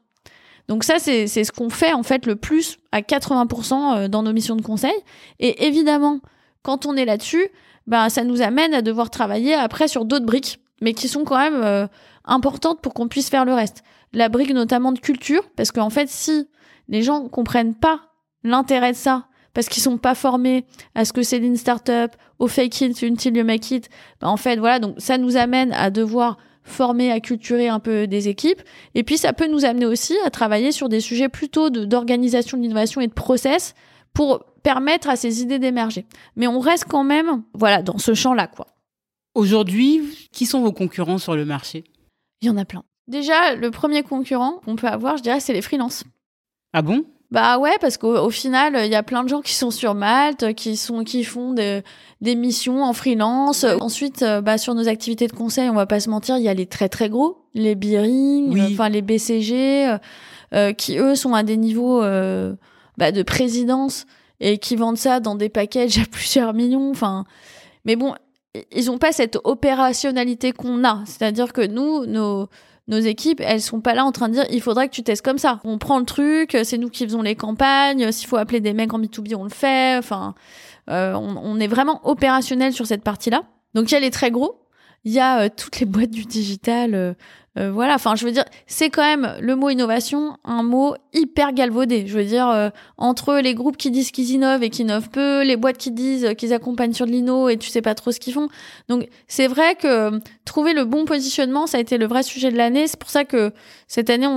Donc 0.70 0.84
ça, 0.84 0.98
c'est 0.98 1.28
ce 1.28 1.52
qu'on 1.52 1.70
fait 1.70 1.94
en 1.94 2.04
fait 2.04 2.26
le 2.26 2.36
plus 2.36 2.78
à 2.92 3.02
80% 3.02 3.74
euh, 3.74 4.08
dans 4.08 4.24
nos 4.24 4.32
missions 4.32 4.56
de 4.56 4.62
conseil. 4.62 4.94
Et 5.40 5.66
évidemment, 5.66 6.20
quand 6.62 6.86
on 6.86 6.96
est 6.96 7.06
là-dessus, 7.06 7.50
ben, 7.88 8.10
ça 8.10 8.24
nous 8.24 8.42
amène 8.42 8.74
à 8.74 8.82
devoir 8.82 9.10
travailler 9.10 9.56
après 9.56 9.88
sur 9.88 10.06
d'autres 10.06 10.26
briques, 10.26 10.60
mais 10.80 10.94
qui 10.94 11.08
sont 11.08 11.24
quand 11.26 11.38
même 11.38 11.62
euh, 11.64 11.88
importantes 12.30 12.82
pour 12.82 12.94
qu'on 12.94 13.08
puisse 13.08 13.30
faire 13.30 13.46
le 13.46 13.54
reste. 13.54 13.84
La 14.14 14.30
brique 14.30 14.54
notamment 14.54 14.92
de 14.92 15.00
culture, 15.00 15.44
parce 15.56 15.72
qu'en 15.72 15.90
fait, 15.90 16.10
si 16.10 16.48
les 16.88 17.02
gens 17.02 17.28
comprennent 17.28 17.76
pas 17.76 18.02
l'intérêt 18.44 18.92
de 18.92 18.98
ça, 18.98 19.28
parce 19.54 19.68
qu'ils 19.68 19.84
sont 19.84 19.98
pas 19.98 20.16
formés 20.16 20.66
à 20.96 21.06
ce 21.06 21.14
que 21.14 21.24
c'est 21.24 21.38
une 21.38 21.58
startup, 21.58 22.16
au 22.38 22.48
fake 22.48 22.82
it 22.82 23.04
until 23.04 23.36
you 23.36 23.44
make 23.44 23.70
it, 23.72 23.90
ben 24.22 24.28
en 24.28 24.38
fait, 24.38 24.58
voilà, 24.58 24.80
donc 24.80 24.96
ça 24.98 25.18
nous 25.18 25.38
amène 25.38 25.74
à 25.74 25.90
devoir 25.90 26.38
former, 26.64 27.12
à 27.12 27.20
culturer 27.20 27.68
un 27.68 27.80
peu 27.80 28.08
des 28.08 28.28
équipes. 28.28 28.62
Et 28.96 29.04
puis, 29.04 29.18
ça 29.18 29.34
peut 29.34 29.48
nous 29.48 29.66
amener 29.66 29.86
aussi 29.86 30.16
à 30.26 30.30
travailler 30.30 30.72
sur 30.72 30.88
des 30.88 31.00
sujets 31.00 31.30
plutôt 31.30 31.70
d'organisation 31.70 32.58
de, 32.58 32.64
l'innovation 32.64 33.02
et 33.02 33.08
de 33.08 33.14
process 33.14 33.74
pour 34.14 34.46
permettre 34.64 35.10
à 35.10 35.16
ces 35.16 35.42
idées 35.42 35.60
d'émerger. 35.60 36.06
Mais 36.36 36.48
on 36.48 36.60
reste 36.60 36.86
quand 36.86 37.04
même, 37.04 37.44
voilà, 37.54 37.82
dans 37.82 37.98
ce 37.98 38.14
champ-là, 38.14 38.48
quoi. 38.48 38.68
Aujourd'hui, 39.36 40.02
qui 40.32 40.46
sont 40.46 40.62
vos 40.62 40.72
concurrents 40.72 41.18
sur 41.18 41.36
le 41.36 41.46
marché? 41.46 41.84
Il 42.42 42.48
y 42.48 42.50
en 42.50 42.58
a 42.58 42.66
plein. 42.66 42.84
Déjà, 43.08 43.56
le 43.56 43.72
premier 43.72 44.04
concurrent 44.04 44.60
qu'on 44.64 44.76
peut 44.76 44.88
avoir, 44.88 45.18
je 45.18 45.24
dirais, 45.24 45.40
c'est 45.40 45.54
les 45.54 45.62
freelances. 45.62 46.04
Ah 46.74 46.82
bon? 46.82 47.04
Bah 47.32 47.60
ouais, 47.60 47.76
parce 47.80 47.98
qu'au 47.98 48.30
final, 48.32 48.76
il 48.86 48.92
y 48.92 48.96
a 48.96 49.04
plein 49.04 49.24
de 49.24 49.30
gens 49.30 49.42
qui 49.42 49.54
sont 49.54 49.70
sur 49.70 49.94
Malte, 49.94 50.54
qui 50.56 50.76
sont 50.76 51.04
qui 51.04 51.24
font 51.24 51.54
des, 51.54 51.84
des 52.22 52.34
missions 52.34 52.84
en 52.84 52.94
freelance. 52.94 53.66
Ensuite, 53.82 54.24
euh, 54.24 54.42
bah 54.42 54.58
sur 54.58 54.74
nos 54.74 54.88
activités 54.88 55.28
de 55.28 55.34
conseil, 55.34 55.70
on 55.70 55.76
va 55.76 55.86
pas 55.86 56.00
se 56.00 56.10
mentir, 56.10 56.38
il 56.38 56.44
y 56.44 56.50
a 56.50 56.56
les 56.56 56.66
très 56.66 56.90
très 56.90 57.08
gros, 57.08 57.38
les 57.54 57.76
Beering, 57.76 58.74
enfin 58.74 58.90
les 58.90 59.04
BCG, 59.04 59.90
euh, 59.90 59.98
euh, 60.56 60.74
qui 60.74 60.98
eux 60.98 61.14
sont 61.14 61.36
à 61.36 61.44
des 61.44 61.58
niveaux 61.58 62.02
bah, 62.02 63.12
de 63.12 63.22
présidence 63.22 64.08
et 64.40 64.58
qui 64.58 64.76
vendent 64.76 64.98
ça 64.98 65.20
dans 65.20 65.36
des 65.36 65.50
packages 65.50 66.00
à 66.00 66.06
plusieurs 66.12 66.56
millions. 66.56 66.90
Enfin, 66.90 67.26
mais 67.86 67.96
bon, 67.96 68.16
ils 68.72 68.86
n'ont 68.86 68.98
pas 68.98 69.12
cette 69.12 69.38
opérationnalité 69.44 70.52
qu'on 70.52 70.84
a. 70.84 71.04
C'est-à-dire 71.06 71.54
que 71.54 71.66
nous, 71.66 72.06
nos, 72.06 72.48
nos 72.88 73.00
équipes, 73.00 73.42
elles 73.46 73.62
sont 73.62 73.82
pas 73.82 73.94
là 73.94 74.04
en 74.04 74.12
train 74.12 74.28
de 74.30 74.34
dire 74.34 74.46
il 74.50 74.62
faudrait 74.62 74.90
que 74.90 74.94
tu 74.94 75.04
testes 75.04 75.24
comme 75.24 75.38
ça. 75.38 75.60
On 75.64 75.78
prend 75.78 76.00
le 76.00 76.06
truc, 76.06 76.58
c'est 76.64 76.78
nous 76.78 76.90
qui 76.90 77.06
faisons 77.06 77.22
les 77.22 77.36
campagnes. 77.36 78.12
S'il 78.12 78.28
faut 78.28 78.38
appeler 78.38 78.60
des 78.60 78.74
mecs 78.74 78.94
en 78.94 79.00
B2B, 79.00 79.36
on 79.36 79.44
le 79.44 79.50
fait. 79.50 79.98
Enfin, 79.98 80.34
euh, 80.90 81.14
on, 81.14 81.60
est 81.60 81.68
vraiment 81.68 82.02
opérationnel 82.08 82.74
sur 82.74 82.88
cette 82.88 83.04
partie-là. 83.04 83.44
Donc 83.76 83.92
il 83.92 83.94
y 83.94 83.98
a 83.98 84.00
les 84.00 84.10
très 84.10 84.32
gros, 84.32 84.60
il 85.04 85.12
y 85.12 85.20
a 85.20 85.42
euh, 85.42 85.50
toutes 85.56 85.80
les 85.80 85.86
boîtes 85.86 86.10
du 86.10 86.26
digital. 86.26 86.96
Euh, 86.96 87.14
euh, 87.58 87.72
voilà, 87.72 87.96
enfin, 87.96 88.16
je 88.16 88.26
veux 88.26 88.32
dire, 88.32 88.46
c'est 88.68 88.90
quand 88.90 89.04
même 89.04 89.36
le 89.40 89.56
mot 89.56 89.70
innovation, 89.70 90.38
un 90.44 90.64
mot 90.64 90.96
hyper 91.14 91.52
galvaudé. 91.54 92.06
Je 92.08 92.18
veux 92.18 92.24
dire, 92.24 92.72
entre 92.98 93.36
les 93.36 93.54
groupes 93.56 93.78
qui 93.78 93.92
disent 93.92 94.12
qu'ils 94.12 94.32
innovent 94.32 94.64
et 94.64 94.70
qui 94.70 94.84
innovent 94.84 95.10
peu, 95.10 95.44
les 95.44 95.58
boîtes 95.58 95.78
qui 95.78 95.92
disent 95.92 96.36
qu'ils 96.38 96.54
accompagnent 96.54 96.94
sur 96.94 97.06
de 97.06 97.12
l'inno 97.12 97.50
et 97.50 97.58
tu 97.58 97.70
sais 97.70 97.82
pas 97.82 97.96
trop 97.96 98.12
ce 98.12 98.20
qu'ils 98.20 98.34
font. 98.34 98.50
Donc, 98.88 99.08
c'est 99.28 99.48
vrai 99.48 99.76
que 99.76 100.20
trouver 100.46 100.74
le 100.74 100.86
bon 100.86 101.06
positionnement, 101.06 101.66
ça 101.68 101.78
a 101.78 101.82
été 101.82 101.98
le 101.98 102.08
vrai 102.08 102.24
sujet 102.24 102.52
de 102.52 102.58
l'année. 102.58 102.88
C'est 102.88 103.00
pour 103.00 103.10
ça 103.10 103.26
que 103.26 103.52
cette 103.88 104.10
année, 104.10 104.28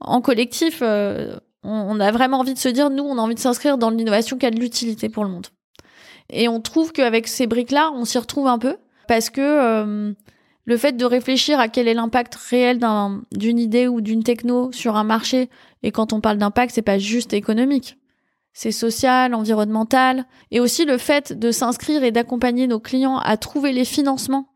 en 0.00 0.20
collectif, 0.20 0.82
on, 0.82 1.38
on 1.62 2.00
a 2.00 2.10
vraiment 2.10 2.40
envie 2.40 2.54
de 2.54 2.58
se 2.58 2.68
dire, 2.68 2.90
nous, 2.90 3.04
on 3.04 3.18
a 3.18 3.20
envie 3.20 3.34
de 3.34 3.40
s'inscrire 3.40 3.78
dans 3.78 3.90
l'innovation 3.90 4.36
qui 4.36 4.46
a 4.46 4.50
de 4.50 4.58
l'utilité 4.58 5.08
pour 5.08 5.24
le 5.24 5.30
monde. 5.30 5.46
Et 6.30 6.48
on 6.48 6.60
trouve 6.60 6.92
qu'avec 6.92 7.26
ces 7.28 7.46
briques-là, 7.46 7.90
on 7.94 8.04
s'y 8.04 8.18
retrouve 8.18 8.48
un 8.48 8.58
peu 8.58 8.76
parce 9.06 9.30
que 9.30 9.40
euh, 9.40 10.12
le 10.68 10.76
fait 10.76 10.98
de 10.98 11.04
réfléchir 11.06 11.58
à 11.58 11.68
quel 11.68 11.88
est 11.88 11.94
l'impact 11.94 12.34
réel 12.34 12.78
d'une 13.32 13.58
idée 13.58 13.88
ou 13.88 14.02
d'une 14.02 14.22
techno 14.22 14.70
sur 14.70 14.96
un 14.96 15.02
marché, 15.02 15.48
et 15.82 15.92
quand 15.92 16.12
on 16.12 16.20
parle 16.20 16.36
d'impact, 16.36 16.74
c'est 16.74 16.82
pas 16.82 16.98
juste 16.98 17.32
économique. 17.32 17.96
c'est 18.52 18.70
social, 18.70 19.34
environnemental, 19.34 20.26
et 20.50 20.60
aussi 20.60 20.84
le 20.84 20.98
fait 20.98 21.32
de 21.32 21.52
s'inscrire 21.52 22.04
et 22.04 22.10
d'accompagner 22.10 22.66
nos 22.66 22.80
clients 22.80 23.16
à 23.16 23.38
trouver 23.38 23.72
les 23.72 23.86
financements 23.86 24.48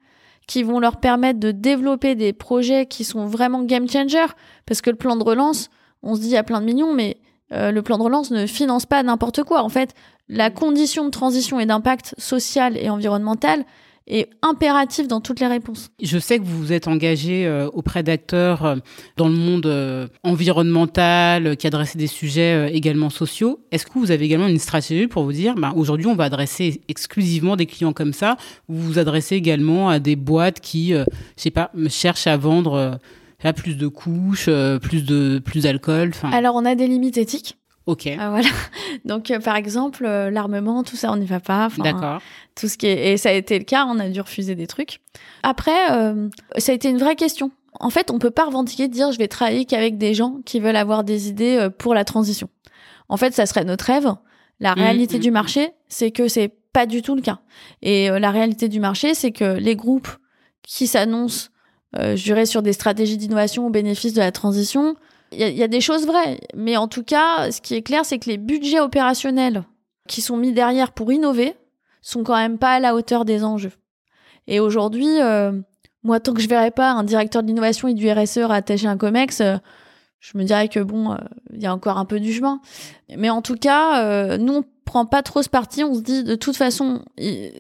qui 0.47 0.63
vont 0.63 0.81
leur 0.81 0.99
permettre 0.99 1.41
de 1.41 1.51
développer 1.51 2.15
des 2.15 2.35
projets 2.35 2.85
qui 2.85 3.05
sont 3.05 3.25
vraiment 3.25 3.63
game 3.63 3.89
changer, 3.89 4.27
parce 4.67 4.83
que 4.83 4.91
le 4.91 4.97
plan 4.97 5.17
de 5.17 5.25
relance, 5.25 5.71
on 6.03 6.15
se 6.15 6.21
dit 6.21 6.37
a 6.37 6.43
plein 6.43 6.61
de 6.61 6.67
millions, 6.67 6.93
mais 6.93 7.23
euh, 7.53 7.71
le 7.71 7.81
plan 7.81 7.97
de 7.97 8.03
relance 8.03 8.31
ne 8.31 8.45
finance 8.47 8.85
pas 8.85 9.03
n'importe 9.03 9.45
quoi. 9.45 9.63
En 9.63 9.71
fait, 9.71 9.95
la 10.29 10.51
condition 10.51 11.07
de 11.07 11.11
transition 11.11 11.59
et 11.59 11.65
d'impact 11.65 12.15
social 12.19 12.77
et 12.77 12.91
environnemental, 12.91 13.65
est 14.07 14.31
impératif 14.43 15.09
dans 15.09 15.21
toutes 15.21 15.41
les 15.41 15.47
réponses. 15.47 15.91
Je 16.03 16.19
sais 16.19 16.39
que 16.39 16.45
vous 16.45 16.59
vous 16.59 16.73
êtes 16.73 16.89
engagé 16.89 17.47
euh, 17.47 17.69
auprès 17.73 18.03
d'acteurs 18.03 18.65
euh, 18.65 18.77
dans 19.17 19.29
le 19.29 19.35
monde 19.35 19.67
euh, 19.67 20.07
environnemental, 20.23 21.57
qui 21.57 21.67
adressaient 21.67 21.99
des 21.99 22.07
sujets 22.07 22.73
également 22.73 23.11
sociaux. 23.11 23.61
Est-ce 23.71 23.87
que 23.87 23.99
vous 23.99 24.11
avez 24.11 24.25
également 24.25 24.49
une 24.49 24.59
stratégie 24.59 25.07
pour 25.07 25.25
vous 25.25 25.33
dire, 25.33 25.55
bah, 25.55 25.73
aujourd'hui, 25.77 26.07
on 26.07 26.15
va 26.15 26.25
adresser 26.25 26.83
exclusivement 26.89 27.57
des 27.57 27.67
clients 27.67 27.93
comme 27.93 28.13
ça, 28.13 28.37
ou 28.69 28.75
vous 28.75 28.83
vous 28.83 28.99
adressez 28.99 29.37
également 29.37 29.89
à 29.89 29.99
des 29.99 30.17
boîtes 30.17 30.61
qui, 30.61 30.93
je 30.93 31.05
sais 31.37 31.51
pas, 31.51 31.71
cherchent 31.89 32.27
à 32.27 32.37
vendre 32.37 32.99
plus 33.57 33.77
de 33.77 33.89
couches, 33.89 34.49
plus 34.81 35.05
de 35.05 35.41
plus 35.45 35.63
d'alcool. 35.63 36.13
Alors, 36.33 36.55
on 36.55 36.65
a 36.65 36.75
des 36.75 36.87
limites 36.87 37.19
éthiques. 37.19 37.57
Ok. 37.87 38.09
Ah, 38.19 38.31
voilà. 38.31 38.49
Donc, 39.05 39.31
euh, 39.31 39.41
par 39.41 39.57
exemple, 39.57 40.05
euh, 40.05 40.31
l'armement, 40.31 40.83
tout 40.83 40.97
ça, 40.97 41.13
on 41.13 41.17
n'y 41.17 41.27
va 41.27 41.41
pas. 41.41 41.69
D'accord. 41.79 42.21
Tout 42.55 42.69
ce 42.69 42.77
qui 42.77 42.87
est... 42.87 43.13
Et 43.13 43.17
ça 43.17 43.31
a 43.31 43.33
été 43.33 43.59
le 43.59 43.65
cas, 43.65 43.87
on 43.87 43.99
a 43.99 44.09
dû 44.09 44.21
refuser 44.21 44.55
des 44.55 44.67
trucs. 44.67 45.01
Après, 45.43 45.91
euh, 45.93 46.29
ça 46.59 46.73
a 46.73 46.75
été 46.75 46.89
une 46.89 46.99
vraie 46.99 47.17
question. 47.17 47.51
En 47.81 47.91
fait, 47.91 48.11
on 48.11 48.19
peut 48.19 48.31
pas 48.31 48.45
revendiquer 48.45 48.87
de 48.87 48.93
dire 48.93 49.11
je 49.13 49.19
vais 49.19 49.29
travailler 49.29 49.65
qu'avec 49.65 49.99
des 49.99 50.15
gens 50.15 50.41
qui 50.45 50.61
veulent 50.61 50.77
avoir 50.77 51.05
des 51.05 51.29
idées 51.29 51.69
pour 51.79 51.95
la 51.95 52.05
transition. 52.05 52.49
En 53.09 53.17
fait, 53.17 53.35
ça 53.35 53.47
serait 53.47 53.65
notre 53.65 53.87
rêve. 53.87 54.13
La 54.61 54.73
mmh, 54.73 54.79
réalité 54.79 55.19
du 55.19 55.31
mmh. 55.31 55.35
marché, 55.35 55.71
c'est 55.89 56.11
que 56.11 56.29
c'est 56.29 56.53
pas 56.73 56.87
du 56.87 57.03
tout 57.03 57.17
le 57.17 57.23
cas. 57.23 57.41
Et 57.81 58.09
la 58.09 58.31
réalité 58.31 58.69
du 58.69 58.79
marché, 58.79 59.15
c'est 59.15 59.33
que 59.33 59.57
les 59.57 59.75
groupes 59.75 60.11
qui 60.63 60.87
s'annoncent, 60.87 61.49
dirais, 62.15 62.47
sur 62.47 62.63
des 62.63 62.75
stratégies 62.75 63.17
d'innovation 63.17 63.67
au 63.67 63.71
bénéfice 63.71 64.13
de 64.13 64.21
la 64.21 64.33
transition, 64.33 64.95
il 65.33 65.57
y, 65.57 65.63
a 65.63 65.69
des 65.69 65.81
choses 65.81 66.07
vraies, 66.07 66.41
mais 66.55 66.77
en 66.77 66.89
tout 66.89 67.03
cas, 67.03 67.51
ce 67.51 67.61
qui 67.61 67.75
est 67.75 67.83
clair, 67.83 68.05
c'est 68.05 68.19
que 68.19 68.29
les 68.29 68.39
budgets 68.39 68.81
opérationnels 68.81 69.65
qui 70.09 70.21
sont 70.21 70.37
mis 70.37 70.53
derrière 70.53 70.93
pour 70.93 71.13
innover 71.13 71.55
sont 72.01 72.25
quand 72.25 72.37
même 72.37 72.59
pas 72.59 72.75
à 72.75 72.81
la 72.81 72.95
hauteur 72.95 73.25
des 73.25 73.45
enjeux. 73.45 73.73
Et 74.47 74.61
aujourd'hui, 74.61 75.21
euh, 75.21 75.53
moi, 76.03 76.21
tant 76.21 76.35
que 76.35 76.41
je 76.41 76.49
verrai 76.49 76.71
pas 76.71 76.91
un 76.91 77.05
directeur 77.05 77.43
de 77.43 77.49
l'innovation 77.49 77.89
et 77.89 77.95
du 77.95 78.11
RSE 78.11 78.39
attaché 78.39 78.87
un 78.87 78.97
COMEX, 78.97 79.41
euh, 79.41 79.57
je 80.19 80.37
me 80.37 80.45
dirais 80.45 80.69
que 80.69 80.81
bon, 80.81 81.13
euh, 81.13 81.17
il 81.53 81.63
y 81.63 81.67
a 81.67 81.73
encore 81.73 81.99
un 81.99 82.05
peu 82.05 82.21
du 82.21 82.33
chemin. 82.33 82.61
Mais 83.17 83.31
en 83.31 83.43
tout 83.43 83.57
cas, 83.57 84.37
nous, 84.39 84.55
on 84.55 84.65
prend 84.85 85.07
pas 85.07 85.23
trop 85.23 85.43
ce 85.43 85.49
parti. 85.49 85.85
On 85.85 85.95
se 85.95 86.01
dit, 86.01 86.25
de 86.25 86.35
toute 86.35 86.57
façon, 86.57 87.03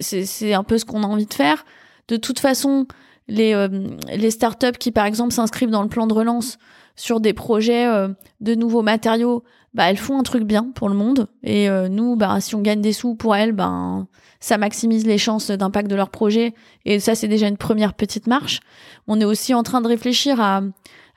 c'est 0.00 0.54
un 0.54 0.64
peu 0.64 0.78
ce 0.78 0.84
qu'on 0.84 1.02
a 1.02 1.06
envie 1.06 1.26
de 1.26 1.34
faire. 1.34 1.64
De 2.08 2.16
toute 2.16 2.38
façon, 2.38 2.86
les, 3.28 3.68
les 4.14 4.30
startups 4.30 4.78
qui, 4.78 4.92
par 4.92 5.06
exemple, 5.06 5.32
s'inscrivent 5.32 5.70
dans 5.70 5.82
le 5.82 5.88
plan 5.88 6.06
de 6.06 6.14
relance, 6.14 6.58
sur 6.96 7.20
des 7.20 7.32
projets 7.32 7.86
euh, 7.86 8.08
de 8.40 8.54
nouveaux 8.54 8.82
matériaux, 8.82 9.42
bah 9.74 9.90
elles 9.90 9.98
font 9.98 10.18
un 10.18 10.22
truc 10.22 10.44
bien 10.44 10.70
pour 10.74 10.88
le 10.88 10.94
monde. 10.94 11.28
Et 11.42 11.68
euh, 11.68 11.88
nous, 11.88 12.16
bah 12.16 12.40
si 12.40 12.54
on 12.54 12.60
gagne 12.60 12.80
des 12.80 12.92
sous 12.92 13.14
pour 13.14 13.34
elles, 13.34 13.52
ben 13.52 14.06
ça 14.40 14.58
maximise 14.58 15.06
les 15.06 15.18
chances 15.18 15.50
d'impact 15.50 15.88
de 15.88 15.96
leur 15.96 16.10
projet. 16.10 16.54
Et 16.84 17.00
ça, 17.00 17.14
c'est 17.14 17.28
déjà 17.28 17.48
une 17.48 17.56
première 17.56 17.94
petite 17.94 18.26
marche. 18.26 18.60
On 19.06 19.20
est 19.20 19.24
aussi 19.24 19.54
en 19.54 19.62
train 19.62 19.80
de 19.80 19.88
réfléchir 19.88 20.40
à, 20.40 20.62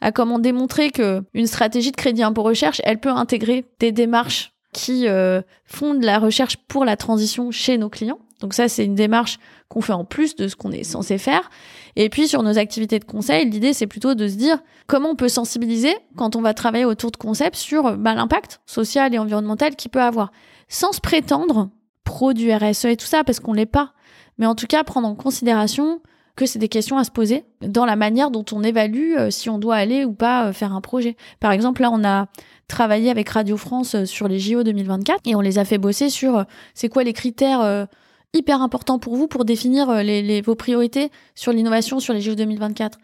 à 0.01 0.11
comment 0.11 0.39
démontrer 0.39 0.91
que 0.91 1.23
une 1.33 1.47
stratégie 1.47 1.91
de 1.91 1.97
crédit 1.97 2.23
impôt 2.23 2.43
recherche, 2.43 2.81
elle 2.83 2.99
peut 2.99 3.09
intégrer 3.09 3.65
des 3.79 3.91
démarches 3.91 4.54
qui 4.75 5.07
euh, 5.07 5.41
font 5.63 5.93
de 5.93 6.05
la 6.05 6.19
recherche 6.19 6.57
pour 6.67 6.83
la 6.83 6.97
transition 6.97 7.49
chez 7.49 7.77
nos 7.77 7.87
clients. 7.87 8.19
Donc 8.41 8.53
ça, 8.53 8.67
c'est 8.67 8.83
une 8.83 8.93
démarche 8.93 9.39
qu'on 9.69 9.79
fait 9.79 9.93
en 9.93 10.03
plus 10.03 10.35
de 10.35 10.49
ce 10.49 10.57
qu'on 10.57 10.73
est 10.73 10.83
censé 10.83 11.17
faire. 11.17 11.49
Et 11.95 12.09
puis 12.09 12.27
sur 12.27 12.43
nos 12.43 12.57
activités 12.57 12.99
de 12.99 13.05
conseil, 13.05 13.49
l'idée 13.49 13.71
c'est 13.71 13.87
plutôt 13.87 14.15
de 14.15 14.27
se 14.27 14.35
dire 14.35 14.57
comment 14.85 15.11
on 15.11 15.15
peut 15.15 15.29
sensibiliser 15.29 15.95
quand 16.17 16.35
on 16.35 16.41
va 16.41 16.53
travailler 16.53 16.83
autour 16.83 17.11
de 17.11 17.15
concepts 17.15 17.55
sur 17.55 17.95
bah, 17.95 18.15
l'impact 18.15 18.59
social 18.65 19.13
et 19.13 19.17
environnemental 19.17 19.77
qu'il 19.77 19.91
peut 19.91 20.01
avoir, 20.01 20.33
sans 20.67 20.91
se 20.91 20.99
prétendre 20.99 21.69
pro 22.03 22.33
du 22.33 22.51
RSE 22.51 22.85
et 22.85 22.97
tout 22.97 23.05
ça, 23.05 23.23
parce 23.23 23.39
qu'on 23.39 23.53
l'est 23.53 23.65
pas. 23.65 23.93
Mais 24.37 24.45
en 24.45 24.55
tout 24.55 24.67
cas, 24.67 24.83
prendre 24.83 25.07
en 25.07 25.15
considération 25.15 26.01
que 26.35 26.45
c'est 26.45 26.59
des 26.59 26.69
questions 26.69 26.97
à 26.97 27.03
se 27.03 27.11
poser 27.11 27.45
dans 27.61 27.85
la 27.85 27.95
manière 27.95 28.29
dont 28.29 28.45
on 28.51 28.63
évalue 28.63 29.15
euh, 29.17 29.29
si 29.29 29.49
on 29.49 29.57
doit 29.57 29.75
aller 29.75 30.05
ou 30.05 30.13
pas 30.13 30.47
euh, 30.47 30.53
faire 30.53 30.73
un 30.73 30.81
projet. 30.81 31.15
Par 31.39 31.51
exemple, 31.51 31.81
là, 31.81 31.89
on 31.91 32.03
a 32.03 32.27
travaillé 32.67 33.09
avec 33.09 33.29
Radio 33.29 33.57
France 33.57 33.95
euh, 33.95 34.05
sur 34.05 34.27
les 34.27 34.39
JO 34.39 34.63
2024 34.63 35.21
et 35.25 35.35
on 35.35 35.41
les 35.41 35.59
a 35.59 35.65
fait 35.65 35.77
bosser 35.77 36.09
sur 36.09 36.45
c'est 36.73 36.89
quoi 36.89 37.03
les 37.03 37.13
critères 37.13 37.87
hyper 38.33 38.61
important 38.61 38.99
pour 38.99 39.15
vous 39.15 39.27
pour 39.27 39.45
définir 39.45 40.03
les, 40.03 40.41
vos 40.41 40.55
priorités 40.55 41.09
sur 41.35 41.53
l'innovation 41.53 41.99
sur 41.99 42.13
les 42.13 42.21
JO 42.21 42.35
2024 42.35 42.97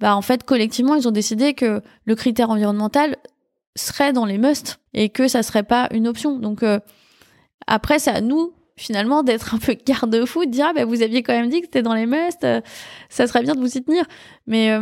Bah 0.00 0.16
en 0.16 0.22
fait 0.22 0.44
collectivement 0.44 0.94
ils 0.94 1.06
ont 1.06 1.12
décidé 1.12 1.54
que 1.54 1.82
le 2.04 2.14
critère 2.14 2.50
environnemental 2.50 3.16
serait 3.76 4.12
dans 4.12 4.24
les 4.24 4.38
must 4.38 4.80
et 4.94 5.10
que 5.10 5.28
ça 5.28 5.42
serait 5.42 5.62
pas 5.62 5.88
une 5.92 6.08
option. 6.08 6.38
Donc 6.38 6.64
après 7.66 7.98
c'est 7.98 8.10
à 8.10 8.20
nous 8.20 8.52
finalement 8.78 9.22
d'être 9.22 9.54
un 9.54 9.58
peu 9.58 9.74
garde-fou, 9.86 10.46
de 10.46 10.50
dire 10.50 10.68
ah, 10.70 10.72
bah, 10.72 10.84
vous 10.86 11.02
aviez 11.02 11.22
quand 11.22 11.34
même 11.34 11.50
dit 11.50 11.60
que 11.60 11.66
c'était 11.66 11.82
dans 11.82 11.94
les 11.94 12.06
must, 12.06 12.44
euh, 12.44 12.60
ça 13.10 13.26
serait 13.26 13.42
bien 13.42 13.54
de 13.54 13.60
vous 13.60 13.76
y 13.76 13.82
tenir. 13.82 14.04
Mais 14.46 14.78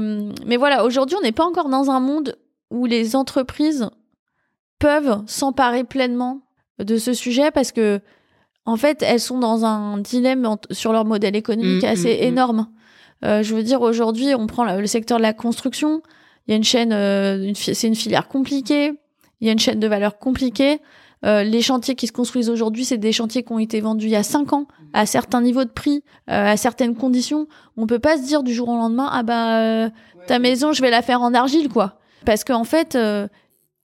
mais 0.47 0.57
voilà 0.57 0.84
aujourd'hui 0.84 1.16
on 1.18 1.22
n'est 1.22 1.32
pas 1.32 1.44
encore 1.44 1.68
dans 1.68 1.90
un 1.90 2.01
monde 2.01 2.36
où 2.70 2.86
les 2.86 3.16
entreprises 3.16 3.88
peuvent 4.78 5.22
s'emparer 5.26 5.84
pleinement 5.84 6.42
de 6.78 6.97
ce 6.97 7.12
sujet 7.14 7.51
parce 7.51 7.72
que 7.72 8.01
en 8.66 8.76
fait, 8.76 9.03
elles 9.03 9.20
sont 9.20 9.38
dans 9.38 9.64
un 9.64 9.99
dilemme 9.99 10.57
sur 10.72 10.92
leur 10.92 11.05
modèle 11.05 11.36
économique 11.36 11.84
mmh, 11.84 11.86
assez 11.86 12.14
mmh, 12.14 12.20
mmh. 12.20 12.28
énorme. 12.28 12.66
Euh, 13.24 13.42
je 13.42 13.55
veux 13.55 13.62
dire, 13.62 13.80
aujourd'hui, 13.80 14.34
on 14.34 14.47
prend 14.49 14.64
le 14.64 14.86
secteur 14.86 15.18
de 15.18 15.22
la 15.22 15.32
construction. 15.32 16.03
Il 16.47 16.51
y 16.51 16.55
a 16.55 16.57
une 16.57 16.64
chaîne, 16.64 16.92
euh, 16.92 17.53
c'est 17.55 17.86
une 17.86 17.94
filière 17.94 18.28
compliquée. 18.28 18.92
Il 19.40 19.47
y 19.47 19.51
a 19.51 19.53
une 19.53 19.59
chaîne 19.59 19.78
de 19.78 19.86
valeur 19.86 20.18
compliquée. 20.18 20.80
Euh, 21.26 21.42
les 21.42 21.60
chantiers 21.60 21.94
qui 21.94 22.06
se 22.06 22.12
construisent 22.12 22.50
aujourd'hui, 22.50 22.84
c'est 22.84 22.98
des 22.98 23.12
chantiers 23.12 23.42
qui 23.42 23.52
ont 23.52 23.58
été 23.58 23.80
vendus 23.80 24.06
il 24.06 24.12
y 24.12 24.16
a 24.16 24.22
cinq 24.22 24.52
ans 24.52 24.66
à 24.92 25.06
certains 25.06 25.42
niveaux 25.42 25.64
de 25.64 25.70
prix, 25.70 26.02
à 26.26 26.56
certaines 26.56 26.94
conditions. 26.94 27.48
On 27.76 27.86
peut 27.86 27.98
pas 27.98 28.16
se 28.16 28.22
dire 28.22 28.42
du 28.42 28.54
jour 28.54 28.68
au 28.68 28.76
lendemain, 28.76 29.08
ah 29.10 29.22
bah 29.22 29.90
ta 30.26 30.38
maison, 30.38 30.72
je 30.72 30.80
vais 30.80 30.90
la 30.90 31.02
faire 31.02 31.20
en 31.20 31.34
argile, 31.34 31.68
quoi. 31.68 31.98
Parce 32.24 32.44
qu'en 32.44 32.64
fait, 32.64 32.96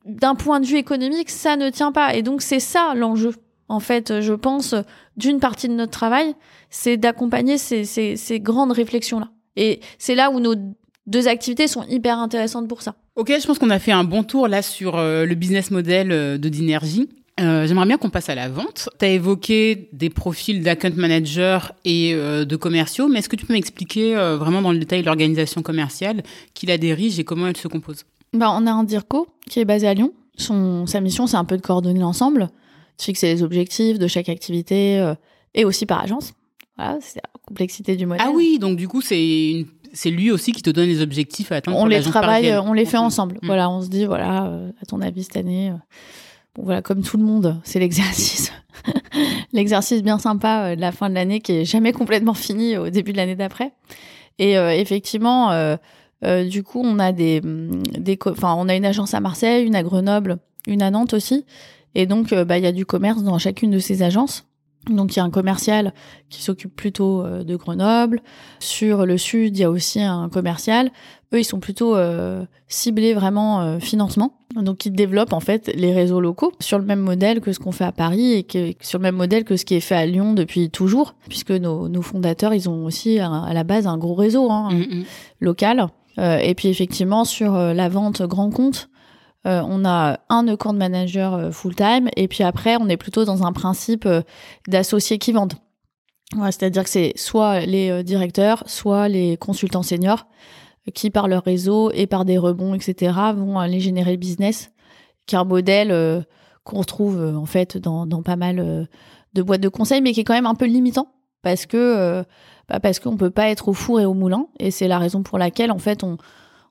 d'un 0.04 0.34
point 0.34 0.60
de 0.60 0.66
vue 0.66 0.78
économique, 0.78 1.28
ça 1.28 1.56
ne 1.56 1.68
tient 1.68 1.92
pas. 1.92 2.14
Et 2.14 2.22
donc 2.22 2.40
c'est 2.40 2.60
ça 2.60 2.94
l'enjeu 2.94 3.32
en 3.72 3.80
fait, 3.80 4.20
je 4.20 4.34
pense, 4.34 4.74
d'une 5.16 5.40
partie 5.40 5.66
de 5.66 5.72
notre 5.72 5.92
travail, 5.92 6.34
c'est 6.68 6.98
d'accompagner 6.98 7.56
ces, 7.56 7.84
ces, 7.86 8.40
grandes 8.40 8.72
réflexions-là. 8.72 9.30
Et 9.56 9.80
c'est 9.96 10.14
là 10.14 10.30
où 10.30 10.40
nos 10.40 10.54
deux 11.06 11.26
activités 11.26 11.68
sont 11.68 11.82
hyper 11.88 12.18
intéressantes 12.18 12.68
pour 12.68 12.82
ça. 12.82 12.96
Ok, 13.16 13.32
je 13.38 13.46
pense 13.46 13.58
qu'on 13.58 13.70
a 13.70 13.78
fait 13.78 13.92
un 13.92 14.04
bon 14.04 14.24
tour 14.24 14.46
là 14.46 14.60
sur 14.60 14.96
euh, 14.96 15.24
le 15.24 15.34
business 15.34 15.70
model 15.70 16.12
euh, 16.12 16.36
de 16.36 16.48
Dinergie. 16.50 17.08
Euh, 17.40 17.66
J'aimerais 17.66 17.86
bien 17.86 17.96
qu'on 17.96 18.10
passe 18.10 18.28
à 18.28 18.34
la 18.34 18.48
vente. 18.48 18.88
Tu 18.98 19.04
as 19.04 19.08
évoqué 19.08 19.88
des 19.92 20.10
profils 20.10 20.62
d'account 20.62 20.94
manager 20.96 21.72
et 21.84 22.12
euh, 22.14 22.44
de 22.44 22.56
commerciaux, 22.56 23.08
mais 23.08 23.20
est-ce 23.20 23.28
que 23.28 23.36
tu 23.36 23.46
peux 23.46 23.54
m'expliquer 23.54 24.14
vraiment 24.14 24.62
dans 24.62 24.72
le 24.72 24.78
détail 24.78 25.02
l'organisation 25.02 25.62
commerciale, 25.62 26.22
qui 26.54 26.66
la 26.66 26.78
dirige 26.78 27.18
et 27.18 27.24
comment 27.24 27.46
elle 27.46 27.56
se 27.56 27.68
compose? 27.68 28.04
Bah, 28.32 28.54
On 28.56 28.66
a 28.66 28.70
un 28.70 28.84
DIRCO 28.84 29.28
qui 29.48 29.60
est 29.60 29.64
basé 29.64 29.88
à 29.88 29.94
Lyon. 29.94 30.12
Son, 30.36 30.86
sa 30.86 31.00
mission, 31.00 31.26
c'est 31.26 31.36
un 31.36 31.44
peu 31.44 31.56
de 31.56 31.62
coordonner 31.62 32.00
l'ensemble 32.00 32.48
fixer 33.00 33.34
les 33.34 33.42
objectifs 33.42 33.98
de 33.98 34.06
chaque 34.06 34.28
activité 34.28 34.98
euh, 34.98 35.14
et 35.54 35.64
aussi 35.64 35.86
par 35.86 36.02
agence. 36.02 36.32
Voilà, 36.76 36.98
c'est 37.00 37.16
la 37.16 37.28
complexité 37.46 37.96
du 37.96 38.06
modèle. 38.06 38.24
Ah 38.26 38.32
oui, 38.32 38.58
donc 38.58 38.76
du 38.76 38.88
coup, 38.88 39.00
c'est 39.00 39.66
c'est 39.94 40.10
lui 40.10 40.30
aussi 40.30 40.52
qui 40.52 40.62
te 40.62 40.70
donne 40.70 40.88
les 40.88 41.02
objectifs 41.02 41.52
à 41.52 41.56
atteindre. 41.56 41.76
On 41.76 41.86
les 41.86 42.00
travaille, 42.00 42.48
euh, 42.48 42.62
on 42.62 42.72
les 42.72 42.86
fait 42.86 42.96
ensemble. 42.96 43.34
Mm. 43.42 43.46
Voilà, 43.46 43.70
on 43.70 43.82
se 43.82 43.88
dit 43.88 44.06
voilà, 44.06 44.46
euh, 44.46 44.70
à 44.80 44.86
ton 44.86 45.00
avis 45.02 45.24
cette 45.24 45.36
année, 45.36 45.72
voilà, 46.58 46.82
comme 46.82 47.02
tout 47.02 47.16
le 47.16 47.24
monde, 47.24 47.60
c'est 47.64 47.78
l'exercice, 47.78 48.52
l'exercice 49.52 50.02
bien 50.02 50.18
sympa 50.18 50.76
de 50.76 50.80
la 50.80 50.92
fin 50.92 51.08
de 51.08 51.14
l'année 51.14 51.40
qui 51.40 51.52
est 51.52 51.64
jamais 51.64 51.92
complètement 51.92 52.34
fini 52.34 52.76
au 52.76 52.90
début 52.90 53.12
de 53.12 53.16
l'année 53.16 53.36
d'après. 53.36 53.72
Et 54.38 54.54
effectivement, 54.54 55.76
du 56.22 56.62
coup, 56.62 56.82
on 56.82 56.98
a 56.98 57.12
des, 57.12 57.40
des, 57.42 58.18
enfin, 58.26 58.54
on 58.58 58.68
a 58.68 58.74
une 58.74 58.84
agence 58.84 59.14
à 59.14 59.20
Marseille, 59.20 59.64
une 59.64 59.76
à 59.76 59.82
Grenoble, 59.82 60.38
une 60.66 60.82
à 60.82 60.90
Nantes 60.90 61.14
aussi. 61.14 61.44
Et 61.94 62.06
donc, 62.06 62.32
euh, 62.32 62.44
bah, 62.44 62.58
il 62.58 62.64
y 62.64 62.66
a 62.66 62.72
du 62.72 62.86
commerce 62.86 63.22
dans 63.22 63.38
chacune 63.38 63.70
de 63.70 63.78
ces 63.78 64.02
agences. 64.02 64.46
Donc 64.90 65.14
il 65.14 65.18
y 65.18 65.20
a 65.20 65.24
un 65.24 65.30
commercial 65.30 65.92
qui 66.28 66.42
s'occupe 66.42 66.74
plutôt 66.74 67.24
euh, 67.24 67.44
de 67.44 67.56
Grenoble. 67.56 68.20
Sur 68.58 69.06
le 69.06 69.16
sud, 69.16 69.56
il 69.56 69.60
y 69.60 69.64
a 69.64 69.70
aussi 69.70 70.00
un 70.00 70.28
commercial. 70.28 70.90
Eux, 71.32 71.40
ils 71.40 71.44
sont 71.44 71.60
plutôt 71.60 71.96
euh, 71.96 72.44
ciblés 72.68 73.14
vraiment 73.14 73.80
financement. 73.80 74.38
Donc 74.54 74.84
ils 74.84 74.92
développent 74.92 75.32
en 75.32 75.40
fait 75.40 75.72
les 75.74 75.94
réseaux 75.94 76.20
locaux 76.20 76.52
sur 76.60 76.78
le 76.78 76.84
même 76.84 77.00
modèle 77.00 77.40
que 77.40 77.52
ce 77.52 77.58
qu'on 77.58 77.72
fait 77.72 77.84
à 77.84 77.92
Paris 77.92 78.32
et 78.32 78.42
que, 78.42 78.74
sur 78.80 78.98
le 78.98 79.02
même 79.02 79.16
modèle 79.16 79.44
que 79.44 79.56
ce 79.56 79.64
qui 79.64 79.74
est 79.74 79.80
fait 79.80 79.94
à 79.94 80.04
Lyon 80.04 80.34
depuis 80.34 80.68
toujours, 80.68 81.14
puisque 81.28 81.52
nos, 81.52 81.88
nos 81.88 82.02
fondateurs, 82.02 82.52
ils 82.52 82.68
ont 82.68 82.84
aussi 82.84 83.18
à 83.18 83.52
la 83.54 83.64
base 83.64 83.86
un 83.86 83.96
gros 83.96 84.14
réseau 84.14 84.50
hein, 84.50 84.68
mm, 84.72 84.98
mm. 84.98 85.04
local. 85.40 85.86
et 86.18 86.54
puis 86.54 86.68
effectivement 86.68 87.24
sur 87.24 87.56
la 87.56 87.88
vente 87.88 88.20
grand 88.22 88.50
compte, 88.50 88.90
on 89.44 89.84
a 89.84 90.20
un 90.28 90.48
account 90.48 90.72
manager 90.72 91.52
full-time 91.52 92.08
et 92.16 92.28
puis 92.28 92.44
après, 92.44 92.76
on 92.80 92.88
est 92.88 92.96
plutôt 92.96 93.24
dans 93.24 93.44
un 93.44 93.52
principe 93.52 94.08
d'associés 94.68 95.18
qui 95.18 95.32
vendent. 95.32 95.54
C'est-à-dire 96.34 96.84
que 96.84 96.90
c'est 96.90 97.12
soit 97.16 97.60
les 97.60 98.02
directeurs, 98.04 98.62
soit 98.66 99.08
les 99.08 99.36
consultants 99.36 99.82
seniors 99.82 100.26
qui, 100.94 101.10
par 101.10 101.28
leur 101.28 101.44
réseau 101.44 101.90
et 101.92 102.06
par 102.06 102.24
des 102.24 102.38
rebonds, 102.38 102.74
etc., 102.74 103.12
vont 103.34 103.58
aller 103.58 103.80
générer 103.80 104.12
le 104.12 104.16
business, 104.16 104.70
qui 105.26 105.34
est 105.34 105.38
un 105.38 105.44
modèle 105.44 106.24
qu'on 106.64 106.78
retrouve 106.78 107.20
en 107.20 107.46
fait 107.46 107.76
dans, 107.76 108.06
dans 108.06 108.22
pas 108.22 108.36
mal 108.36 108.88
de 109.34 109.42
boîtes 109.42 109.60
de 109.60 109.68
conseil, 109.68 110.00
mais 110.00 110.12
qui 110.12 110.20
est 110.20 110.24
quand 110.24 110.34
même 110.34 110.46
un 110.46 110.54
peu 110.54 110.66
limitant 110.66 111.08
parce 111.42 111.66
que 111.66 112.24
bah 112.68 112.80
parce 112.80 113.00
qu'on 113.00 113.16
peut 113.16 113.30
pas 113.30 113.48
être 113.48 113.68
au 113.68 113.72
four 113.72 114.00
et 114.00 114.04
au 114.04 114.14
moulin, 114.14 114.46
et 114.58 114.70
c'est 114.70 114.88
la 114.88 114.98
raison 114.98 115.22
pour 115.22 115.38
laquelle 115.38 115.72
en 115.72 115.78
fait 115.78 116.04
on, 116.04 116.16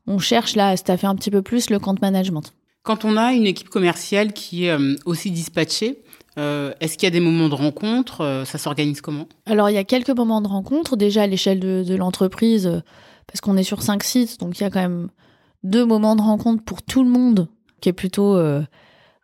on 0.07 0.17
cherche 0.17 0.55
là 0.55 0.69
à 0.69 0.77
staffer 0.77 1.07
un 1.07 1.15
petit 1.15 1.31
peu 1.31 1.41
plus 1.41 1.69
le 1.69 1.79
compte 1.79 2.01
management. 2.01 2.53
Quand 2.83 3.05
on 3.05 3.15
a 3.15 3.33
une 3.33 3.45
équipe 3.45 3.69
commerciale 3.69 4.33
qui 4.33 4.65
est 4.65 4.71
euh, 4.71 4.95
aussi 5.05 5.29
dispatchée, 5.29 6.03
euh, 6.39 6.73
est-ce 6.79 6.97
qu'il 6.97 7.05
y 7.05 7.07
a 7.07 7.11
des 7.11 7.19
moments 7.19 7.47
de 7.47 7.53
rencontre 7.53 8.21
euh, 8.21 8.45
Ça 8.45 8.57
s'organise 8.57 9.01
comment? 9.01 9.27
Alors, 9.45 9.69
il 9.69 9.73
y 9.73 9.77
a 9.77 9.83
quelques 9.83 10.09
moments 10.09 10.41
de 10.41 10.47
rencontre, 10.47 10.97
déjà 10.97 11.23
à 11.23 11.27
l'échelle 11.27 11.59
de, 11.59 11.83
de 11.87 11.95
l'entreprise, 11.95 12.81
parce 13.27 13.39
qu'on 13.41 13.55
est 13.55 13.63
sur 13.63 13.83
cinq 13.83 14.03
sites, 14.03 14.39
donc 14.39 14.59
il 14.59 14.63
y 14.63 14.65
a 14.65 14.71
quand 14.71 14.81
même 14.81 15.09
deux 15.63 15.85
moments 15.85 16.15
de 16.15 16.21
rencontre 16.21 16.63
pour 16.63 16.81
tout 16.81 17.03
le 17.03 17.09
monde, 17.09 17.47
qui 17.81 17.89
est 17.89 17.93
plutôt 17.93 18.35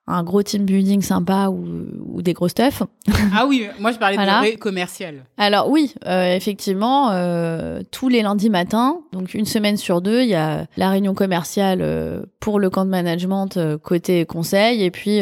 un 0.08 0.24
gros 0.24 0.42
team 0.42 0.64
building 0.64 1.02
sympa 1.02 1.50
ou, 1.50 1.66
ou 2.06 2.22
des 2.22 2.34
gros 2.34 2.48
stuff. 2.48 2.84
Ah 3.36 3.46
oui, 3.46 3.68
moi 3.80 3.92
je 3.92 3.98
parlais 3.98 4.18
de 4.18 4.58
commercial. 4.58 5.26
Alors 5.38 5.70
oui, 5.70 5.94
euh, 6.06 6.34
effectivement, 6.34 7.12
euh, 7.12 7.82
tous 7.92 8.08
les 8.08 8.22
lundis 8.22 8.50
matins, 8.50 9.00
donc 9.12 9.34
une 9.34 9.46
semaine 9.46 9.76
sur 9.76 10.02
deux, 10.02 10.22
il 10.22 10.30
y 10.30 10.36
a 10.36 10.66
la 10.78 10.90
réunion 10.90 11.14
commerciale 11.14 11.80
euh, 11.82 12.22
pour 12.40 12.60
le 12.60 12.70
camp 12.70 12.86
de 12.86 12.90
management 12.90 13.60
côté 13.84 14.26
conseil, 14.26 14.84
et 14.84 14.92
puis 14.92 15.20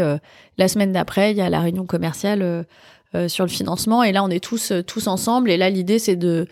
la 0.57 0.67
semaine 0.67 0.91
d'après, 0.91 1.31
il 1.31 1.37
y 1.37 1.41
a 1.41 1.49
la 1.49 1.59
réunion 1.59 1.85
commerciale 1.85 2.65
sur 3.27 3.45
le 3.45 3.49
financement, 3.49 4.03
et 4.03 4.11
là 4.11 4.23
on 4.23 4.29
est 4.29 4.43
tous 4.43 4.71
tous 4.85 5.07
ensemble, 5.07 5.49
et 5.49 5.57
là 5.57 5.69
l'idée 5.69 5.99
c'est 5.99 6.15
de 6.15 6.47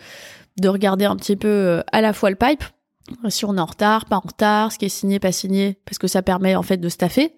de 0.60 0.68
regarder 0.68 1.04
un 1.04 1.16
petit 1.16 1.36
peu 1.36 1.82
à 1.92 2.00
la 2.00 2.12
fois 2.12 2.30
le 2.30 2.36
pipe, 2.36 2.64
si 3.28 3.44
on 3.44 3.56
est 3.56 3.60
en 3.60 3.66
retard, 3.66 4.06
pas 4.06 4.16
en 4.16 4.26
retard, 4.26 4.72
ce 4.72 4.78
qui 4.78 4.86
est 4.86 4.90
signé, 4.90 5.18
pas 5.18 5.32
signé, 5.32 5.78
parce 5.84 5.98
que 5.98 6.08
ça 6.08 6.22
permet 6.22 6.56
en 6.56 6.62
fait 6.62 6.78
de 6.78 6.88
staffer. 6.88 7.34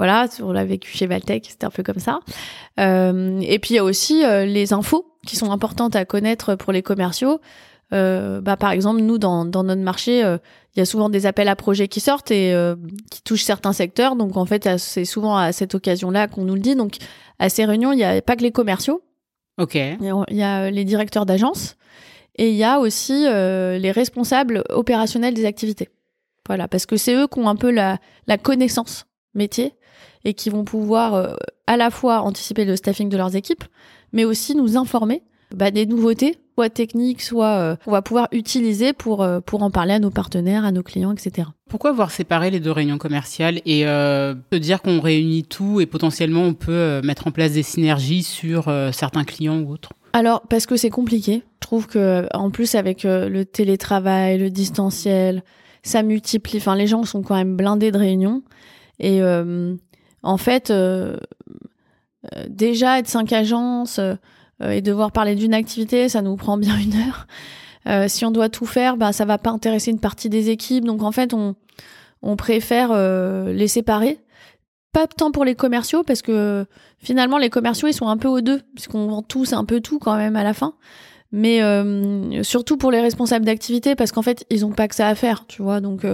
Voilà, 0.00 0.28
on 0.42 0.52
l'a 0.52 0.64
vécu 0.64 0.90
chez 0.96 1.06
Valtech, 1.06 1.44
c'était 1.46 1.66
un 1.66 1.70
peu 1.70 1.82
comme 1.82 1.98
ça. 1.98 2.20
Euh, 2.78 3.38
et 3.42 3.58
puis 3.58 3.72
il 3.72 3.76
y 3.76 3.78
a 3.78 3.84
aussi 3.84 4.24
euh, 4.24 4.46
les 4.46 4.72
infos 4.72 5.04
qui 5.26 5.36
sont 5.36 5.52
importantes 5.52 5.94
à 5.94 6.06
connaître 6.06 6.54
pour 6.54 6.72
les 6.72 6.80
commerciaux. 6.80 7.38
Euh, 7.92 8.40
bah, 8.40 8.56
par 8.56 8.70
exemple, 8.70 9.02
nous, 9.02 9.18
dans, 9.18 9.44
dans 9.44 9.62
notre 9.62 9.82
marché, 9.82 10.20
il 10.20 10.78
y 10.78 10.80
a 10.80 10.86
souvent 10.86 11.10
des 11.10 11.26
appels 11.26 11.48
à 11.48 11.54
projets 11.54 11.86
qui 11.86 12.00
sortent 12.00 12.30
et 12.30 12.56
qui 13.10 13.20
touchent 13.24 13.42
certains 13.42 13.74
secteurs. 13.74 14.16
Donc, 14.16 14.38
en 14.38 14.46
fait, 14.46 14.78
c'est 14.78 15.04
souvent 15.04 15.36
à 15.36 15.52
cette 15.52 15.74
occasion-là 15.74 16.28
qu'on 16.28 16.44
nous 16.44 16.54
le 16.54 16.60
dit. 16.60 16.76
Donc, 16.76 16.96
à 17.38 17.50
ces 17.50 17.66
réunions, 17.66 17.92
il 17.92 17.96
n'y 17.96 18.04
a 18.04 18.22
pas 18.22 18.36
que 18.36 18.42
les 18.42 18.52
commerciaux. 18.52 19.02
OK. 19.58 19.74
Il 19.74 20.14
y 20.30 20.42
a 20.42 20.70
les 20.70 20.84
directeurs 20.86 21.26
d'agence 21.26 21.76
et 22.38 22.48
il 22.48 22.56
y 22.56 22.64
a 22.64 22.80
aussi 22.80 23.26
les 23.26 23.92
responsables 23.92 24.64
opérationnels 24.70 25.34
des 25.34 25.44
activités. 25.44 25.90
Voilà, 26.46 26.68
parce 26.68 26.86
que 26.86 26.96
c'est 26.96 27.14
eux 27.14 27.26
qui 27.26 27.38
ont 27.38 27.50
un 27.50 27.56
peu 27.56 27.70
la, 27.70 27.98
la 28.26 28.38
connaissance 28.38 29.04
métier 29.34 29.74
et 30.24 30.34
qui 30.34 30.50
vont 30.50 30.64
pouvoir 30.64 31.14
euh, 31.14 31.34
à 31.66 31.76
la 31.76 31.90
fois 31.90 32.20
anticiper 32.20 32.64
le 32.64 32.76
staffing 32.76 33.08
de 33.08 33.16
leurs 33.16 33.36
équipes, 33.36 33.64
mais 34.12 34.24
aussi 34.24 34.54
nous 34.54 34.76
informer 34.76 35.22
bah, 35.54 35.70
des 35.70 35.86
nouveautés, 35.86 36.36
soit 36.54 36.70
techniques, 36.70 37.22
soit 37.22 37.58
euh, 37.58 37.76
on 37.86 37.90
va 37.90 38.02
pouvoir 38.02 38.28
utiliser 38.32 38.92
pour, 38.92 39.22
euh, 39.22 39.40
pour 39.40 39.62
en 39.62 39.70
parler 39.70 39.94
à 39.94 39.98
nos 39.98 40.10
partenaires, 40.10 40.64
à 40.64 40.72
nos 40.72 40.82
clients, 40.82 41.12
etc. 41.12 41.48
Pourquoi 41.68 41.90
avoir 41.90 42.10
séparé 42.10 42.50
les 42.50 42.60
deux 42.60 42.70
réunions 42.70 42.98
commerciales 42.98 43.60
et 43.66 43.86
euh, 43.86 44.34
se 44.52 44.58
dire 44.58 44.82
qu'on 44.82 45.00
réunit 45.00 45.44
tout 45.44 45.80
et 45.80 45.86
potentiellement 45.86 46.42
on 46.42 46.54
peut 46.54 47.00
mettre 47.02 47.26
en 47.26 47.30
place 47.30 47.52
des 47.52 47.62
synergies 47.62 48.22
sur 48.22 48.72
certains 48.92 49.24
clients 49.24 49.60
ou 49.60 49.72
autres? 49.72 49.90
Alors 50.12 50.42
parce 50.42 50.66
que 50.66 50.76
c'est 50.76 50.90
compliqué. 50.90 51.42
Je 51.62 51.66
trouve 51.66 51.86
que 51.86 52.26
en 52.34 52.50
plus 52.50 52.74
avec 52.74 53.04
le 53.04 53.44
télétravail, 53.44 54.38
le 54.38 54.50
distanciel, 54.50 55.44
ça 55.82 56.02
multiplie. 56.02 56.58
Enfin, 56.58 56.74
les 56.74 56.88
gens 56.88 57.04
sont 57.04 57.22
quand 57.22 57.36
même 57.36 57.56
blindés 57.56 57.92
de 57.92 57.98
réunions 57.98 58.42
et 58.98 59.20
en 60.22 60.36
fait, 60.36 60.70
euh, 60.70 61.16
euh, 62.34 62.44
déjà 62.48 62.98
être 62.98 63.08
cinq 63.08 63.32
agences 63.32 63.98
euh, 63.98 64.16
et 64.70 64.82
devoir 64.82 65.12
parler 65.12 65.34
d'une 65.34 65.54
activité, 65.54 66.08
ça 66.08 66.22
nous 66.22 66.36
prend 66.36 66.58
bien 66.58 66.76
une 66.76 66.94
heure. 66.94 68.08
si 68.08 68.24
on 68.24 68.30
doit 68.30 68.48
tout 68.48 68.66
faire, 68.66 68.96
bah, 68.96 69.12
ça 69.12 69.24
va 69.24 69.38
pas 69.38 69.50
intéresser 69.50 69.90
une 69.90 70.00
partie 70.00 70.28
des 70.28 70.50
équipes. 70.50 70.84
Donc 70.84 71.02
en 71.02 71.12
fait, 71.12 71.32
on, 71.32 71.54
préfère 72.36 72.92
les 73.46 73.68
séparer. 73.68 74.18
Pas 74.92 75.06
tant 75.06 75.30
pour 75.30 75.44
les 75.44 75.54
commerciaux, 75.54 76.02
parce 76.02 76.20
que 76.20 76.66
finalement, 76.98 77.38
les 77.38 77.48
commerciaux, 77.48 77.88
ils 77.88 77.94
sont 77.94 78.08
un 78.08 78.16
peu 78.16 78.28
aux 78.28 78.40
deux, 78.40 78.60
puisqu'on 78.74 79.06
vend 79.06 79.22
tous 79.22 79.52
un 79.52 79.64
peu 79.64 79.80
tout 79.80 79.98
quand 79.98 80.16
même 80.16 80.36
à 80.36 80.42
la 80.42 80.52
fin. 80.52 80.74
Mais 81.32 81.62
surtout 82.42 82.76
pour 82.76 82.90
les 82.90 83.00
responsables 83.00 83.46
d'activité, 83.46 83.94
parce 83.94 84.12
qu'en 84.12 84.20
fait, 84.20 84.44
ils 84.50 84.66
ont 84.66 84.72
pas 84.72 84.86
que 84.86 84.94
ça 84.94 85.08
à 85.08 85.14
faire, 85.14 85.46
tu 85.46 85.62
vois. 85.62 85.80
Donc, 85.80 86.04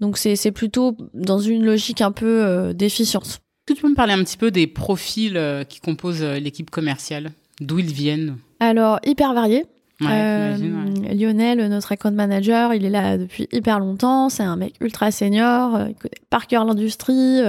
donc 0.00 0.16
c'est 0.16 0.52
plutôt 0.52 0.96
dans 1.12 1.38
une 1.38 1.64
logique 1.64 2.00
un 2.00 2.12
peu 2.12 2.42
euh, 2.44 2.72
d'efficience. 2.72 3.34
Est-ce 3.34 3.38
que 3.66 3.74
tu 3.74 3.82
peux 3.82 3.90
me 3.90 3.94
parler 3.94 4.14
un 4.14 4.24
petit 4.24 4.38
peu 4.38 4.50
des 4.50 4.66
profils 4.66 5.36
euh, 5.36 5.62
qui 5.64 5.80
composent 5.80 6.22
euh, 6.22 6.38
l'équipe 6.38 6.70
commerciale? 6.70 7.32
D'où 7.60 7.78
ils 7.78 7.92
viennent? 7.92 8.38
Alors, 8.58 8.98
hyper 9.04 9.34
variés. 9.34 9.66
Lionel, 10.00 11.68
notre 11.68 11.92
account 11.92 12.12
manager, 12.12 12.72
il 12.72 12.86
est 12.86 12.90
là 12.90 13.18
depuis 13.18 13.46
hyper 13.52 13.78
longtemps. 13.78 14.30
C'est 14.30 14.42
un 14.42 14.56
mec 14.56 14.74
ultra 14.80 15.10
senior. 15.10 15.78
il 15.88 15.94
connaît 15.94 16.14
par 16.30 16.46
cœur 16.46 16.64
l'industrie. 16.64 17.40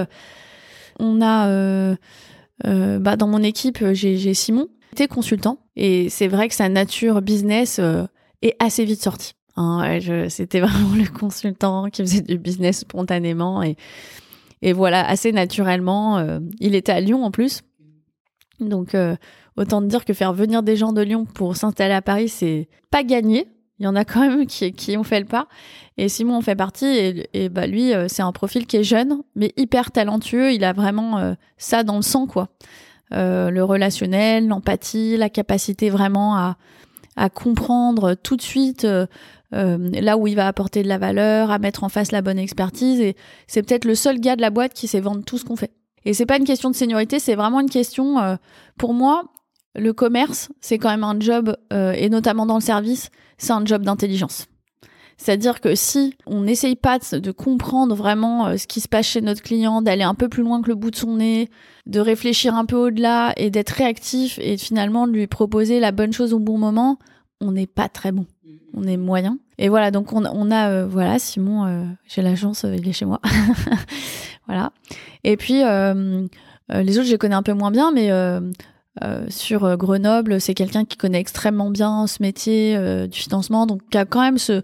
on 0.99 1.21
a, 1.21 1.95
bah, 2.65 3.15
dans 3.15 3.27
mon 3.27 3.41
équipe, 3.41 3.93
j'ai 3.93 4.33
Simon, 4.33 4.67
qui 4.89 4.95
était 5.03 5.07
consultant. 5.07 5.59
Et 5.77 6.09
c'est 6.09 6.27
vrai 6.27 6.49
que 6.49 6.55
sa 6.55 6.67
nature 6.67 7.21
business 7.21 7.79
est 8.41 8.55
assez 8.59 8.83
vite 8.83 9.01
sortie. 9.01 9.31
Hein, 9.57 9.99
c'était 10.29 10.59
vraiment 10.61 10.95
le 10.95 11.07
consultant 11.07 11.89
qui 11.89 12.01
faisait 12.01 12.21
du 12.21 12.37
business 12.37 12.79
spontanément 12.79 13.63
et, 13.63 13.75
et 14.61 14.73
voilà, 14.73 15.07
assez 15.07 15.31
naturellement. 15.31 16.17
Euh, 16.17 16.39
il 16.59 16.75
était 16.75 16.91
à 16.91 16.99
Lyon 16.99 17.23
en 17.23 17.31
plus. 17.31 17.61
Donc, 18.59 18.93
euh, 18.93 19.15
autant 19.57 19.81
dire 19.81 20.05
que 20.05 20.13
faire 20.13 20.33
venir 20.33 20.63
des 20.63 20.75
gens 20.75 20.93
de 20.93 21.01
Lyon 21.01 21.25
pour 21.25 21.55
s'installer 21.55 21.93
à 21.93 22.01
Paris, 22.01 22.29
c'est 22.29 22.69
pas 22.91 23.03
gagné. 23.03 23.47
Il 23.79 23.85
y 23.85 23.87
en 23.87 23.95
a 23.95 24.05
quand 24.05 24.19
même 24.19 24.45
qui, 24.45 24.71
qui 24.73 24.95
ont 24.95 25.03
fait 25.03 25.19
le 25.19 25.25
pas. 25.25 25.47
Et 25.97 26.07
Simon 26.07 26.35
en 26.35 26.41
fait 26.41 26.55
partie. 26.55 26.85
Et, 26.85 27.29
et 27.33 27.49
bah 27.49 27.65
lui, 27.65 27.93
euh, 27.93 28.07
c'est 28.07 28.21
un 28.21 28.31
profil 28.31 28.67
qui 28.67 28.77
est 28.77 28.83
jeune, 28.83 29.21
mais 29.35 29.51
hyper 29.57 29.91
talentueux. 29.91 30.53
Il 30.53 30.63
a 30.63 30.73
vraiment 30.73 31.35
ça 31.57 31.83
dans 31.83 31.95
le 31.95 32.03
sang, 32.03 32.27
quoi. 32.27 32.49
le 33.09 33.61
relationnel, 33.61 34.47
l'empathie, 34.47 35.17
la 35.17 35.29
capacité 35.29 35.89
vraiment 35.89 36.35
à, 36.35 36.57
à 37.15 37.29
comprendre 37.29 38.13
tout 38.13 38.35
de 38.35 38.43
suite 38.43 38.85
là 39.51 40.17
où 40.17 40.27
il 40.27 40.35
va 40.35 40.47
apporter 40.47 40.83
de 40.83 40.87
la 40.87 40.97
valeur, 40.97 41.51
à 41.51 41.59
mettre 41.59 41.83
en 41.83 41.89
face 41.89 42.11
la 42.11 42.21
bonne 42.21 42.39
expertise. 42.39 42.99
Et 42.99 43.15
c'est 43.47 43.63
peut-être 43.63 43.85
le 43.85 43.95
seul 43.95 44.19
gars 44.19 44.35
de 44.35 44.41
la 44.41 44.49
boîte 44.49 44.73
qui 44.73 44.87
sait 44.87 45.01
vendre 45.01 45.23
tout 45.23 45.37
ce 45.37 45.45
qu'on 45.45 45.55
fait. 45.55 45.71
Et 46.05 46.13
c'est 46.13 46.25
pas 46.25 46.37
une 46.37 46.45
question 46.45 46.69
de 46.69 46.75
seniorité, 46.75 47.19
c'est 47.19 47.35
vraiment 47.35 47.59
une 47.59 47.69
question, 47.69 48.19
euh, 48.19 48.35
pour 48.77 48.93
moi, 48.93 49.23
le 49.75 49.93
commerce, 49.93 50.49
c'est 50.59 50.77
quand 50.77 50.89
même 50.89 51.03
un 51.03 51.19
job, 51.19 51.55
euh, 51.71 51.93
et 51.93 52.09
notamment 52.09 52.45
dans 52.45 52.55
le 52.55 52.61
service, 52.61 53.09
c'est 53.37 53.53
un 53.53 53.63
job 53.65 53.83
d'intelligence. 53.83 54.47
C'est-à-dire 55.17 55.61
que 55.61 55.75
si 55.75 56.15
on 56.25 56.41
n'essaye 56.41 56.75
pas 56.75 56.97
de 56.97 57.31
comprendre 57.31 57.93
vraiment 57.93 58.57
ce 58.57 58.65
qui 58.65 58.81
se 58.81 58.87
passe 58.87 59.05
chez 59.05 59.21
notre 59.21 59.43
client, 59.43 59.83
d'aller 59.83 60.01
un 60.01 60.15
peu 60.15 60.27
plus 60.27 60.41
loin 60.41 60.63
que 60.63 60.69
le 60.69 60.75
bout 60.75 60.89
de 60.89 60.95
son 60.95 61.17
nez, 61.17 61.47
de 61.85 61.99
réfléchir 61.99 62.55
un 62.55 62.65
peu 62.65 62.75
au-delà 62.75 63.33
et 63.37 63.51
d'être 63.51 63.69
réactif 63.69 64.39
et 64.41 64.57
finalement 64.57 65.05
de 65.05 65.11
lui 65.11 65.27
proposer 65.27 65.79
la 65.79 65.91
bonne 65.91 66.11
chose 66.11 66.33
au 66.33 66.39
bon 66.39 66.57
moment, 66.57 66.97
on 67.39 67.51
n'est 67.51 67.67
pas 67.67 67.87
très 67.87 68.11
bon 68.11 68.25
on 68.73 68.83
est 68.83 68.97
moyen. 68.97 69.37
Et 69.57 69.69
voilà, 69.69 69.91
donc 69.91 70.13
on, 70.13 70.51
a, 70.51 70.69
euh, 70.69 70.87
voilà, 70.87 71.19
Simon, 71.19 71.65
euh, 71.65 71.83
j'ai 72.07 72.21
la 72.21 72.35
chance, 72.35 72.65
euh, 72.65 72.75
il 72.75 72.87
est 72.87 72.93
chez 72.93 73.05
moi. 73.05 73.19
voilà. 74.47 74.71
Et 75.23 75.37
puis, 75.37 75.61
les 75.61 76.97
autres, 76.97 77.07
je 77.07 77.11
les 77.11 77.17
connais 77.17 77.35
un 77.35 77.43
peu 77.43 77.53
moins 77.53 77.71
bien, 77.71 77.91
mais 77.91 78.09
sur 79.29 79.77
Grenoble, 79.77 80.41
c'est 80.41 80.53
quelqu'un 80.53 80.85
qui 80.85 80.97
connaît 80.97 81.19
extrêmement 81.19 81.69
bien 81.69 82.07
ce 82.07 82.21
métier 82.21 82.77
du 83.07 83.19
financement, 83.19 83.67
donc 83.67 83.81
qui 83.89 83.97
a 83.97 84.05
quand 84.05 84.21
même 84.21 84.39
ce, 84.39 84.63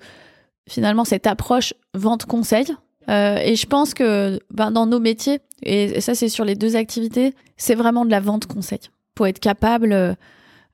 finalement 0.68 1.06
cette 1.06 1.28
approche 1.28 1.74
vente-conseil. 1.94 2.66
et 3.08 3.56
je 3.56 3.66
pense 3.68 3.94
que 3.94 4.40
ben, 4.52 4.72
dans 4.72 4.88
nos 4.88 5.00
métiers, 5.00 5.40
et 5.62 6.02
ça 6.02 6.16
c'est 6.16 6.30
sur 6.30 6.44
les 6.44 6.56
deux 6.56 6.76
activités, 6.76 7.36
c'est 7.56 7.76
vraiment 7.76 8.04
de 8.04 8.12
la 8.12 8.20
vente-conseil. 8.20 8.80
Faut 9.16 9.26
être 9.26 9.40
capable 9.40 10.18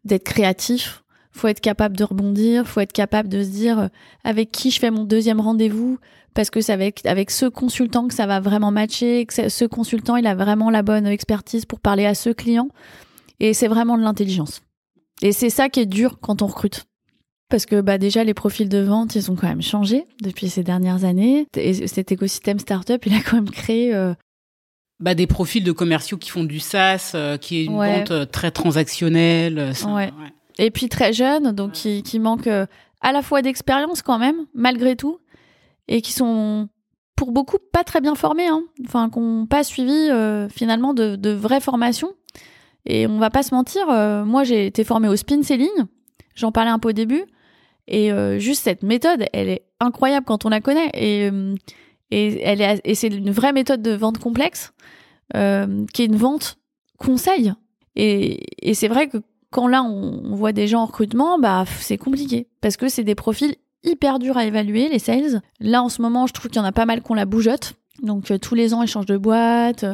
d'être 0.05 0.23
créatif, 0.23 1.02
faut 1.33 1.47
être 1.47 1.59
capable 1.59 1.97
de 1.97 2.03
rebondir, 2.03 2.67
faut 2.67 2.79
être 2.79 2.93
capable 2.93 3.27
de 3.27 3.43
se 3.43 3.49
dire 3.49 3.79
euh, 3.79 3.87
avec 4.23 4.51
qui 4.51 4.71
je 4.71 4.79
fais 4.79 4.91
mon 4.91 5.03
deuxième 5.03 5.41
rendez-vous 5.41 5.99
parce 6.33 6.49
que 6.49 6.61
c'est 6.61 6.73
avec 6.73 7.05
avec 7.05 7.31
ce 7.31 7.45
consultant 7.45 8.07
que 8.07 8.13
ça 8.13 8.25
va 8.25 8.39
vraiment 8.39 8.71
matcher, 8.71 9.25
que 9.25 9.49
ce 9.49 9.65
consultant 9.65 10.15
il 10.15 10.27
a 10.27 10.35
vraiment 10.35 10.69
la 10.69 10.83
bonne 10.83 11.07
expertise 11.07 11.65
pour 11.65 11.79
parler 11.79 12.05
à 12.05 12.15
ce 12.15 12.29
client 12.29 12.69
et 13.39 13.53
c'est 13.53 13.67
vraiment 13.67 13.97
de 13.97 14.03
l'intelligence. 14.03 14.61
Et 15.21 15.31
c'est 15.31 15.49
ça 15.49 15.69
qui 15.69 15.79
est 15.79 15.85
dur 15.85 16.19
quand 16.21 16.41
on 16.41 16.47
recrute. 16.47 16.85
parce 17.49 17.65
que 17.65 17.81
bah 17.81 17.97
déjà 17.97 18.23
les 18.23 18.33
profils 18.33 18.69
de 18.69 18.79
vente 18.79 19.15
ils 19.15 19.31
ont 19.31 19.35
quand 19.35 19.47
même 19.47 19.61
changé 19.61 20.05
depuis 20.21 20.49
ces 20.49 20.63
dernières 20.63 21.03
années 21.03 21.47
et 21.55 21.87
cet 21.87 22.11
écosystème 22.11 22.59
startup 22.59 23.05
il 23.05 23.13
a 23.13 23.21
quand 23.21 23.35
même 23.35 23.49
créé 23.49 23.93
euh, 23.93 24.13
bah, 24.99 25.15
des 25.15 25.27
profils 25.27 25.63
de 25.63 25.71
commerciaux 25.71 26.17
qui 26.17 26.29
font 26.29 26.43
du 26.45 26.59
SaaS, 26.59 27.11
euh, 27.15 27.37
qui 27.37 27.57
est 27.57 27.65
une 27.65 27.75
vente 27.75 28.31
très 28.31 28.51
transactionnelle. 28.51 29.73
ouais. 29.87 30.11
Et 30.59 30.71
puis 30.71 30.89
très 30.89 31.13
jeunes, 31.13 31.51
donc 31.51 31.73
qui, 31.73 32.03
qui 32.03 32.19
manquent 32.19 32.47
à 32.47 33.11
la 33.11 33.21
fois 33.21 33.41
d'expérience 33.41 34.01
quand 34.01 34.19
même, 34.19 34.45
malgré 34.53 34.95
tout, 34.95 35.19
et 35.87 36.01
qui 36.01 36.13
sont 36.13 36.69
pour 37.15 37.31
beaucoup 37.31 37.57
pas 37.71 37.83
très 37.83 38.01
bien 38.01 38.15
formés, 38.15 38.47
hein. 38.47 38.63
enfin, 38.85 39.09
qui 39.09 39.19
n'ont 39.19 39.45
pas 39.45 39.63
suivi 39.63 40.09
finalement 40.49 40.93
de, 40.93 41.15
de 41.15 41.31
vraies 41.31 41.59
formations. 41.61 42.13
Et 42.85 43.07
on 43.07 43.17
va 43.17 43.29
pas 43.29 43.43
se 43.43 43.55
mentir, 43.55 43.87
moi 44.25 44.43
j'ai 44.43 44.67
été 44.67 44.83
formée 44.83 45.07
au 45.07 45.15
spin 45.15 45.41
selling, 45.41 45.71
j'en 46.35 46.51
parlais 46.51 46.71
un 46.71 46.79
peu 46.79 46.89
au 46.89 46.93
début, 46.93 47.25
et 47.87 48.11
euh, 48.11 48.39
juste 48.39 48.63
cette 48.63 48.83
méthode, 48.83 49.25
elle 49.33 49.49
est 49.49 49.65
incroyable 49.79 50.25
quand 50.25 50.45
on 50.45 50.49
la 50.49 50.61
connaît. 50.61 50.89
Et, 50.93 51.29
euh, 51.31 51.55
et, 52.11 52.41
elle 52.41 52.61
est, 52.61 52.81
et 52.83 52.95
c'est 52.95 53.07
une 53.07 53.31
vraie 53.31 53.53
méthode 53.53 53.81
de 53.81 53.91
vente 53.91 54.19
complexe, 54.19 54.73
euh, 55.35 55.85
qui 55.93 56.03
est 56.03 56.05
une 56.05 56.15
vente 56.15 56.57
conseil. 56.97 57.53
Et, 57.95 58.69
et 58.69 58.73
c'est 58.73 58.87
vrai 58.87 59.07
que 59.07 59.17
quand 59.53 59.67
là, 59.67 59.83
on, 59.83 60.35
voit 60.35 60.51
des 60.51 60.67
gens 60.67 60.81
en 60.81 60.85
recrutement, 60.87 61.39
bah, 61.39 61.63
c'est 61.79 61.97
compliqué. 61.97 62.47
Parce 62.59 62.75
que 62.75 62.89
c'est 62.89 63.03
des 63.03 63.15
profils 63.15 63.55
hyper 63.83 64.19
durs 64.19 64.35
à 64.35 64.45
évaluer, 64.45 64.89
les 64.89 64.99
sales. 64.99 65.41
Là, 65.59 65.83
en 65.83 65.89
ce 65.89 66.01
moment, 66.01 66.27
je 66.27 66.33
trouve 66.33 66.49
qu'il 66.49 66.59
y 66.59 66.63
en 66.63 66.67
a 66.67 66.71
pas 66.71 66.85
mal 66.85 67.01
qu'on 67.01 67.13
la 67.13 67.25
bougeotte. 67.25 67.75
Donc, 68.01 68.33
tous 68.41 68.55
les 68.55 68.73
ans, 68.73 68.81
ils 68.81 68.87
changent 68.87 69.05
de 69.05 69.17
boîte. 69.17 69.85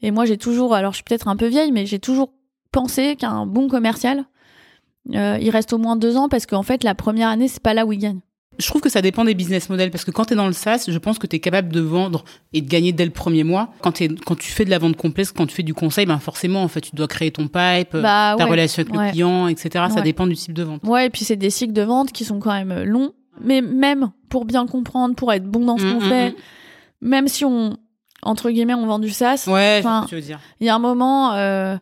Et 0.00 0.10
moi, 0.10 0.24
j'ai 0.24 0.38
toujours, 0.38 0.74
alors 0.74 0.92
je 0.92 0.96
suis 0.96 1.04
peut-être 1.04 1.28
un 1.28 1.36
peu 1.36 1.46
vieille, 1.46 1.72
mais 1.72 1.84
j'ai 1.84 1.98
toujours 1.98 2.32
pensé 2.72 3.16
qu'un 3.16 3.46
bon 3.46 3.68
commercial, 3.68 4.24
euh, 5.14 5.38
il 5.40 5.50
reste 5.50 5.72
au 5.72 5.78
moins 5.78 5.96
deux 5.96 6.16
ans 6.16 6.28
parce 6.28 6.46
qu'en 6.46 6.62
fait, 6.62 6.82
la 6.82 6.94
première 6.94 7.28
année, 7.28 7.48
c'est 7.48 7.62
pas 7.62 7.74
là 7.74 7.86
où 7.86 7.92
il 7.92 7.98
gagne. 7.98 8.20
Je 8.58 8.66
trouve 8.66 8.80
que 8.80 8.88
ça 8.88 9.02
dépend 9.02 9.24
des 9.24 9.34
business 9.34 9.68
models 9.68 9.90
parce 9.90 10.04
que 10.04 10.10
quand 10.10 10.26
tu 10.26 10.32
es 10.32 10.36
dans 10.36 10.46
le 10.46 10.52
SaaS, 10.52 10.86
je 10.88 10.98
pense 10.98 11.18
que 11.18 11.26
tu 11.26 11.36
es 11.36 11.40
capable 11.40 11.72
de 11.72 11.80
vendre 11.80 12.24
et 12.52 12.60
de 12.60 12.68
gagner 12.68 12.92
dès 12.92 13.04
le 13.04 13.10
premier 13.10 13.44
mois. 13.44 13.70
Quand, 13.82 14.00
quand 14.24 14.34
tu 14.36 14.50
fais 14.50 14.64
de 14.64 14.70
la 14.70 14.78
vente 14.78 14.96
complexe, 14.96 15.32
quand 15.32 15.46
tu 15.46 15.54
fais 15.54 15.62
du 15.62 15.74
conseil, 15.74 16.06
ben 16.06 16.18
forcément, 16.18 16.62
en 16.62 16.68
fait, 16.68 16.80
tu 16.80 16.96
dois 16.96 17.08
créer 17.08 17.30
ton 17.30 17.48
pipe, 17.48 17.96
bah, 17.96 18.34
ta 18.38 18.46
relation 18.46 18.82
avec 18.82 18.94
le 18.94 19.10
client, 19.10 19.48
etc. 19.48 19.86
Ça 19.94 20.00
dépend 20.00 20.26
du 20.26 20.34
type 20.34 20.52
de 20.52 20.62
vente. 20.62 20.82
Ouais, 20.84 21.06
et 21.06 21.10
puis 21.10 21.24
c'est 21.24 21.36
des 21.36 21.50
cycles 21.50 21.72
de 21.72 21.82
vente 21.82 22.12
qui 22.12 22.24
sont 22.24 22.38
quand 22.38 22.52
même 22.52 22.84
longs. 22.84 23.12
Mais 23.40 23.60
même 23.60 24.12
pour 24.28 24.44
bien 24.44 24.66
comprendre, 24.66 25.14
pour 25.14 25.32
être 25.32 25.44
bon 25.44 25.64
dans 25.64 25.76
ce 25.76 25.82
qu'on 25.82 26.00
mmh, 26.00 26.06
mmh, 26.06 26.08
fait, 26.08 26.30
mmh. 26.30 26.34
même 27.02 27.28
si 27.28 27.44
on, 27.44 27.76
entre 28.22 28.50
guillemets, 28.50 28.74
on 28.74 28.86
vend 28.86 28.98
du 28.98 29.10
SaaS. 29.10 29.44
Ouais. 29.46 29.82
Il 30.60 30.66
y 30.66 30.68
a 30.68 30.74
un 30.74 30.78
moment, 30.78 31.34
euh, 31.34 31.76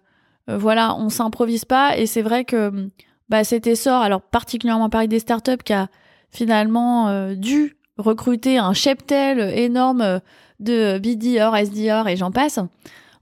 euh, 0.51 0.59
voilà, 0.59 0.97
on 0.97 1.09
s'improvise 1.09 1.65
pas 1.65 1.97
et 1.97 2.07
c'est 2.07 2.23
vrai 2.23 2.45
que 2.45 2.91
bah, 3.29 3.45
cet 3.45 3.67
essor, 3.67 4.03
alors 4.03 4.21
particulièrement 4.21 4.91
Paris 4.91 5.09
des 5.09 5.19
startups, 5.19 5.63
qui 5.65 5.73
a 5.73 5.89
finalement 6.35 7.09
euh, 7.09 7.35
dû 7.35 7.77
recruter 7.97 8.59
un 8.59 8.75
cheptel 8.75 9.41
énorme 9.57 10.01
euh, 10.03 10.19
de 10.61 10.99
BDR, 10.99 11.57
SDR 11.57 12.09
et 12.09 12.17
j'en 12.17 12.31
passe, 12.31 12.59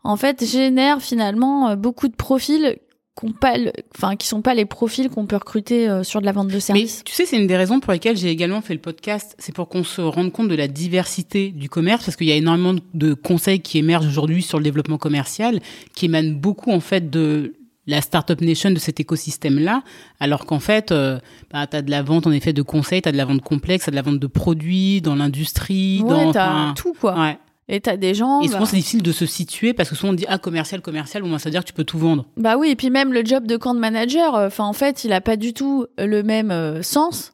en 0.02 0.16
fait, 0.16 0.44
génère 0.44 1.00
finalement 1.00 1.70
euh, 1.70 1.76
beaucoup 1.76 2.08
de 2.08 2.16
profils 2.16 2.78
qui 3.20 3.30
pas 3.34 3.56
enfin 3.94 4.16
qui 4.16 4.26
sont 4.26 4.40
pas 4.40 4.54
les 4.54 4.64
profils 4.64 5.10
qu'on 5.10 5.26
peut 5.26 5.36
recruter 5.36 5.86
sur 6.02 6.22
de 6.22 6.24
la 6.24 6.32
vente 6.32 6.48
de 6.48 6.58
services. 6.58 7.00
Mais 7.00 7.04
tu 7.04 7.12
sais, 7.12 7.26
c'est 7.26 7.36
une 7.36 7.46
des 7.46 7.58
raisons 7.58 7.78
pour 7.78 7.92
lesquelles 7.92 8.16
j'ai 8.16 8.30
également 8.30 8.62
fait 8.62 8.72
le 8.72 8.80
podcast, 8.80 9.36
c'est 9.38 9.54
pour 9.54 9.68
qu'on 9.68 9.84
se 9.84 10.00
rende 10.00 10.32
compte 10.32 10.48
de 10.48 10.54
la 10.54 10.66
diversité 10.66 11.50
du 11.50 11.68
commerce 11.68 12.06
parce 12.06 12.16
qu'il 12.16 12.26
y 12.26 12.32
a 12.32 12.36
énormément 12.36 12.74
de 12.94 13.12
conseils 13.12 13.60
qui 13.60 13.76
émergent 13.76 14.06
aujourd'hui 14.06 14.42
sur 14.42 14.56
le 14.56 14.64
développement 14.64 14.96
commercial 14.96 15.60
qui 15.94 16.06
émanent 16.06 16.32
beaucoup 16.32 16.72
en 16.72 16.80
fait 16.80 17.10
de 17.10 17.52
la 17.86 18.00
startup 18.00 18.40
nation 18.40 18.70
de 18.70 18.78
cet 18.78 19.00
écosystème-là, 19.00 19.82
alors 20.20 20.46
qu'en 20.46 20.60
fait, 20.60 20.92
euh, 20.92 21.18
bah, 21.52 21.66
tu 21.66 21.76
as 21.76 21.82
de 21.82 21.90
la 21.90 22.02
vente 22.02 22.26
en 22.26 22.30
effet 22.30 22.52
de 22.52 22.62
conseils, 22.62 23.02
tu 23.02 23.08
as 23.08 23.12
de 23.12 23.16
la 23.16 23.24
vente 23.24 23.42
complexe, 23.42 23.84
tu 23.84 23.90
as 23.90 23.92
de 23.92 23.96
la 23.96 24.02
vente 24.02 24.20
de 24.20 24.26
produits 24.26 25.00
dans 25.00 25.16
l'industrie, 25.16 26.00
ouais, 26.02 26.08
dans 26.08 26.32
t'as 26.32 26.74
tout 26.74 26.94
quoi. 26.98 27.18
Ouais. 27.18 27.38
Et 27.68 27.80
t'as 27.80 27.96
des 27.96 28.14
gens. 28.14 28.40
Et 28.40 28.48
souvent, 28.48 28.60
bah 28.60 28.66
c'est 28.66 28.76
difficile 28.76 29.02
de 29.02 29.12
se 29.12 29.24
situer 29.24 29.72
parce 29.72 29.88
que 29.88 29.94
souvent 29.94 30.10
on 30.10 30.14
dit 30.14 30.26
ah 30.28 30.38
commercial, 30.38 30.80
commercial, 30.80 31.22
bon, 31.22 31.38
ça 31.38 31.44
veut 31.48 31.52
dire 31.52 31.62
que 31.62 31.68
tu 31.68 31.72
peux 31.72 31.84
tout 31.84 31.98
vendre. 31.98 32.26
Bah 32.36 32.56
oui, 32.56 32.70
et 32.70 32.76
puis 32.76 32.90
même 32.90 33.12
le 33.12 33.24
job 33.24 33.46
de 33.46 33.56
camp 33.56 33.74
manager, 33.74 34.34
euh, 34.34 34.46
enfin 34.48 34.64
en 34.64 34.72
fait, 34.72 35.04
il 35.04 35.12
a 35.12 35.20
pas 35.20 35.36
du 35.36 35.54
tout 35.54 35.86
le 35.98 36.22
même 36.22 36.50
euh, 36.50 36.82
sens. 36.82 37.32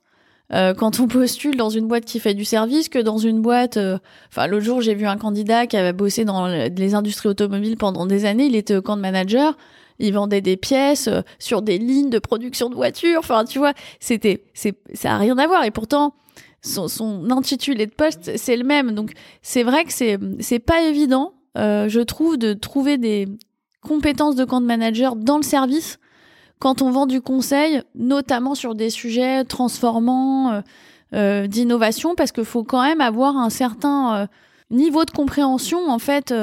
Euh, 0.54 0.72
quand 0.72 0.98
on 1.00 1.08
postule 1.08 1.56
dans 1.56 1.68
une 1.68 1.88
boîte 1.88 2.06
qui 2.06 2.20
fait 2.20 2.32
du 2.32 2.44
service 2.46 2.88
que 2.88 2.98
dans 2.98 3.18
une 3.18 3.42
boîte. 3.42 3.78
Enfin, 4.30 4.46
l'autre 4.46 4.64
jour, 4.64 4.80
j'ai 4.80 4.94
vu 4.94 5.06
un 5.06 5.18
candidat 5.18 5.66
qui 5.66 5.76
avait 5.76 5.92
bossé 5.92 6.24
dans 6.24 6.46
les 6.46 6.94
industries 6.94 7.28
automobiles 7.28 7.76
pendant 7.76 8.06
des 8.06 8.24
années. 8.24 8.46
Il 8.46 8.56
était 8.56 8.80
camp 8.80 8.96
manager 8.96 9.58
il 9.98 10.14
vendait 10.14 10.40
des 10.40 10.56
pièces 10.56 11.08
euh, 11.08 11.22
sur 11.38 11.62
des 11.62 11.78
lignes 11.78 12.10
de 12.10 12.18
production 12.18 12.70
de 12.70 12.74
voitures. 12.74 13.18
Enfin, 13.18 13.44
tu 13.44 13.58
vois, 13.58 13.72
c'était, 14.00 14.44
c'est, 14.54 14.74
ça 14.94 15.14
a 15.14 15.18
rien 15.18 15.36
à 15.38 15.46
voir. 15.46 15.64
Et 15.64 15.70
pourtant, 15.70 16.14
son, 16.62 16.88
son 16.88 17.30
intitulé 17.30 17.86
de 17.86 17.94
poste, 17.94 18.36
c'est 18.36 18.56
le 18.56 18.64
même. 18.64 18.92
Donc, 18.92 19.12
c'est 19.42 19.62
vrai 19.62 19.84
que 19.84 19.92
c'est, 19.92 20.18
c'est 20.40 20.58
pas 20.58 20.82
évident, 20.82 21.34
euh, 21.56 21.88
je 21.88 22.00
trouve, 22.00 22.36
de 22.36 22.52
trouver 22.52 22.98
des 22.98 23.28
compétences 23.82 24.36
de 24.36 24.44
compte 24.44 24.64
manager 24.64 25.16
dans 25.16 25.36
le 25.36 25.42
service 25.42 25.98
quand 26.58 26.82
on 26.82 26.90
vend 26.90 27.06
du 27.06 27.20
conseil, 27.20 27.82
notamment 27.94 28.56
sur 28.56 28.74
des 28.74 28.90
sujets 28.90 29.44
transformants, 29.44 30.62
euh, 31.14 31.46
d'innovation, 31.46 32.16
parce 32.16 32.32
qu'il 32.32 32.44
faut 32.44 32.64
quand 32.64 32.82
même 32.82 33.00
avoir 33.00 33.36
un 33.36 33.48
certain 33.48 34.26
niveau 34.68 35.04
de 35.04 35.12
compréhension, 35.12 35.88
en 35.88 36.00
fait, 36.00 36.34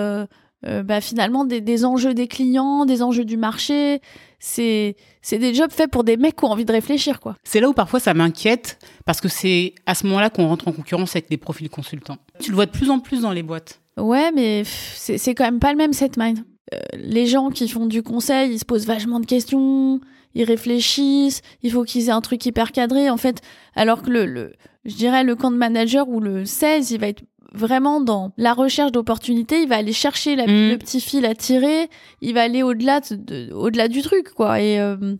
euh, 0.66 0.84
bah, 0.84 1.02
finalement 1.02 1.46
des, 1.46 1.62
des, 1.62 1.86
enjeux 1.86 2.14
des 2.14 2.28
clients, 2.28 2.86
des 2.86 3.02
enjeux 3.02 3.26
du 3.26 3.38
marché. 3.38 4.02
C'est 4.40 4.96
c'est 5.22 5.40
des 5.40 5.54
jobs 5.54 5.72
faits 5.72 5.90
pour 5.90 6.04
des 6.04 6.18
mecs 6.18 6.36
qui 6.36 6.46
ont 6.46 6.52
envie 6.52 6.66
de 6.66 6.72
réfléchir 6.72 7.20
quoi. 7.20 7.36
C'est 7.44 7.60
là 7.60 7.70
où 7.70 7.74
parfois 7.74 8.00
ça 8.00 8.14
m'inquiète 8.14 8.80
parce 9.06 9.22
que 9.22 9.28
c'est 9.28 9.74
à 9.86 9.96
ce 9.96 10.06
moment-là 10.08 10.30
qu'on 10.30 10.48
rentre 10.48 10.68
en 10.68 10.72
concurrence 10.72 11.16
avec 11.16 11.30
des 11.30 11.38
profils 11.38 11.70
consultants. 11.70 12.18
Tu 12.40 12.52
le 12.52 12.56
vois 12.56 12.66
de 12.66 12.72
plus 12.72 12.90
en 12.90 13.00
plus 13.00 13.22
dans 13.22 13.32
les 13.32 13.44
boîtes. 13.44 13.82
Ouais, 13.98 14.32
mais 14.32 14.64
c'est 14.66 15.34
quand 15.34 15.46
même 15.46 15.60
pas 15.60 15.72
le 15.72 15.78
même 15.78 15.94
set 15.94 16.18
mind. 16.18 16.40
Euh, 16.74 16.80
les 16.94 17.28
gens 17.28 17.50
qui 17.50 17.68
font 17.68 17.86
du 17.86 18.04
conseil, 18.04 18.52
ils 18.52 18.60
se 18.60 18.66
posent 18.66 18.88
vachement 18.88 19.20
de 19.20 19.26
questions, 19.26 20.02
ils 20.34 20.44
réfléchissent, 20.44 21.42
il 21.64 21.72
faut 21.72 21.84
qu'ils 21.84 22.08
aient 22.08 22.12
un 22.12 22.22
truc 22.22 22.46
hyper 22.46 22.72
cadré 22.72 23.10
en 23.10 23.18
fait, 23.18 23.42
alors 23.76 24.02
que 24.02 24.10
le, 24.10 24.26
le 24.26 24.54
je 24.84 24.96
dirais 24.96 25.24
le 25.24 25.36
camp 25.36 25.52
de 25.52 25.58
manager 25.58 26.08
ou 26.10 26.20
le 26.20 26.46
16, 26.46 26.92
il 26.92 27.00
va 27.00 27.08
être 27.08 27.24
vraiment 27.54 28.02
dans 28.02 28.32
la 28.38 28.54
recherche 28.54 28.92
d'opportunités, 28.92 29.62
il 29.62 29.68
va 29.68 29.78
aller 29.78 29.94
chercher 29.94 30.36
la, 30.36 30.46
mm. 30.46 30.70
le 30.70 30.78
petit 30.78 31.02
fil 31.02 31.26
à 31.26 31.36
tirer, 31.36 31.90
il 32.22 32.34
va 32.34 32.44
aller 32.44 32.64
au-delà 32.64 33.00
de, 33.00 33.52
au-delà 33.54 33.88
du 33.88 34.02
truc 34.02 34.32
quoi 34.34 34.60
et 34.60 34.80
euh, 34.80 35.16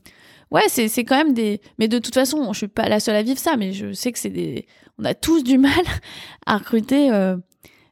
ouais, 0.52 0.64
c'est 0.68 0.88
c'est 0.88 1.04
quand 1.04 1.18
même 1.18 1.34
des 1.34 1.62
mais 1.80 1.88
de 1.88 2.00
toute 2.00 2.14
façon, 2.14 2.52
je 2.54 2.58
suis 2.58 2.68
pas 2.68 2.88
la 2.90 3.00
seule 3.00 3.16
à 3.16 3.24
vivre 3.24 3.40
ça 3.40 3.58
mais 3.58 3.74
je 3.74 3.94
sais 3.94 4.12
que 4.12 4.20
c'est 4.20 4.30
des 4.30 4.66
on 5.00 5.06
a 5.06 5.14
tous 5.14 5.44
du 5.44 5.58
mal 5.60 5.72
à 6.46 6.58
recruter 6.58 7.12
euh, 7.12 7.38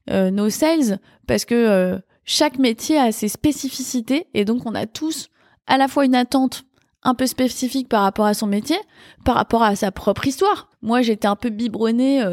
euh, 0.10 0.32
nos 0.32 0.50
sales 0.50 1.00
parce 1.28 1.46
que 1.46 2.00
chaque 2.26 2.60
métier 2.60 2.98
a 2.98 3.12
ses 3.12 3.28
spécificités 3.28 4.28
et 4.34 4.46
donc 4.46 4.66
on 4.66 4.76
a 4.76 4.86
tous 4.86 5.30
à 5.68 5.78
la 5.78 5.88
fois 5.88 6.06
une 6.06 6.16
attente 6.16 6.64
un 7.06 7.16
peu 7.16 7.28
spécifique 7.28 7.90
par 7.90 8.04
rapport 8.04 8.26
à 8.26 8.34
son 8.34 8.48
métier, 8.48 8.78
par 9.26 9.36
rapport 9.36 9.62
à 9.62 9.76
sa 9.76 9.92
propre 9.92 10.26
histoire. 10.26 10.70
Moi, 10.82 11.02
j'étais 11.02 11.28
un 11.28 11.36
peu 11.36 11.50
biberonnée 11.50 12.24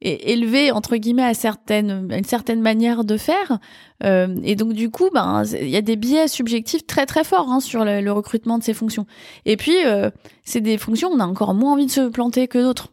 élevé 0.00 0.70
entre 0.70 0.96
guillemets 0.96 1.24
à 1.24 1.34
certaines 1.34 2.08
une 2.12 2.24
certaine 2.24 2.60
manière 2.60 3.04
de 3.04 3.16
faire. 3.16 3.58
Euh, 4.04 4.36
et 4.44 4.54
donc 4.54 4.72
du 4.72 4.90
coup 4.90 5.10
ben 5.12 5.42
il 5.60 5.68
y 5.68 5.76
a 5.76 5.82
des 5.82 5.96
biais 5.96 6.28
subjectifs 6.28 6.86
très 6.86 7.04
très 7.04 7.24
forts 7.24 7.50
hein, 7.50 7.60
sur 7.60 7.84
le, 7.84 8.10
recrutement 8.10 8.58
de 8.58 8.62
ces 8.62 8.74
fonctions. 8.74 9.06
Et 9.44 9.56
puis 9.56 9.84
euh, 9.84 10.10
c'est 10.44 10.60
des 10.60 10.78
fonctions 10.78 11.10
où 11.10 11.14
on 11.14 11.20
a 11.20 11.26
encore 11.26 11.54
moins 11.54 11.72
envie 11.72 11.86
de 11.86 11.90
se 11.90 12.08
planter 12.08 12.46
que 12.46 12.58
d'autres. 12.58 12.92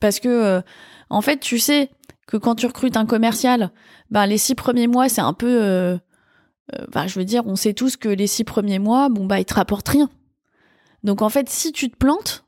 Parce 0.00 0.18
que 0.18 0.28
euh, 0.28 0.60
en 1.08 1.20
fait 1.20 1.38
tu 1.38 1.58
sais 1.58 1.90
que 2.26 2.36
quand 2.36 2.56
tu 2.56 2.66
recrutes 2.66 2.96
un 2.96 3.06
commercial 3.06 3.70
ben 4.10 4.26
les 4.26 4.38
six 4.38 4.54
premiers 4.54 4.88
mois 4.88 5.08
c'est 5.08 5.20
un 5.20 5.34
peu 5.34 5.98
ben, 6.92 7.06
je 7.08 7.18
veux 7.18 7.24
dire 7.24 7.42
on 7.46 7.56
sait 7.56 7.74
tous 7.74 7.96
que 7.96 8.08
les 8.08 8.28
six 8.28 8.44
premiers 8.44 8.78
mois 8.78 9.08
bon 9.08 9.26
bah 9.26 9.38
ils 9.38 9.44
te 9.44 9.54
rapportent 9.54 9.88
rien. 9.88 10.08
Donc 11.04 11.22
en 11.22 11.28
fait 11.28 11.48
si 11.48 11.70
tu 11.72 11.90
te 11.90 11.96
plantes 11.96 12.44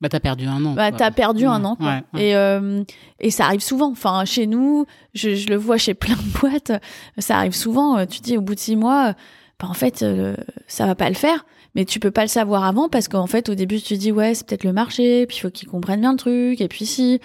bah 0.00 0.08
t'as 0.08 0.20
perdu 0.20 0.46
un 0.46 0.64
an. 0.64 0.74
Bah 0.74 0.92
t'as 0.92 1.10
perdu 1.10 1.44
un 1.46 1.64
an. 1.64 1.76
Et 2.16 2.36
euh, 2.36 2.84
et 3.18 3.30
ça 3.30 3.46
arrive 3.46 3.60
souvent. 3.60 3.90
Enfin 3.90 4.24
chez 4.24 4.46
nous, 4.46 4.86
je, 5.14 5.34
je, 5.34 5.48
le 5.48 5.56
vois 5.56 5.76
chez 5.76 5.94
plein 5.94 6.14
de 6.14 6.38
boîtes. 6.38 6.72
Ça 7.18 7.38
arrive 7.38 7.54
souvent. 7.54 7.98
Euh, 7.98 8.06
tu 8.06 8.20
dis 8.20 8.36
au 8.36 8.40
bout 8.40 8.54
de 8.54 8.60
six 8.60 8.76
mois, 8.76 9.14
bah 9.58 9.68
en 9.68 9.74
fait 9.74 10.02
euh, 10.02 10.36
ça 10.68 10.86
va 10.86 10.94
pas 10.94 11.08
le 11.08 11.16
faire. 11.16 11.44
Mais 11.74 11.84
tu 11.84 12.00
peux 12.00 12.10
pas 12.10 12.22
le 12.22 12.28
savoir 12.28 12.64
avant 12.64 12.88
parce 12.88 13.08
qu'en 13.08 13.26
fait 13.26 13.48
au 13.48 13.54
début 13.54 13.80
tu 13.80 13.96
dis 13.96 14.12
ouais 14.12 14.34
c'est 14.34 14.46
peut-être 14.46 14.64
le 14.64 14.72
marché, 14.72 15.26
puis 15.26 15.38
il 15.38 15.40
faut 15.40 15.50
qu'ils 15.50 15.68
comprennent 15.68 16.00
bien 16.00 16.12
le 16.12 16.18
truc 16.18 16.60
et 16.60 16.68
puis 16.68 16.86
si. 16.86 17.20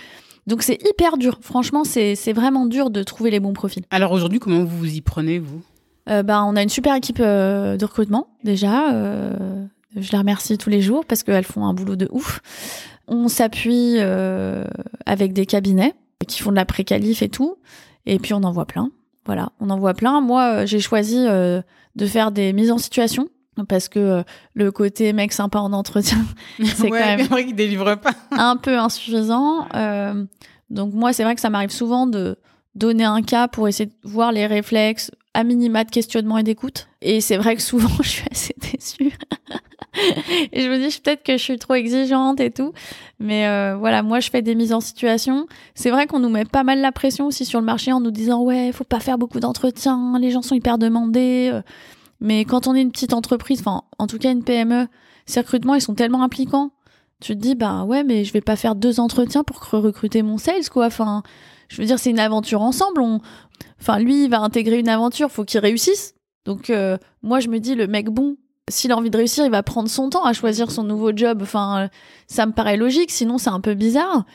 Donc 0.48 0.64
c'est 0.64 0.80
hyper 0.90 1.18
dur. 1.18 1.38
Franchement 1.42 1.84
c'est 1.84 2.34
vraiment 2.34 2.66
dur 2.66 2.90
de 2.90 3.04
trouver 3.04 3.30
les 3.30 3.40
bons 3.40 3.54
profils. 3.54 3.84
Alors 3.92 4.12
aujourd'hui 4.12 4.40
comment 4.40 4.64
vous 4.64 4.78
vous 4.78 4.96
y 4.96 5.02
prenez 5.02 5.38
vous? 5.38 5.62
Euh, 6.10 6.22
bah, 6.22 6.44
on 6.44 6.58
a 6.58 6.64
une 6.64 6.70
super 6.70 6.96
équipe 6.96 7.20
de 7.20 7.86
recrutement 7.86 8.28
déjà. 8.44 8.90
Je 9.96 10.12
les 10.12 10.18
remercie 10.18 10.58
tous 10.58 10.70
les 10.70 10.82
jours 10.82 11.06
parce 11.06 11.24
qu'elles 11.24 11.44
font 11.44 11.66
un 11.66 11.74
boulot 11.74 11.96
de 11.96 12.08
ouf. 12.12 12.42
On 13.08 13.28
s'appuie 13.28 13.96
euh, 13.98 14.66
avec 15.06 15.34
des 15.34 15.46
cabinets 15.46 15.94
qui 16.28 16.42
font 16.42 16.52
de 16.52 16.56
la 16.56 16.66
pré-qualif 16.66 17.22
et 17.22 17.30
tout. 17.30 17.58
Et 18.06 18.20
puis 18.20 18.34
on 18.34 18.44
en 18.44 18.52
voit 18.52 18.66
plein. 18.66 18.90
Voilà, 19.26 19.52
on 19.60 19.70
en 19.70 19.80
voit 19.80 19.94
plein. 19.94 20.22
Moi, 20.22 20.44
euh, 20.44 20.66
j'ai 20.66 20.80
choisi 20.80 21.18
euh, 21.18 21.62
de 21.96 22.06
faire 22.06 22.32
des 22.32 22.52
mises 22.54 22.72
en 22.72 22.78
situation 22.78 23.30
parce 23.70 23.88
que 23.88 24.00
euh, 24.00 24.24
le 24.54 24.72
côté 24.72 25.14
mec 25.14 25.32
sympa 25.32 25.60
en 25.60 25.72
entretien, 25.74 26.26
c'est 26.64 26.90
ouais, 26.90 27.18
quand 27.30 27.36
même 27.36 27.54
délivre 27.54 27.96
pas. 27.96 28.12
un 28.32 28.58
peu 28.58 28.78
insuffisant. 28.78 29.68
Donc 30.70 30.94
moi, 30.94 31.14
c'est 31.14 31.24
vrai 31.24 31.36
que 31.36 31.42
ça 31.42 31.50
m'arrive 31.50 31.70
souvent 31.70 32.08
de 32.08 32.38
donner 32.76 33.04
un 33.04 33.22
cas 33.22 33.48
pour 33.48 33.68
essayer 33.68 33.86
de 33.86 33.96
voir 34.04 34.32
les 34.32 34.48
réflexes 34.48 35.12
à 35.36 35.44
minima 35.44 35.84
de 35.84 35.92
questionnement 35.92 36.38
et 36.38 36.44
d'écoute. 36.44 36.88
Et 37.02 37.22
c'est 37.22 37.38
vrai 37.38 37.56
que 37.56 37.62
souvent, 37.62 37.90
je 38.02 38.10
suis 38.10 38.26
assez 38.32 38.56
déçue. 38.60 39.14
Et 40.52 40.62
je 40.62 40.70
me 40.70 40.78
dis 40.78 41.00
peut-être 41.00 41.24
que 41.24 41.34
je 41.34 41.44
suis 41.44 41.60
trop 41.60 41.76
exigeante 41.76 42.40
et 42.40 42.52
tout. 42.52 42.74
Mais 43.20 43.48
euh, 43.48 43.76
voilà, 43.78 44.04
moi, 44.04 44.20
je 44.20 44.30
fais 44.30 44.42
des 44.42 44.56
mises 44.56 44.74
en 44.74 44.82
situation. 44.82 45.48
C'est 45.76 45.90
vrai 45.90 46.08
qu'on 46.08 46.20
nous 46.20 46.30
met 46.30 46.46
pas 46.46 46.64
mal 46.64 46.82
la 46.82 46.92
pression 46.92 47.28
aussi 47.28 47.46
sur 47.46 47.60
le 47.60 47.66
marché 47.66 47.92
en 47.92 48.02
nous 48.02 48.12
disant 48.12 48.42
ouais, 48.42 48.72
faut 48.72 48.84
pas 48.84 49.00
faire 49.00 49.18
beaucoup 49.18 49.40
d'entretiens, 49.40 50.18
les 50.20 50.32
gens 50.32 50.42
sont 50.42 50.56
hyper 50.56 50.78
demandés. 50.78 51.50
euh. 51.54 51.62
Mais 52.20 52.46
quand 52.46 52.68
on 52.68 52.74
est 52.76 52.82
une 52.82 52.92
petite 52.92 53.14
entreprise, 53.14 53.60
enfin, 53.60 53.84
en 54.00 54.08
tout 54.08 54.18
cas 54.18 54.32
une 54.32 54.44
PME, 54.44 54.88
ces 55.26 55.42
recrutements, 55.42 55.76
ils 55.76 55.82
sont 55.82 55.94
tellement 55.94 56.24
impliquants. 56.24 56.72
Tu 57.20 57.36
te 57.36 57.40
dis, 57.40 57.56
bah 57.56 57.84
ouais, 57.84 58.04
mais 58.04 58.24
je 58.24 58.34
vais 58.34 58.42
pas 58.42 58.56
faire 58.56 58.76
deux 58.76 59.00
entretiens 59.00 59.44
pour 59.44 59.60
recruter 59.70 60.24
mon 60.24 60.38
sales, 60.38 60.70
quoi. 60.70 60.86
Enfin, 60.88 61.24
je 61.70 61.82
veux 61.82 61.86
dire, 61.86 62.00
c'est 62.00 62.10
une 62.10 62.20
aventure 62.20 62.62
ensemble. 62.62 63.02
On... 63.02 63.20
Enfin, 63.80 64.00
lui, 64.00 64.26
il 64.26 64.30
va 64.30 64.40
intégrer 64.40 64.80
une 64.80 64.90
aventure, 64.90 65.32
faut 65.32 65.46
qu'il 65.46 65.60
réussisse. 65.60 66.16
Donc, 66.46 66.70
euh, 66.70 66.98
moi, 67.22 67.40
je 67.40 67.48
me 67.48 67.60
dis, 67.60 67.76
le 67.76 67.88
mec 67.88 68.10
bon, 68.10 68.36
s'il 68.70 68.92
a 68.92 68.98
envie 68.98 69.10
de 69.10 69.18
réussir, 69.18 69.46
il 69.46 69.52
va 69.52 69.64
prendre 69.64 69.90
son 69.90 70.10
temps 70.10 70.24
à 70.24 70.34
choisir 70.34 70.72
son 70.72 70.84
nouveau 70.84 71.12
job. 71.16 71.40
Enfin, 71.42 71.84
euh, 71.84 71.88
ça 72.28 72.46
me 72.46 72.54
paraît 72.54 72.78
logique, 72.78 73.12
sinon 73.12 73.38
c'est 73.38 73.50
un 73.50 73.60
peu 73.60 73.74
bizarre. 73.74 74.26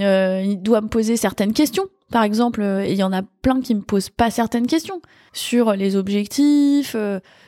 Euh, 0.00 0.42
il 0.44 0.60
doit 0.60 0.80
me 0.80 0.88
poser 0.88 1.16
certaines 1.16 1.52
questions. 1.52 1.84
Par 2.10 2.22
exemple, 2.22 2.62
euh, 2.62 2.86
il 2.86 2.96
y 2.96 3.02
en 3.02 3.12
a 3.12 3.22
plein 3.22 3.60
qui 3.60 3.74
me 3.74 3.82
posent 3.82 4.10
pas 4.10 4.30
certaines 4.30 4.66
questions 4.66 5.00
sur 5.32 5.72
les 5.74 5.96
objectifs, 5.96 6.96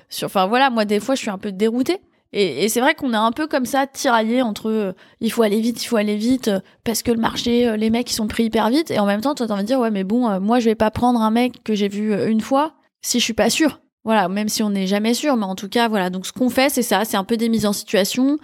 sur. 0.08 0.26
Enfin 0.26 0.46
voilà, 0.46 0.70
moi 0.70 0.84
des 0.84 1.00
fois 1.00 1.14
je 1.14 1.20
suis 1.20 1.30
un 1.30 1.38
peu 1.38 1.52
déroutée. 1.52 1.98
Et, 2.32 2.68
c'est 2.68 2.80
vrai 2.80 2.94
qu'on 2.94 3.12
est 3.12 3.16
un 3.16 3.32
peu 3.32 3.48
comme 3.48 3.66
ça 3.66 3.88
tiraillé 3.88 4.40
entre 4.40 4.94
il 5.20 5.32
faut 5.32 5.42
aller 5.42 5.60
vite, 5.60 5.82
il 5.82 5.86
faut 5.86 5.96
aller 5.96 6.14
vite 6.14 6.48
parce 6.84 7.02
que 7.02 7.10
le 7.10 7.18
marché, 7.18 7.76
les 7.76 7.90
mecs 7.90 8.08
ils 8.08 8.14
sont 8.14 8.28
pris 8.28 8.44
hyper 8.44 8.70
vite. 8.70 8.92
Et 8.92 9.00
en 9.00 9.06
même 9.06 9.20
temps, 9.20 9.34
toi 9.34 9.48
t'as 9.48 9.54
envie 9.54 9.62
de 9.62 9.66
dire 9.66 9.80
ouais 9.80 9.90
mais 9.90 10.04
bon, 10.04 10.38
moi 10.38 10.60
je 10.60 10.66
vais 10.66 10.76
pas 10.76 10.92
prendre 10.92 11.20
un 11.20 11.32
mec 11.32 11.64
que 11.64 11.74
j'ai 11.74 11.88
vu 11.88 12.14
une 12.30 12.40
fois 12.40 12.74
si 13.02 13.18
je 13.18 13.24
suis 13.24 13.34
pas 13.34 13.50
sûre. 13.50 13.80
Voilà, 14.04 14.28
même 14.28 14.48
si 14.48 14.62
on 14.62 14.70
n'est 14.70 14.86
jamais 14.86 15.14
sûr, 15.14 15.36
mais 15.36 15.44
en 15.44 15.54
tout 15.54 15.68
cas 15.68 15.88
voilà. 15.88 16.10
Donc 16.10 16.26
ce 16.26 16.32
qu'on 16.32 16.50
fait 16.50 16.70
c'est 16.70 16.82
ça, 16.82 17.04
c'est 17.04 17.16
un 17.16 17.24
peu 17.24 17.36
des 17.36 17.48
mises 17.48 17.66
en 17.66 17.72
situation. 17.72 18.38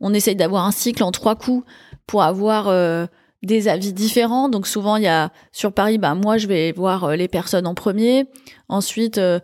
On 0.00 0.12
essaye 0.14 0.36
d'avoir 0.36 0.66
un 0.66 0.72
cycle 0.72 1.02
en 1.02 1.12
trois 1.12 1.36
coups 1.36 1.64
pour 2.06 2.22
avoir 2.22 2.68
euh, 2.68 3.06
des 3.42 3.68
avis 3.68 3.92
différents. 3.92 4.48
Donc 4.48 4.66
souvent, 4.66 4.96
il 4.96 5.04
y 5.04 5.08
a 5.08 5.30
sur 5.52 5.72
Paris, 5.72 5.98
bah 5.98 6.14
moi 6.14 6.38
je 6.38 6.46
vais 6.46 6.72
voir 6.72 7.04
euh, 7.04 7.16
les 7.16 7.28
personnes 7.28 7.66
en 7.66 7.74
premier. 7.74 8.26
Ensuite, 8.68 9.18
euh, 9.18 9.38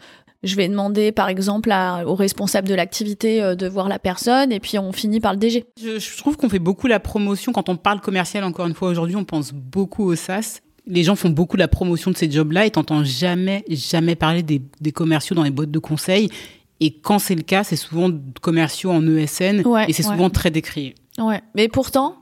je 0.44 0.54
vais 0.54 0.68
demander 0.68 1.10
par 1.10 1.28
exemple 1.28 1.72
au 2.06 2.14
responsable 2.14 2.68
de 2.68 2.74
l'activité 2.74 3.56
de 3.56 3.68
voir 3.68 3.88
la 3.88 3.98
personne, 3.98 4.52
et 4.52 4.60
puis 4.60 4.78
on 4.78 4.92
finit 4.92 5.18
par 5.18 5.32
le 5.32 5.38
DG. 5.38 5.64
Je, 5.80 5.98
je 5.98 6.16
trouve 6.16 6.36
qu'on 6.36 6.48
fait 6.48 6.60
beaucoup 6.60 6.86
la 6.86 7.00
promotion. 7.00 7.50
Quand 7.50 7.68
on 7.68 7.76
parle 7.76 8.00
commercial, 8.00 8.44
encore 8.44 8.68
une 8.68 8.74
fois, 8.74 8.88
aujourd'hui, 8.88 9.16
on 9.16 9.24
pense 9.24 9.52
beaucoup 9.52 10.04
au 10.04 10.14
SaaS. 10.14 10.60
Les 10.88 11.04
gens 11.04 11.14
font 11.14 11.28
beaucoup 11.28 11.56
la 11.56 11.68
promotion 11.68 12.10
de 12.10 12.16
ces 12.16 12.30
jobs-là 12.30 12.66
et 12.66 12.70
t'entends 12.70 13.04
jamais, 13.04 13.64
jamais 13.68 14.16
parler 14.16 14.42
des, 14.42 14.62
des 14.80 14.90
commerciaux 14.90 15.36
dans 15.36 15.42
les 15.44 15.50
boîtes 15.50 15.70
de 15.70 15.78
conseil. 15.78 16.30
Et 16.80 16.92
quand 16.92 17.18
c'est 17.18 17.34
le 17.34 17.42
cas, 17.42 17.62
c'est 17.62 17.76
souvent 17.76 18.10
commerciaux 18.40 18.90
en 18.90 19.06
ESN 19.06 19.66
Ouais, 19.66 19.84
et 19.88 19.92
c'est 19.92 20.04
ouais. 20.06 20.12
souvent 20.12 20.30
très 20.30 20.50
décrié. 20.50 20.94
Ouais. 21.18 21.40
Mais 21.54 21.68
pourtant, 21.68 22.18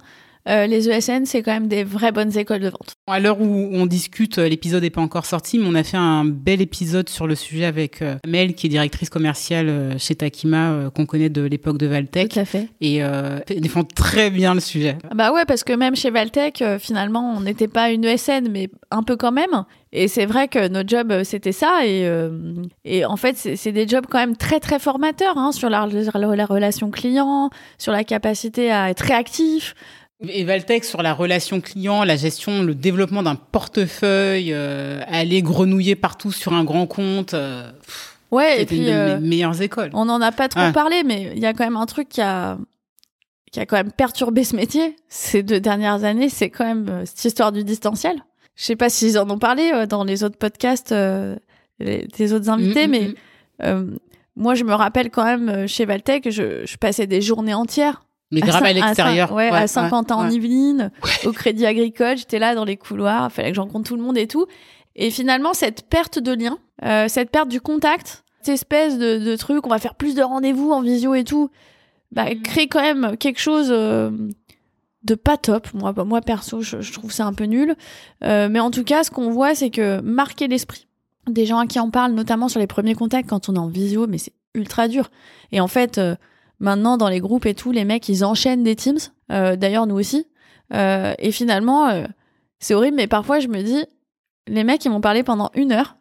euh, 0.48 0.66
les 0.66 0.89
ESN 0.89 1.24
c'est 1.27 1.43
quand 1.43 1.52
même 1.52 1.68
des 1.68 1.85
vraies 1.85 2.12
bonnes 2.12 2.36
écoles 2.36 2.60
de 2.60 2.68
vente. 2.68 2.94
À 3.06 3.20
l'heure 3.20 3.40
où 3.40 3.68
on 3.73 3.86
discute, 3.86 4.39
euh, 4.39 4.48
l'épisode 4.48 4.82
n'est 4.82 4.90
pas 4.90 5.01
encore 5.01 5.27
sorti, 5.27 5.59
mais 5.59 5.66
on 5.68 5.74
a 5.74 5.82
fait 5.85 5.97
un 5.97 6.24
bel 6.24 6.60
épisode 6.60 7.09
sur 7.09 7.27
le 7.27 7.35
sujet 7.35 7.64
avec 7.64 8.02
euh, 8.02 8.16
Mel, 8.27 8.55
qui 8.55 8.66
est 8.66 8.70
directrice 8.70 9.10
commerciale 9.10 9.97
chez 9.98 10.14
Takima, 10.14 10.70
euh, 10.70 10.90
qu'on 10.90 11.06
connaît 11.06 11.28
de 11.28 11.43
l'époque 11.43 11.78
de 11.78 11.86
Valtech, 11.86 12.31
Tout 12.32 12.39
à 12.40 12.44
fait. 12.44 12.68
et 12.81 12.97
elle 12.97 13.60
défend 13.60 13.85
très 13.85 14.31
bien 14.31 14.55
le 14.55 14.60
sujet. 14.60 14.97
Bah 15.14 15.32
ouais, 15.32 15.44
parce 15.44 15.64
que 15.64 15.73
même 15.73 15.97
chez 15.97 16.10
Valtech, 16.10 16.62
finalement, 16.78 17.35
on 17.36 17.40
n'était 17.40 17.68
pas 17.68 17.90
une 17.90 18.05
ESN, 18.05 18.48
mais 18.51 18.68
un 18.90 19.02
peu 19.02 19.16
quand 19.16 19.32
même. 19.32 19.64
Et 19.93 20.09
c'est 20.09 20.27
vrai 20.27 20.48
que 20.48 20.68
notre 20.68 20.89
job, 20.89 21.23
c'était 21.24 21.52
ça. 21.52 21.86
Et, 21.86 22.06
euh, 22.06 22.31
et 22.85 23.05
en 23.05 23.16
fait, 23.16 23.36
c'est 23.36 23.56
c'est 23.56 23.73
des 23.73 23.89
jobs 23.89 24.05
quand 24.10 24.18
même 24.18 24.36
très, 24.36 24.60
très 24.60 24.78
formateurs 24.78 25.39
hein, 25.39 25.52
sur 25.52 25.70
la, 25.70 25.86
la, 25.86 26.36
la 26.36 26.47
relation 26.47 26.90
client, 26.90 27.51
sur 27.78 27.93
la 27.93 28.05
capacité 28.05 28.70
à 28.70 28.90
être 28.90 29.01
réactif. 29.01 29.74
Et 30.26 30.44
Valtech 30.44 30.84
sur 30.84 31.02
la 31.02 31.12
relation 31.12 31.60
client, 31.60 32.02
la 32.05 32.16
gestion, 32.16 32.62
le 32.62 32.74
développement 32.74 33.22
d'un 33.22 33.34
portefeuille, 33.34 34.51
euh, 34.52 35.02
aller 35.09 35.43
grenouiller 35.43 35.94
partout 35.94 36.32
sur 36.32 36.55
un 36.55 36.64
grand 36.64 36.86
compte, 36.86 37.34
euh, 37.34 37.70
Ouais, 38.30 38.56
et 38.59 38.60
une 38.62 38.66
puis 38.66 38.80
de 38.80 38.90
euh, 38.90 39.18
mes 39.20 39.28
meilleures 39.28 39.60
écoles. 39.60 39.90
on 39.93 40.06
n'en 40.06 40.20
a 40.22 40.32
pas 40.32 40.48
trop 40.48 40.60
Ouais. 40.60 40.72
parlé, 40.72 41.02
mais 41.05 41.32
il 41.36 41.38
y 41.43 41.47
a 41.47 41.52
quand 41.52 41.64
même 41.64 41.76
un 41.76 41.84
truc 41.86 42.09
qui 42.09 42.22
a, 42.22 42.56
qui 43.52 43.60
a 43.60 43.66
quand 43.66 43.76
même 43.76 43.93
perturbé 43.93 44.43
ce 44.43 44.56
métier 44.56 44.97
ces 45.09 45.43
deux 45.43 45.60
dernières 45.60 46.02
années. 46.05 46.30
C'est 46.30 46.48
quand 46.51 46.64
même 46.64 46.88
euh, 46.88 47.02
cette 47.05 47.24
histoire 47.26 47.52
du 47.52 47.62
distanciel. 47.62 48.16
Je 48.56 48.64
sais 48.64 48.76
pas 48.76 48.88
s'ils 48.88 49.18
en 49.18 49.28
ont 49.30 49.38
parlé 49.38 49.70
dans 49.86 50.02
les 50.02 50.24
autres 50.24 50.38
podcasts 50.38 50.94
les- 51.78 52.06
des 52.16 52.32
autres 52.32 52.48
invités, 52.48 52.86
Mm, 52.86 52.90
mm, 52.90 53.14
mais 53.60 53.72
mm. 53.74 53.97
Moi, 54.38 54.55
je 54.55 54.64
me 54.64 54.72
rappelle 54.74 55.10
quand 55.10 55.24
même 55.24 55.66
chez 55.68 55.84
Valtech, 55.86 56.30
je, 56.30 56.64
je 56.66 56.76
passais 56.78 57.06
des 57.06 57.20
journées 57.22 57.52
entières. 57.55 58.02
Mais 58.31 58.43
à 58.43 58.47
grave 58.47 58.65
à 58.65 58.73
l'extérieur. 58.73 59.32
Ouais, 59.32 59.48
à 59.48 59.66
Saint-Quentin 59.66 60.16
en 60.16 60.27
ouais. 60.28 60.35
Yvelines, 60.35 60.90
au 61.24 61.32
Crédit 61.32 61.65
Agricole. 61.66 62.16
J'étais 62.16 62.39
là 62.39 62.55
dans 62.55 62.65
les 62.65 62.77
couloirs, 62.77 63.28
il 63.31 63.35
fallait 63.35 63.51
que 63.51 63.57
je 63.57 63.61
rencontre 63.61 63.89
tout 63.89 63.97
le 63.97 64.03
monde 64.03 64.19
et 64.19 64.27
tout. 64.27 64.47
Et 64.97 65.11
finalement, 65.11 65.55
cette 65.55 65.89
perte 65.89 66.19
de 66.19 66.32
lien, 66.32 66.59
euh, 66.85 67.07
cette 67.09 67.31
perte 67.31 67.48
du 67.48 67.61
contact, 67.61 68.24
cette 68.43 68.55
espèce 68.55 68.98
de, 68.98 69.19
de 69.19 69.36
truc, 69.36 69.66
on 69.66 69.70
va 69.70 69.78
faire 69.78 69.94
plus 69.94 70.15
de 70.15 70.23
rendez-vous 70.23 70.70
en 70.73 70.81
visio 70.82 71.15
et 71.15 71.24
tout, 71.24 71.51
bah, 72.12 72.24
Mm. 72.35 72.43
crée 72.43 72.66
quand 72.69 72.81
même 72.82 73.16
quelque 73.16 73.40
chose 73.40 73.69
euh, 73.70 74.11
de 75.05 75.15
pas 75.15 75.36
top. 75.36 75.69
Moi, 75.74 75.93
bah, 75.93 76.05
moi 76.05 76.20
perso, 76.20 76.62
je, 76.62 76.81
je 76.81 76.93
trouve 76.93 77.12
ça 77.12 77.27
un 77.27 77.32
peu 77.35 77.44
nul. 77.44 77.77
Euh, 78.24 78.48
mais 78.51 78.59
en 78.61 78.70
tout 78.70 78.85
cas, 78.85 79.05
ce 79.05 79.11
qu'on 79.11 79.31
voit, 79.31 79.55
c'est 79.55 79.70
que 79.70 80.01
marquer 80.01 80.48
l'esprit 80.48 80.86
des 81.28 81.44
gens 81.47 81.59
à 81.59 81.66
qui 81.66 81.78
on 81.81 81.90
parle, 81.90 82.12
notamment 82.12 82.48
sur 82.48 82.61
les 82.61 82.66
premiers 82.66 82.94
contacts 82.94 83.28
quand 83.28 83.48
on 83.48 83.55
est 83.55 83.59
en 83.59 83.69
visio, 83.69 84.07
mais 84.07 84.19
c'est 84.19 84.32
ultra 84.55 84.89
dur. 84.89 85.11
Et 85.53 85.61
en 85.61 85.69
fait, 85.69 85.98
euh, 85.98 86.15
maintenant 86.61 86.97
dans 86.97 87.09
les 87.09 87.20
groupes 87.20 87.47
et 87.47 87.55
tout, 87.55 87.73
les 87.73 87.85
mecs 87.85 88.09
ils 88.09 88.24
enchaînent 88.24 88.62
des 88.62 88.77
teams. 88.77 88.99
Euh, 89.33 89.57
D'ailleurs, 89.57 89.87
nous 89.87 89.97
aussi. 89.97 90.27
Euh, 90.73 91.15
et 91.19 91.33
finalement, 91.33 91.89
euh, 91.89 92.07
c'est 92.59 92.74
horrible, 92.74 92.97
mais 92.97 93.07
parfois 93.07 93.41
je 93.41 93.49
me 93.49 93.62
dis, 93.62 93.85
les 94.47 94.65
mecs 94.65 94.85
ils 94.85 94.91
m'ont 94.91 95.01
parlé 95.01 95.23
pendant 95.23 95.51
une 95.55 95.73
heure, 95.73 95.97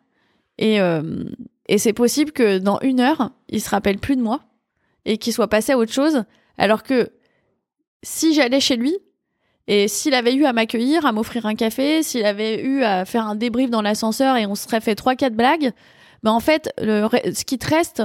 et 0.57 0.79
c'est 1.77 1.93
possible 1.93 2.31
que 2.31 2.59
dans 2.59 2.79
une 2.79 2.99
heure 2.99 3.31
ils 3.49 3.61
se 3.61 3.69
rappellent 3.69 3.99
plus 3.99 4.15
de 4.15 4.21
moi 4.21 4.41
et 5.03 5.17
qu'ils 5.17 5.33
soient 5.33 5.49
passés 5.49 5.73
à 5.73 5.77
autre 5.77 5.91
chose, 5.91 6.23
alors 6.57 6.81
que 6.83 7.11
si 8.03 8.33
j'allais 8.33 8.59
chez 8.59 8.77
lui, 8.77 8.95
et 9.67 9.87
s'il 9.87 10.13
avait 10.13 10.33
eu 10.33 10.45
à 10.45 10.53
m'accueillir, 10.53 11.05
à 11.05 11.11
m'offrir 11.11 11.45
un 11.45 11.55
café, 11.55 12.03
s'il 12.03 12.25
avait 12.25 12.63
eu 12.63 12.83
à 12.83 13.03
faire 13.05 13.27
un 13.27 13.35
débrief 13.35 13.69
dans 13.69 13.81
l'ascenseur 13.81 14.37
et 14.37 14.45
on 14.45 14.55
se 14.55 14.63
serait 14.63 14.81
fait 14.81 14.95
trois 14.95 15.15
quatre 15.15 15.35
blagues, 15.35 15.71
ben 16.23 16.31
en 16.31 16.39
fait, 16.39 16.71
ce 16.77 17.43
qui 17.43 17.57
te 17.57 17.67
reste 17.67 18.03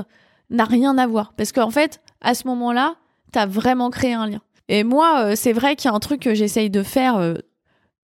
n'a 0.48 0.64
rien 0.64 0.96
à 0.98 1.06
voir. 1.06 1.32
Parce 1.36 1.52
qu'en 1.52 1.70
fait, 1.70 2.00
à 2.20 2.34
ce 2.34 2.46
moment-là, 2.48 2.96
t'as 3.32 3.46
vraiment 3.46 3.90
créé 3.90 4.12
un 4.12 4.26
lien. 4.26 4.40
Et 4.68 4.84
moi, 4.84 5.24
euh, 5.24 5.32
c'est 5.36 5.52
vrai 5.52 5.76
qu'il 5.76 5.90
y 5.90 5.92
a 5.92 5.96
un 5.96 6.00
truc 6.00 6.20
que 6.20 6.34
j'essaye 6.34 6.70
de 6.70 6.82
faire 6.82 7.16
euh, 7.16 7.34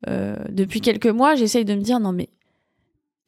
euh, 0.08 0.36
depuis 0.48 0.80
quelques 0.80 1.06
mois. 1.06 1.34
J'essaye 1.36 1.64
de 1.64 1.74
me 1.74 1.80
dire, 1.80 2.00
non 2.00 2.12
mais, 2.12 2.28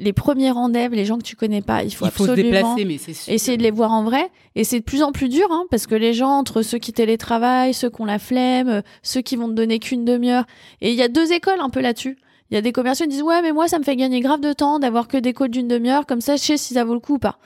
les 0.00 0.12
premiers 0.12 0.50
rendez-vous, 0.50 0.94
les 0.94 1.04
gens 1.04 1.18
que 1.18 1.24
tu 1.24 1.36
connais 1.36 1.62
pas, 1.62 1.82
il 1.82 1.92
faut 1.92 2.06
Il 2.06 2.10
faut 2.10 2.26
se 2.26 2.30
absolument 2.30 2.74
déplacer, 2.74 2.84
mais 2.84 2.98
c'est 2.98 3.14
sûr. 3.14 3.32
essayer 3.32 3.56
de 3.56 3.62
les 3.62 3.70
voir 3.70 3.92
en 3.92 4.04
vrai. 4.04 4.30
Et 4.54 4.64
c'est 4.64 4.80
de 4.80 4.84
plus 4.84 5.02
en 5.02 5.12
plus 5.12 5.28
dur, 5.28 5.46
hein, 5.50 5.64
parce 5.70 5.86
que 5.86 5.94
les 5.94 6.14
gens, 6.14 6.30
entre 6.30 6.62
ceux 6.62 6.78
qui 6.78 6.92
télétravaillent, 6.92 7.74
ceux 7.74 7.90
qui 7.90 8.00
ont 8.00 8.04
la 8.06 8.18
flemme, 8.18 8.82
ceux 9.02 9.20
qui 9.20 9.36
vont 9.36 9.48
te 9.48 9.54
donner 9.54 9.78
qu'une 9.78 10.04
demi-heure. 10.04 10.44
Et 10.80 10.90
il 10.90 10.96
y 10.96 11.02
a 11.02 11.08
deux 11.08 11.32
écoles 11.32 11.60
un 11.60 11.70
peu 11.70 11.80
là-dessus. 11.80 12.16
Il 12.50 12.54
y 12.54 12.56
a 12.56 12.60
des 12.60 12.72
commerciaux 12.72 13.06
qui 13.06 13.10
disent 13.10 13.22
Ouais, 13.22 13.42
mais 13.42 13.52
moi, 13.52 13.68
ça 13.68 13.78
me 13.78 13.84
fait 13.84 13.96
gagner 13.96 14.20
grave 14.20 14.40
de 14.40 14.52
temps 14.52 14.78
d'avoir 14.78 15.06
que 15.06 15.16
des 15.16 15.32
calls 15.32 15.50
d'une 15.50 15.68
demi-heure, 15.68 16.06
comme 16.06 16.20
ça, 16.20 16.36
je 16.36 16.42
sais 16.42 16.56
si 16.56 16.74
ça 16.74 16.84
vaut 16.84 16.94
le 16.94 17.00
coup 17.00 17.14
ou 17.14 17.18
pas. 17.18 17.38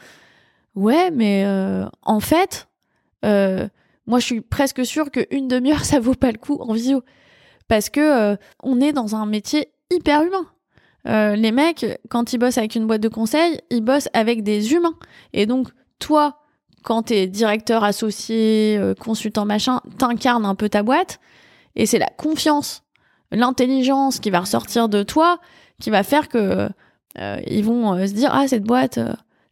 Ouais, 0.75 1.11
mais 1.11 1.45
euh, 1.45 1.85
en 2.03 2.21
fait, 2.21 2.69
euh, 3.25 3.69
moi, 4.07 4.19
je 4.19 4.27
suis 4.27 4.41
presque 4.41 4.85
sûre 4.85 5.11
qu'une 5.11 5.49
demi-heure, 5.49 5.85
ça 5.85 6.01
vaut 6.01 6.15
pas 6.15 6.33
le 6.33 6.39
coup 6.39 6.57
en 6.61 6.73
visio. 6.73 7.03
Parce 7.69 7.91
que 7.91 8.01
euh, 8.01 8.37
on 8.63 8.81
est 8.81 8.93
dans 8.93 9.15
un 9.15 9.27
métier 9.27 9.69
hyper 9.91 10.23
humain. 10.23 10.47
Euh, 11.09 11.35
les 11.35 11.53
mecs, 11.53 11.87
quand 12.11 12.33
ils 12.33 12.39
bossent 12.39 12.59
avec 12.59 12.75
une 12.75 12.87
boîte 12.87 13.01
de 13.01 13.09
conseil, 13.09 13.61
ils 13.71 13.81
bossent 13.81 14.09
avec 14.13 14.43
des 14.43 14.73
humains. 14.73 14.97
Et 15.33 15.47
donc, 15.47 15.69
toi, 15.99 16.39
quand 16.85 17.05
t'es 17.05 17.27
directeur 17.27 17.85
associé, 17.85 18.81
consultant 19.01 19.45
machin, 19.45 19.81
t'incarnes 19.99 20.45
un 20.45 20.55
peu 20.55 20.69
ta 20.69 20.83
boîte. 20.83 21.21
Et 21.75 21.87
c'est 21.87 21.99
la 21.99 22.09
confiance, 22.09 22.83
l'intelligence 23.31 24.21
qui 24.21 24.31
va 24.31 24.41
ressortir 24.41 24.89
de 24.89 25.03
toi, 25.03 25.39
qui 25.81 25.91
va 25.91 26.03
faire 26.03 26.29
que 26.29 26.69
ils 27.17 27.65
vont 27.65 28.07
se 28.07 28.13
dire 28.13 28.31
ah 28.33 28.49
cette 28.49 28.65
boîte, 28.65 28.99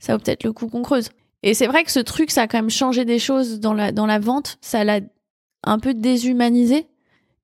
ça 0.01 0.13
vaut 0.13 0.19
peut-être 0.19 0.45
le 0.45 0.53
coup 0.53 0.69
qu'on 0.69 0.83
creuse. 0.83 1.11
Et 1.43 1.55
c'est 1.55 1.67
vrai 1.67 1.85
que 1.85 1.91
ce 1.91 2.01
truc, 2.01 2.31
ça 2.31 2.43
a 2.43 2.47
quand 2.47 2.59
même 2.59 2.71
changé 2.71 3.05
des 3.05 3.19
choses 3.19 3.61
dans 3.61 3.73
la 3.73 3.93
dans 3.93 4.07
la 4.07 4.19
vente. 4.19 4.59
Ça 4.61 4.85
l'a 4.85 5.01
un 5.65 5.79
peu 5.79 5.95
déshumanisé. 5.95 6.87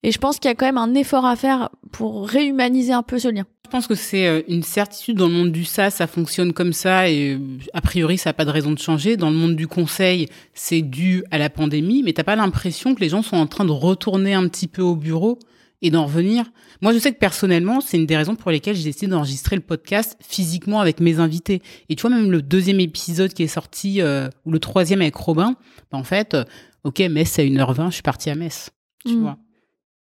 Et 0.02 0.12
je 0.12 0.18
pense 0.18 0.38
qu'il 0.38 0.48
y 0.48 0.52
a 0.52 0.54
quand 0.54 0.66
même 0.66 0.78
un 0.78 0.94
effort 0.94 1.24
à 1.24 1.34
faire 1.34 1.70
pour 1.90 2.28
réhumaniser 2.28 2.92
un 2.92 3.02
peu 3.02 3.18
ce 3.18 3.28
lien. 3.28 3.44
Je 3.64 3.70
pense 3.70 3.88
que 3.88 3.96
c'est 3.96 4.28
euh, 4.28 4.42
une 4.46 4.62
certitude 4.62 5.16
dans 5.16 5.26
le 5.26 5.34
monde 5.34 5.50
du 5.50 5.64
SaaS, 5.64 5.90
ça 5.90 6.06
fonctionne 6.06 6.52
comme 6.52 6.72
ça 6.72 7.10
et 7.10 7.34
euh, 7.34 7.38
a 7.72 7.80
priori 7.80 8.16
ça 8.16 8.30
n'a 8.30 8.34
pas 8.34 8.44
de 8.44 8.50
raison 8.50 8.70
de 8.70 8.78
changer. 8.78 9.16
Dans 9.16 9.30
le 9.30 9.36
monde 9.36 9.56
du 9.56 9.66
conseil, 9.66 10.28
c'est 10.54 10.82
dû 10.82 11.24
à 11.32 11.38
la 11.38 11.50
pandémie, 11.50 12.04
mais 12.04 12.12
t'as 12.12 12.22
pas 12.22 12.36
l'impression 12.36 12.94
que 12.94 13.00
les 13.00 13.08
gens 13.08 13.22
sont 13.22 13.36
en 13.36 13.48
train 13.48 13.64
de 13.64 13.72
retourner 13.72 14.34
un 14.34 14.46
petit 14.46 14.68
peu 14.68 14.82
au 14.82 14.94
bureau? 14.94 15.40
Et 15.82 15.90
d'en 15.90 16.06
revenir. 16.06 16.44
Moi, 16.82 16.92
je 16.92 16.98
sais 16.98 17.12
que 17.12 17.18
personnellement, 17.18 17.80
c'est 17.80 17.96
une 17.96 18.06
des 18.06 18.16
raisons 18.16 18.34
pour 18.36 18.50
lesquelles 18.50 18.76
j'ai 18.76 18.84
décidé 18.84 19.08
d'enregistrer 19.08 19.56
le 19.56 19.62
podcast 19.62 20.16
physiquement 20.20 20.80
avec 20.80 21.00
mes 21.00 21.18
invités. 21.18 21.62
Et 21.88 21.96
tu 21.96 22.02
vois, 22.06 22.16
même 22.16 22.30
le 22.30 22.42
deuxième 22.42 22.80
épisode 22.80 23.32
qui 23.32 23.42
est 23.42 23.48
sorti, 23.48 24.00
euh, 24.00 24.28
ou 24.44 24.50
le 24.52 24.58
troisième 24.58 25.00
avec 25.02 25.14
Robin, 25.16 25.54
bah, 25.92 25.98
en 25.98 26.04
fait, 26.04 26.36
ok, 26.84 27.00
Metz 27.10 27.28
c'est 27.28 27.42
à 27.42 27.44
1h20, 27.44 27.86
je 27.90 27.94
suis 27.94 28.02
partie 28.02 28.30
à 28.30 28.34
Metz. 28.34 28.70
Tu 29.06 29.14
Mm. 29.16 29.20
vois 29.22 29.36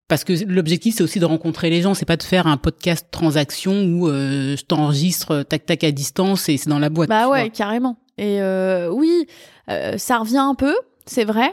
parce 0.07 0.23
que 0.23 0.35
l'objectif, 0.45 0.95
c'est 0.95 1.03
aussi 1.03 1.19
de 1.19 1.25
rencontrer 1.25 1.71
les 1.71 1.81
gens. 1.81 1.95
C'est 1.95 2.05
pas 2.05 2.19
de 2.19 2.23
faire 2.23 2.47
un 2.47 2.59
podcast 2.59 3.09
transaction 3.11 3.85
où 3.85 4.07
euh, 4.07 4.55
je 4.55 4.63
t'enregistre 4.63 5.31
euh, 5.31 5.43
tac 5.45 5.65
tac 5.65 5.83
à 5.83 5.91
distance 5.93 6.51
et 6.51 6.59
c'est 6.59 6.69
dans 6.69 6.79
la 6.79 6.91
boîte. 6.91 7.09
Bah 7.09 7.27
ouais, 7.31 7.41
vois. 7.45 7.49
carrément. 7.49 7.97
Et 8.19 8.43
euh, 8.43 8.91
oui, 8.91 9.27
euh, 9.71 9.97
ça 9.97 10.19
revient 10.19 10.37
un 10.37 10.55
peu, 10.55 10.75
c'est 11.07 11.25
vrai. 11.25 11.51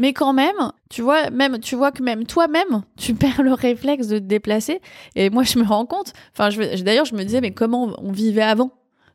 Mais 0.00 0.14
quand 0.14 0.32
même, 0.32 0.72
tu 0.88 1.02
vois, 1.02 1.28
même, 1.28 1.60
tu 1.60 1.76
vois 1.76 1.92
que 1.92 2.02
même 2.02 2.24
toi-même, 2.26 2.82
tu 2.96 3.12
perds 3.22 3.42
le 3.42 3.52
réflexe 3.52 4.06
de 4.06 4.18
te 4.18 4.24
déplacer. 4.24 4.80
Et 5.14 5.28
moi, 5.28 5.42
je 5.42 5.58
me 5.58 5.64
rends 5.64 5.84
compte. 5.84 6.14
Enfin, 6.32 6.48
je, 6.48 6.82
d'ailleurs, 6.82 7.04
je 7.04 7.14
me 7.14 7.22
disais, 7.22 7.42
mais 7.42 7.50
comment 7.52 7.92
on 7.98 8.10
vivait 8.10 8.40
avant? 8.42 8.70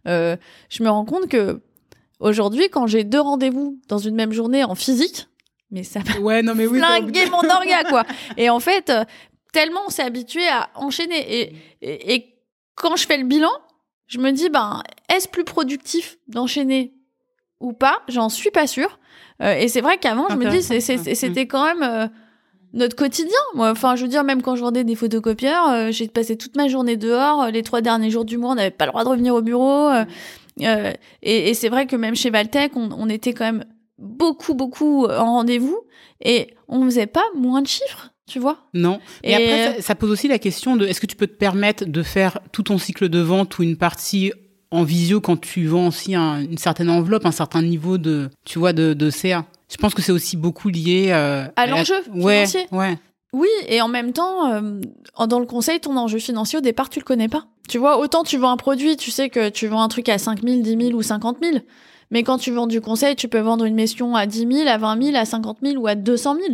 Euh, 0.08 0.38
Je 0.70 0.84
me 0.84 0.90
rends 0.90 1.06
compte 1.06 1.28
que 1.28 1.60
aujourd'hui, 2.20 2.70
quand 2.70 2.86
j'ai 2.86 3.04
deux 3.04 3.20
rendez-vous 3.20 3.80
dans 3.88 3.98
une 3.98 4.14
même 4.16 4.32
journée 4.32 4.64
en 4.64 4.76
physique, 4.76 5.28
mais 5.72 5.82
ça 5.84 6.02
m'a 6.08 6.20
Ouais, 6.20 6.44
non 6.44 6.54
mais 6.54 6.68
oui. 6.68 6.78
flingué 6.78 7.26
mon 7.32 7.40
orga, 7.50 7.84
quoi. 7.90 8.04
Et 8.38 8.52
en 8.52 8.60
fait, 8.60 8.92
euh, 8.92 9.04
tellement 9.54 9.82
on 9.88 9.90
s'est 9.90 10.04
habitué 10.04 10.48
à 10.48 10.70
enchaîner. 10.76 11.42
Et, 11.42 11.56
et, 11.82 12.14
et 12.14 12.36
quand 12.76 12.96
je 12.96 13.08
fais 13.08 13.18
le 13.18 13.26
bilan, 13.26 13.50
je 14.06 14.20
me 14.20 14.30
dis, 14.32 14.50
ben, 14.50 14.84
est-ce 15.10 15.28
plus 15.28 15.44
productif 15.46 16.18
d'enchaîner 16.28 16.94
ou 17.60 17.74
pas? 17.74 18.04
J'en 18.08 18.30
suis 18.30 18.52
pas 18.52 18.68
sûre. 18.68 19.00
Euh, 19.42 19.54
et 19.58 19.68
c'est 19.68 19.82
vrai 19.82 19.98
qu'avant, 19.98 20.28
je 20.30 20.36
me 20.36 20.50
dis, 20.50 20.62
c'était 21.16 21.46
quand 21.48 21.66
même 21.66 21.84
euh, 21.84 22.08
notre 22.74 22.96
quotidien. 22.96 23.32
Moi, 23.54 23.70
enfin, 23.72 23.96
je 23.96 24.04
veux 24.04 24.08
dire, 24.10 24.24
même 24.24 24.42
quand 24.42 24.56
je 24.56 24.62
vendais 24.62 24.84
des 24.84 24.96
photocopieurs, 24.96 25.70
euh, 25.70 25.92
j'ai 25.92 26.08
passé 26.08 26.38
toute 26.38 26.56
ma 26.56 26.68
journée 26.68 26.98
dehors. 26.98 27.44
Euh, 27.44 27.50
Les 27.52 27.62
trois 27.64 27.82
derniers 27.82 28.10
jours 28.12 28.26
du 28.26 28.38
mois, 28.38 28.52
on 28.52 28.56
n'avait 28.56 28.72
pas 28.72 28.86
le 28.86 28.92
droit 28.92 29.04
de 29.04 29.10
revenir 29.10 29.36
au 29.36 29.42
bureau. 29.42 29.90
euh, 29.90 30.06
et 31.22 31.50
et 31.50 31.54
c'est 31.54 31.68
vrai 31.70 31.86
que 31.86 31.96
même 31.98 32.16
chez 32.16 32.30
Valtech, 32.30 32.72
on, 32.78 32.90
on 32.98 33.10
était 33.10 33.34
quand 33.34 33.44
même 33.46 33.66
beaucoup, 33.98 34.54
beaucoup 34.54 35.06
en 35.06 35.26
rendez-vous 35.34 35.80
et 36.24 36.54
on 36.70 36.84
faisait 36.86 37.08
pas 37.08 37.24
moins 37.36 37.62
de 37.62 37.68
chiffres, 37.68 38.12
tu 38.26 38.40
vois. 38.40 38.60
Non. 38.74 39.00
Et, 39.24 39.32
Et- 39.32 39.36
après, 39.36 39.76
ça, 39.78 39.82
ça 39.82 39.96
pose 39.96 40.12
aussi 40.12 40.30
la 40.30 40.40
question 40.40 40.78
de 40.78 40.86
est-ce 40.88 41.02
que 41.02 41.06
tu 41.08 41.18
peux 41.18 41.28
te 41.28 41.36
permettre 41.36 41.84
de 41.86 42.04
faire 42.04 42.40
tout 42.54 42.64
ton 42.64 42.78
cycle 42.78 43.10
de 43.10 43.20
vente 43.20 43.60
ou 43.60 43.64
une 43.64 43.76
partie 43.78 44.32
en 44.76 44.84
visio 44.84 45.22
quand 45.22 45.40
tu 45.40 45.66
vends 45.68 45.88
aussi 45.88 46.16
un- 46.16 46.42
une 46.42 46.58
certaine 46.58 46.90
enveloppe, 46.90 47.26
un 47.26 47.32
certain 47.32 47.62
niveau 47.62 47.98
de, 47.98 48.30
tu 48.46 48.60
vois, 48.60 48.74
de, 48.74 48.94
de 48.94 49.10
CA. 49.10 49.46
Je 49.70 49.78
pense 49.78 49.94
que 49.94 50.02
c'est 50.02 50.12
aussi 50.12 50.38
beaucoup 50.38 50.70
lié 50.70 51.08
euh, 51.10 51.46
À 51.56 51.66
la- 51.66 51.78
l'enjeu 51.78 51.96
ouais, 52.14 52.46
financier. 52.46 52.68
Ouais. 52.72 52.98
Oui, 53.34 53.50
et 53.68 53.82
en 53.82 53.88
même 53.90 54.14
temps, 54.14 54.52
euh, 54.54 54.80
dans 55.28 55.40
le 55.40 55.46
conseil, 55.46 55.80
ton 55.80 55.98
enjeu 55.98 56.20
financier, 56.20 56.58
au 56.60 56.62
départ, 56.62 56.90
tu 56.90 57.00
le 57.00 57.06
connais 57.06 57.28
pas. 57.28 57.46
Tu 57.68 57.78
vois, 57.78 57.98
autant 57.98 58.24
tu 58.24 58.38
vends 58.38 58.52
un 58.52 58.58
produit, 58.58 58.96
tu 58.96 59.12
sais 59.12 59.30
que 59.30 59.50
tu 59.50 59.68
vends 59.68 59.82
un 59.82 59.88
truc 59.90 60.08
à 60.08 60.18
5 60.18 60.42
000, 60.44 60.62
10 60.62 60.78
000 60.88 60.98
ou 60.98 61.02
50 61.02 61.38
000. 61.42 61.58
Mais 62.12 62.24
quand 62.24 62.38
tu 62.38 62.52
vends 62.52 62.68
du 62.68 62.80
conseil, 62.80 63.16
tu 63.16 63.28
peux 63.28 63.40
vendre 63.40 63.66
une 63.66 63.74
mission 63.76 64.16
à 64.16 64.26
10 64.28 64.48
000, 64.50 64.70
à 64.70 64.78
20 64.78 65.02
000, 65.04 65.18
à 65.18 65.26
50 65.26 65.58
000 65.64 65.82
ou 65.82 65.88
à 65.88 65.96
200 65.96 66.36
000. 66.36 66.48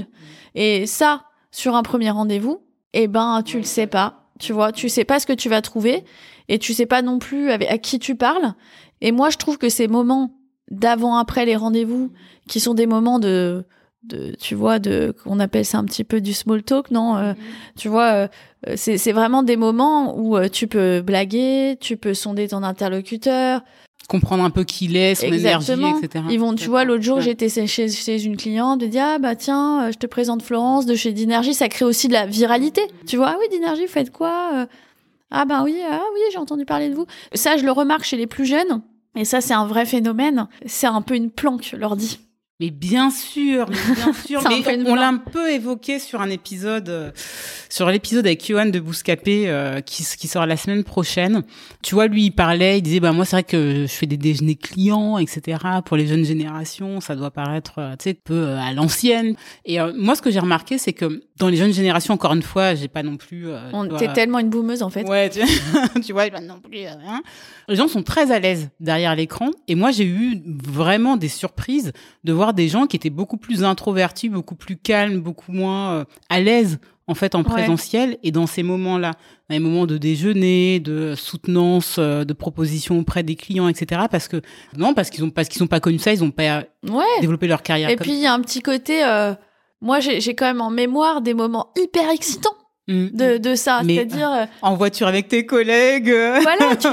Et 0.55 0.85
ça, 0.87 1.23
sur 1.51 1.75
un 1.75 1.83
premier 1.83 2.09
rendez-vous, 2.09 2.61
eh 2.93 3.07
ben, 3.07 3.41
tu 3.45 3.57
le 3.57 3.63
sais 3.63 3.87
pas. 3.87 4.29
Tu 4.39 4.53
vois, 4.53 4.71
tu 4.71 4.89
sais 4.89 5.03
pas 5.03 5.19
ce 5.19 5.27
que 5.27 5.33
tu 5.33 5.49
vas 5.49 5.61
trouver 5.61 6.03
et 6.49 6.59
tu 6.59 6.73
sais 6.73 6.85
pas 6.85 7.01
non 7.01 7.19
plus 7.19 7.51
avec, 7.51 7.69
à 7.69 7.77
qui 7.77 7.99
tu 7.99 8.15
parles. 8.15 8.53
Et 9.01 9.11
moi, 9.11 9.29
je 9.29 9.37
trouve 9.37 9.57
que 9.57 9.69
ces 9.69 9.87
moments 9.87 10.31
d'avant-après 10.69 11.45
les 11.45 11.55
rendez-vous, 11.55 12.11
qui 12.47 12.59
sont 12.59 12.73
des 12.73 12.85
moments 12.87 13.19
de, 13.19 13.65
de 14.03 14.33
tu 14.39 14.55
vois, 14.55 14.79
de, 14.79 15.13
qu'on 15.23 15.39
appelle 15.39 15.65
ça 15.65 15.77
un 15.79 15.83
petit 15.85 16.03
peu 16.03 16.21
du 16.21 16.33
small 16.33 16.63
talk, 16.63 16.91
non 16.91 17.17
Euh, 17.17 17.33
Tu 17.77 17.87
vois, 17.89 18.11
euh, 18.13 18.27
c'est 18.75 18.97
c'est 18.97 19.11
vraiment 19.11 19.43
des 19.43 19.57
moments 19.57 20.17
où 20.17 20.37
euh, 20.37 20.47
tu 20.49 20.67
peux 20.67 21.01
blaguer, 21.01 21.77
tu 21.79 21.97
peux 21.97 22.13
sonder 22.13 22.47
ton 22.47 22.63
interlocuteur. 22.63 23.61
Comprendre 24.07 24.43
un 24.43 24.49
peu 24.49 24.63
qui 24.63 24.85
il 24.85 24.97
est, 24.97 25.15
son 25.15 25.27
Exactement. 25.27 25.87
énergie, 25.89 26.05
etc. 26.05 26.25
Ils 26.31 26.39
vont, 26.39 26.53
tu 26.55 26.67
vois, 26.67 26.83
l'autre 26.83 27.03
jour, 27.03 27.17
Ouais. 27.17 27.23
j'étais 27.23 27.47
chez, 27.49 27.87
chez, 27.87 28.23
une 28.23 28.35
cliente, 28.35 28.81
elle 28.83 28.89
dit 28.89 28.99
ah 28.99 29.19
bah 29.19 29.35
tiens, 29.35 29.89
je 29.91 29.97
te 29.97 30.07
présente 30.07 30.41
Florence 30.41 30.85
de 30.85 30.95
chez 30.95 31.11
Dinergie, 31.13 31.53
ça 31.53 31.69
crée 31.69 31.85
aussi 31.85 32.07
de 32.07 32.13
la 32.13 32.25
viralité. 32.25 32.81
Tu 33.07 33.17
vois, 33.17 33.29
ah 33.29 33.37
oui 33.39 33.45
Dinergie, 33.51 33.83
vous 33.85 33.91
faites 33.91 34.11
quoi 34.11 34.67
Ah 35.31 35.45
bah 35.45 35.61
oui, 35.63 35.81
ah 35.89 36.01
oui, 36.13 36.19
j'ai 36.31 36.37
entendu 36.37 36.65
parler 36.65 36.89
de 36.89 36.95
vous. 36.95 37.05
Ça, 37.33 37.57
je 37.57 37.63
le 37.63 37.71
remarque 37.71 38.03
chez 38.03 38.17
les 38.17 38.27
plus 38.27 38.45
jeunes. 38.45 38.81
Et 39.15 39.25
ça, 39.25 39.41
c'est 39.41 39.53
un 39.53 39.65
vrai 39.65 39.85
phénomène. 39.85 40.47
C'est 40.65 40.87
un 40.87 41.01
peu 41.01 41.15
une 41.15 41.31
planque, 41.31 41.73
leur 41.77 41.95
dit. 41.95 42.19
Mais 42.61 42.69
bien 42.69 43.09
sûr, 43.09 43.65
mais 43.67 43.95
bien 43.95 44.13
sûr. 44.25 44.43
Mais 44.47 44.87
on 44.87 44.93
l'a 44.93 45.07
un 45.07 45.17
peu 45.17 45.49
évoqué 45.51 45.97
sur 45.97 46.21
un 46.21 46.29
épisode, 46.29 46.89
euh, 46.89 47.11
sur 47.69 47.89
l'épisode 47.89 48.27
avec 48.27 48.45
Johan 48.45 48.67
de 48.67 48.79
Bouscapé 48.79 49.49
euh, 49.49 49.81
qui, 49.81 50.05
qui 50.15 50.27
sort 50.27 50.45
la 50.45 50.55
semaine 50.57 50.83
prochaine. 50.83 51.41
Tu 51.81 51.95
vois, 51.95 52.05
lui, 52.05 52.25
il 52.25 52.31
parlait, 52.31 52.77
il 52.77 52.83
disait, 52.83 52.99
bah 52.99 53.13
moi, 53.13 53.25
c'est 53.25 53.37
vrai 53.37 53.43
que 53.43 53.87
je 53.87 53.91
fais 53.91 54.05
des 54.05 54.17
déjeuners 54.17 54.57
clients, 54.57 55.17
etc. 55.17 55.57
Pour 55.83 55.97
les 55.97 56.05
jeunes 56.05 56.23
générations, 56.23 57.01
ça 57.01 57.15
doit 57.15 57.31
paraître, 57.31 57.79
euh, 57.79 57.95
tu 57.97 58.03
sais, 58.03 58.09
un 58.11 58.21
peu 58.23 58.49
à 58.49 58.71
l'ancienne. 58.73 59.35
Et 59.65 59.79
moi, 59.97 60.13
ce 60.13 60.21
que 60.21 60.29
j'ai 60.29 60.39
remarqué, 60.39 60.77
c'est 60.77 60.93
que 60.93 61.23
dans 61.37 61.49
les 61.49 61.57
jeunes 61.57 61.73
générations, 61.73 62.13
encore 62.13 62.33
une 62.33 62.43
fois, 62.43 62.75
j'ai 62.75 62.89
pas 62.89 63.01
non 63.01 63.17
plus. 63.17 63.47
On 63.73 63.87
vois, 63.87 63.97
T'es 63.97 64.13
tellement 64.13 64.37
une 64.37 64.51
boumeuse, 64.51 64.83
en 64.83 64.91
fait. 64.91 65.09
Ouais, 65.09 65.31
tu, 65.31 65.39
tu 66.05 66.13
vois, 66.13 66.29
pas 66.29 66.41
non 66.41 66.59
plus. 66.59 66.85
hein. 66.85 67.23
Les 67.67 67.75
gens 67.75 67.87
sont 67.87 68.03
très 68.03 68.31
à 68.31 68.37
l'aise 68.37 68.69
derrière 68.79 69.15
l'écran. 69.15 69.49
Et 69.67 69.73
moi, 69.73 69.89
j'ai 69.89 70.05
eu 70.05 70.43
vraiment 70.45 71.17
des 71.17 71.27
surprises 71.29 71.91
de 72.23 72.33
voir 72.33 72.50
des 72.53 72.67
gens 72.67 72.85
qui 72.87 72.95
étaient 72.95 73.09
beaucoup 73.09 73.37
plus 73.37 73.63
introvertis, 73.63 74.29
beaucoup 74.29 74.55
plus 74.55 74.77
calmes, 74.77 75.19
beaucoup 75.19 75.51
moins 75.51 75.91
euh, 75.93 76.03
à 76.29 76.39
l'aise 76.39 76.79
en 77.07 77.13
fait 77.15 77.35
en 77.35 77.39
Ouais. 77.39 77.45
présentiel. 77.45 78.17
Et 78.23 78.31
dans 78.31 78.47
ces 78.47 78.63
moments-là, 78.63 79.11
dans 79.49 79.53
les 79.55 79.59
moments 79.59 79.85
de 79.85 79.97
déjeuner, 79.97 80.79
de 80.79 81.13
soutenance, 81.15 81.97
euh, 81.99 82.23
de 82.23 82.33
propositions 82.33 82.99
auprès 82.99 83.23
des 83.23 83.35
clients, 83.35 83.67
etc. 83.67 84.03
Parce 84.09 84.27
que 84.27 84.41
non, 84.77 84.93
parce 84.93 85.09
qu'ils 85.09 85.23
ont 85.23 85.29
parce 85.29 85.47
qu'ils 85.49 85.59
sont 85.59 85.67
pas 85.67 85.79
connus 85.79 85.99
ça, 85.99 86.13
ils 86.13 86.23
ont 86.23 86.31
pas 86.31 86.63
Ouais. 86.87 87.03
développé 87.21 87.47
leur 87.47 87.61
carrière. 87.63 87.89
Et 87.89 87.95
comme 87.95 88.05
puis, 88.05 88.13
il 88.13 88.19
y 88.21 88.25
a 88.27 88.33
un 88.33 88.39
petit 88.41 88.61
côté. 88.61 89.03
euh, 89.03 89.33
moi, 89.81 89.99
j'ai 89.99 90.35
quand 90.35 90.45
même 90.45 90.61
en 90.61 90.69
mémoire 90.69 91.21
des 91.21 91.33
moments 91.33 91.71
hyper 91.75 92.09
excitants. 92.11 92.53
De, 92.87 93.37
de 93.37 93.55
ça. 93.55 93.81
C'est-à-dire, 93.85 94.31
euh, 94.31 94.45
en 94.61 94.75
voiture 94.75 95.07
avec 95.07 95.27
tes 95.27 95.45
collègues. 95.45 96.09
euh. 96.09 96.39
voilà, 96.41 96.75
tu, 96.75 96.87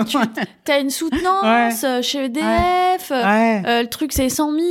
tu 0.64 0.72
as 0.72 0.78
une 0.78 0.90
soutenance 0.90 1.82
euh, 1.84 2.02
chez 2.02 2.24
EDF. 2.26 3.10
euh, 3.10 3.22
Ouais. 3.24 3.62
euh, 3.66 3.82
le 3.82 3.88
truc, 3.88 4.12
c'est 4.12 4.28
100 4.28 4.52
000. 4.52 4.62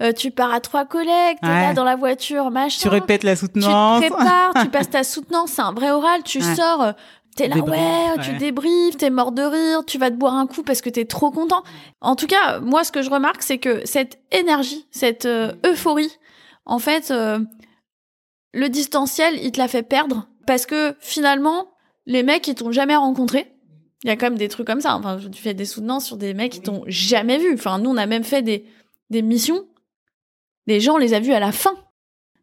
euh, 0.00 0.12
tu 0.12 0.30
pars 0.30 0.52
à 0.52 0.60
trois 0.60 0.84
collègues. 0.84 1.36
T'es 1.42 1.48
Ouais. 1.48 1.62
là 1.68 1.74
dans 1.74 1.84
la 1.84 1.96
voiture, 1.96 2.50
machin. 2.50 2.78
Tu 2.80 2.88
répètes 2.88 3.24
la 3.24 3.34
Tu 3.34 3.40
te 3.40 3.44
soutenance. 3.60 4.00
prépares, 4.00 4.52
tu 4.62 4.68
passes 4.68 4.90
ta 4.90 5.04
soutenance. 5.04 5.50
C'est 5.52 5.62
un 5.62 5.72
vrai 5.72 5.90
oral. 5.90 6.22
Tu 6.24 6.38
Ouais. 6.42 6.54
sors. 6.54 6.82
euh, 6.82 6.92
T'es 7.36 7.46
là, 7.46 7.54
Débrief, 7.54 7.78
ouais, 7.80 8.22
tu 8.24 8.30
ouais. 8.32 8.36
débriefes, 8.36 8.96
t'es 8.96 9.10
mort 9.10 9.30
de 9.30 9.42
rire, 9.42 9.84
tu 9.86 9.96
vas 9.96 10.10
te 10.10 10.16
boire 10.16 10.34
un 10.34 10.48
coup 10.48 10.64
parce 10.64 10.80
que 10.80 10.90
t'es 10.90 11.04
trop 11.04 11.30
content. 11.30 11.62
En 12.00 12.16
tout 12.16 12.26
cas, 12.26 12.58
moi, 12.58 12.82
ce 12.82 12.90
que 12.90 13.00
je 13.00 13.10
remarque, 13.10 13.42
c'est 13.42 13.58
que 13.58 13.82
cette 13.86 14.18
énergie, 14.32 14.86
cette 14.90 15.24
euh, 15.24 15.52
euphorie, 15.64 16.10
en 16.66 16.80
fait, 16.80 17.12
euh, 17.12 17.38
le 18.52 18.68
distanciel, 18.68 19.38
il 19.42 19.52
te 19.52 19.58
l'a 19.58 19.68
fait 19.68 19.82
perdre 19.82 20.28
parce 20.46 20.66
que 20.66 20.94
finalement, 21.00 21.68
les 22.06 22.22
mecs, 22.22 22.46
ils 22.48 22.54
t'ont 22.54 22.72
jamais 22.72 22.96
rencontré. 22.96 23.52
Il 24.04 24.08
y 24.08 24.10
a 24.10 24.16
quand 24.16 24.26
même 24.26 24.38
des 24.38 24.48
trucs 24.48 24.66
comme 24.66 24.80
ça. 24.80 24.96
Enfin, 24.96 25.18
tu 25.18 25.42
fais 25.42 25.54
des 25.54 25.64
soutenances 25.64 26.06
sur 26.06 26.16
des 26.16 26.32
mecs 26.32 26.52
qui 26.52 26.60
t'ont 26.60 26.84
jamais 26.86 27.36
vu. 27.38 27.52
Enfin, 27.54 27.78
nous, 27.78 27.90
on 27.90 27.96
a 27.96 28.06
même 28.06 28.24
fait 28.24 28.42
des, 28.42 28.64
des 29.10 29.22
missions. 29.22 29.66
Les 30.66 30.80
gens, 30.80 30.94
on 30.94 30.98
les 30.98 31.14
a 31.14 31.20
vus 31.20 31.32
à 31.32 31.40
la 31.40 31.52
fin. 31.52 31.74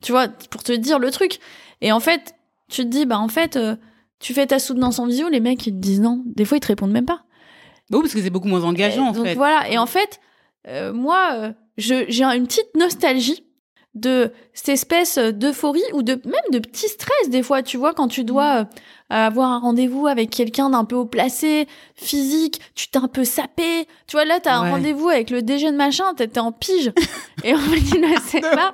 Tu 0.02 0.12
vois, 0.12 0.28
pour 0.28 0.64
te 0.64 0.74
dire 0.74 1.00
le 1.00 1.10
truc. 1.12 1.40
Et 1.82 1.92
en 1.92 2.00
fait, 2.00 2.36
tu 2.70 2.82
te 2.84 2.88
dis, 2.88 3.06
bah, 3.06 3.18
en 3.20 3.30
fait, 3.30 3.56
euh, 3.56 3.76
tu 4.20 4.34
fais 4.34 4.46
ta 4.48 4.60
soutenance 4.60 5.00
en 5.00 5.08
visio, 5.08 5.30
les 5.30 5.40
mecs, 5.40 5.66
ils 5.66 5.72
te 5.74 5.78
disent 5.80 6.02
non. 6.02 6.24
Des 6.26 6.46
fois, 6.46 6.58
ils 6.58 6.62
te 6.62 6.68
répondent 6.68 6.92
même 6.92 7.06
pas. 7.06 7.24
Oui, 7.92 8.02
parce 8.02 8.14
que 8.14 8.22
c'est 8.22 8.30
beaucoup 8.30 8.48
moins 8.48 8.64
engageant, 8.64 9.06
Et 9.06 9.10
en 9.10 9.12
donc 9.14 9.26
fait. 9.26 9.36
voilà. 9.36 9.70
Et 9.72 9.78
en 9.78 9.86
fait, 9.86 10.20
euh, 10.68 10.92
moi, 10.92 11.30
euh, 11.36 11.54
j'ai 11.78 12.24
une 12.24 12.48
petite 12.48 12.76
nostalgie 12.76 13.44
de 13.96 14.32
cette 14.54 14.70
espèce 14.70 15.18
d'euphorie 15.18 15.82
ou 15.94 16.04
de 16.04 16.20
même 16.26 16.52
de 16.52 16.60
petit 16.60 16.88
stress 16.90 17.30
des 17.30 17.42
fois. 17.42 17.64
Tu 17.64 17.78
vois, 17.78 17.94
quand 17.94 18.08
tu 18.10 18.24
dois 18.26 18.60
euh, 18.62 18.64
avoir 19.10 19.52
un 19.52 19.60
rendez-vous 19.60 20.06
avec 20.08 20.30
quelqu'un 20.30 20.70
d'un 20.70 20.84
peu 20.84 20.96
haut 20.98 21.06
placé, 21.06 21.68
physique, 21.96 22.60
tu 22.76 22.90
t'es 22.90 22.98
un 23.00 23.08
peu 23.08 23.24
sapé. 23.24 23.88
Tu 24.08 24.18
vois, 24.18 24.26
là, 24.26 24.40
t'as 24.42 24.60
Ouais. 24.62 24.68
un 24.68 24.72
rendez-vous 24.72 25.08
avec 25.10 25.30
le 25.30 25.42
déjeuner 25.42 25.78
machin, 25.78 26.14
t'es 26.14 26.38
en 26.40 26.52
pige. 26.52 26.92
et 27.46 27.54
en 27.54 27.58
fait, 27.60 27.96
il 27.96 28.02
ne 28.02 28.20
sait 28.20 28.42
pas. 28.42 28.72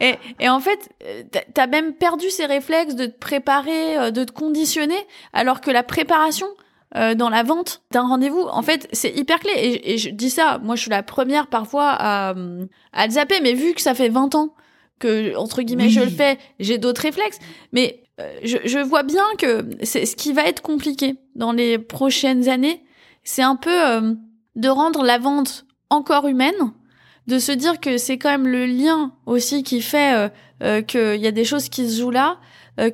Et, 0.00 0.14
et 0.40 0.48
en 0.48 0.60
fait, 0.60 0.88
euh, 1.04 1.22
t'as- 1.30 1.44
t'as 1.52 1.66
même 1.66 1.92
perdu 1.94 2.30
ces 2.30 2.46
réflexes 2.46 2.94
de 2.94 3.06
te 3.06 3.18
préparer, 3.18 3.98
euh, 3.98 4.10
de 4.10 4.24
te 4.24 4.32
conditionner, 4.32 4.96
alors 5.32 5.60
que 5.60 5.70
la 5.70 5.82
préparation 5.82 6.46
euh, 6.94 7.14
dans 7.14 7.28
la 7.28 7.42
vente 7.42 7.82
d'un 7.90 8.06
rendez-vous, 8.06 8.42
en 8.42 8.62
fait, 8.62 8.88
c'est 8.92 9.10
hyper 9.10 9.40
clé. 9.40 9.52
Et, 9.56 9.94
et 9.94 9.98
je 9.98 10.10
dis 10.10 10.30
ça, 10.30 10.58
moi, 10.62 10.76
je 10.76 10.82
suis 10.82 10.90
la 10.90 11.02
première 11.02 11.48
parfois 11.48 11.90
à, 11.90 12.34
euh, 12.36 12.66
à 12.92 13.06
le 13.06 13.12
zapper, 13.12 13.40
mais 13.42 13.54
vu 13.54 13.74
que 13.74 13.80
ça 13.80 13.94
fait 13.94 14.08
20 14.08 14.34
ans 14.34 14.54
que 14.98 15.36
entre 15.36 15.62
guillemets 15.62 15.90
je 15.90 16.00
le 16.00 16.10
fais, 16.10 16.38
j'ai 16.58 16.78
d'autres 16.78 17.02
réflexes, 17.02 17.38
mais 17.72 18.02
euh, 18.20 18.32
je, 18.42 18.56
je, 18.64 18.78
vois 18.78 19.02
bien 19.02 19.24
que 19.38 19.68
c'est 19.82 20.06
ce 20.06 20.16
qui 20.16 20.32
va 20.32 20.44
être 20.46 20.62
compliqué 20.62 21.16
dans 21.34 21.52
les 21.52 21.78
prochaines 21.78 22.48
années, 22.48 22.82
c'est 23.24 23.42
un 23.42 23.56
peu 23.56 23.88
euh, 23.88 24.14
de 24.54 24.68
rendre 24.68 25.02
la 25.02 25.18
vente 25.18 25.66
encore 25.90 26.26
humaine, 26.26 26.54
de 27.26 27.38
se 27.38 27.52
dire 27.52 27.80
que 27.80 27.98
c'est 27.98 28.18
quand 28.18 28.30
même 28.30 28.48
le 28.48 28.66
lien 28.66 29.12
aussi 29.26 29.62
qui 29.62 29.82
fait 29.82 30.30
euh, 30.62 30.80
qu'il 30.82 31.20
y 31.20 31.26
a 31.26 31.32
des 31.32 31.44
choses 31.44 31.68
qui 31.68 31.88
se 31.88 32.00
jouent 32.00 32.10
là, 32.10 32.38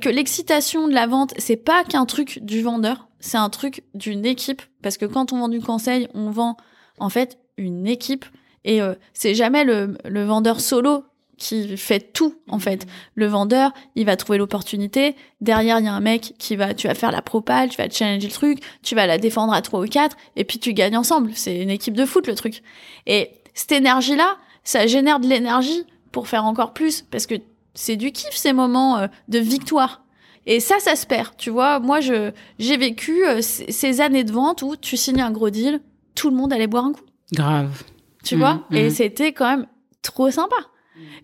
que 0.01 0.09
l'excitation 0.09 0.87
de 0.87 0.95
la 0.95 1.09
vente 1.09 1.35
c'est 1.39 1.57
pas 1.57 1.83
qu'un 1.83 2.07
truc 2.07 2.39
du 2.43 2.63
vendeur, 2.63 3.09
c'est 3.23 3.39
un 3.39 3.49
truc 3.49 3.83
d'une 3.95 4.27
équipe 4.27 4.61
parce 4.83 4.99
que 4.99 5.07
quand 5.07 5.33
on 5.33 5.39
vend 5.39 5.49
du 5.49 5.61
conseil, 5.61 6.09
on 6.13 6.31
vend 6.31 6.59
en 6.99 7.09
fait 7.09 7.39
une 7.57 7.87
équipe 7.87 8.27
et 8.65 8.81
c'est 9.15 9.35
jamais 9.35 9.65
le, 9.65 9.97
le 10.05 10.25
vendeur 10.25 10.61
solo 10.61 11.05
qui 11.43 11.77
fait 11.77 12.13
tout 12.13 12.37
en 12.49 12.59
fait. 12.59 12.87
Le 13.15 13.27
vendeur, 13.27 13.73
il 13.97 14.07
va 14.07 14.17
trouver 14.17 14.39
l'opportunité. 14.39 15.17
Derrière, 15.41 15.81
il 15.81 15.87
y 15.87 15.89
a 15.89 15.93
un 15.93 16.01
mec 16.01 16.35
qui 16.39 16.57
va, 16.57 16.73
tu 16.73 16.87
vas 16.87 16.95
faire 16.95 17.11
la 17.11 17.23
propale, 17.23 17.69
tu 17.69 17.79
vas 17.79 17.91
challenger 17.91 18.29
le 18.29 18.33
truc, 18.33 18.61
tu 18.83 18.95
vas 18.95 19.07
la 19.07 19.19
défendre 19.19 19.53
à 19.53 19.61
trois 19.63 19.81
ou 19.81 19.87
quatre, 19.87 20.17
et 20.37 20.45
puis 20.45 20.59
tu 20.59 20.73
gagnes 20.73 20.97
ensemble. 20.97 21.33
C'est 21.35 21.61
une 21.61 21.71
équipe 21.71 21.95
de 21.95 22.05
foot 22.05 22.27
le 22.29 22.35
truc. 22.35 22.63
Et 23.07 23.31
cette 23.55 23.73
énergie-là, 23.73 24.37
ça 24.63 24.87
génère 24.87 25.19
de 25.19 25.27
l'énergie 25.27 25.85
pour 26.13 26.29
faire 26.29 26.45
encore 26.45 26.73
plus, 26.73 27.03
parce 27.03 27.27
que 27.27 27.35
c'est 27.75 27.97
du 27.97 28.13
kiff 28.13 28.35
ces 28.35 28.53
moments 28.53 28.99
euh, 28.99 29.07
de 29.29 29.39
victoire. 29.39 30.02
Et 30.47 30.61
ça, 30.61 30.79
ça 30.81 30.97
se 30.97 31.07
perd. 31.07 31.37
Tu 31.37 31.51
vois, 31.51 31.79
moi, 31.79 32.01
je 32.01 32.33
j'ai 32.59 32.77
vécu 32.77 33.25
euh, 33.27 33.41
ces 33.43 34.01
années 34.01 34.25
de 34.25 34.33
vente 34.33 34.63
où 34.63 34.77
tu 34.77 34.97
signes 34.97 35.21
un 35.21 35.31
gros 35.31 35.51
deal, 35.51 35.81
tout 36.15 36.31
le 36.31 36.37
monde 36.37 36.53
allait 36.53 36.67
boire 36.67 36.85
un 36.85 36.93
coup. 36.93 37.05
Grave. 37.33 37.85
Tu 38.25 38.37
vois, 38.37 38.65
mmh, 38.71 38.77
et 38.77 38.87
mmh. 38.87 38.91
c'était 38.91 39.33
quand 39.33 39.49
même 39.49 39.67
trop 40.03 40.31
sympa. 40.31 40.57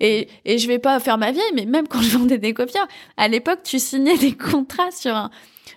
Et, 0.01 0.29
et 0.45 0.59
je 0.59 0.67
vais 0.67 0.79
pas 0.79 0.99
faire 1.01 1.19
ma 1.19 1.31
vieille, 1.31 1.53
mais 1.55 1.67
même 1.67 1.87
quand 1.87 2.01
je 2.01 2.17
vendais 2.17 2.39
des 2.39 2.55
copieurs, 2.55 2.89
à 3.17 3.29
l'époque, 3.29 3.61
tu 3.63 3.79
signais 3.79 4.17
des 4.17 4.37
contrats 4.37 4.91
sur 4.91 5.31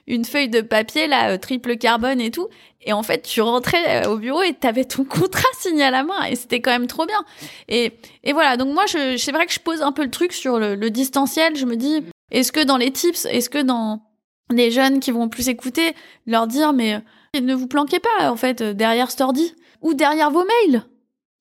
une 0.07 0.25
feuille 0.25 0.49
de 0.49 0.61
papier, 0.61 1.07
là, 1.07 1.31
euh, 1.31 1.37
triple 1.37 1.77
carbone 1.77 2.21
et 2.21 2.31
tout. 2.31 2.47
Et 2.83 2.93
en 2.93 3.03
fait, 3.03 3.21
tu 3.21 3.41
rentrais 3.41 4.05
euh, 4.05 4.09
au 4.09 4.17
bureau 4.17 4.41
et 4.41 4.53
t'avais 4.53 4.85
ton 4.85 5.03
contrat 5.03 5.47
signé 5.59 5.83
à 5.83 5.91
la 5.91 6.03
main. 6.03 6.23
Et 6.29 6.35
c'était 6.35 6.61
quand 6.61 6.71
même 6.71 6.87
trop 6.87 7.05
bien. 7.05 7.23
Et, 7.67 7.93
et 8.23 8.33
voilà. 8.33 8.57
Donc 8.57 8.73
moi, 8.73 8.85
c'est 8.87 9.31
vrai 9.31 9.45
que 9.45 9.53
je 9.53 9.59
pose 9.59 9.81
un 9.81 9.91
peu 9.91 10.03
le 10.03 10.09
truc 10.09 10.33
sur 10.33 10.57
le, 10.57 10.75
le 10.75 10.89
distanciel. 10.89 11.55
Je 11.55 11.65
me 11.65 11.75
dis, 11.75 12.03
est-ce 12.31 12.51
que 12.51 12.63
dans 12.63 12.77
les 12.77 12.91
tips, 12.91 13.25
est-ce 13.25 13.49
que 13.49 13.61
dans 13.61 14.01
les 14.49 14.71
jeunes 14.71 14.99
qui 14.99 15.11
vont 15.11 15.29
plus 15.29 15.49
écouter, 15.49 15.93
leur 16.25 16.47
dire, 16.47 16.73
mais 16.73 16.95
euh, 17.35 17.41
ne 17.41 17.53
vous 17.53 17.67
planquez 17.67 17.99
pas, 17.99 18.31
en 18.31 18.35
fait, 18.35 18.61
derrière 18.61 19.11
Stordy 19.11 19.53
ou 19.81 19.93
derrière 19.93 20.31
vos 20.31 20.43
mails. 20.43 20.83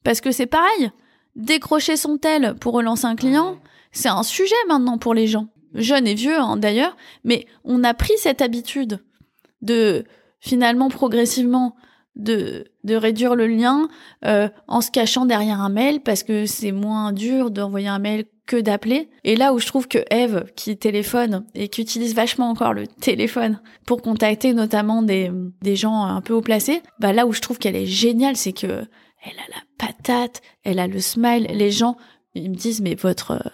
Parce 0.05 0.21
que 0.21 0.31
c'est 0.31 0.47
pareil. 0.47 0.91
Décrocher 1.37 1.97
son 1.97 2.19
tel 2.19 2.55
pour 2.61 2.75
relancer 2.75 3.07
un 3.07 3.17
client, 3.17 3.59
c'est 3.93 4.09
un 4.09 4.23
sujet 4.23 4.55
maintenant 4.69 4.99
pour 4.99 5.15
les 5.15 5.27
gens, 5.27 5.49
jeunes 5.75 6.07
et 6.07 6.15
vieux 6.15 6.39
hein, 6.39 6.57
d'ailleurs, 6.57 6.97
mais 7.25 7.47
on 7.65 7.85
a 7.85 7.95
pris 7.95 8.17
cette 8.17 8.43
habitude 8.43 9.05
de 9.62 10.05
finalement 10.41 10.89
progressivement 10.89 11.77
de, 12.16 12.65
de 12.85 12.95
réduire 12.95 13.35
le 13.35 13.47
lien 13.47 13.89
euh, 14.24 14.49
en 14.69 14.81
se 14.81 14.91
cachant 14.91 15.27
derrière 15.27 15.61
un 15.61 15.69
mail 15.69 16.01
parce 16.01 16.23
que 16.23 16.47
c'est 16.47 16.73
moins 16.73 17.12
dur 17.12 17.51
d'envoyer 17.51 17.89
un 17.89 17.99
mail 17.99 18.24
que 18.47 18.57
d'appeler. 18.57 19.09
Et 19.23 19.37
là 19.37 19.55
où 19.55 19.59
je 19.59 19.66
trouve 19.66 19.87
que 19.87 19.99
Eve, 20.11 20.45
qui 20.57 20.77
téléphone 20.77 21.45
et 21.55 21.69
qui 21.69 21.82
utilise 21.82 22.15
vachement 22.15 22.51
encore 22.51 22.74
le 22.74 22.87
téléphone 22.87 23.61
pour 23.87 24.03
contacter 24.03 24.55
notamment 24.55 25.03
des, 25.03 25.31
des 25.62 25.77
gens 25.77 26.03
un 26.03 26.20
peu 26.20 26.35
haut 26.35 26.41
placés, 26.41 26.82
bah 26.99 27.12
là 27.12 27.27
où 27.27 27.32
je 27.32 27.41
trouve 27.41 27.59
qu'elle 27.59 27.77
est 27.77 27.87
géniale, 27.87 28.37
c'est 28.37 28.53
que 28.53 28.85
elle 29.23 29.39
a 29.39 29.49
la 29.51 29.62
patate, 29.87 30.41
elle 30.65 30.78
a 30.78 30.87
le 30.87 31.01
smile. 31.01 31.47
Les 31.53 31.70
gens, 31.70 31.97
ils 32.35 32.51
me 32.51 32.57
disent, 32.57 32.81
mais 32.81 32.95
votre, 32.95 33.32
euh, 33.32 33.51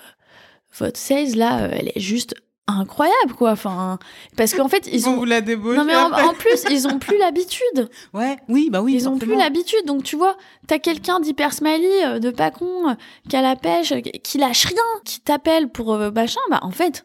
votre 0.78 0.98
sales, 0.98 1.36
là, 1.36 1.64
euh, 1.64 1.70
elle 1.72 1.88
est 1.88 2.00
juste 2.00 2.34
incroyable, 2.66 3.34
quoi. 3.36 3.52
Enfin, 3.52 3.98
parce 4.36 4.54
qu'en 4.54 4.68
fait, 4.68 4.88
ils 4.92 5.08
ont. 5.08 5.16
Vous 5.16 5.24
la 5.24 5.40
non, 5.40 5.84
mais 5.84 5.96
en, 5.96 6.34
plus, 6.34 6.64
ils 6.70 6.86
ont 6.86 6.98
plus 6.98 7.18
l'habitude. 7.18 7.88
Ouais, 8.14 8.36
oui, 8.48 8.70
bah 8.70 8.80
oui. 8.80 8.94
Ils 8.94 9.08
ont 9.08 9.18
plus 9.18 9.36
l'habitude. 9.36 9.84
Donc, 9.84 10.02
tu 10.02 10.16
vois, 10.16 10.36
t'as 10.66 10.78
quelqu'un 10.78 11.20
d'hyper 11.20 11.52
smiley, 11.52 12.06
euh, 12.06 12.18
de 12.18 12.30
pas 12.30 12.50
con, 12.50 12.96
qui 13.28 13.36
a 13.36 13.42
la 13.42 13.56
pêche, 13.56 13.92
qui 14.22 14.38
lâche 14.38 14.64
rien, 14.66 14.82
qui 15.04 15.20
t'appelle 15.20 15.68
pour 15.68 15.96
machin, 16.14 16.40
bah, 16.50 16.60
en 16.62 16.70
fait, 16.70 17.04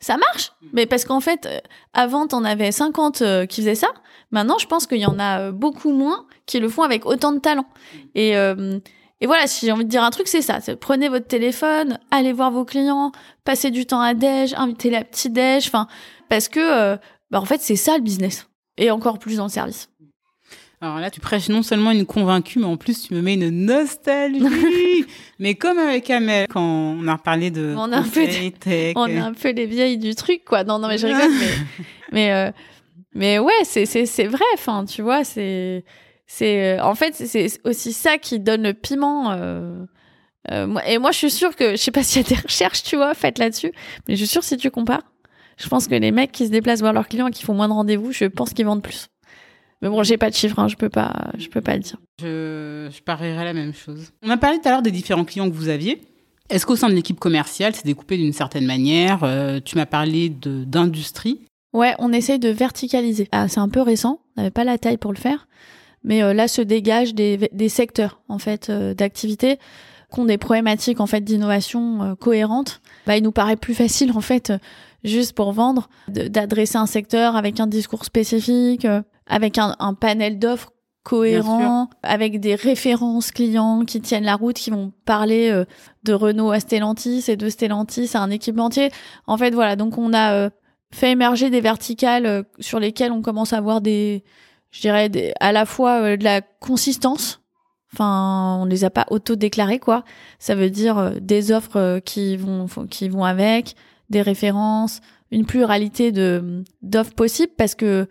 ça 0.00 0.16
marche. 0.16 0.52
Mais 0.72 0.86
parce 0.86 1.04
qu'en 1.04 1.20
fait, 1.20 1.48
avant, 1.94 2.26
t'en 2.26 2.44
avais 2.44 2.72
50 2.72 3.46
qui 3.48 3.62
faisaient 3.62 3.74
ça. 3.74 3.88
Maintenant, 4.30 4.58
je 4.58 4.66
pense 4.66 4.86
qu'il 4.86 4.98
y 4.98 5.06
en 5.06 5.18
a 5.18 5.52
beaucoup 5.52 5.92
moins 5.92 6.26
qui 6.46 6.58
le 6.58 6.68
font 6.68 6.82
avec 6.82 7.06
autant 7.06 7.32
de 7.32 7.38
talent. 7.38 7.66
Et, 8.14 8.36
euh, 8.36 8.78
et 9.22 9.26
voilà, 9.26 9.46
si 9.46 9.66
j'ai 9.66 9.70
envie 9.70 9.84
de 9.84 9.88
dire 9.88 10.02
un 10.02 10.10
truc, 10.10 10.26
c'est 10.26 10.42
ça. 10.42 10.58
Prenez 10.80 11.08
votre 11.08 11.28
téléphone, 11.28 12.00
allez 12.10 12.32
voir 12.32 12.50
vos 12.50 12.64
clients, 12.64 13.12
passez 13.44 13.70
du 13.70 13.86
temps 13.86 14.00
à 14.00 14.14
déj, 14.14 14.52
invitez 14.54 14.90
la 14.90 15.04
petite 15.04 15.32
déj, 15.32 15.68
enfin, 15.68 15.86
parce 16.28 16.48
que, 16.48 16.58
euh, 16.58 16.96
bah, 17.30 17.40
en 17.40 17.44
fait, 17.44 17.60
c'est 17.60 17.76
ça 17.76 17.96
le 17.96 18.02
business. 18.02 18.48
Et 18.78 18.90
encore 18.90 19.20
plus 19.20 19.36
dans 19.36 19.44
le 19.44 19.50
service. 19.50 19.90
Alors 20.80 20.98
là, 20.98 21.08
tu 21.08 21.20
prêches 21.20 21.50
non 21.50 21.62
seulement 21.62 21.92
une 21.92 22.04
convaincue, 22.04 22.58
mais 22.58 22.64
en 22.64 22.76
plus, 22.76 23.00
tu 23.00 23.14
me 23.14 23.22
mets 23.22 23.34
une 23.34 23.48
nostalgie. 23.48 24.42
mais 25.38 25.54
comme 25.54 25.78
avec 25.78 26.10
Amel, 26.10 26.48
quand 26.48 26.60
on 26.60 27.06
a 27.06 27.16
parlé 27.16 27.52
de 27.52 27.76
on 27.76 27.92
a 27.92 27.98
un 27.98 28.02
peu 28.02 28.26
on 28.96 29.04
a 29.04 29.24
un 29.24 29.34
peu 29.34 29.52
les 29.52 29.66
vieilles 29.66 29.98
du 29.98 30.16
truc, 30.16 30.44
quoi. 30.44 30.64
Non, 30.64 30.80
non, 30.80 30.88
mais 30.88 30.98
je 30.98 31.06
rigole, 31.06 31.30
mais, 31.30 31.46
mais, 32.12 32.32
euh, 32.32 32.50
mais 33.14 33.38
ouais, 33.38 33.52
c'est, 33.62 33.86
c'est, 33.86 34.04
c'est 34.04 34.26
vrai. 34.26 34.44
Enfin, 34.54 34.84
tu 34.84 35.00
vois, 35.00 35.22
c'est, 35.22 35.84
c'est 36.34 36.78
euh, 36.78 36.82
en 36.82 36.94
fait 36.94 37.14
c'est 37.14 37.60
aussi 37.64 37.92
ça 37.92 38.16
qui 38.16 38.40
donne 38.40 38.62
le 38.62 38.72
piment. 38.72 39.32
Euh, 39.32 39.84
euh, 40.50 40.74
et 40.86 40.96
moi, 40.96 41.12
je 41.12 41.18
suis 41.18 41.30
sûre 41.30 41.54
que 41.54 41.72
je 41.72 41.76
sais 41.76 41.90
pas 41.90 42.02
s'il 42.02 42.22
y 42.22 42.24
a 42.24 42.28
des 42.28 42.40
recherches, 42.40 42.82
tu 42.82 42.96
vois, 42.96 43.12
faites 43.12 43.38
là-dessus, 43.38 43.72
mais 44.08 44.16
je 44.16 44.24
suis 44.24 44.32
sûre 44.32 44.42
si 44.42 44.56
tu 44.56 44.70
compares, 44.70 45.02
je 45.58 45.68
pense 45.68 45.88
que 45.88 45.94
les 45.94 46.10
mecs 46.10 46.32
qui 46.32 46.46
se 46.46 46.50
déplacent 46.50 46.80
voir 46.80 46.94
leurs 46.94 47.08
clients 47.08 47.26
et 47.26 47.32
qui 47.32 47.42
font 47.42 47.52
moins 47.52 47.68
de 47.68 47.74
rendez-vous, 47.74 48.12
je 48.12 48.24
pense 48.24 48.54
qu'ils 48.54 48.64
vendent 48.64 48.82
plus. 48.82 49.08
Mais 49.82 49.90
bon, 49.90 50.02
j'ai 50.02 50.16
pas 50.16 50.30
de 50.30 50.34
chiffres, 50.34 50.58
hein, 50.58 50.68
je 50.68 50.76
peux 50.76 50.88
pas, 50.88 51.12
je 51.36 51.48
peux 51.48 51.60
pas 51.60 51.74
le 51.74 51.80
dire. 51.80 51.98
Je, 52.20 52.88
je 52.90 53.02
parierais 53.02 53.44
la 53.44 53.52
même 53.52 53.74
chose. 53.74 54.12
On 54.22 54.30
a 54.30 54.38
parlé 54.38 54.58
tout 54.58 54.68
à 54.68 54.70
l'heure 54.70 54.82
des 54.82 54.90
différents 54.90 55.24
clients 55.24 55.50
que 55.50 55.54
vous 55.54 55.68
aviez. 55.68 56.00
Est-ce 56.48 56.64
qu'au 56.64 56.76
sein 56.76 56.88
de 56.88 56.94
l'équipe 56.94 57.20
commerciale, 57.20 57.74
c'est 57.74 57.84
découpé 57.84 58.16
d'une 58.16 58.32
certaine 58.32 58.64
manière 58.64 59.20
Tu 59.64 59.76
m'as 59.76 59.86
parlé 59.86 60.30
de 60.30 60.64
d'industrie? 60.64 61.42
Ouais, 61.72 61.94
on 61.98 62.12
essaye 62.12 62.38
de 62.38 62.48
verticaliser. 62.48 63.28
Ah, 63.32 63.48
c'est 63.48 63.60
un 63.60 63.68
peu 63.68 63.82
récent, 63.82 64.20
on 64.36 64.40
n'avait 64.40 64.50
pas 64.50 64.64
la 64.64 64.78
taille 64.78 64.98
pour 64.98 65.12
le 65.12 65.18
faire 65.18 65.46
mais 66.04 66.22
euh, 66.22 66.32
là 66.32 66.48
se 66.48 66.62
dégagent 66.62 67.14
des, 67.14 67.48
des 67.52 67.68
secteurs 67.68 68.20
en 68.28 68.38
fait 68.38 68.70
euh, 68.70 68.94
d'activité 68.94 69.58
qui 70.12 70.20
ont 70.20 70.24
des 70.24 70.38
problématiques 70.38 71.00
en 71.00 71.06
fait 71.06 71.22
d'innovation 71.22 72.02
euh, 72.02 72.14
cohérentes. 72.14 72.80
Bah, 73.06 73.16
il 73.16 73.22
nous 73.22 73.32
paraît 73.32 73.56
plus 73.56 73.74
facile 73.74 74.12
en 74.14 74.20
fait 74.20 74.52
juste 75.04 75.34
pour 75.34 75.52
vendre 75.52 75.88
d'adresser 76.08 76.76
un 76.76 76.86
secteur 76.86 77.34
avec 77.34 77.58
un 77.58 77.66
discours 77.66 78.04
spécifique, 78.04 78.86
avec 79.26 79.58
un, 79.58 79.74
un 79.80 79.94
panel 79.94 80.38
d'offres 80.38 80.70
cohérent, 81.02 81.90
avec 82.04 82.38
des 82.38 82.54
références 82.54 83.32
clients 83.32 83.84
qui 83.84 84.00
tiennent 84.00 84.22
la 84.22 84.36
route, 84.36 84.54
qui 84.54 84.70
vont 84.70 84.92
parler 85.04 85.64
de 86.04 86.12
Renault 86.12 86.52
à 86.52 86.60
Stellantis 86.60 87.24
et 87.26 87.34
de 87.34 87.48
Stellantis 87.48 88.10
à 88.14 88.20
un 88.20 88.30
équipementier. 88.30 88.92
En 89.26 89.36
fait, 89.36 89.52
voilà, 89.52 89.74
donc 89.74 89.98
on 89.98 90.14
a 90.14 90.50
fait 90.92 91.10
émerger 91.10 91.50
des 91.50 91.60
verticales 91.60 92.44
sur 92.60 92.78
lesquelles 92.78 93.10
on 93.10 93.22
commence 93.22 93.52
à 93.52 93.56
avoir 93.56 93.80
des 93.80 94.22
je 94.72 94.80
dirais, 94.80 95.34
à 95.38 95.52
la 95.52 95.66
fois 95.66 96.02
euh, 96.02 96.16
de 96.16 96.24
la 96.24 96.40
consistance. 96.40 97.40
Enfin, 97.92 98.58
on 98.60 98.64
les 98.64 98.84
a 98.84 98.90
pas 98.90 99.06
auto-déclarés, 99.10 99.78
quoi. 99.78 100.02
Ça 100.38 100.54
veut 100.54 100.70
dire 100.70 100.98
euh, 100.98 101.10
des 101.20 101.52
offres 101.52 101.76
euh, 101.76 102.00
qui 102.00 102.36
vont, 102.38 102.66
qui 102.90 103.10
vont 103.10 103.22
avec, 103.22 103.76
des 104.08 104.22
références, 104.22 105.00
une 105.30 105.44
pluralité 105.44 106.10
de 106.10 106.64
d'offres 106.80 107.14
possibles, 107.14 107.52
parce 107.56 107.74
que 107.74 108.08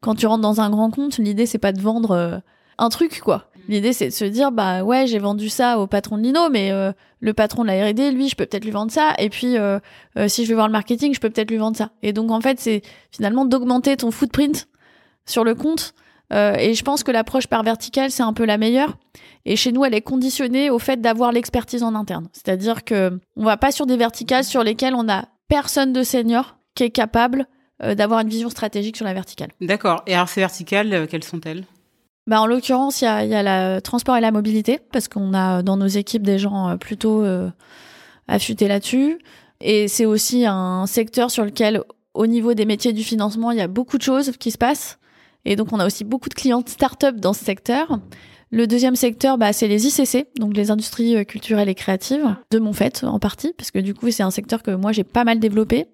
quand 0.00 0.16
tu 0.16 0.26
rentres 0.26 0.42
dans 0.42 0.60
un 0.60 0.68
grand 0.68 0.90
compte, 0.90 1.18
l'idée 1.18 1.46
c'est 1.46 1.58
pas 1.58 1.72
de 1.72 1.80
vendre 1.80 2.42
un 2.78 2.88
truc, 2.88 3.20
quoi. 3.20 3.46
L'idée 3.68 3.92
c'est 3.92 4.06
de 4.06 4.12
se 4.12 4.24
dire, 4.24 4.50
bah 4.52 4.82
ouais, 4.82 5.06
j'ai 5.06 5.18
vendu 5.18 5.48
ça 5.48 5.78
au 5.78 5.86
patron 5.86 6.16
de 6.16 6.22
Lino, 6.22 6.48
mais 6.48 6.72
le 7.20 7.34
patron 7.34 7.62
de 7.62 7.66
la 7.68 7.88
R&D, 7.88 8.12
lui, 8.12 8.28
je 8.28 8.36
peux 8.36 8.46
peut-être 8.46 8.64
lui 8.64 8.70
vendre 8.70 8.92
ça. 8.92 9.14
Et 9.18 9.28
puis, 9.28 9.56
si 10.28 10.44
je 10.44 10.48
vais 10.48 10.54
voir 10.54 10.68
le 10.68 10.72
marketing, 10.72 11.12
je 11.12 11.20
peux 11.20 11.28
peut-être 11.28 11.50
lui 11.50 11.58
vendre 11.58 11.76
ça. 11.76 11.90
Et 12.02 12.12
donc, 12.12 12.30
en 12.30 12.40
fait, 12.40 12.60
c'est 12.60 12.82
finalement 13.10 13.44
d'augmenter 13.44 13.96
ton 13.96 14.12
footprint 14.12 14.69
sur 15.30 15.44
le 15.44 15.54
compte. 15.54 15.94
Euh, 16.32 16.54
et 16.54 16.74
je 16.74 16.84
pense 16.84 17.02
que 17.02 17.10
l'approche 17.10 17.46
par 17.46 17.62
verticale, 17.62 18.10
c'est 18.10 18.22
un 18.22 18.32
peu 18.32 18.44
la 18.44 18.58
meilleure. 18.58 18.96
Et 19.44 19.56
chez 19.56 19.72
nous, 19.72 19.84
elle 19.84 19.94
est 19.94 20.02
conditionnée 20.02 20.70
au 20.70 20.78
fait 20.78 21.00
d'avoir 21.00 21.32
l'expertise 21.32 21.82
en 21.82 21.94
interne. 21.94 22.28
C'est-à-dire 22.32 22.84
que 22.84 23.18
on 23.36 23.44
va 23.44 23.56
pas 23.56 23.72
sur 23.72 23.86
des 23.86 23.96
verticales 23.96 24.44
sur 24.44 24.62
lesquelles 24.62 24.94
on 24.94 25.08
a 25.08 25.24
personne 25.48 25.92
de 25.92 26.02
senior 26.02 26.56
qui 26.74 26.84
est 26.84 26.90
capable 26.90 27.46
euh, 27.82 27.94
d'avoir 27.94 28.20
une 28.20 28.28
vision 28.28 28.50
stratégique 28.50 28.96
sur 28.96 29.06
la 29.06 29.14
verticale. 29.14 29.50
D'accord. 29.60 30.02
Et 30.06 30.14
alors 30.14 30.28
ces 30.28 30.40
verticales, 30.40 30.92
euh, 30.92 31.06
quelles 31.06 31.24
sont-elles? 31.24 31.64
Bah, 32.26 32.40
en 32.40 32.46
l'occurrence, 32.46 33.00
il 33.00 33.06
y 33.06 33.08
a, 33.08 33.24
y 33.24 33.34
a 33.34 33.42
la 33.42 33.80
transport 33.80 34.16
et 34.16 34.20
la 34.20 34.30
mobilité, 34.30 34.78
parce 34.92 35.08
qu'on 35.08 35.34
a 35.34 35.62
dans 35.62 35.76
nos 35.76 35.86
équipes 35.86 36.22
des 36.22 36.38
gens 36.38 36.76
plutôt 36.78 37.24
affûtés 38.28 38.68
là-dessus. 38.68 39.18
Et 39.60 39.88
c'est 39.88 40.04
aussi 40.04 40.46
un 40.46 40.86
secteur 40.86 41.30
sur 41.30 41.44
lequel, 41.44 41.82
au 42.14 42.26
niveau 42.28 42.54
des 42.54 42.66
métiers 42.66 42.92
du 42.92 43.02
financement, 43.02 43.50
il 43.50 43.58
y 43.58 43.62
a 43.62 43.68
beaucoup 43.68 43.98
de 43.98 44.02
choses 44.02 44.36
qui 44.38 44.52
se 44.52 44.58
passent. 44.58 44.99
Et 45.44 45.56
donc, 45.56 45.72
on 45.72 45.80
a 45.80 45.86
aussi 45.86 46.04
beaucoup 46.04 46.28
de 46.28 46.34
clients 46.34 46.62
start-up 46.66 47.16
dans 47.16 47.32
ce 47.32 47.44
secteur. 47.44 48.00
Le 48.52 48.66
deuxième 48.66 48.96
secteur, 48.96 49.38
bah, 49.38 49.52
c'est 49.52 49.68
les 49.68 49.86
ICC, 49.86 50.26
donc 50.40 50.56
les 50.56 50.72
industries 50.72 51.16
euh, 51.16 51.22
culturelles 51.22 51.68
et 51.68 51.76
créatives, 51.76 52.34
de 52.50 52.58
mon 52.58 52.72
fait 52.72 53.04
en 53.04 53.20
partie, 53.20 53.52
parce 53.56 53.70
que 53.70 53.78
du 53.78 53.94
coup 53.94 54.10
c'est 54.10 54.24
un 54.24 54.32
secteur 54.32 54.64
que 54.64 54.72
moi 54.72 54.90
j'ai 54.90 55.04
pas 55.04 55.22
mal 55.22 55.38
développé. 55.38 55.86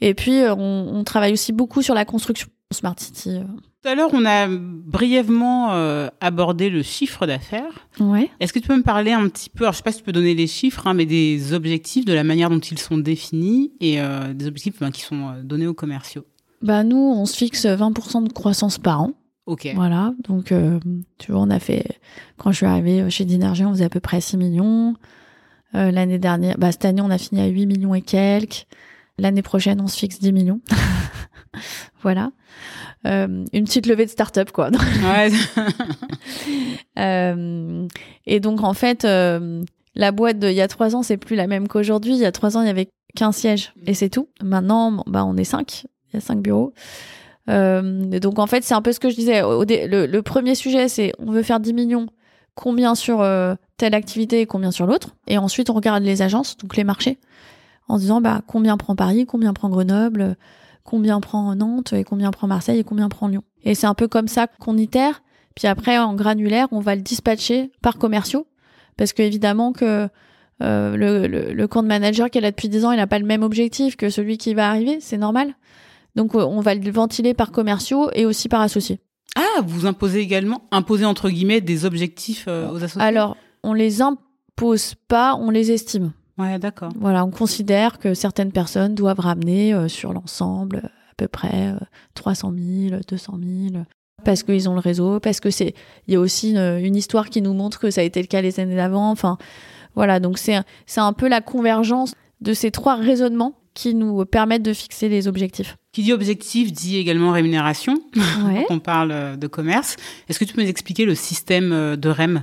Et 0.00 0.14
puis 0.14 0.38
euh, 0.38 0.54
on, 0.54 0.90
on, 0.94 1.02
travaille 1.02 1.32
aussi 1.32 1.52
beaucoup 1.52 1.82
sur 1.82 1.92
la 1.92 2.04
construction 2.04 2.46
Smart 2.72 2.94
City. 2.96 3.40
Tout 3.82 3.88
à 3.88 3.96
l'heure, 3.96 4.10
on 4.12 4.24
a 4.24 4.46
brièvement 4.48 5.70
abordé 6.20 6.70
le 6.70 6.82
chiffre 6.82 7.26
d'affaires. 7.26 7.86
Ouais. 8.00 8.30
Est-ce 8.40 8.52
que 8.52 8.58
tu 8.58 8.66
peux 8.66 8.76
me 8.76 8.82
parler 8.82 9.12
un 9.12 9.28
petit 9.28 9.50
peu, 9.50 9.64
alors 9.64 9.74
je 9.74 9.78
sais 9.78 9.82
pas 9.82 9.92
si 9.92 9.98
tu 9.98 10.04
peux 10.04 10.12
donner 10.12 10.34
les 10.34 10.46
chiffres, 10.46 10.86
hein, 10.86 10.94
mais 10.94 11.04
des 11.04 11.52
objectifs, 11.52 12.06
de 12.06 12.14
la 12.14 12.24
manière 12.24 12.48
dont 12.48 12.58
ils 12.58 12.78
sont 12.78 12.96
définis 12.96 13.72
et 13.80 13.98
des 14.32 14.46
objectifs 14.46 14.80
ben, 14.80 14.90
qui 14.90 15.02
sont 15.02 15.34
donnés 15.42 15.66
aux 15.66 15.74
commerciaux? 15.74 16.24
Bah 16.62 16.84
nous, 16.84 16.96
on 16.96 17.26
se 17.26 17.36
fixe 17.36 17.66
20% 17.66 18.26
de 18.26 18.32
croissance 18.32 18.78
par 18.78 19.02
an. 19.02 19.12
Ok. 19.46 19.68
Voilà, 19.74 20.14
donc 20.26 20.52
euh, 20.52 20.80
tu 21.18 21.32
vois, 21.32 21.42
on 21.42 21.50
a 21.50 21.58
fait, 21.58 21.98
quand 22.38 22.50
je 22.50 22.56
suis 22.56 22.66
arrivée 22.66 23.10
chez 23.10 23.26
Dinergy, 23.26 23.64
on 23.64 23.72
faisait 23.72 23.84
à 23.84 23.90
peu 23.90 24.00
près 24.00 24.20
6 24.20 24.38
millions. 24.38 24.94
Euh, 25.74 25.90
L'année 25.90 26.18
dernière, 26.18 26.56
bah, 26.56 26.72
cette 26.72 26.84
année, 26.84 27.02
on 27.02 27.10
a 27.10 27.18
fini 27.18 27.40
à 27.40 27.46
8 27.46 27.66
millions 27.66 27.94
et 27.94 28.00
quelques. 28.00 28.66
L'année 29.18 29.42
prochaine, 29.42 29.80
on 29.80 29.86
se 29.86 29.98
fixe 29.98 30.18
10 30.18 30.32
millions. 30.32 30.60
voilà. 32.02 32.30
Euh, 33.06 33.44
une 33.52 33.64
petite 33.64 33.86
levée 33.86 34.06
de 34.06 34.10
start-up, 34.10 34.50
quoi. 34.50 34.70
ouais. 35.04 35.30
euh, 36.98 37.86
et 38.26 38.40
donc, 38.40 38.62
en 38.62 38.72
fait, 38.72 39.04
euh, 39.04 39.62
la 39.94 40.10
boîte 40.10 40.38
d'il 40.38 40.52
y 40.52 40.60
a 40.60 40.68
trois 40.68 40.96
ans, 40.96 41.02
c'est 41.02 41.16
plus 41.16 41.36
la 41.36 41.46
même 41.46 41.68
qu'aujourd'hui. 41.68 42.14
Il 42.14 42.20
y 42.20 42.24
a 42.24 42.32
trois 42.32 42.56
ans, 42.56 42.62
il 42.62 42.66
y 42.66 42.70
avait 42.70 42.88
qu'un 43.14 43.32
siège 43.32 43.72
et 43.86 43.94
c'est 43.94 44.08
tout. 44.08 44.28
Maintenant, 44.42 45.04
bah, 45.06 45.24
on 45.24 45.36
est 45.36 45.44
cinq 45.44 45.86
il 46.14 46.16
y 46.16 46.18
a 46.18 46.20
cinq 46.20 46.40
bureaux. 46.40 46.72
Euh, 47.50 48.18
donc 48.20 48.38
en 48.38 48.46
fait, 48.46 48.64
c'est 48.64 48.74
un 48.74 48.82
peu 48.82 48.92
ce 48.92 49.00
que 49.00 49.10
je 49.10 49.16
disais. 49.16 49.42
le, 49.42 50.20
premier 50.20 50.54
sujet, 50.54 50.88
c'est 50.88 51.12
on 51.18 51.32
veut 51.32 51.42
faire 51.42 51.60
10 51.60 51.72
millions, 51.74 52.06
combien 52.54 52.94
sur 52.94 53.20
euh, 53.20 53.54
telle 53.76 53.94
activité 53.94 54.40
et 54.40 54.46
combien 54.46 54.70
sur 54.70 54.86
l'autre. 54.86 55.10
Et 55.26 55.38
ensuite, 55.38 55.70
on 55.70 55.74
regarde 55.74 56.02
les 56.02 56.22
agences, 56.22 56.56
donc 56.56 56.76
les 56.76 56.84
marchés, 56.84 57.18
en 57.88 57.98
disant 57.98 58.20
bah, 58.20 58.42
combien 58.46 58.76
prend 58.76 58.96
Paris, 58.96 59.26
combien 59.26 59.52
prend 59.52 59.68
Grenoble, 59.68 60.36
combien 60.84 61.20
prend 61.20 61.54
Nantes 61.54 61.92
et 61.92 62.04
combien 62.04 62.30
prend 62.30 62.46
Marseille 62.46 62.78
et 62.78 62.84
combien 62.84 63.08
prend 63.08 63.28
Lyon. 63.28 63.42
Et 63.62 63.74
c'est 63.74 63.86
un 63.86 63.94
peu 63.94 64.08
comme 64.08 64.28
ça 64.28 64.46
qu'on 64.46 64.76
itère. 64.76 65.22
Puis 65.54 65.68
après, 65.68 65.98
en 65.98 66.14
granulaire, 66.14 66.68
on 66.72 66.80
va 66.80 66.96
le 66.96 67.02
dispatcher 67.02 67.70
par 67.80 67.98
commerciaux. 67.98 68.46
Parce 68.96 69.12
que 69.12 69.22
évidemment 69.22 69.72
que 69.72 70.08
euh, 70.62 70.96
le, 70.96 71.26
le, 71.26 71.52
le 71.52 71.68
compte 71.68 71.86
manager 71.86 72.30
qui 72.30 72.38
est 72.38 72.40
là 72.40 72.50
depuis 72.50 72.68
10 72.68 72.84
ans, 72.84 72.92
il 72.92 72.96
n'a 72.96 73.06
pas 73.06 73.18
le 73.18 73.26
même 73.26 73.42
objectif 73.42 73.96
que 73.96 74.08
celui 74.08 74.38
qui 74.38 74.54
va 74.54 74.68
arriver, 74.68 74.98
c'est 75.00 75.18
normal. 75.18 75.54
Donc 76.16 76.34
euh, 76.34 76.44
on 76.44 76.60
va 76.60 76.74
le 76.74 76.90
ventiler 76.90 77.34
par 77.34 77.50
commerciaux 77.50 78.10
et 78.12 78.26
aussi 78.26 78.48
par 78.48 78.60
associés. 78.60 79.00
Ah, 79.36 79.62
vous 79.66 79.86
imposez 79.86 80.20
également, 80.20 80.62
imposez 80.70 81.04
entre 81.04 81.28
guillemets 81.28 81.60
des 81.60 81.84
objectifs 81.84 82.44
euh, 82.46 82.70
aux 82.70 82.76
associés? 82.76 83.02
Alors, 83.02 83.36
on 83.62 83.72
les 83.72 84.00
impose 84.00 84.94
pas, 85.08 85.34
on 85.34 85.50
les 85.50 85.72
estime. 85.72 86.12
Ouais, 86.38 86.58
d'accord. 86.58 86.90
Voilà, 87.00 87.24
on 87.24 87.30
considère 87.30 87.98
que 87.98 88.14
certaines 88.14 88.52
personnes 88.52 88.94
doivent 88.94 89.20
ramener 89.20 89.74
euh, 89.74 89.88
sur 89.88 90.12
l'ensemble 90.12 90.90
à 91.10 91.14
peu 91.16 91.28
près 91.28 91.74
300 92.14 92.52
000, 92.90 93.00
200 93.08 93.38
000 93.72 93.84
parce 94.24 94.42
qu'ils 94.42 94.68
ont 94.68 94.74
le 94.74 94.80
réseau, 94.80 95.20
parce 95.20 95.38
que 95.38 95.50
c'est, 95.50 95.74
il 96.06 96.14
y 96.14 96.16
a 96.16 96.20
aussi 96.20 96.50
une, 96.50 96.78
une, 96.84 96.96
histoire 96.96 97.28
qui 97.28 97.42
nous 97.42 97.52
montre 97.52 97.78
que 97.78 97.90
ça 97.90 98.00
a 98.00 98.04
été 98.04 98.20
le 98.20 98.26
cas 98.26 98.40
les 98.40 98.58
années 98.58 98.74
d'avant. 98.74 99.10
Enfin, 99.10 99.36
voilà, 99.94 100.18
donc 100.18 100.38
c'est, 100.38 100.60
c'est 100.86 101.00
un 101.00 101.12
peu 101.12 101.28
la 101.28 101.40
convergence 101.40 102.14
de 102.40 102.52
ces 102.52 102.70
trois 102.70 102.96
raisonnements 102.96 103.54
qui 103.74 103.94
nous 103.94 104.24
permettent 104.24 104.62
de 104.62 104.72
fixer 104.72 105.08
les 105.08 105.28
objectifs. 105.28 105.76
Qui 105.94 106.02
dit 106.02 106.12
objectif 106.12 106.72
dit 106.72 106.96
également 106.98 107.30
rémunération. 107.30 107.94
Ouais. 108.44 108.66
on 108.68 108.80
parle 108.80 109.12
euh, 109.12 109.36
de 109.36 109.46
commerce. 109.46 109.96
Est-ce 110.28 110.38
que 110.38 110.44
tu 110.44 110.52
peux 110.52 110.60
nous 110.60 110.68
expliquer 110.68 111.04
le 111.04 111.14
système 111.14 111.72
euh, 111.72 111.96
de 111.96 112.08
REM? 112.08 112.42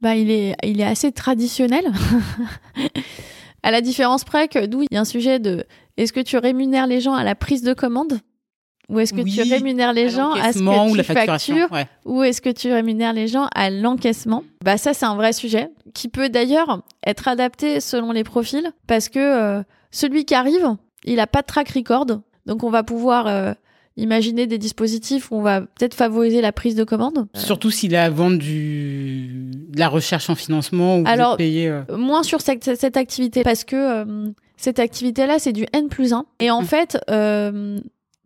Bah, 0.00 0.16
il, 0.16 0.30
est, 0.30 0.56
il 0.64 0.80
est 0.80 0.84
assez 0.84 1.12
traditionnel. 1.12 1.84
à 3.62 3.70
la 3.70 3.80
différence 3.80 4.24
près 4.24 4.48
que 4.48 4.64
d'où 4.64 4.82
il 4.82 4.88
y 4.90 4.96
a 4.96 5.00
un 5.00 5.04
sujet 5.04 5.38
de 5.38 5.66
est-ce 5.96 6.12
que 6.12 6.20
tu 6.20 6.38
rémunères 6.38 6.86
les 6.86 7.00
gens 7.00 7.12
à 7.12 7.22
la 7.22 7.34
prise 7.34 7.62
de 7.62 7.74
commande? 7.74 8.18
Ou 8.88 9.00
est-ce 9.00 9.12
que 9.12 9.22
tu 9.22 9.42
rémunères 9.52 9.92
les 9.92 10.08
gens 10.08 10.32
à 10.32 10.52
ce 10.52 10.58
que 10.60 10.88
ou 10.88 10.90
tu 10.92 10.96
la 10.96 11.02
factures 11.02 11.72
ouais. 11.72 11.86
Ou 12.04 12.22
est-ce 12.22 12.40
que 12.40 12.50
tu 12.50 12.72
rémunères 12.72 13.12
les 13.12 13.28
gens 13.28 13.48
à 13.54 13.68
l'encaissement? 13.68 14.44
Bah 14.64 14.78
ça 14.78 14.94
c'est 14.94 15.06
un 15.06 15.16
vrai 15.16 15.32
sujet 15.32 15.70
qui 15.92 16.08
peut 16.08 16.28
d'ailleurs 16.28 16.82
être 17.04 17.28
adapté 17.28 17.80
selon 17.80 18.12
les 18.12 18.22
profils 18.22 18.70
parce 18.86 19.08
que 19.08 19.18
euh, 19.18 19.62
celui 19.90 20.24
qui 20.24 20.34
arrive, 20.34 20.76
il 21.04 21.18
a 21.18 21.26
pas 21.26 21.42
de 21.42 21.46
track 21.46 21.70
record, 21.70 22.06
donc 22.46 22.64
on 22.64 22.70
va 22.70 22.82
pouvoir 22.82 23.26
euh, 23.26 23.52
imaginer 23.96 24.46
des 24.46 24.58
dispositifs 24.58 25.30
où 25.30 25.36
on 25.36 25.42
va 25.42 25.60
peut-être 25.60 25.94
favoriser 25.94 26.40
la 26.40 26.52
prise 26.52 26.74
de 26.74 26.84
commande. 26.84 27.26
Surtout 27.34 27.70
s'il 27.70 27.94
a 27.96 28.08
vendu 28.08 28.38
du... 28.38 29.50
de 29.68 29.78
la 29.78 29.88
recherche 29.88 30.30
en 30.30 30.34
financement 30.34 30.98
ou 30.98 31.04
Alors, 31.06 31.36
payé. 31.36 31.68
Euh... 31.68 31.82
Moins 31.96 32.22
sur 32.22 32.40
cette, 32.40 32.76
cette 32.76 32.96
activité 32.96 33.42
parce 33.42 33.64
que 33.64 33.76
euh, 33.76 34.30
cette 34.56 34.78
activité-là 34.78 35.38
c'est 35.38 35.52
du 35.52 35.66
N 35.72 35.88
plus 35.88 36.12
1 36.12 36.24
et 36.40 36.50
en 36.50 36.62
mmh. 36.62 36.66
fait 36.66 36.98
euh, 37.10 37.78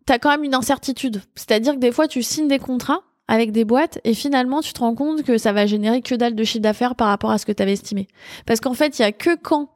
t'as 0.05 0.19
quand 0.19 0.29
même 0.29 0.43
une 0.43 0.55
incertitude. 0.55 1.21
C'est-à-dire 1.35 1.73
que 1.73 1.79
des 1.79 1.91
fois, 1.91 2.07
tu 2.07 2.23
signes 2.23 2.47
des 2.47 2.59
contrats 2.59 3.01
avec 3.27 3.51
des 3.51 3.65
boîtes 3.65 3.99
et 4.03 4.13
finalement, 4.13 4.61
tu 4.61 4.73
te 4.73 4.79
rends 4.79 4.95
compte 4.95 5.23
que 5.23 5.37
ça 5.37 5.53
va 5.53 5.65
générer 5.65 6.01
que 6.01 6.15
dalle 6.15 6.35
de 6.35 6.43
chiffre 6.43 6.61
d'affaires 6.61 6.95
par 6.95 7.07
rapport 7.07 7.31
à 7.31 7.37
ce 7.37 7.45
que 7.45 7.51
tu 7.51 7.63
avais 7.63 7.73
estimé. 7.73 8.07
Parce 8.45 8.59
qu'en 8.59 8.73
fait, 8.73 8.99
il 8.99 9.03
y 9.03 9.05
a 9.05 9.11
que 9.11 9.35
quand 9.35 9.69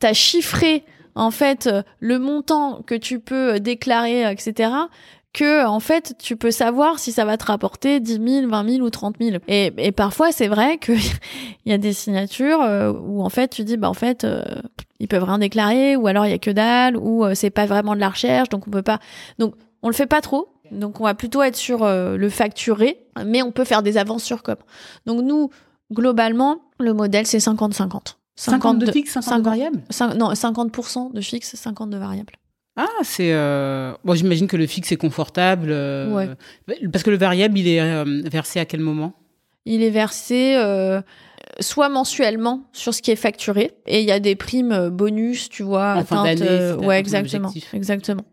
tu 0.00 0.06
as 0.06 0.12
chiffré 0.12 0.84
en 1.16 1.30
fait 1.30 1.68
le 1.98 2.18
montant 2.18 2.82
que 2.82 2.94
tu 2.94 3.18
peux 3.18 3.58
déclarer, 3.58 4.30
etc., 4.30 4.70
que 5.36 5.66
en 5.66 5.80
fait 5.80 6.14
tu 6.18 6.34
peux 6.36 6.50
savoir 6.50 6.98
si 6.98 7.12
ça 7.12 7.26
va 7.26 7.36
te 7.36 7.44
rapporter 7.44 8.00
10 8.00 8.20
000, 8.40 8.48
20 8.48 8.70
000 8.70 8.86
ou 8.86 8.88
30 8.88 9.16
000. 9.20 9.36
Et, 9.48 9.70
et 9.76 9.92
parfois 9.92 10.32
c'est 10.32 10.48
vrai 10.48 10.78
qu'il 10.78 10.98
y 11.66 11.72
a 11.72 11.78
des 11.78 11.92
signatures 11.92 12.62
euh, 12.62 12.90
où 12.92 13.22
en 13.22 13.28
fait 13.28 13.48
tu 13.48 13.62
dis 13.62 13.76
bah 13.76 13.90
en 13.90 13.94
fait 13.94 14.24
euh, 14.24 14.42
ils 14.98 15.08
peuvent 15.08 15.24
rien 15.24 15.38
déclarer 15.38 15.94
ou 15.94 16.06
alors 16.06 16.24
il 16.24 16.30
y 16.30 16.34
a 16.34 16.38
que 16.38 16.50
dalle 16.50 16.96
ou 16.96 17.22
euh, 17.22 17.34
c'est 17.34 17.50
pas 17.50 17.66
vraiment 17.66 17.94
de 17.94 18.00
la 18.00 18.08
recherche 18.08 18.48
donc 18.48 18.66
on 18.66 18.70
peut 18.70 18.82
pas. 18.82 18.98
Donc 19.38 19.54
on 19.82 19.88
le 19.88 19.94
fait 19.94 20.06
pas 20.06 20.22
trop. 20.22 20.48
Donc 20.70 21.00
on 21.00 21.04
va 21.04 21.14
plutôt 21.14 21.42
être 21.42 21.54
sur 21.54 21.84
euh, 21.84 22.16
le 22.16 22.28
facturé, 22.30 23.06
mais 23.24 23.42
on 23.42 23.52
peut 23.52 23.64
faire 23.64 23.82
des 23.82 23.98
avances 23.98 24.24
sur 24.24 24.42
com. 24.42 24.56
Donc 25.04 25.22
nous 25.22 25.50
globalement 25.92 26.62
le 26.80 26.94
modèle 26.94 27.26
c'est 27.26 27.38
50-50. 27.38 28.16
50 28.36 28.78
de 28.78 28.92
fixe, 28.92 29.12
50, 29.12 29.24
50 29.24 29.38
de 29.40 29.44
variable 29.44 29.82
Non, 30.18 30.32
50% 30.32 31.12
de 31.12 31.20
fixe, 31.20 31.54
50 31.56 31.90
de 31.90 31.96
variable. 31.96 32.34
Ah, 32.76 32.86
c'est. 33.02 33.32
Euh... 33.32 33.94
Bon, 34.04 34.14
j'imagine 34.14 34.46
que 34.46 34.56
le 34.56 34.66
fixe 34.66 34.92
est 34.92 34.96
confortable. 34.96 35.68
Euh... 35.70 36.12
Ouais. 36.12 36.28
Parce 36.92 37.02
que 37.02 37.10
le 37.10 37.16
variable, 37.16 37.58
il 37.58 37.68
est 37.68 37.80
euh, 37.80 38.04
versé 38.24 38.60
à 38.60 38.66
quel 38.66 38.80
moment? 38.80 39.14
Il 39.64 39.82
est 39.82 39.90
versé 39.90 40.54
euh, 40.56 41.00
soit 41.60 41.88
mensuellement 41.88 42.64
sur 42.72 42.92
ce 42.92 43.00
qui 43.00 43.10
est 43.10 43.16
facturé, 43.16 43.72
et 43.86 44.00
il 44.00 44.06
y 44.06 44.12
a 44.12 44.20
des 44.20 44.36
primes 44.36 44.90
bonus, 44.90 45.48
tu 45.48 45.62
vois. 45.62 45.94
En 45.96 46.04
fin 46.04 46.22
d'année. 46.22 46.74
ouais, 46.74 47.00
exactement, 47.00 47.52
exactement. 47.72 48.24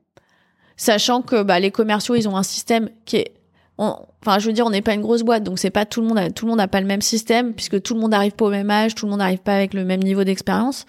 Sachant 0.75 1.21
que 1.21 1.43
bah, 1.43 1.59
les 1.59 1.71
commerciaux, 1.71 2.15
ils 2.15 2.27
ont 2.27 2.35
un 2.35 2.43
système 2.43 2.89
qui 3.05 3.17
est 3.17 3.33
on, 3.77 3.95
enfin, 4.21 4.39
je 4.39 4.47
veux 4.47 4.53
dire, 4.53 4.65
on 4.65 4.69
n'est 4.69 4.81
pas 4.81 4.93
une 4.93 5.01
grosse 5.01 5.23
boîte, 5.23 5.43
donc 5.43 5.59
c'est 5.59 5.69
pas 5.69 5.85
tout 5.85 6.01
le 6.01 6.07
monde, 6.07 6.33
tout 6.33 6.45
le 6.45 6.49
monde 6.49 6.59
n'a 6.59 6.67
pas 6.67 6.81
le 6.81 6.87
même 6.87 7.01
système, 7.01 7.53
puisque 7.53 7.81
tout 7.81 7.93
le 7.95 7.99
monde 7.99 8.11
n'arrive 8.11 8.33
pas 8.33 8.45
au 8.45 8.49
même 8.49 8.69
âge, 8.69 8.95
tout 8.95 9.05
le 9.05 9.09
monde 9.09 9.19
n'arrive 9.19 9.39
pas 9.39 9.55
avec 9.55 9.73
le 9.73 9.83
même 9.83 10.01
niveau 10.01 10.23
d'expérience. 10.23 10.85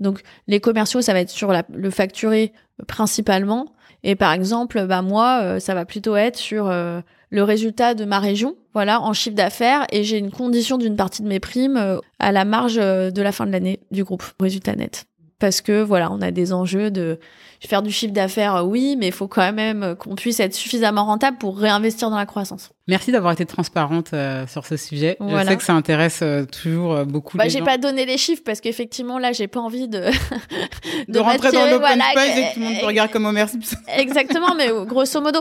Donc, 0.00 0.20
les 0.46 0.60
commerciaux, 0.60 1.00
ça 1.00 1.12
va 1.12 1.20
être 1.20 1.30
sur 1.30 1.52
la, 1.52 1.64
le 1.72 1.90
facturé 1.90 2.52
principalement. 2.86 3.66
Et 4.02 4.14
par 4.14 4.32
exemple, 4.32 4.86
bah 4.86 5.02
moi, 5.02 5.40
euh, 5.42 5.60
ça 5.60 5.74
va 5.74 5.84
plutôt 5.84 6.16
être 6.16 6.36
sur 6.36 6.68
euh, 6.68 7.00
le 7.30 7.42
résultat 7.42 7.94
de 7.94 8.04
ma 8.04 8.20
région, 8.20 8.54
voilà, 8.74 9.00
en 9.00 9.12
chiffre 9.12 9.34
d'affaires, 9.34 9.86
et 9.90 10.04
j'ai 10.04 10.18
une 10.18 10.30
condition 10.30 10.78
d'une 10.78 10.96
partie 10.96 11.22
de 11.22 11.28
mes 11.28 11.40
primes 11.40 11.76
euh, 11.76 11.98
à 12.18 12.30
la 12.30 12.44
marge 12.44 12.76
de 12.76 13.22
la 13.22 13.32
fin 13.32 13.46
de 13.46 13.52
l'année 13.52 13.80
du 13.90 14.04
groupe, 14.04 14.24
résultat 14.38 14.76
net. 14.76 15.06
Parce 15.38 15.60
que 15.60 15.82
voilà, 15.82 16.10
on 16.10 16.22
a 16.22 16.30
des 16.30 16.52
enjeux 16.52 16.90
de 16.90 17.18
faire 17.60 17.82
du 17.82 17.90
chiffre 17.90 18.12
d'affaires, 18.12 18.56
euh, 18.56 18.62
oui, 18.62 18.96
mais 18.98 19.08
il 19.08 19.12
faut 19.12 19.28
quand 19.28 19.52
même 19.52 19.82
euh, 19.82 19.94
qu'on 19.94 20.14
puisse 20.14 20.40
être 20.40 20.54
suffisamment 20.54 21.04
rentable 21.04 21.38
pour 21.38 21.58
réinvestir 21.58 22.10
dans 22.10 22.16
la 22.16 22.26
croissance. 22.26 22.70
Merci 22.88 23.10
d'avoir 23.10 23.32
été 23.32 23.44
transparente 23.44 24.12
euh, 24.12 24.46
sur 24.46 24.64
ce 24.64 24.76
sujet. 24.76 25.16
Voilà. 25.18 25.42
Je 25.42 25.48
sais 25.48 25.56
que 25.56 25.64
ça 25.64 25.74
intéresse 25.74 26.20
euh, 26.22 26.44
toujours 26.44 26.92
euh, 26.92 27.04
beaucoup 27.04 27.36
bah, 27.36 27.44
les 27.44 27.50
gens. 27.50 27.58
J'ai 27.58 27.64
pas 27.64 27.78
donné 27.78 28.06
les 28.06 28.16
chiffres 28.16 28.42
parce 28.44 28.60
qu'effectivement 28.60 29.18
là, 29.18 29.32
j'ai 29.32 29.48
pas 29.48 29.58
envie 29.58 29.88
de 29.88 29.98
de, 31.08 31.12
de 31.12 31.18
rentrer 31.18 31.50
dans 31.50 31.64
l'open 31.64 31.80
voilà, 31.80 32.04
space 32.12 32.38
et 32.38 32.42
que 32.42 32.54
tout 32.54 32.60
le 32.60 32.66
monde 32.66 32.78
te 32.78 32.84
regarde 32.84 33.10
comme 33.10 33.26
Homer 33.26 33.48
Simpson. 33.48 33.76
Exactement, 33.96 34.54
mais 34.54 34.68
grosso 34.86 35.20
modo, 35.20 35.40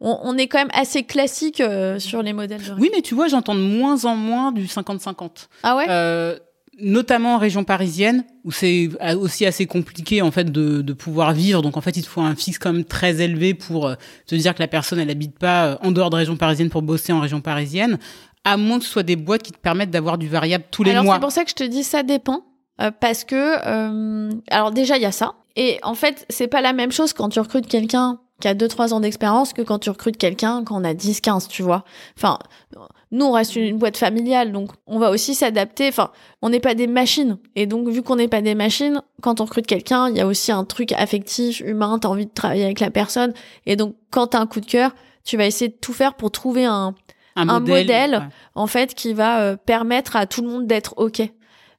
on, 0.00 0.18
on, 0.22 0.38
est 0.38 0.46
quand 0.46 0.58
même 0.58 0.70
assez 0.72 1.02
classique 1.02 1.62
sur 1.98 2.22
les 2.22 2.32
modèles. 2.32 2.62
De 2.62 2.72
oui, 2.78 2.90
mais 2.94 3.02
tu 3.02 3.14
vois, 3.14 3.28
j'entends 3.28 3.54
de 3.54 3.60
moins 3.60 4.06
en 4.06 4.16
moins 4.16 4.50
du 4.50 4.64
50-50. 4.64 5.48
Ah 5.62 5.76
ouais? 5.76 6.38
Notamment 6.82 7.36
en 7.36 7.38
région 7.38 7.64
parisienne 7.64 8.24
où 8.44 8.50
c'est 8.50 8.90
aussi 9.14 9.46
assez 9.46 9.66
compliqué 9.66 10.20
en 10.20 10.30
fait 10.30 10.50
de, 10.50 10.82
de, 10.82 10.92
pouvoir 10.92 11.32
vivre. 11.32 11.62
Donc 11.62 11.76
en 11.76 11.80
fait 11.80 11.96
il 11.96 12.02
te 12.02 12.08
faut 12.08 12.20
un 12.20 12.34
fixe 12.34 12.58
quand 12.58 12.72
même 12.72 12.84
très 12.84 13.22
élevé 13.22 13.54
pour 13.54 13.86
euh, 13.86 13.94
te 14.26 14.34
dire 14.34 14.54
que 14.54 14.60
la 14.60 14.68
personne 14.68 14.98
elle 14.98 15.10
habite 15.10 15.38
pas 15.38 15.66
euh, 15.66 15.76
en 15.82 15.92
dehors 15.92 16.10
de 16.10 16.16
région 16.16 16.36
parisienne 16.36 16.68
pour 16.68 16.82
bosser 16.82 17.12
en 17.12 17.20
région 17.20 17.40
parisienne 17.40 17.98
à 18.44 18.56
moins 18.56 18.78
que 18.78 18.84
ce 18.84 18.90
soit 18.90 19.02
des 19.02 19.16
boîtes 19.16 19.42
qui 19.42 19.52
te 19.52 19.58
permettent 19.58 19.90
d'avoir 19.90 20.18
du 20.18 20.28
variable 20.28 20.64
tous 20.70 20.82
les 20.82 20.90
alors, 20.90 21.04
mois. 21.04 21.14
c'est 21.14 21.20
pour 21.20 21.32
ça 21.32 21.44
que 21.44 21.50
je 21.50 21.54
te 21.54 21.64
dis 21.64 21.84
ça 21.84 22.02
dépend 22.02 22.44
euh, 22.80 22.90
parce 22.90 23.24
que 23.24 23.36
euh, 23.66 24.32
alors 24.50 24.72
déjà 24.72 24.96
il 24.96 25.02
y 25.02 25.06
a 25.06 25.12
ça. 25.12 25.34
Et 25.56 25.78
en 25.82 25.94
fait 25.94 26.26
c'est 26.28 26.48
pas 26.48 26.60
la 26.60 26.72
même 26.72 26.92
chose 26.92 27.12
quand 27.12 27.28
tu 27.28 27.40
recrutes 27.40 27.68
quelqu'un 27.68 28.18
qui 28.40 28.48
a 28.48 28.54
2-3 28.54 28.92
ans 28.92 29.00
d'expérience 29.00 29.52
que 29.52 29.62
quand 29.62 29.78
tu 29.78 29.90
recrutes 29.90 30.16
quelqu'un 30.16 30.64
quand 30.64 30.80
on 30.80 30.84
a 30.84 30.94
10-15, 30.94 31.46
tu 31.48 31.62
vois. 31.62 31.84
Enfin, 32.16 32.38
nous, 33.12 33.26
on 33.26 33.32
reste 33.32 33.54
une 33.56 33.78
boîte 33.78 33.96
familiale, 33.96 34.50
donc 34.52 34.70
on 34.86 34.98
va 34.98 35.10
aussi 35.10 35.34
s'adapter. 35.34 35.86
Enfin, 35.88 36.10
on 36.40 36.48
n'est 36.48 36.60
pas 36.60 36.74
des 36.74 36.86
machines. 36.88 37.38
Et 37.54 37.66
donc, 37.66 37.86
vu 37.88 38.02
qu'on 38.02 38.16
n'est 38.16 38.26
pas 38.28 38.40
des 38.40 38.54
machines, 38.54 39.02
quand 39.20 39.40
on 39.40 39.44
recrute 39.44 39.66
quelqu'un, 39.66 40.08
il 40.08 40.16
y 40.16 40.20
a 40.20 40.26
aussi 40.26 40.50
un 40.50 40.64
truc 40.64 40.92
affectif, 40.92 41.60
humain, 41.60 41.98
t'as 42.00 42.08
envie 42.08 42.26
de 42.26 42.32
travailler 42.32 42.64
avec 42.64 42.80
la 42.80 42.90
personne. 42.90 43.32
Et 43.66 43.76
donc, 43.76 43.94
quand 44.10 44.28
t'as 44.28 44.40
un 44.40 44.46
coup 44.46 44.60
de 44.60 44.66
cœur, 44.66 44.94
tu 45.24 45.36
vas 45.36 45.46
essayer 45.46 45.68
de 45.68 45.76
tout 45.80 45.92
faire 45.92 46.14
pour 46.14 46.30
trouver 46.32 46.64
un, 46.64 46.94
Un 47.36 47.48
un 47.48 47.60
modèle. 47.60 47.82
modèle, 47.86 48.10
ouais. 48.14 48.26
en 48.54 48.66
fait, 48.66 48.94
qui 48.94 49.12
va 49.12 49.40
euh, 49.42 49.56
permettre 49.56 50.16
à 50.16 50.26
tout 50.26 50.40
le 50.42 50.48
monde 50.48 50.66
d'être 50.66 50.94
OK. 50.96 51.20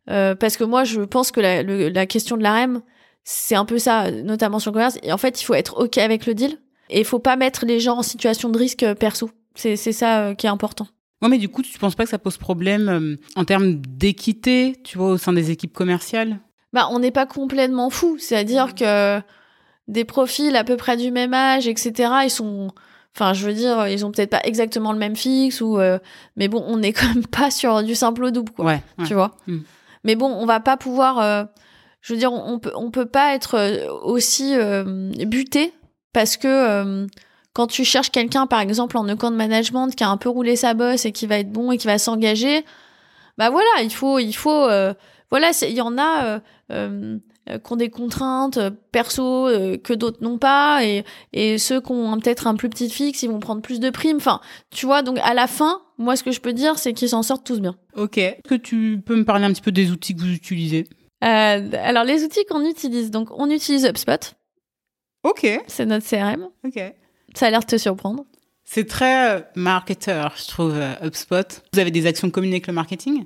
Euh, 0.09 0.35
parce 0.35 0.55
que 0.57 0.63
moi, 0.63 0.83
je 0.83 1.01
pense 1.01 1.31
que 1.31 1.39
la, 1.41 1.63
le- 1.63 1.89
la 1.89 2.05
question 2.05 2.37
de 2.37 2.43
la 2.43 2.53
REM, 2.53 2.81
c'est 3.23 3.55
un 3.55 3.65
peu 3.65 3.79
ça, 3.79 4.11
notamment 4.11 4.59
sur 4.59 4.71
le 4.71 4.73
commerce. 4.75 4.97
Et 5.01 5.11
en 5.13 5.17
fait, 5.17 5.41
il 5.41 5.45
faut 5.45 5.53
être 5.55 5.79
OK 5.81 5.97
avec 5.97 6.25
le 6.25 6.35
deal. 6.35 6.57
Et 6.89 6.99
il 6.99 7.05
faut 7.05 7.19
pas 7.19 7.37
mettre 7.37 7.65
les 7.65 7.79
gens 7.79 7.97
en 7.97 8.03
situation 8.03 8.49
de 8.49 8.57
risque 8.59 8.85
perso. 8.95 9.29
C'est 9.55 9.75
c'est 9.77 9.93
ça 9.93 10.19
euh, 10.25 10.35
qui 10.35 10.45
est 10.45 10.49
important. 10.49 10.87
Ouais, 11.23 11.29
mais 11.29 11.37
du 11.37 11.47
coup, 11.47 11.61
tu 11.61 11.79
penses 11.79 11.95
pas 11.95 12.03
que 12.03 12.09
ça 12.09 12.19
pose 12.19 12.37
problème 12.37 12.89
euh, 12.89 13.15
en 13.37 13.45
termes 13.45 13.75
d'équité, 13.75 14.75
tu 14.83 14.97
vois, 14.97 15.11
au 15.11 15.17
sein 15.17 15.31
des 15.31 15.51
équipes 15.51 15.71
commerciales? 15.71 16.39
Bah, 16.73 16.89
on 16.91 16.99
n'est 16.99 17.11
pas 17.11 17.25
complètement 17.25 17.89
fou. 17.89 18.17
C'est-à-dire 18.19 18.75
que 18.75 19.21
des 19.87 20.03
profils 20.03 20.53
à 20.53 20.65
peu 20.65 20.75
près 20.75 20.97
du 20.97 21.11
même 21.11 21.33
âge, 21.33 21.65
etc., 21.67 22.11
ils 22.25 22.29
sont... 22.29 22.71
Enfin, 23.15 23.33
je 23.33 23.47
veux 23.47 23.53
dire, 23.53 23.87
ils 23.87 24.05
ont 24.05 24.11
peut-être 24.11 24.31
pas 24.31 24.41
exactement 24.43 24.91
le 24.91 24.99
même 24.99 25.15
fixe, 25.15 25.61
ou, 25.61 25.79
euh, 25.79 25.97
mais 26.35 26.49
bon, 26.49 26.61
on 26.67 26.77
n'est 26.77 26.91
quand 26.93 27.07
même 27.07 27.25
pas 27.25 27.51
sur 27.51 27.83
du 27.83 27.95
simple 27.95 28.25
au 28.25 28.31
double, 28.31 28.51
quoi. 28.51 28.65
Ouais. 28.65 28.83
ouais. 28.99 29.05
tu 29.05 29.13
vois? 29.13 29.37
Mm. 29.47 29.59
Mais 30.03 30.15
bon, 30.15 30.27
on 30.27 30.45
va 30.45 30.59
pas 30.59 30.75
pouvoir. 30.75 31.19
euh, 31.19 31.45
je 32.01 32.11
veux 32.11 32.19
dire, 32.19 32.33
on 32.33 32.59
peut, 32.59 32.73
on 32.75 32.91
peut 32.91 33.05
pas 33.05 33.33
être 33.33 33.79
aussi 34.03 34.55
euh, 34.57 35.09
buté 35.25 35.71
parce 36.11 36.35
que 36.35 37.07
quand 37.53 37.67
tu 37.67 37.83
cherches 37.85 38.09
quelqu'un, 38.11 38.47
par 38.47 38.59
exemple, 38.59 38.97
en 38.97 39.07
account 39.07 39.31
management, 39.31 39.95
qui 39.95 40.03
a 40.03 40.09
un 40.09 40.17
peu 40.17 40.29
roulé 40.29 40.55
sa 40.55 40.73
bosse 40.73 41.05
et 41.05 41.11
qui 41.11 41.27
va 41.27 41.37
être 41.39 41.51
bon 41.51 41.71
et 41.71 41.77
qui 41.77 41.87
va 41.87 41.97
s'engager, 41.97 42.65
bah 43.37 43.49
voilà, 43.49 43.69
il 43.81 43.91
faut, 43.93 44.19
il 44.19 44.33
faut, 44.33 44.49
euh, 44.69 44.93
voilà, 45.31 45.51
il 45.61 45.73
y 45.73 45.81
en 45.81 45.97
a. 45.97 46.25
euh, 46.25 46.39
euh, 46.71 47.19
qui 47.59 47.73
ont 47.73 47.75
des 47.75 47.89
contraintes 47.89 48.55
euh, 48.55 48.71
perso 48.93 49.47
euh, 49.49 49.75
que 49.77 49.91
d'autres 49.93 50.23
n'ont 50.23 50.37
pas 50.37 50.85
et, 50.85 51.03
et 51.33 51.57
ceux 51.57 51.81
qui 51.81 51.91
ont 51.91 52.17
peut-être 52.17 52.47
un 52.47 52.55
plus 52.55 52.69
petit 52.69 52.89
fixe 52.89 53.21
ils 53.21 53.29
vont 53.29 53.41
prendre 53.41 53.61
plus 53.61 53.81
de 53.81 53.89
primes 53.89 54.15
enfin 54.15 54.39
tu 54.71 54.85
vois 54.85 55.01
donc 55.01 55.19
à 55.21 55.33
la 55.33 55.47
fin 55.47 55.81
moi 55.97 56.15
ce 56.15 56.23
que 56.23 56.31
je 56.31 56.39
peux 56.39 56.53
dire 56.53 56.79
c'est 56.79 56.93
qu'ils 56.93 57.09
s'en 57.09 57.21
sortent 57.21 57.45
tous 57.45 57.59
bien 57.59 57.75
Ok. 57.97 58.17
Est-ce 58.17 58.47
que 58.47 58.55
tu 58.55 59.01
peux 59.05 59.17
me 59.17 59.25
parler 59.25 59.43
un 59.43 59.51
petit 59.51 59.61
peu 59.61 59.73
des 59.73 59.91
outils 59.91 60.15
que 60.15 60.21
vous 60.21 60.31
utilisez? 60.31 60.85
Euh, 61.25 61.69
alors 61.83 62.05
les 62.05 62.23
outils 62.23 62.45
qu'on 62.49 62.65
utilise, 62.65 63.11
donc 63.11 63.27
on 63.37 63.49
utilise 63.49 63.85
HubSpot, 63.85 64.35
Ok. 65.25 65.45
c'est 65.67 65.85
notre 65.85 66.07
CRM. 66.07 66.47
Ok. 66.65 66.81
Ça 67.33 67.47
a 67.47 67.49
l'air 67.49 67.61
de 67.61 67.65
te 67.65 67.77
surprendre. 67.77 68.25
C'est 68.63 68.87
très 68.87 69.35
euh, 69.37 69.41
marketeur, 69.55 70.33
je 70.37 70.47
trouve, 70.47 70.73
euh, 70.75 70.93
HubSpot. 71.05 71.61
Vous 71.73 71.79
avez 71.79 71.91
des 71.91 72.05
actions 72.05 72.29
communes 72.29 72.51
avec 72.51 72.67
le 72.67 72.73
marketing? 72.73 73.25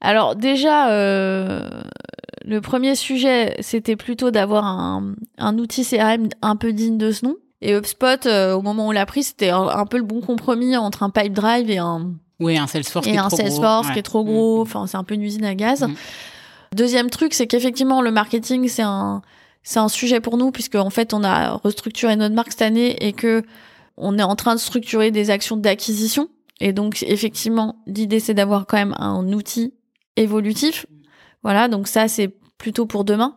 Alors 0.00 0.36
déjà, 0.36 0.90
euh, 0.90 1.68
le 2.44 2.60
premier 2.60 2.94
sujet, 2.94 3.56
c'était 3.60 3.96
plutôt 3.96 4.30
d'avoir 4.30 4.64
un, 4.64 5.14
un 5.38 5.58
outil 5.58 5.84
CRM 5.84 6.28
un 6.42 6.56
peu 6.56 6.72
digne 6.72 6.98
de 6.98 7.10
ce 7.12 7.24
nom. 7.24 7.36
Et 7.62 7.74
HubSpot, 7.74 8.24
euh, 8.26 8.54
au 8.54 8.62
moment 8.62 8.86
où 8.86 8.88
on 8.88 8.92
l'a 8.92 9.04
pris, 9.06 9.22
c'était 9.22 9.50
un, 9.50 9.68
un 9.68 9.84
peu 9.86 9.98
le 9.98 10.04
bon 10.04 10.20
compromis 10.22 10.76
entre 10.76 11.02
un 11.02 11.10
pipe 11.10 11.34
drive 11.34 11.70
et 11.70 11.76
un, 11.78 12.12
Oui, 12.38 12.56
un 12.56 12.66
Salesforce 12.66 13.04
qui 13.06 13.12
et 13.12 13.16
est 13.16 13.18
un 13.18 13.28
trop 13.28 13.36
Salesforce 13.36 13.86
gros. 13.86 13.92
qui 13.92 13.98
est 13.98 14.02
trop 14.02 14.24
gros. 14.24 14.58
Mm. 14.58 14.62
Enfin, 14.62 14.86
c'est 14.86 14.96
un 14.96 15.04
peu 15.04 15.14
une 15.14 15.22
usine 15.22 15.44
à 15.44 15.54
gaz. 15.54 15.82
Mm. 15.82 15.94
Deuxième 16.74 17.10
truc, 17.10 17.34
c'est 17.34 17.46
qu'effectivement, 17.46 18.00
le 18.00 18.10
marketing, 18.10 18.68
c'est 18.68 18.82
un, 18.82 19.20
c'est 19.62 19.78
un 19.78 19.88
sujet 19.88 20.20
pour 20.20 20.36
nous 20.36 20.50
puisque 20.50 20.74
en 20.76 20.90
fait, 20.90 21.14
on 21.14 21.22
a 21.22 21.52
restructuré 21.52 22.16
notre 22.16 22.34
marque 22.34 22.52
cette 22.52 22.62
année 22.62 23.06
et 23.06 23.12
que 23.12 23.42
on 23.96 24.18
est 24.18 24.22
en 24.22 24.36
train 24.36 24.54
de 24.54 24.60
structurer 24.60 25.10
des 25.10 25.30
actions 25.30 25.56
d'acquisition. 25.56 26.28
Et 26.60 26.72
donc, 26.72 27.02
effectivement, 27.02 27.82
l'idée, 27.86 28.20
c'est 28.20 28.34
d'avoir 28.34 28.66
quand 28.66 28.76
même 28.76 28.94
un 28.98 29.32
outil 29.32 29.74
évolutif. 30.16 30.86
Voilà. 31.42 31.68
Donc 31.68 31.88
ça, 31.88 32.08
c'est 32.08 32.34
plutôt 32.58 32.86
pour 32.86 33.04
demain. 33.04 33.36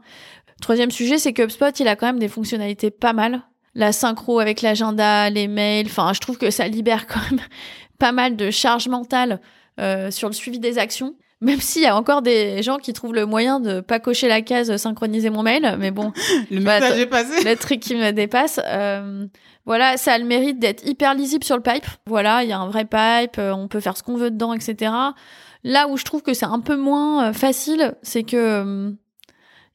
Troisième 0.61 0.91
sujet, 0.91 1.17
c'est 1.17 1.33
que 1.33 1.41
HubSpot, 1.41 1.77
il 1.79 1.87
a 1.87 1.95
quand 1.95 2.05
même 2.05 2.19
des 2.19 2.27
fonctionnalités 2.27 2.91
pas 2.91 3.13
mal. 3.13 3.41
La 3.75 3.91
synchro 3.91 4.39
avec 4.39 4.61
l'agenda, 4.61 5.29
les 5.29 5.47
mails. 5.47 5.87
Enfin, 5.87 6.13
je 6.13 6.19
trouve 6.19 6.37
que 6.37 6.51
ça 6.51 6.67
libère 6.67 7.07
quand 7.07 7.21
même 7.31 7.41
pas 7.99 8.11
mal 8.11 8.35
de 8.35 8.51
charge 8.51 8.87
mentale 8.87 9.41
euh, 9.79 10.11
sur 10.11 10.29
le 10.29 10.33
suivi 10.33 10.59
des 10.59 10.77
actions. 10.77 11.15
Même 11.43 11.59
s'il 11.61 11.81
y 11.83 11.85
a 11.87 11.95
encore 11.95 12.21
des 12.21 12.63
gens 12.63 12.77
qui 12.77 12.93
trouvent 12.93 13.13
le 13.13 13.25
moyen 13.25 13.59
de 13.59 13.81
pas 13.81 13.99
cocher 13.99 14.27
la 14.27 14.41
case 14.41 14.75
synchroniser 14.77 15.29
mon 15.29 15.43
mail, 15.43 15.75
mais 15.79 15.91
bon, 15.91 16.11
Le 16.51 16.61
Bah, 16.61 16.79
message 16.79 16.91
attends. 16.91 16.99
est 17.01 17.05
passé. 17.05 17.43
le 17.43 17.55
truc 17.55 17.79
qui 17.79 17.95
me 17.95 18.11
dépasse. 18.11 18.59
Euh, 18.65 19.27
voilà, 19.65 19.97
ça 19.97 20.13
a 20.13 20.17
le 20.17 20.25
mérite 20.25 20.59
d'être 20.59 20.85
hyper 20.87 21.13
lisible 21.13 21.43
sur 21.43 21.55
le 21.55 21.61
pipe. 21.61 21.85
Voilà, 22.07 22.43
il 22.43 22.49
y 22.49 22.53
a 22.53 22.59
un 22.59 22.67
vrai 22.67 22.85
pipe, 22.85 23.37
euh, 23.39 23.51
on 23.53 23.67
peut 23.67 23.79
faire 23.79 23.95
ce 23.97 24.03
qu'on 24.03 24.15
veut 24.15 24.31
dedans, 24.31 24.53
etc. 24.53 24.91
Là 25.65 25.87
où 25.89 25.97
je 25.97 26.03
trouve 26.03 26.21
que 26.21 26.33
c'est 26.33 26.45
un 26.45 26.59
peu 26.59 26.75
moins 26.75 27.29
euh, 27.29 27.33
facile, 27.33 27.95
c'est 28.01 28.23
que 28.23 28.35
euh, 28.37 28.91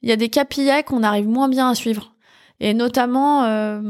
il 0.03 0.09
y 0.09 0.13
a 0.13 0.17
des 0.17 0.29
KPI 0.29 0.85
qu'on 0.87 1.03
arrive 1.03 1.29
moins 1.29 1.49
bien 1.49 1.69
à 1.71 1.75
suivre. 1.75 2.15
Et 2.61 2.75
notamment, 2.75 3.45
euh, 3.45 3.81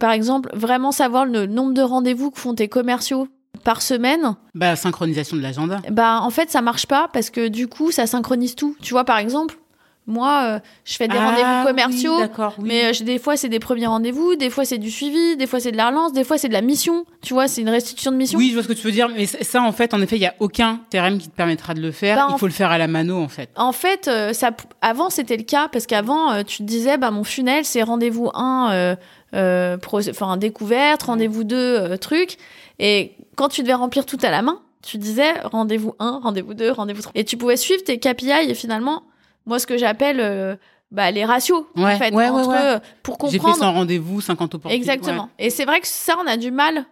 par 0.00 0.10
exemple, 0.12 0.50
vraiment 0.54 0.92
savoir 0.92 1.24
le 1.26 1.46
nombre 1.46 1.74
de 1.74 1.82
rendez-vous 1.82 2.30
que 2.30 2.38
font 2.40 2.54
tes 2.54 2.68
commerciaux 2.68 3.28
par 3.68 3.82
semaine, 3.82 4.34
Bah, 4.54 4.76
synchronisation 4.76 5.36
de 5.36 5.42
l'agenda. 5.42 5.80
bah 5.90 6.20
en 6.22 6.30
fait 6.30 6.48
ça 6.50 6.62
marche 6.62 6.86
pas 6.86 7.08
parce 7.12 7.28
que 7.28 7.48
du 7.48 7.68
coup 7.68 7.90
ça 7.90 8.06
synchronise 8.06 8.54
tout. 8.54 8.74
Tu 8.80 8.94
vois 8.94 9.04
par 9.04 9.18
exemple, 9.18 9.58
moi 10.06 10.42
euh, 10.46 10.58
je 10.86 10.96
fais 10.96 11.06
des 11.06 11.18
Ah, 11.18 11.28
rendez-vous 11.30 11.66
commerciaux, 11.68 12.14
oui, 12.14 12.20
d'accord, 12.22 12.54
oui. 12.58 12.64
mais 12.66 12.84
euh, 12.86 13.04
des 13.04 13.18
fois 13.18 13.36
c'est 13.36 13.50
des 13.50 13.58
premiers 13.58 13.86
rendez-vous, 13.86 14.36
des 14.36 14.48
fois 14.48 14.64
c'est 14.64 14.78
du 14.78 14.90
suivi, 14.90 15.36
des 15.36 15.46
fois 15.46 15.60
c'est 15.60 15.70
de 15.70 15.76
la 15.76 15.88
relance, 15.90 16.14
des 16.14 16.24
fois 16.24 16.38
c'est 16.38 16.48
de 16.48 16.54
la 16.54 16.62
mission. 16.62 17.04
Tu 17.20 17.34
vois, 17.34 17.46
c'est 17.46 17.60
une 17.60 17.68
restitution 17.68 18.10
de 18.10 18.16
mission. 18.16 18.38
Oui, 18.38 18.48
je 18.48 18.54
vois 18.54 18.62
ce 18.62 18.68
que 18.68 18.72
tu 18.72 18.86
veux 18.86 18.92
dire, 18.92 19.08
mais 19.14 19.26
ça, 19.26 19.60
en 19.60 19.72
fait, 19.72 19.92
en 19.92 20.00
effet, 20.00 20.16
il 20.16 20.22
y 20.22 20.26
a 20.26 20.34
aucun 20.38 20.80
CRM 20.90 21.18
qui 21.18 21.28
te 21.28 21.36
permettra 21.36 21.74
de 21.74 21.82
le 21.82 21.90
faire. 21.92 22.16
Bah, 22.16 22.28
il 22.32 22.38
faut 22.38 22.46
le 22.46 22.52
faire 22.52 22.70
à 22.70 22.78
la 22.78 22.86
mano, 22.86 23.20
en 23.20 23.28
fait. 23.28 23.50
En 23.56 23.72
fait, 23.72 24.08
euh, 24.08 24.32
ça, 24.32 24.50
avant 24.80 25.10
c'était 25.10 25.36
le 25.36 25.42
cas 25.42 25.68
parce 25.70 25.84
qu'avant 25.86 26.42
tu 26.42 26.58
te 26.58 26.62
disais 26.62 26.96
bah 26.96 27.10
mon 27.10 27.24
funnel 27.24 27.66
c'est 27.66 27.82
rendez-vous 27.82 28.30
1 28.32 28.70
euh, 28.72 28.96
euh, 29.34 29.76
pro- 29.76 30.08
enfin 30.08 30.38
découverte, 30.38 31.02
rendez-vous 31.02 31.44
2 31.44 31.56
euh, 31.56 31.96
truc 31.98 32.38
et 32.78 33.12
quand 33.38 33.48
tu 33.48 33.62
devais 33.62 33.74
remplir 33.74 34.04
tout 34.04 34.18
à 34.22 34.30
la 34.30 34.42
main, 34.42 34.60
tu 34.82 34.98
disais 34.98 35.32
rendez-vous 35.44 35.94
1, 36.00 36.20
rendez-vous 36.24 36.54
2, 36.54 36.72
rendez-vous 36.72 37.02
3 37.02 37.12
et 37.14 37.24
tu 37.24 37.36
pouvais 37.36 37.56
suivre 37.56 37.82
tes 37.84 37.98
KPI 38.00 38.50
et 38.50 38.54
finalement 38.54 39.04
moi 39.46 39.60
ce 39.60 39.66
que 39.68 39.78
j'appelle 39.78 40.18
euh, 40.20 40.56
bah, 40.90 41.10
les 41.12 41.24
ratios 41.24 41.64
Ouais, 41.76 41.94
en 41.94 41.98
fait 41.98 42.12
ouais, 42.12 42.28
entre 42.28 42.48
ouais. 42.48 42.56
euh, 42.60 42.78
pour 43.04 43.16
J'ai 43.26 43.32
fait 43.32 43.38
comprendre 43.38 43.58
100 43.58 43.72
rendez-vous, 43.72 44.20
50 44.20 44.54
opportunités. 44.56 44.76
Exactement. 44.76 45.28
Et 45.38 45.50
c'est 45.50 45.64
vrai 45.64 45.80
que 45.80 45.86
ça, 45.86 46.16
on 46.22 46.26
a 46.26 46.36
du 46.36 46.50
mal, 46.50 46.84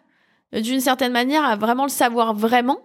d'une 0.52 0.80
certaine 0.80 1.12
manière, 1.12 1.44
à 1.44 1.56
vraiment 1.56 1.84
le 1.84 1.90
savoir 1.90 2.32
vraiment, 2.32 2.78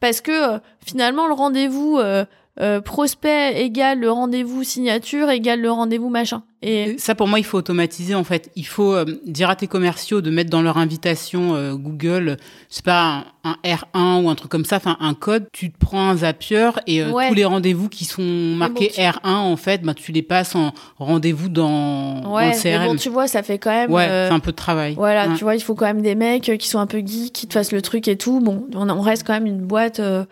parce 0.00 0.20
que 0.20 0.56
euh, 0.56 0.58
finalement, 0.84 1.26
le 1.28 1.32
rendez-vous 1.34 1.98
euh, 1.98 2.24
euh, 2.60 2.80
prospect 2.80 3.62
égale 3.62 4.00
le 4.00 4.10
rendez-vous 4.10 4.64
signature 4.64 5.30
égale 5.30 5.60
le 5.60 5.70
rendez-vous 5.70 6.08
machin. 6.08 6.42
Et 6.60 6.96
Ça, 6.98 7.14
pour 7.14 7.28
moi, 7.28 7.38
il 7.38 7.44
faut 7.44 7.56
automatiser, 7.58 8.16
en 8.16 8.24
fait. 8.24 8.50
Il 8.56 8.66
faut 8.66 8.92
euh, 8.92 9.04
dire 9.24 9.48
à 9.48 9.54
tes 9.54 9.68
commerciaux 9.68 10.20
de 10.20 10.28
mettre 10.28 10.50
dans 10.50 10.60
leur 10.60 10.76
invitation 10.76 11.54
euh, 11.54 11.74
Google, 11.74 12.36
c'est 12.68 12.84
pas 12.84 13.26
un, 13.44 13.50
un 13.52 13.56
R1 13.64 14.24
ou 14.24 14.28
un 14.28 14.34
truc 14.34 14.50
comme 14.50 14.64
ça, 14.64 14.78
enfin, 14.78 14.96
un 14.98 15.14
code. 15.14 15.46
Tu 15.52 15.70
te 15.70 15.78
prends 15.78 16.08
un 16.08 16.16
Zapier 16.16 16.70
et 16.88 17.00
euh, 17.02 17.12
Ouais. 17.12 17.28
tous 17.28 17.34
les 17.34 17.44
rendez-vous 17.44 17.88
qui 17.88 18.04
sont 18.04 18.22
marqués 18.24 18.88
tu- 18.92 19.00
R1, 19.00 19.20
en 19.36 19.56
fait, 19.56 19.82
bah, 19.82 19.94
tu 19.94 20.10
les 20.10 20.22
passes 20.22 20.56
en 20.56 20.72
rendez-vous 20.98 21.48
dans, 21.48 22.22
dans 22.22 22.40
le 22.40 22.46
mais 22.48 22.56
CRM. 22.60 22.86
bon, 22.88 22.96
tu 22.96 23.08
vois, 23.08 23.28
ça 23.28 23.44
fait 23.44 23.58
quand 23.58 23.70
même. 23.70 23.92
ouais, 23.92 24.08
euh, 24.08 24.26
c'est 24.28 24.34
un 24.34 24.40
peu 24.40 24.50
de 24.50 24.56
travail. 24.56 24.94
Voilà, 24.94 25.28
Ouais. 25.28 25.34
tu 25.36 25.44
vois, 25.44 25.54
il 25.54 25.62
faut 25.62 25.76
quand 25.76 25.86
même 25.86 26.02
des 26.02 26.16
mecs 26.16 26.48
euh, 26.48 26.56
qui 26.56 26.66
sont 26.68 26.80
un 26.80 26.88
peu 26.88 26.98
geeks, 26.98 27.32
qui 27.32 27.46
te 27.46 27.52
fassent 27.52 27.70
le 27.72 27.82
truc 27.82 28.08
et 28.08 28.16
tout. 28.16 28.40
Bon, 28.40 28.66
on, 28.74 28.90
on 28.90 29.00
reste 29.00 29.24
quand 29.24 29.32
même 29.34 29.46
une 29.46 29.60
boîte 29.64 30.00
euh, 30.00 30.24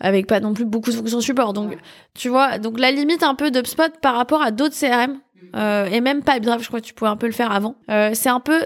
avec 0.00 0.26
pas 0.26 0.40
non 0.40 0.54
plus 0.54 0.64
beaucoup 0.64 0.90
de 0.90 0.96
fonctions 0.96 1.20
support. 1.20 1.52
Donc, 1.52 1.76
tu 2.14 2.28
vois, 2.28 2.58
donc 2.58 2.78
la 2.78 2.90
limite 2.90 3.22
un 3.22 3.34
peu 3.34 3.50
d'UpSpot 3.50 3.92
par 4.00 4.14
rapport 4.14 4.42
à 4.42 4.50
d'autres 4.50 4.74
CRM, 4.74 5.18
euh, 5.54 5.86
et 5.86 6.00
même 6.00 6.22
PipeDrive, 6.22 6.62
je 6.62 6.68
crois 6.68 6.80
que 6.80 6.86
tu 6.86 6.94
pouvais 6.94 7.10
un 7.10 7.16
peu 7.16 7.26
le 7.26 7.32
faire 7.32 7.52
avant, 7.52 7.76
euh, 7.90 8.10
c'est 8.14 8.28
un 8.28 8.40
peu 8.40 8.58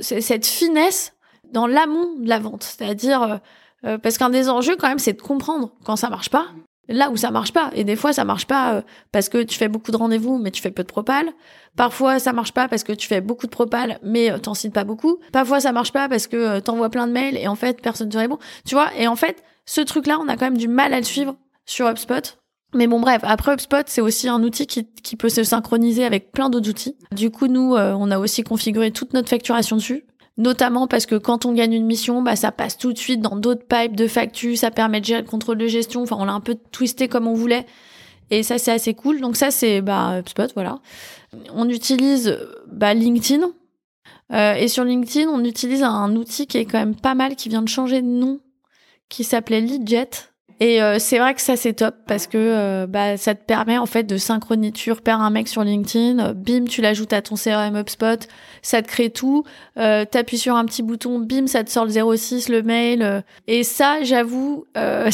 cette 0.00 0.46
finesse 0.46 1.14
dans 1.52 1.66
l'amont 1.66 2.14
de 2.18 2.28
la 2.28 2.38
vente. 2.38 2.62
C'est-à-dire, 2.62 3.22
euh, 3.22 3.36
euh, 3.84 3.98
parce 3.98 4.18
qu'un 4.18 4.30
des 4.30 4.48
enjeux 4.48 4.76
quand 4.76 4.88
même, 4.88 4.98
c'est 4.98 5.12
de 5.12 5.22
comprendre 5.22 5.70
quand 5.84 5.96
ça 5.96 6.10
marche 6.10 6.30
pas. 6.30 6.46
Là 6.90 7.10
où 7.10 7.18
ça 7.18 7.30
marche 7.30 7.52
pas, 7.52 7.70
et 7.74 7.84
des 7.84 7.96
fois 7.96 8.14
ça 8.14 8.24
marche 8.24 8.46
pas 8.46 8.72
euh, 8.72 8.82
parce 9.12 9.28
que 9.28 9.42
tu 9.42 9.58
fais 9.58 9.68
beaucoup 9.68 9.90
de 9.90 9.98
rendez-vous 9.98 10.38
mais 10.38 10.50
tu 10.50 10.62
fais 10.62 10.70
peu 10.70 10.82
de 10.82 10.88
propal. 10.88 11.28
Parfois 11.76 12.18
ça 12.18 12.32
marche 12.32 12.52
pas 12.52 12.66
parce 12.66 12.82
que 12.82 12.92
tu 12.94 13.06
fais 13.06 13.20
beaucoup 13.20 13.44
de 13.44 13.50
propal 13.50 13.98
mais 14.02 14.32
euh, 14.32 14.38
t'en 14.38 14.54
cites 14.54 14.72
pas 14.72 14.84
beaucoup. 14.84 15.18
Parfois 15.30 15.60
ça 15.60 15.70
marche 15.72 15.92
pas 15.92 16.08
parce 16.08 16.26
que 16.26 16.60
t'envoies 16.60 16.88
plein 16.88 17.06
de 17.06 17.12
mails 17.12 17.36
et 17.36 17.46
en 17.46 17.56
fait 17.56 17.82
personne 17.82 18.08
te 18.08 18.16
répond. 18.16 18.38
Tu 18.64 18.74
vois 18.74 18.88
Et 18.96 19.06
en 19.06 19.16
fait 19.16 19.44
ce 19.68 19.82
truc-là 19.82 20.18
on 20.20 20.28
a 20.28 20.36
quand 20.36 20.46
même 20.46 20.56
du 20.56 20.68
mal 20.68 20.94
à 20.94 20.98
le 20.98 21.04
suivre 21.04 21.36
sur 21.66 21.86
HubSpot. 21.88 22.38
Mais 22.74 22.86
bon 22.86 23.00
bref, 23.00 23.20
après 23.22 23.52
HubSpot 23.52 23.84
c'est 23.86 24.00
aussi 24.00 24.28
un 24.28 24.42
outil 24.42 24.66
qui, 24.66 24.86
qui 25.02 25.16
peut 25.16 25.28
se 25.28 25.44
synchroniser 25.44 26.04
avec 26.04 26.32
plein 26.32 26.48
d'autres 26.48 26.70
outils. 26.70 26.96
Du 27.12 27.30
coup 27.30 27.48
nous 27.48 27.76
euh, 27.76 27.94
on 27.98 28.10
a 28.10 28.18
aussi 28.18 28.42
configuré 28.42 28.90
toute 28.90 29.12
notre 29.12 29.28
facturation 29.28 29.76
dessus. 29.76 30.04
Notamment 30.38 30.86
parce 30.86 31.04
que 31.04 31.16
quand 31.16 31.46
on 31.46 31.52
gagne 31.52 31.72
une 31.72 31.84
mission, 31.84 32.22
bah, 32.22 32.36
ça 32.36 32.52
passe 32.52 32.78
tout 32.78 32.92
de 32.92 32.98
suite 32.98 33.20
dans 33.20 33.34
d'autres 33.34 33.66
pipes 33.66 33.96
de 33.96 34.06
factures, 34.06 34.56
ça 34.56 34.70
permet 34.70 35.00
de 35.00 35.04
gérer 35.04 35.22
le 35.22 35.26
contrôle 35.26 35.58
de 35.58 35.66
gestion. 35.66 36.02
Enfin, 36.02 36.16
on 36.16 36.24
l'a 36.24 36.32
un 36.32 36.40
peu 36.40 36.56
twisté 36.70 37.08
comme 37.08 37.26
on 37.26 37.34
voulait. 37.34 37.66
Et 38.30 38.44
ça, 38.44 38.56
c'est 38.58 38.70
assez 38.70 38.94
cool. 38.94 39.20
Donc 39.20 39.36
ça, 39.36 39.50
c'est 39.50 39.80
bah, 39.80 40.20
HubSpot, 40.20 40.46
voilà. 40.54 40.78
On 41.52 41.68
utilise 41.68 42.38
bah, 42.68 42.94
LinkedIn. 42.94 43.50
Euh, 44.32 44.54
et 44.54 44.68
sur 44.68 44.84
LinkedIn, 44.84 45.28
on 45.28 45.44
utilise 45.44 45.82
un 45.82 46.14
outil 46.14 46.46
qui 46.46 46.58
est 46.58 46.66
quand 46.66 46.78
même 46.78 46.94
pas 46.94 47.16
mal, 47.16 47.34
qui 47.34 47.48
vient 47.48 47.62
de 47.62 47.68
changer 47.68 48.00
de 48.00 48.06
nom, 48.06 48.38
qui 49.08 49.24
s'appelait 49.24 49.60
Leadjet. 49.60 50.08
Et 50.60 50.82
euh, 50.82 50.98
c'est 50.98 51.20
vrai 51.20 51.34
que 51.34 51.40
ça 51.40 51.54
c'est 51.56 51.72
top 51.74 51.94
parce 52.08 52.26
que 52.26 52.36
euh, 52.36 52.86
bah, 52.88 53.16
ça 53.16 53.36
te 53.36 53.44
permet 53.44 53.78
en 53.78 53.86
fait 53.86 54.02
de 54.02 54.16
synchroniser. 54.16 54.72
Tu 54.72 54.90
repères 54.90 55.20
un 55.20 55.30
mec 55.30 55.46
sur 55.46 55.62
LinkedIn, 55.62 56.18
euh, 56.18 56.32
bim, 56.34 56.64
tu 56.64 56.80
l'ajoutes 56.82 57.12
à 57.12 57.22
ton 57.22 57.36
CRM 57.36 57.76
HubSpot, 57.76 58.26
ça 58.60 58.82
te 58.82 58.88
crée 58.88 59.10
tout. 59.10 59.44
Euh, 59.78 60.04
T'appuies 60.04 60.36
sur 60.38 60.56
un 60.56 60.64
petit 60.64 60.82
bouton, 60.82 61.20
bim, 61.20 61.46
ça 61.46 61.62
te 61.62 61.70
sort 61.70 61.84
le 61.84 62.16
06, 62.16 62.48
le 62.48 62.62
mail. 62.64 63.22
et 63.46 63.62
ça, 63.62 64.02
j'avoue, 64.02 64.64
ça, 64.74 65.10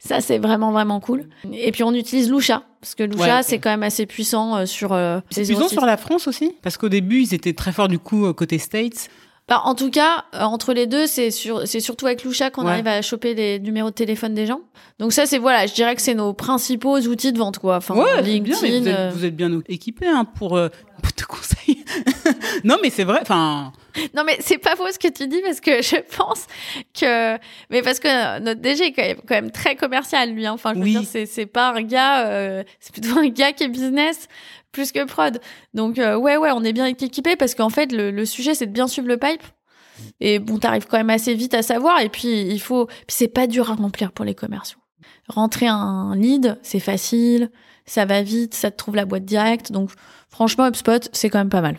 ça 0.00 0.20
c'est 0.20 0.36
vraiment 0.38 0.70
vraiment 0.70 1.00
cool. 1.00 1.30
Et 1.50 1.72
puis 1.72 1.82
on 1.82 1.94
utilise 1.94 2.30
Lusha 2.30 2.62
parce 2.82 2.94
que 2.94 3.04
Lusha 3.04 3.36
Ouais. 3.36 3.42
c'est 3.42 3.58
quand 3.58 3.70
même 3.70 3.84
assez 3.84 4.04
puissant 4.04 4.66
sur. 4.66 4.90
C'est 5.30 5.44
ces 5.46 5.54
puissant 5.54 5.68
06. 5.68 5.72
sur 5.76 5.86
la 5.86 5.96
France 5.96 6.28
aussi? 6.28 6.52
Parce 6.60 6.76
qu'au 6.76 6.90
début, 6.90 7.22
ils 7.22 7.32
étaient 7.32 7.54
très 7.54 7.72
forts 7.72 7.88
du 7.88 7.98
coup 7.98 8.26
euh, 8.26 8.34
côté 8.34 8.58
States. 8.58 9.08
Bah, 9.46 9.60
en 9.64 9.74
tout 9.74 9.90
cas, 9.90 10.24
euh, 10.34 10.40
entre 10.40 10.72
les 10.72 10.86
deux, 10.86 11.06
c'est 11.06 11.30
sur, 11.30 11.66
c'est 11.68 11.80
surtout 11.80 12.06
avec 12.06 12.24
Lusha 12.24 12.50
qu'on 12.50 12.64
Ouais. 12.64 12.70
arrive 12.72 12.86
à 12.86 13.02
choper 13.02 13.34
les 13.34 13.58
numéros 13.60 13.90
de 13.90 13.94
téléphone 13.94 14.32
des 14.34 14.46
gens. 14.46 14.60
Donc 14.98 15.12
ça, 15.12 15.26
c'est 15.26 15.36
voilà, 15.38 15.66
je 15.66 15.74
dirais 15.74 15.94
que 15.94 16.00
c'est 16.00 16.14
nos 16.14 16.32
principaux 16.32 16.98
outils 16.98 17.32
de 17.32 17.38
vente, 17.38 17.58
quoi. 17.58 17.76
Enfin, 17.76 17.94
ouais, 17.94 18.04
c'est 18.16 18.22
LinkedIn. 18.22 18.58
bien, 18.60 18.70
mais 18.70 18.80
vous, 18.80 18.88
euh, 18.88 19.08
êtes, 19.08 19.14
vous 19.14 19.24
êtes 19.26 19.36
bien 19.36 19.60
équipés 19.68 20.08
hein, 20.08 20.24
pour, 20.24 20.56
euh, 20.56 20.68
pour 21.02 21.12
te 21.12 21.24
conseiller. 21.24 21.84
Non, 22.62 22.76
mais 22.82 22.90
c'est 22.90 23.04
vrai. 23.04 23.18
Enfin, 23.22 23.72
Non, 24.14 24.22
mais 24.24 24.36
c'est 24.40 24.58
pas 24.58 24.76
faux 24.76 24.90
ce 24.92 24.98
que 24.98 25.08
tu 25.08 25.26
dis 25.26 25.40
parce 25.42 25.60
que 25.60 25.82
je 25.82 25.96
pense 26.16 26.46
que, 26.98 27.34
mais 27.70 27.82
parce 27.82 27.98
que 28.00 28.38
notre 28.40 28.60
DG 28.60 28.84
est 28.86 28.92
quand 28.92 29.02
même, 29.02 29.16
quand 29.26 29.34
même 29.34 29.50
très 29.50 29.76
commercial, 29.76 30.32
lui. 30.32 30.46
hein. 30.46 30.52
Enfin, 30.52 30.72
je 30.74 30.78
veux 30.78 30.84
Oui. 30.84 30.90
dire, 30.92 31.04
c'est, 31.04 31.26
c'est 31.26 31.46
pas 31.46 31.70
un 31.72 31.82
gars, 31.82 32.26
euh, 32.26 32.62
c'est 32.80 32.92
plutôt 32.92 33.18
un 33.18 33.28
gars 33.28 33.52
qui 33.52 33.64
est 33.64 33.68
business 33.68 34.28
plus 34.72 34.92
que 34.92 35.04
prod. 35.04 35.40
Donc, 35.72 35.98
euh, 35.98 36.16
ouais, 36.16 36.36
ouais, 36.36 36.50
on 36.52 36.64
est 36.64 36.72
bien 36.72 36.86
équipé 36.86 37.36
parce 37.36 37.54
qu'en 37.54 37.70
fait, 37.70 37.92
le, 37.92 38.10
le 38.10 38.24
sujet, 38.24 38.54
c'est 38.54 38.66
de 38.66 38.72
bien 38.72 38.88
suivre 38.88 39.08
le 39.08 39.16
pipe. 39.16 39.42
Et 40.20 40.40
bon, 40.40 40.58
t'arrives 40.58 40.86
quand 40.86 40.96
même 40.96 41.10
assez 41.10 41.34
vite 41.34 41.54
à 41.54 41.62
savoir. 41.62 42.00
Et 42.00 42.08
puis, 42.08 42.42
il 42.42 42.60
faut, 42.60 42.86
puis 42.86 42.96
c'est 43.08 43.28
pas 43.28 43.46
dur 43.46 43.70
à 43.70 43.74
remplir 43.74 44.10
pour 44.10 44.24
les 44.24 44.34
commerciaux. 44.34 44.78
Rentrer 45.28 45.68
un 45.68 46.16
lead, 46.16 46.58
c'est 46.62 46.80
facile, 46.80 47.50
ça 47.86 48.04
va 48.04 48.20
vite, 48.22 48.54
ça 48.54 48.70
te 48.72 48.76
trouve 48.76 48.96
la 48.96 49.04
boîte 49.04 49.24
directe. 49.24 49.70
Donc, 49.70 49.90
franchement, 50.28 50.66
HubSpot, 50.66 51.08
c'est 51.12 51.30
quand 51.30 51.38
même 51.38 51.48
pas 51.50 51.60
mal. 51.60 51.78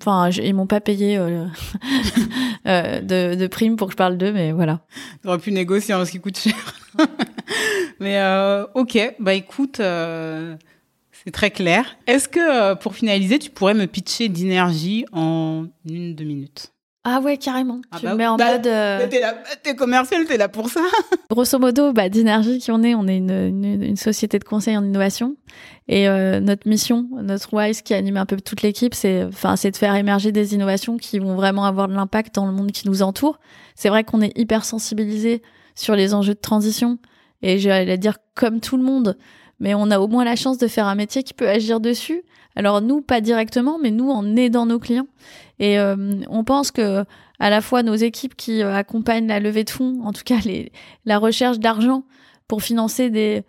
Enfin, 0.00 0.30
ils 0.30 0.54
m'ont 0.54 0.66
pas 0.66 0.80
payé 0.80 1.16
euh, 1.16 1.46
euh, 2.66 3.00
de, 3.00 3.34
de 3.34 3.46
prime 3.46 3.76
pour 3.76 3.88
que 3.88 3.92
je 3.92 3.96
parle 3.96 4.16
d'eux, 4.18 4.32
mais 4.32 4.52
voilà. 4.52 4.80
j'aurais 5.24 5.38
pu 5.38 5.52
négocier 5.52 5.94
en 5.94 6.04
ce 6.04 6.10
qui 6.10 6.20
coûte 6.20 6.38
cher. 6.38 6.54
mais 8.00 8.18
euh, 8.18 8.66
ok, 8.74 9.14
bah 9.18 9.34
écoute, 9.34 9.76
c'est 9.78 11.30
très 11.32 11.50
clair. 11.50 11.96
Est-ce 12.06 12.28
que 12.28 12.74
pour 12.74 12.94
finaliser, 12.94 13.38
tu 13.38 13.50
pourrais 13.50 13.74
me 13.74 13.86
pitcher 13.86 14.28
d'énergie 14.28 15.06
en 15.12 15.66
une, 15.88 16.14
deux 16.14 16.24
minutes? 16.24 16.72
Ah 17.08 17.20
ouais, 17.20 17.36
carrément. 17.36 17.80
Ah 17.92 17.98
tu 18.00 18.04
bah 18.06 18.12
me 18.12 18.16
mets 18.18 18.26
en 18.26 18.36
bah, 18.36 18.54
mode... 18.56 18.66
euh, 18.66 19.06
T'es 19.08 19.20
là, 19.20 19.34
t'es 19.62 19.76
commercial, 19.76 20.24
t'es 20.24 20.36
là 20.36 20.48
pour 20.48 20.68
ça. 20.68 20.80
Grosso 21.30 21.56
modo, 21.60 21.92
bah, 21.92 22.08
d'énergie 22.08 22.58
qui 22.58 22.72
on 22.72 22.82
est, 22.82 22.96
on 22.96 23.06
est 23.06 23.16
une, 23.18 23.30
une, 23.30 23.80
une 23.80 23.96
société 23.96 24.40
de 24.40 24.44
conseil 24.44 24.76
en 24.76 24.82
innovation. 24.84 25.36
Et 25.86 26.08
euh, 26.08 26.40
notre 26.40 26.66
mission, 26.68 27.06
notre 27.22 27.54
WISE 27.54 27.82
qui 27.82 27.94
anime 27.94 28.16
un 28.16 28.26
peu 28.26 28.36
toute 28.40 28.62
l'équipe, 28.62 28.92
c'est 28.92 29.22
enfin 29.22 29.54
c'est 29.54 29.70
de 29.70 29.76
faire 29.76 29.94
émerger 29.94 30.32
des 30.32 30.52
innovations 30.54 30.96
qui 30.96 31.20
vont 31.20 31.36
vraiment 31.36 31.64
avoir 31.64 31.86
de 31.86 31.94
l'impact 31.94 32.34
dans 32.34 32.46
le 32.46 32.52
monde 32.52 32.72
qui 32.72 32.88
nous 32.88 33.02
entoure. 33.02 33.38
C'est 33.76 33.88
vrai 33.88 34.02
qu'on 34.02 34.20
est 34.20 34.36
hyper 34.36 34.64
sensibilisé 34.64 35.42
sur 35.76 35.94
les 35.94 36.12
enjeux 36.12 36.34
de 36.34 36.40
transition. 36.40 36.98
Et 37.42 37.58
j'allais 37.58 37.98
dire 37.98 38.16
comme 38.34 38.58
tout 38.60 38.76
le 38.76 38.82
monde, 38.82 39.16
mais 39.60 39.74
on 39.74 39.90
a 39.90 39.98
au 39.98 40.08
moins 40.08 40.24
la 40.24 40.36
chance 40.36 40.58
de 40.58 40.68
faire 40.68 40.86
un 40.86 40.94
métier 40.94 41.22
qui 41.22 41.34
peut 41.34 41.48
agir 41.48 41.80
dessus. 41.80 42.22
Alors 42.54 42.80
nous, 42.80 43.02
pas 43.02 43.20
directement, 43.20 43.78
mais 43.78 43.90
nous 43.90 44.10
en 44.10 44.36
aidant 44.36 44.66
nos 44.66 44.78
clients. 44.78 45.06
Et 45.58 45.78
euh, 45.78 46.20
on 46.28 46.44
pense 46.44 46.70
que 46.70 47.04
à 47.38 47.50
la 47.50 47.60
fois 47.60 47.82
nos 47.82 47.94
équipes 47.94 48.34
qui 48.34 48.62
euh, 48.62 48.74
accompagnent 48.74 49.26
la 49.26 49.40
levée 49.40 49.64
de 49.64 49.70
fonds, 49.70 50.00
en 50.04 50.12
tout 50.12 50.22
cas 50.24 50.38
les, 50.44 50.72
la 51.04 51.18
recherche 51.18 51.58
d'argent 51.58 52.04
pour 52.48 52.62
financer 52.62 53.10
des, 53.10 53.44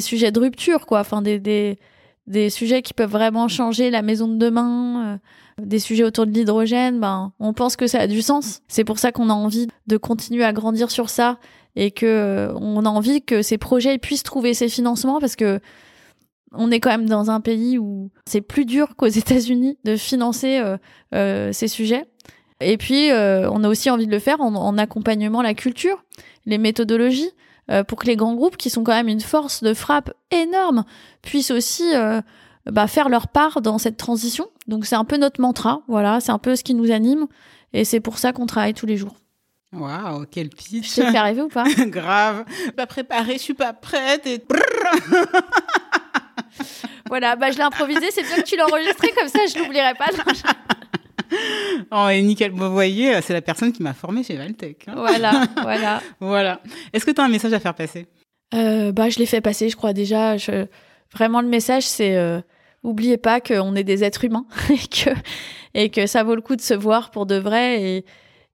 sujets 0.00 0.32
de 0.32 0.40
rupture, 0.40 0.86
quoi. 0.86 1.00
Enfin, 1.00 1.22
des, 1.22 1.38
des, 1.38 1.78
des 2.26 2.50
sujets 2.50 2.82
qui 2.82 2.94
peuvent 2.94 3.10
vraiment 3.10 3.48
changer 3.48 3.90
la 3.90 4.02
maison 4.02 4.28
de 4.28 4.36
demain, 4.36 5.18
euh, 5.60 5.64
des 5.64 5.78
sujets 5.78 6.04
autour 6.04 6.26
de 6.26 6.32
l'hydrogène, 6.32 7.00
ben, 7.00 7.32
on 7.40 7.52
pense 7.52 7.76
que 7.76 7.86
ça 7.86 8.00
a 8.00 8.06
du 8.06 8.22
sens. 8.22 8.60
C'est 8.68 8.84
pour 8.84 8.98
ça 8.98 9.12
qu'on 9.12 9.30
a 9.30 9.34
envie 9.34 9.66
de 9.86 9.96
continuer 9.96 10.44
à 10.44 10.52
grandir 10.52 10.90
sur 10.90 11.10
ça 11.10 11.38
et 11.78 11.92
que 11.92 12.06
euh, 12.06 12.52
on 12.56 12.84
a 12.84 12.88
envie 12.88 13.22
que 13.22 13.40
ces 13.40 13.56
projets 13.56 13.98
puissent 13.98 14.24
trouver 14.24 14.52
ces 14.52 14.68
financements 14.68 15.20
parce 15.20 15.36
que 15.36 15.60
on 16.52 16.72
est 16.72 16.80
quand 16.80 16.90
même 16.90 17.08
dans 17.08 17.30
un 17.30 17.40
pays 17.40 17.78
où 17.78 18.10
c'est 18.26 18.40
plus 18.40 18.64
dur 18.64 18.96
qu'aux 18.96 19.06
États-Unis 19.06 19.78
de 19.84 19.96
financer 19.96 20.58
euh, 20.58 20.76
euh, 21.14 21.52
ces 21.52 21.68
sujets. 21.68 22.06
Et 22.60 22.76
puis, 22.76 23.12
euh, 23.12 23.48
on 23.50 23.62
a 23.62 23.68
aussi 23.68 23.90
envie 23.90 24.06
de 24.06 24.10
le 24.10 24.18
faire 24.18 24.40
en, 24.40 24.54
en 24.54 24.78
accompagnement 24.78 25.40
la 25.42 25.54
culture, 25.54 26.02
les 26.46 26.58
méthodologies, 26.58 27.30
euh, 27.70 27.84
pour 27.84 27.98
que 27.98 28.06
les 28.06 28.16
grands 28.16 28.34
groupes, 28.34 28.56
qui 28.56 28.70
sont 28.70 28.82
quand 28.82 28.94
même 28.94 29.08
une 29.08 29.20
force 29.20 29.62
de 29.62 29.74
frappe 29.74 30.12
énorme, 30.32 30.84
puissent 31.22 31.52
aussi 31.52 31.84
bah, 32.66 32.88
faire 32.88 33.10
leur 33.10 33.28
part 33.28 33.60
dans 33.60 33.78
cette 33.78 33.98
transition. 33.98 34.48
Donc, 34.66 34.86
c'est 34.86 34.96
un 34.96 35.04
peu 35.04 35.18
notre 35.18 35.40
mantra, 35.40 35.82
voilà, 35.86 36.18
c'est 36.18 36.32
un 36.32 36.38
peu 36.38 36.56
ce 36.56 36.64
qui 36.64 36.74
nous 36.74 36.90
anime, 36.90 37.26
et 37.72 37.84
c'est 37.84 38.00
pour 38.00 38.18
ça 38.18 38.32
qu'on 38.32 38.46
travaille 38.46 38.74
tous 38.74 38.86
les 38.86 38.96
jours. 38.96 39.14
Waouh, 39.72 40.24
quel 40.30 40.48
pitch. 40.48 40.90
Je 40.90 41.02
t'ai 41.02 41.10
fait 41.10 41.20
rêver 41.20 41.42
ou 41.42 41.48
pas? 41.48 41.64
Grave. 41.86 42.44
Je 42.48 42.62
suis 42.62 42.72
pas 42.72 42.86
préparée, 42.86 43.32
je 43.34 43.38
suis 43.38 43.54
pas 43.54 43.72
prête. 43.72 44.26
Et... 44.26 44.42
Voilà, 47.08 47.36
bah, 47.36 47.50
je 47.50 47.56
l'ai 47.56 47.62
improvisé, 47.64 48.10
c'est 48.10 48.22
bien 48.22 48.36
que 48.36 48.42
tu 48.42 48.56
l'as 48.56 48.66
enregistré, 48.66 49.08
comme 49.18 49.28
ça 49.28 49.40
je 49.52 49.58
l'oublierai 49.58 49.94
pas. 49.94 50.06
Oh, 51.92 52.08
et 52.08 52.22
nickel. 52.22 52.52
Vous 52.52 52.72
voyez, 52.72 53.20
c'est 53.20 53.34
la 53.34 53.42
personne 53.42 53.70
qui 53.70 53.82
m'a 53.82 53.92
formée 53.92 54.22
chez 54.22 54.36
Valtech. 54.36 54.88
hein. 54.88 54.94
voilà, 54.96 55.44
voilà. 55.62 56.02
Voilà. 56.20 56.60
Est-ce 56.94 57.04
que 57.04 57.10
tu 57.10 57.20
as 57.20 57.24
un 57.24 57.28
message 57.28 57.52
à 57.52 57.60
faire 57.60 57.74
passer? 57.74 58.06
Euh, 58.54 58.92
bah, 58.92 59.10
je 59.10 59.18
l'ai 59.18 59.26
fait 59.26 59.42
passer, 59.42 59.68
je 59.68 59.76
crois 59.76 59.92
déjà. 59.92 60.38
Je... 60.38 60.66
Vraiment, 61.12 61.42
le 61.42 61.48
message, 61.48 61.82
c'est 61.82 62.16
euh, 62.16 62.40
oubliez 62.82 63.18
pas 63.18 63.42
qu'on 63.42 63.74
est 63.74 63.84
des 63.84 64.04
êtres 64.04 64.24
humains 64.24 64.46
et 64.70 64.78
que, 64.78 65.10
et 65.74 65.90
que 65.90 66.06
ça 66.06 66.22
vaut 66.22 66.34
le 66.34 66.40
coup 66.40 66.56
de 66.56 66.62
se 66.62 66.72
voir 66.72 67.10
pour 67.10 67.26
de 67.26 67.36
vrai. 67.36 67.82
Et, 67.82 68.04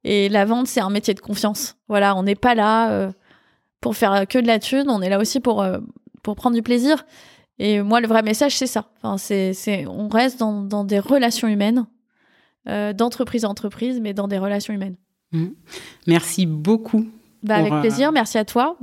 et 0.05 0.29
la 0.29 0.45
vente, 0.45 0.67
c'est 0.67 0.81
un 0.81 0.91
métier 0.91 1.15
de 1.15 1.21
confiance. 1.21 1.77
Voilà, 1.89 2.15
on 2.17 2.23
n'est 2.23 2.35
pas 2.35 2.55
là 2.55 2.91
euh, 2.91 3.11
pour 3.81 3.97
faire 3.97 4.27
que 4.29 4.39
de 4.39 4.47
la 4.47 4.59
thune, 4.59 4.85
on 4.89 5.01
est 5.03 5.09
là 5.09 5.19
aussi 5.19 5.41
pour, 5.41 5.63
euh, 5.63 5.79
pour 6.23 6.37
prendre 6.37 6.55
du 6.57 6.63
plaisir. 6.63 7.05
Et 7.59 7.81
moi, 7.83 8.01
le 8.01 8.09
vrai 8.09 8.23
message, 8.23 8.57
c'est 8.57 8.67
ça. 8.67 8.87
Enfin, 9.03 9.17
c'est, 9.19 9.87
on 9.87 10.09
reste 10.09 10.39
dans, 10.41 10.61
dans 10.63 10.85
des 10.85 10.99
relations 10.99 11.47
humaines, 11.49 11.87
euh, 12.69 12.93
d'entreprise 12.93 13.45
à 13.45 13.49
entreprise, 13.49 14.01
mais 14.01 14.13
dans 14.15 14.29
des 14.29 14.39
relations 14.39 14.75
humaines. 14.75 14.97
Merci 16.07 16.47
beaucoup. 16.47 17.07
Bah, 17.43 17.57
avec 17.57 17.73
plaisir. 17.81 18.11
Merci 18.13 18.39
à 18.39 18.45
toi 18.45 18.79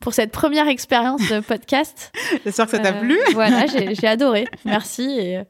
pour 0.00 0.12
cette 0.12 0.30
première 0.32 0.68
expérience 0.68 1.20
de 1.30 1.40
podcast. 1.40 2.12
J'espère 2.44 2.66
que 2.66 2.72
ça 2.72 2.78
t'a 2.78 2.92
Euh, 2.94 3.00
plu. 3.00 3.18
Voilà, 3.32 3.66
j'ai 3.66 4.06
adoré. 4.06 4.46
Merci. 4.64 5.02
Et, 5.18 5.40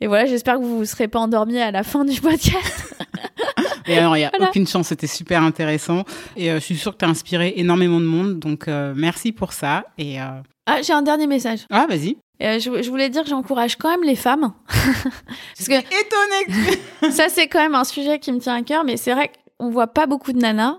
et 0.00 0.06
voilà, 0.06 0.26
j'espère 0.26 0.56
que 0.56 0.64
vous 0.64 0.80
ne 0.80 0.84
serez 0.84 1.08
pas 1.08 1.20
endormis 1.20 1.58
à 1.58 1.70
la 1.70 1.82
fin 1.84 2.04
du 2.04 2.20
podcast. 2.20 2.96
Et 3.86 3.98
alors, 3.98 4.16
il 4.16 4.20
n'y 4.20 4.24
a 4.26 4.30
Voilà. 4.30 4.48
aucune 4.50 4.66
chance, 4.66 4.88
c'était 4.88 5.06
super 5.06 5.42
intéressant. 5.42 6.04
Et 6.36 6.50
euh, 6.50 6.54
je 6.56 6.60
suis 6.64 6.76
sûre 6.76 6.92
que 6.92 6.98
tu 6.98 7.04
as 7.04 7.08
inspiré 7.08 7.54
énormément 7.56 8.00
de 8.00 8.04
monde. 8.06 8.38
Donc, 8.38 8.68
euh, 8.68 8.92
merci 8.96 9.32
pour 9.32 9.52
ça. 9.52 9.84
Et, 9.98 10.20
euh, 10.20 10.24
Ah, 10.66 10.82
j'ai 10.82 10.92
un 10.92 11.02
dernier 11.02 11.26
message. 11.26 11.60
Ah, 11.70 11.86
vas-y. 11.88 12.16
Euh, 12.42 12.58
je, 12.58 12.82
je 12.82 12.90
voulais 12.90 13.08
dire 13.08 13.22
que 13.22 13.28
j'encourage 13.30 13.76
quand 13.76 13.88
même 13.90 14.02
les 14.04 14.16
femmes. 14.16 14.52
Parce 14.68 15.68
que 15.68 15.74
Étonné 15.74 16.78
que... 17.00 17.10
ça, 17.10 17.28
c'est 17.28 17.48
quand 17.48 17.60
même 17.60 17.74
un 17.74 17.84
sujet 17.84 18.18
qui 18.18 18.30
me 18.32 18.38
tient 18.40 18.54
à 18.56 18.62
cœur, 18.62 18.84
mais 18.84 18.96
c'est 18.96 19.14
vrai 19.14 19.30
qu'on 19.58 19.70
voit 19.70 19.86
pas 19.86 20.06
beaucoup 20.06 20.32
de 20.32 20.38
nanas, 20.38 20.76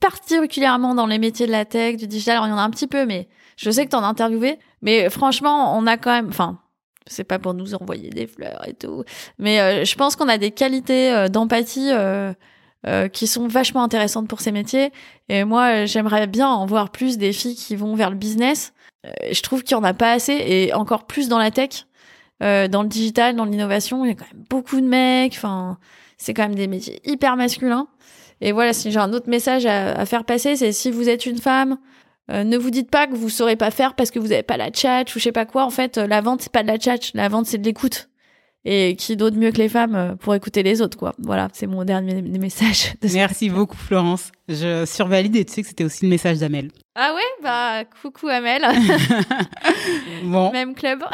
particulièrement 0.00 0.94
dans 0.94 1.06
les 1.06 1.18
métiers 1.18 1.46
de 1.46 1.52
la 1.52 1.64
tech, 1.64 1.96
du 1.96 2.06
digital. 2.06 2.36
Alors, 2.36 2.46
il 2.46 2.50
y 2.50 2.52
en 2.52 2.58
a 2.58 2.62
un 2.62 2.70
petit 2.70 2.86
peu, 2.86 3.06
mais 3.06 3.28
je 3.56 3.70
sais 3.70 3.84
que 3.84 3.90
t'en 3.90 4.02
as 4.02 4.06
interviewé. 4.06 4.58
Mais 4.80 5.10
franchement, 5.10 5.76
on 5.78 5.86
a 5.86 5.96
quand 5.96 6.10
même, 6.10 6.28
enfin, 6.28 6.58
c'est 7.06 7.24
pas 7.24 7.38
pour 7.38 7.54
nous 7.54 7.74
envoyer 7.74 8.10
des 8.10 8.26
fleurs 8.26 8.66
et 8.66 8.74
tout, 8.74 9.04
mais 9.38 9.60
euh, 9.60 9.84
je 9.84 9.94
pense 9.94 10.16
qu'on 10.16 10.28
a 10.28 10.38
des 10.38 10.50
qualités 10.50 11.12
euh, 11.12 11.28
d'empathie 11.28 11.90
euh, 11.92 12.32
euh, 12.86 13.08
qui 13.08 13.26
sont 13.26 13.48
vachement 13.48 13.82
intéressantes 13.82 14.28
pour 14.28 14.40
ces 14.40 14.52
métiers. 14.52 14.92
Et 15.28 15.44
moi, 15.44 15.82
euh, 15.82 15.86
j'aimerais 15.86 16.26
bien 16.26 16.48
en 16.48 16.66
voir 16.66 16.90
plus 16.90 17.18
des 17.18 17.32
filles 17.32 17.56
qui 17.56 17.76
vont 17.76 17.94
vers 17.94 18.10
le 18.10 18.16
business. 18.16 18.72
Euh, 19.06 19.10
je 19.30 19.42
trouve 19.42 19.62
qu'il 19.62 19.76
y 19.76 19.80
en 19.80 19.84
a 19.84 19.94
pas 19.94 20.12
assez, 20.12 20.32
et 20.34 20.74
encore 20.74 21.06
plus 21.06 21.28
dans 21.28 21.38
la 21.38 21.50
tech. 21.50 21.86
Dans 22.40 22.82
le 22.82 22.88
digital, 22.88 23.36
dans 23.36 23.44
l'innovation, 23.44 24.04
il 24.04 24.08
y 24.08 24.10
a 24.10 24.14
quand 24.16 24.26
même 24.34 24.44
beaucoup 24.50 24.80
de 24.80 24.86
mecs. 24.86 25.34
Enfin, 25.36 25.78
c'est 26.18 26.34
quand 26.34 26.42
même 26.42 26.56
des 26.56 26.66
métiers 26.66 27.00
hyper 27.04 27.36
masculins. 27.36 27.86
Et 28.40 28.50
voilà, 28.50 28.72
si 28.72 28.90
j'ai 28.90 28.98
un 28.98 29.12
autre 29.12 29.30
message 29.30 29.64
à 29.64 30.04
faire 30.06 30.24
passer, 30.24 30.56
c'est 30.56 30.72
si 30.72 30.90
vous 30.90 31.08
êtes 31.08 31.24
une 31.24 31.38
femme, 31.38 31.78
euh, 32.30 32.44
ne 32.44 32.56
vous 32.56 32.70
dites 32.70 32.90
pas 32.90 33.06
que 33.06 33.14
vous 33.14 33.28
saurez 33.28 33.56
pas 33.56 33.70
faire 33.70 33.94
parce 33.94 34.10
que 34.10 34.18
vous 34.18 34.32
avez 34.32 34.42
pas 34.44 34.56
la 34.56 34.72
chat 34.72 35.02
ou 35.14 35.18
je 35.18 35.24
sais 35.24 35.32
pas 35.32 35.44
quoi. 35.44 35.64
En 35.64 35.70
fait, 35.70 35.98
euh, 35.98 36.06
la 36.06 36.20
vente 36.20 36.42
c'est 36.42 36.52
pas 36.52 36.62
de 36.62 36.68
la 36.68 36.78
chat, 36.78 37.12
la 37.14 37.28
vente 37.28 37.46
c'est 37.46 37.58
de 37.58 37.64
l'écoute. 37.64 38.08
Et 38.64 38.94
qui 38.94 39.16
d'autre 39.16 39.36
mieux 39.36 39.50
que 39.50 39.58
les 39.58 39.68
femmes 39.68 39.96
euh, 39.96 40.14
pour 40.14 40.36
écouter 40.36 40.62
les 40.62 40.80
autres, 40.82 40.96
quoi. 40.96 41.14
Voilà, 41.18 41.48
c'est 41.52 41.66
mon 41.66 41.82
dernier 41.82 42.22
message. 42.22 42.94
De 43.02 43.08
Merci 43.12 43.50
beaucoup, 43.50 43.76
Florence. 43.76 44.30
Je 44.48 44.84
survalide 44.86 45.34
et 45.34 45.44
tu 45.44 45.52
sais 45.52 45.62
que 45.62 45.68
c'était 45.68 45.82
aussi 45.82 46.04
le 46.04 46.10
message 46.10 46.38
d'Amel. 46.38 46.70
Ah 46.94 47.12
ouais, 47.12 47.42
bah 47.42 47.84
coucou 48.00 48.28
Amel, 48.28 48.64
Bon, 50.24 50.52
même 50.52 50.74
club. 50.74 51.04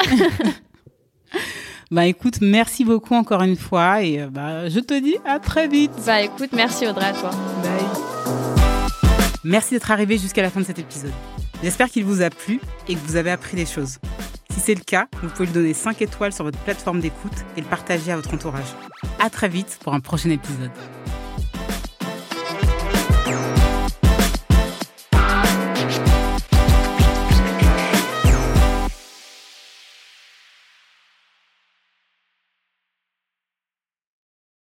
Bah 1.91 2.05
écoute, 2.05 2.35
merci 2.41 2.85
beaucoup 2.85 3.15
encore 3.15 3.41
une 3.41 3.55
fois 3.55 4.03
et 4.03 4.19
bah, 4.27 4.69
je 4.69 4.79
te 4.79 4.99
dis 4.99 5.15
à 5.25 5.39
très 5.39 5.67
vite. 5.67 5.91
Bah 6.05 6.21
écoute, 6.21 6.51
merci 6.53 6.85
Audrey 6.85 7.07
à 7.07 7.13
toi. 7.13 7.31
Bye. 7.63 8.48
Merci 9.43 9.73
d'être 9.73 9.91
arrivé 9.91 10.17
jusqu'à 10.17 10.41
la 10.41 10.49
fin 10.49 10.59
de 10.59 10.65
cet 10.65 10.79
épisode. 10.79 11.13
J'espère 11.63 11.89
qu'il 11.89 12.03
vous 12.03 12.21
a 12.21 12.29
plu 12.29 12.59
et 12.87 12.95
que 12.95 12.99
vous 12.99 13.15
avez 13.15 13.31
appris 13.31 13.55
des 13.55 13.65
choses. 13.65 13.99
Si 14.51 14.59
c'est 14.59 14.75
le 14.75 14.83
cas, 14.83 15.07
vous 15.21 15.29
pouvez 15.29 15.45
lui 15.45 15.53
donner 15.53 15.73
5 15.73 16.01
étoiles 16.01 16.33
sur 16.33 16.43
votre 16.43 16.59
plateforme 16.59 16.99
d'écoute 16.99 17.31
et 17.55 17.61
le 17.61 17.67
partager 17.67 18.11
à 18.11 18.17
votre 18.17 18.33
entourage. 18.33 18.75
À 19.19 19.29
très 19.29 19.47
vite 19.47 19.79
pour 19.81 19.93
un 19.93 20.01
prochain 20.01 20.29
épisode. 20.29 20.71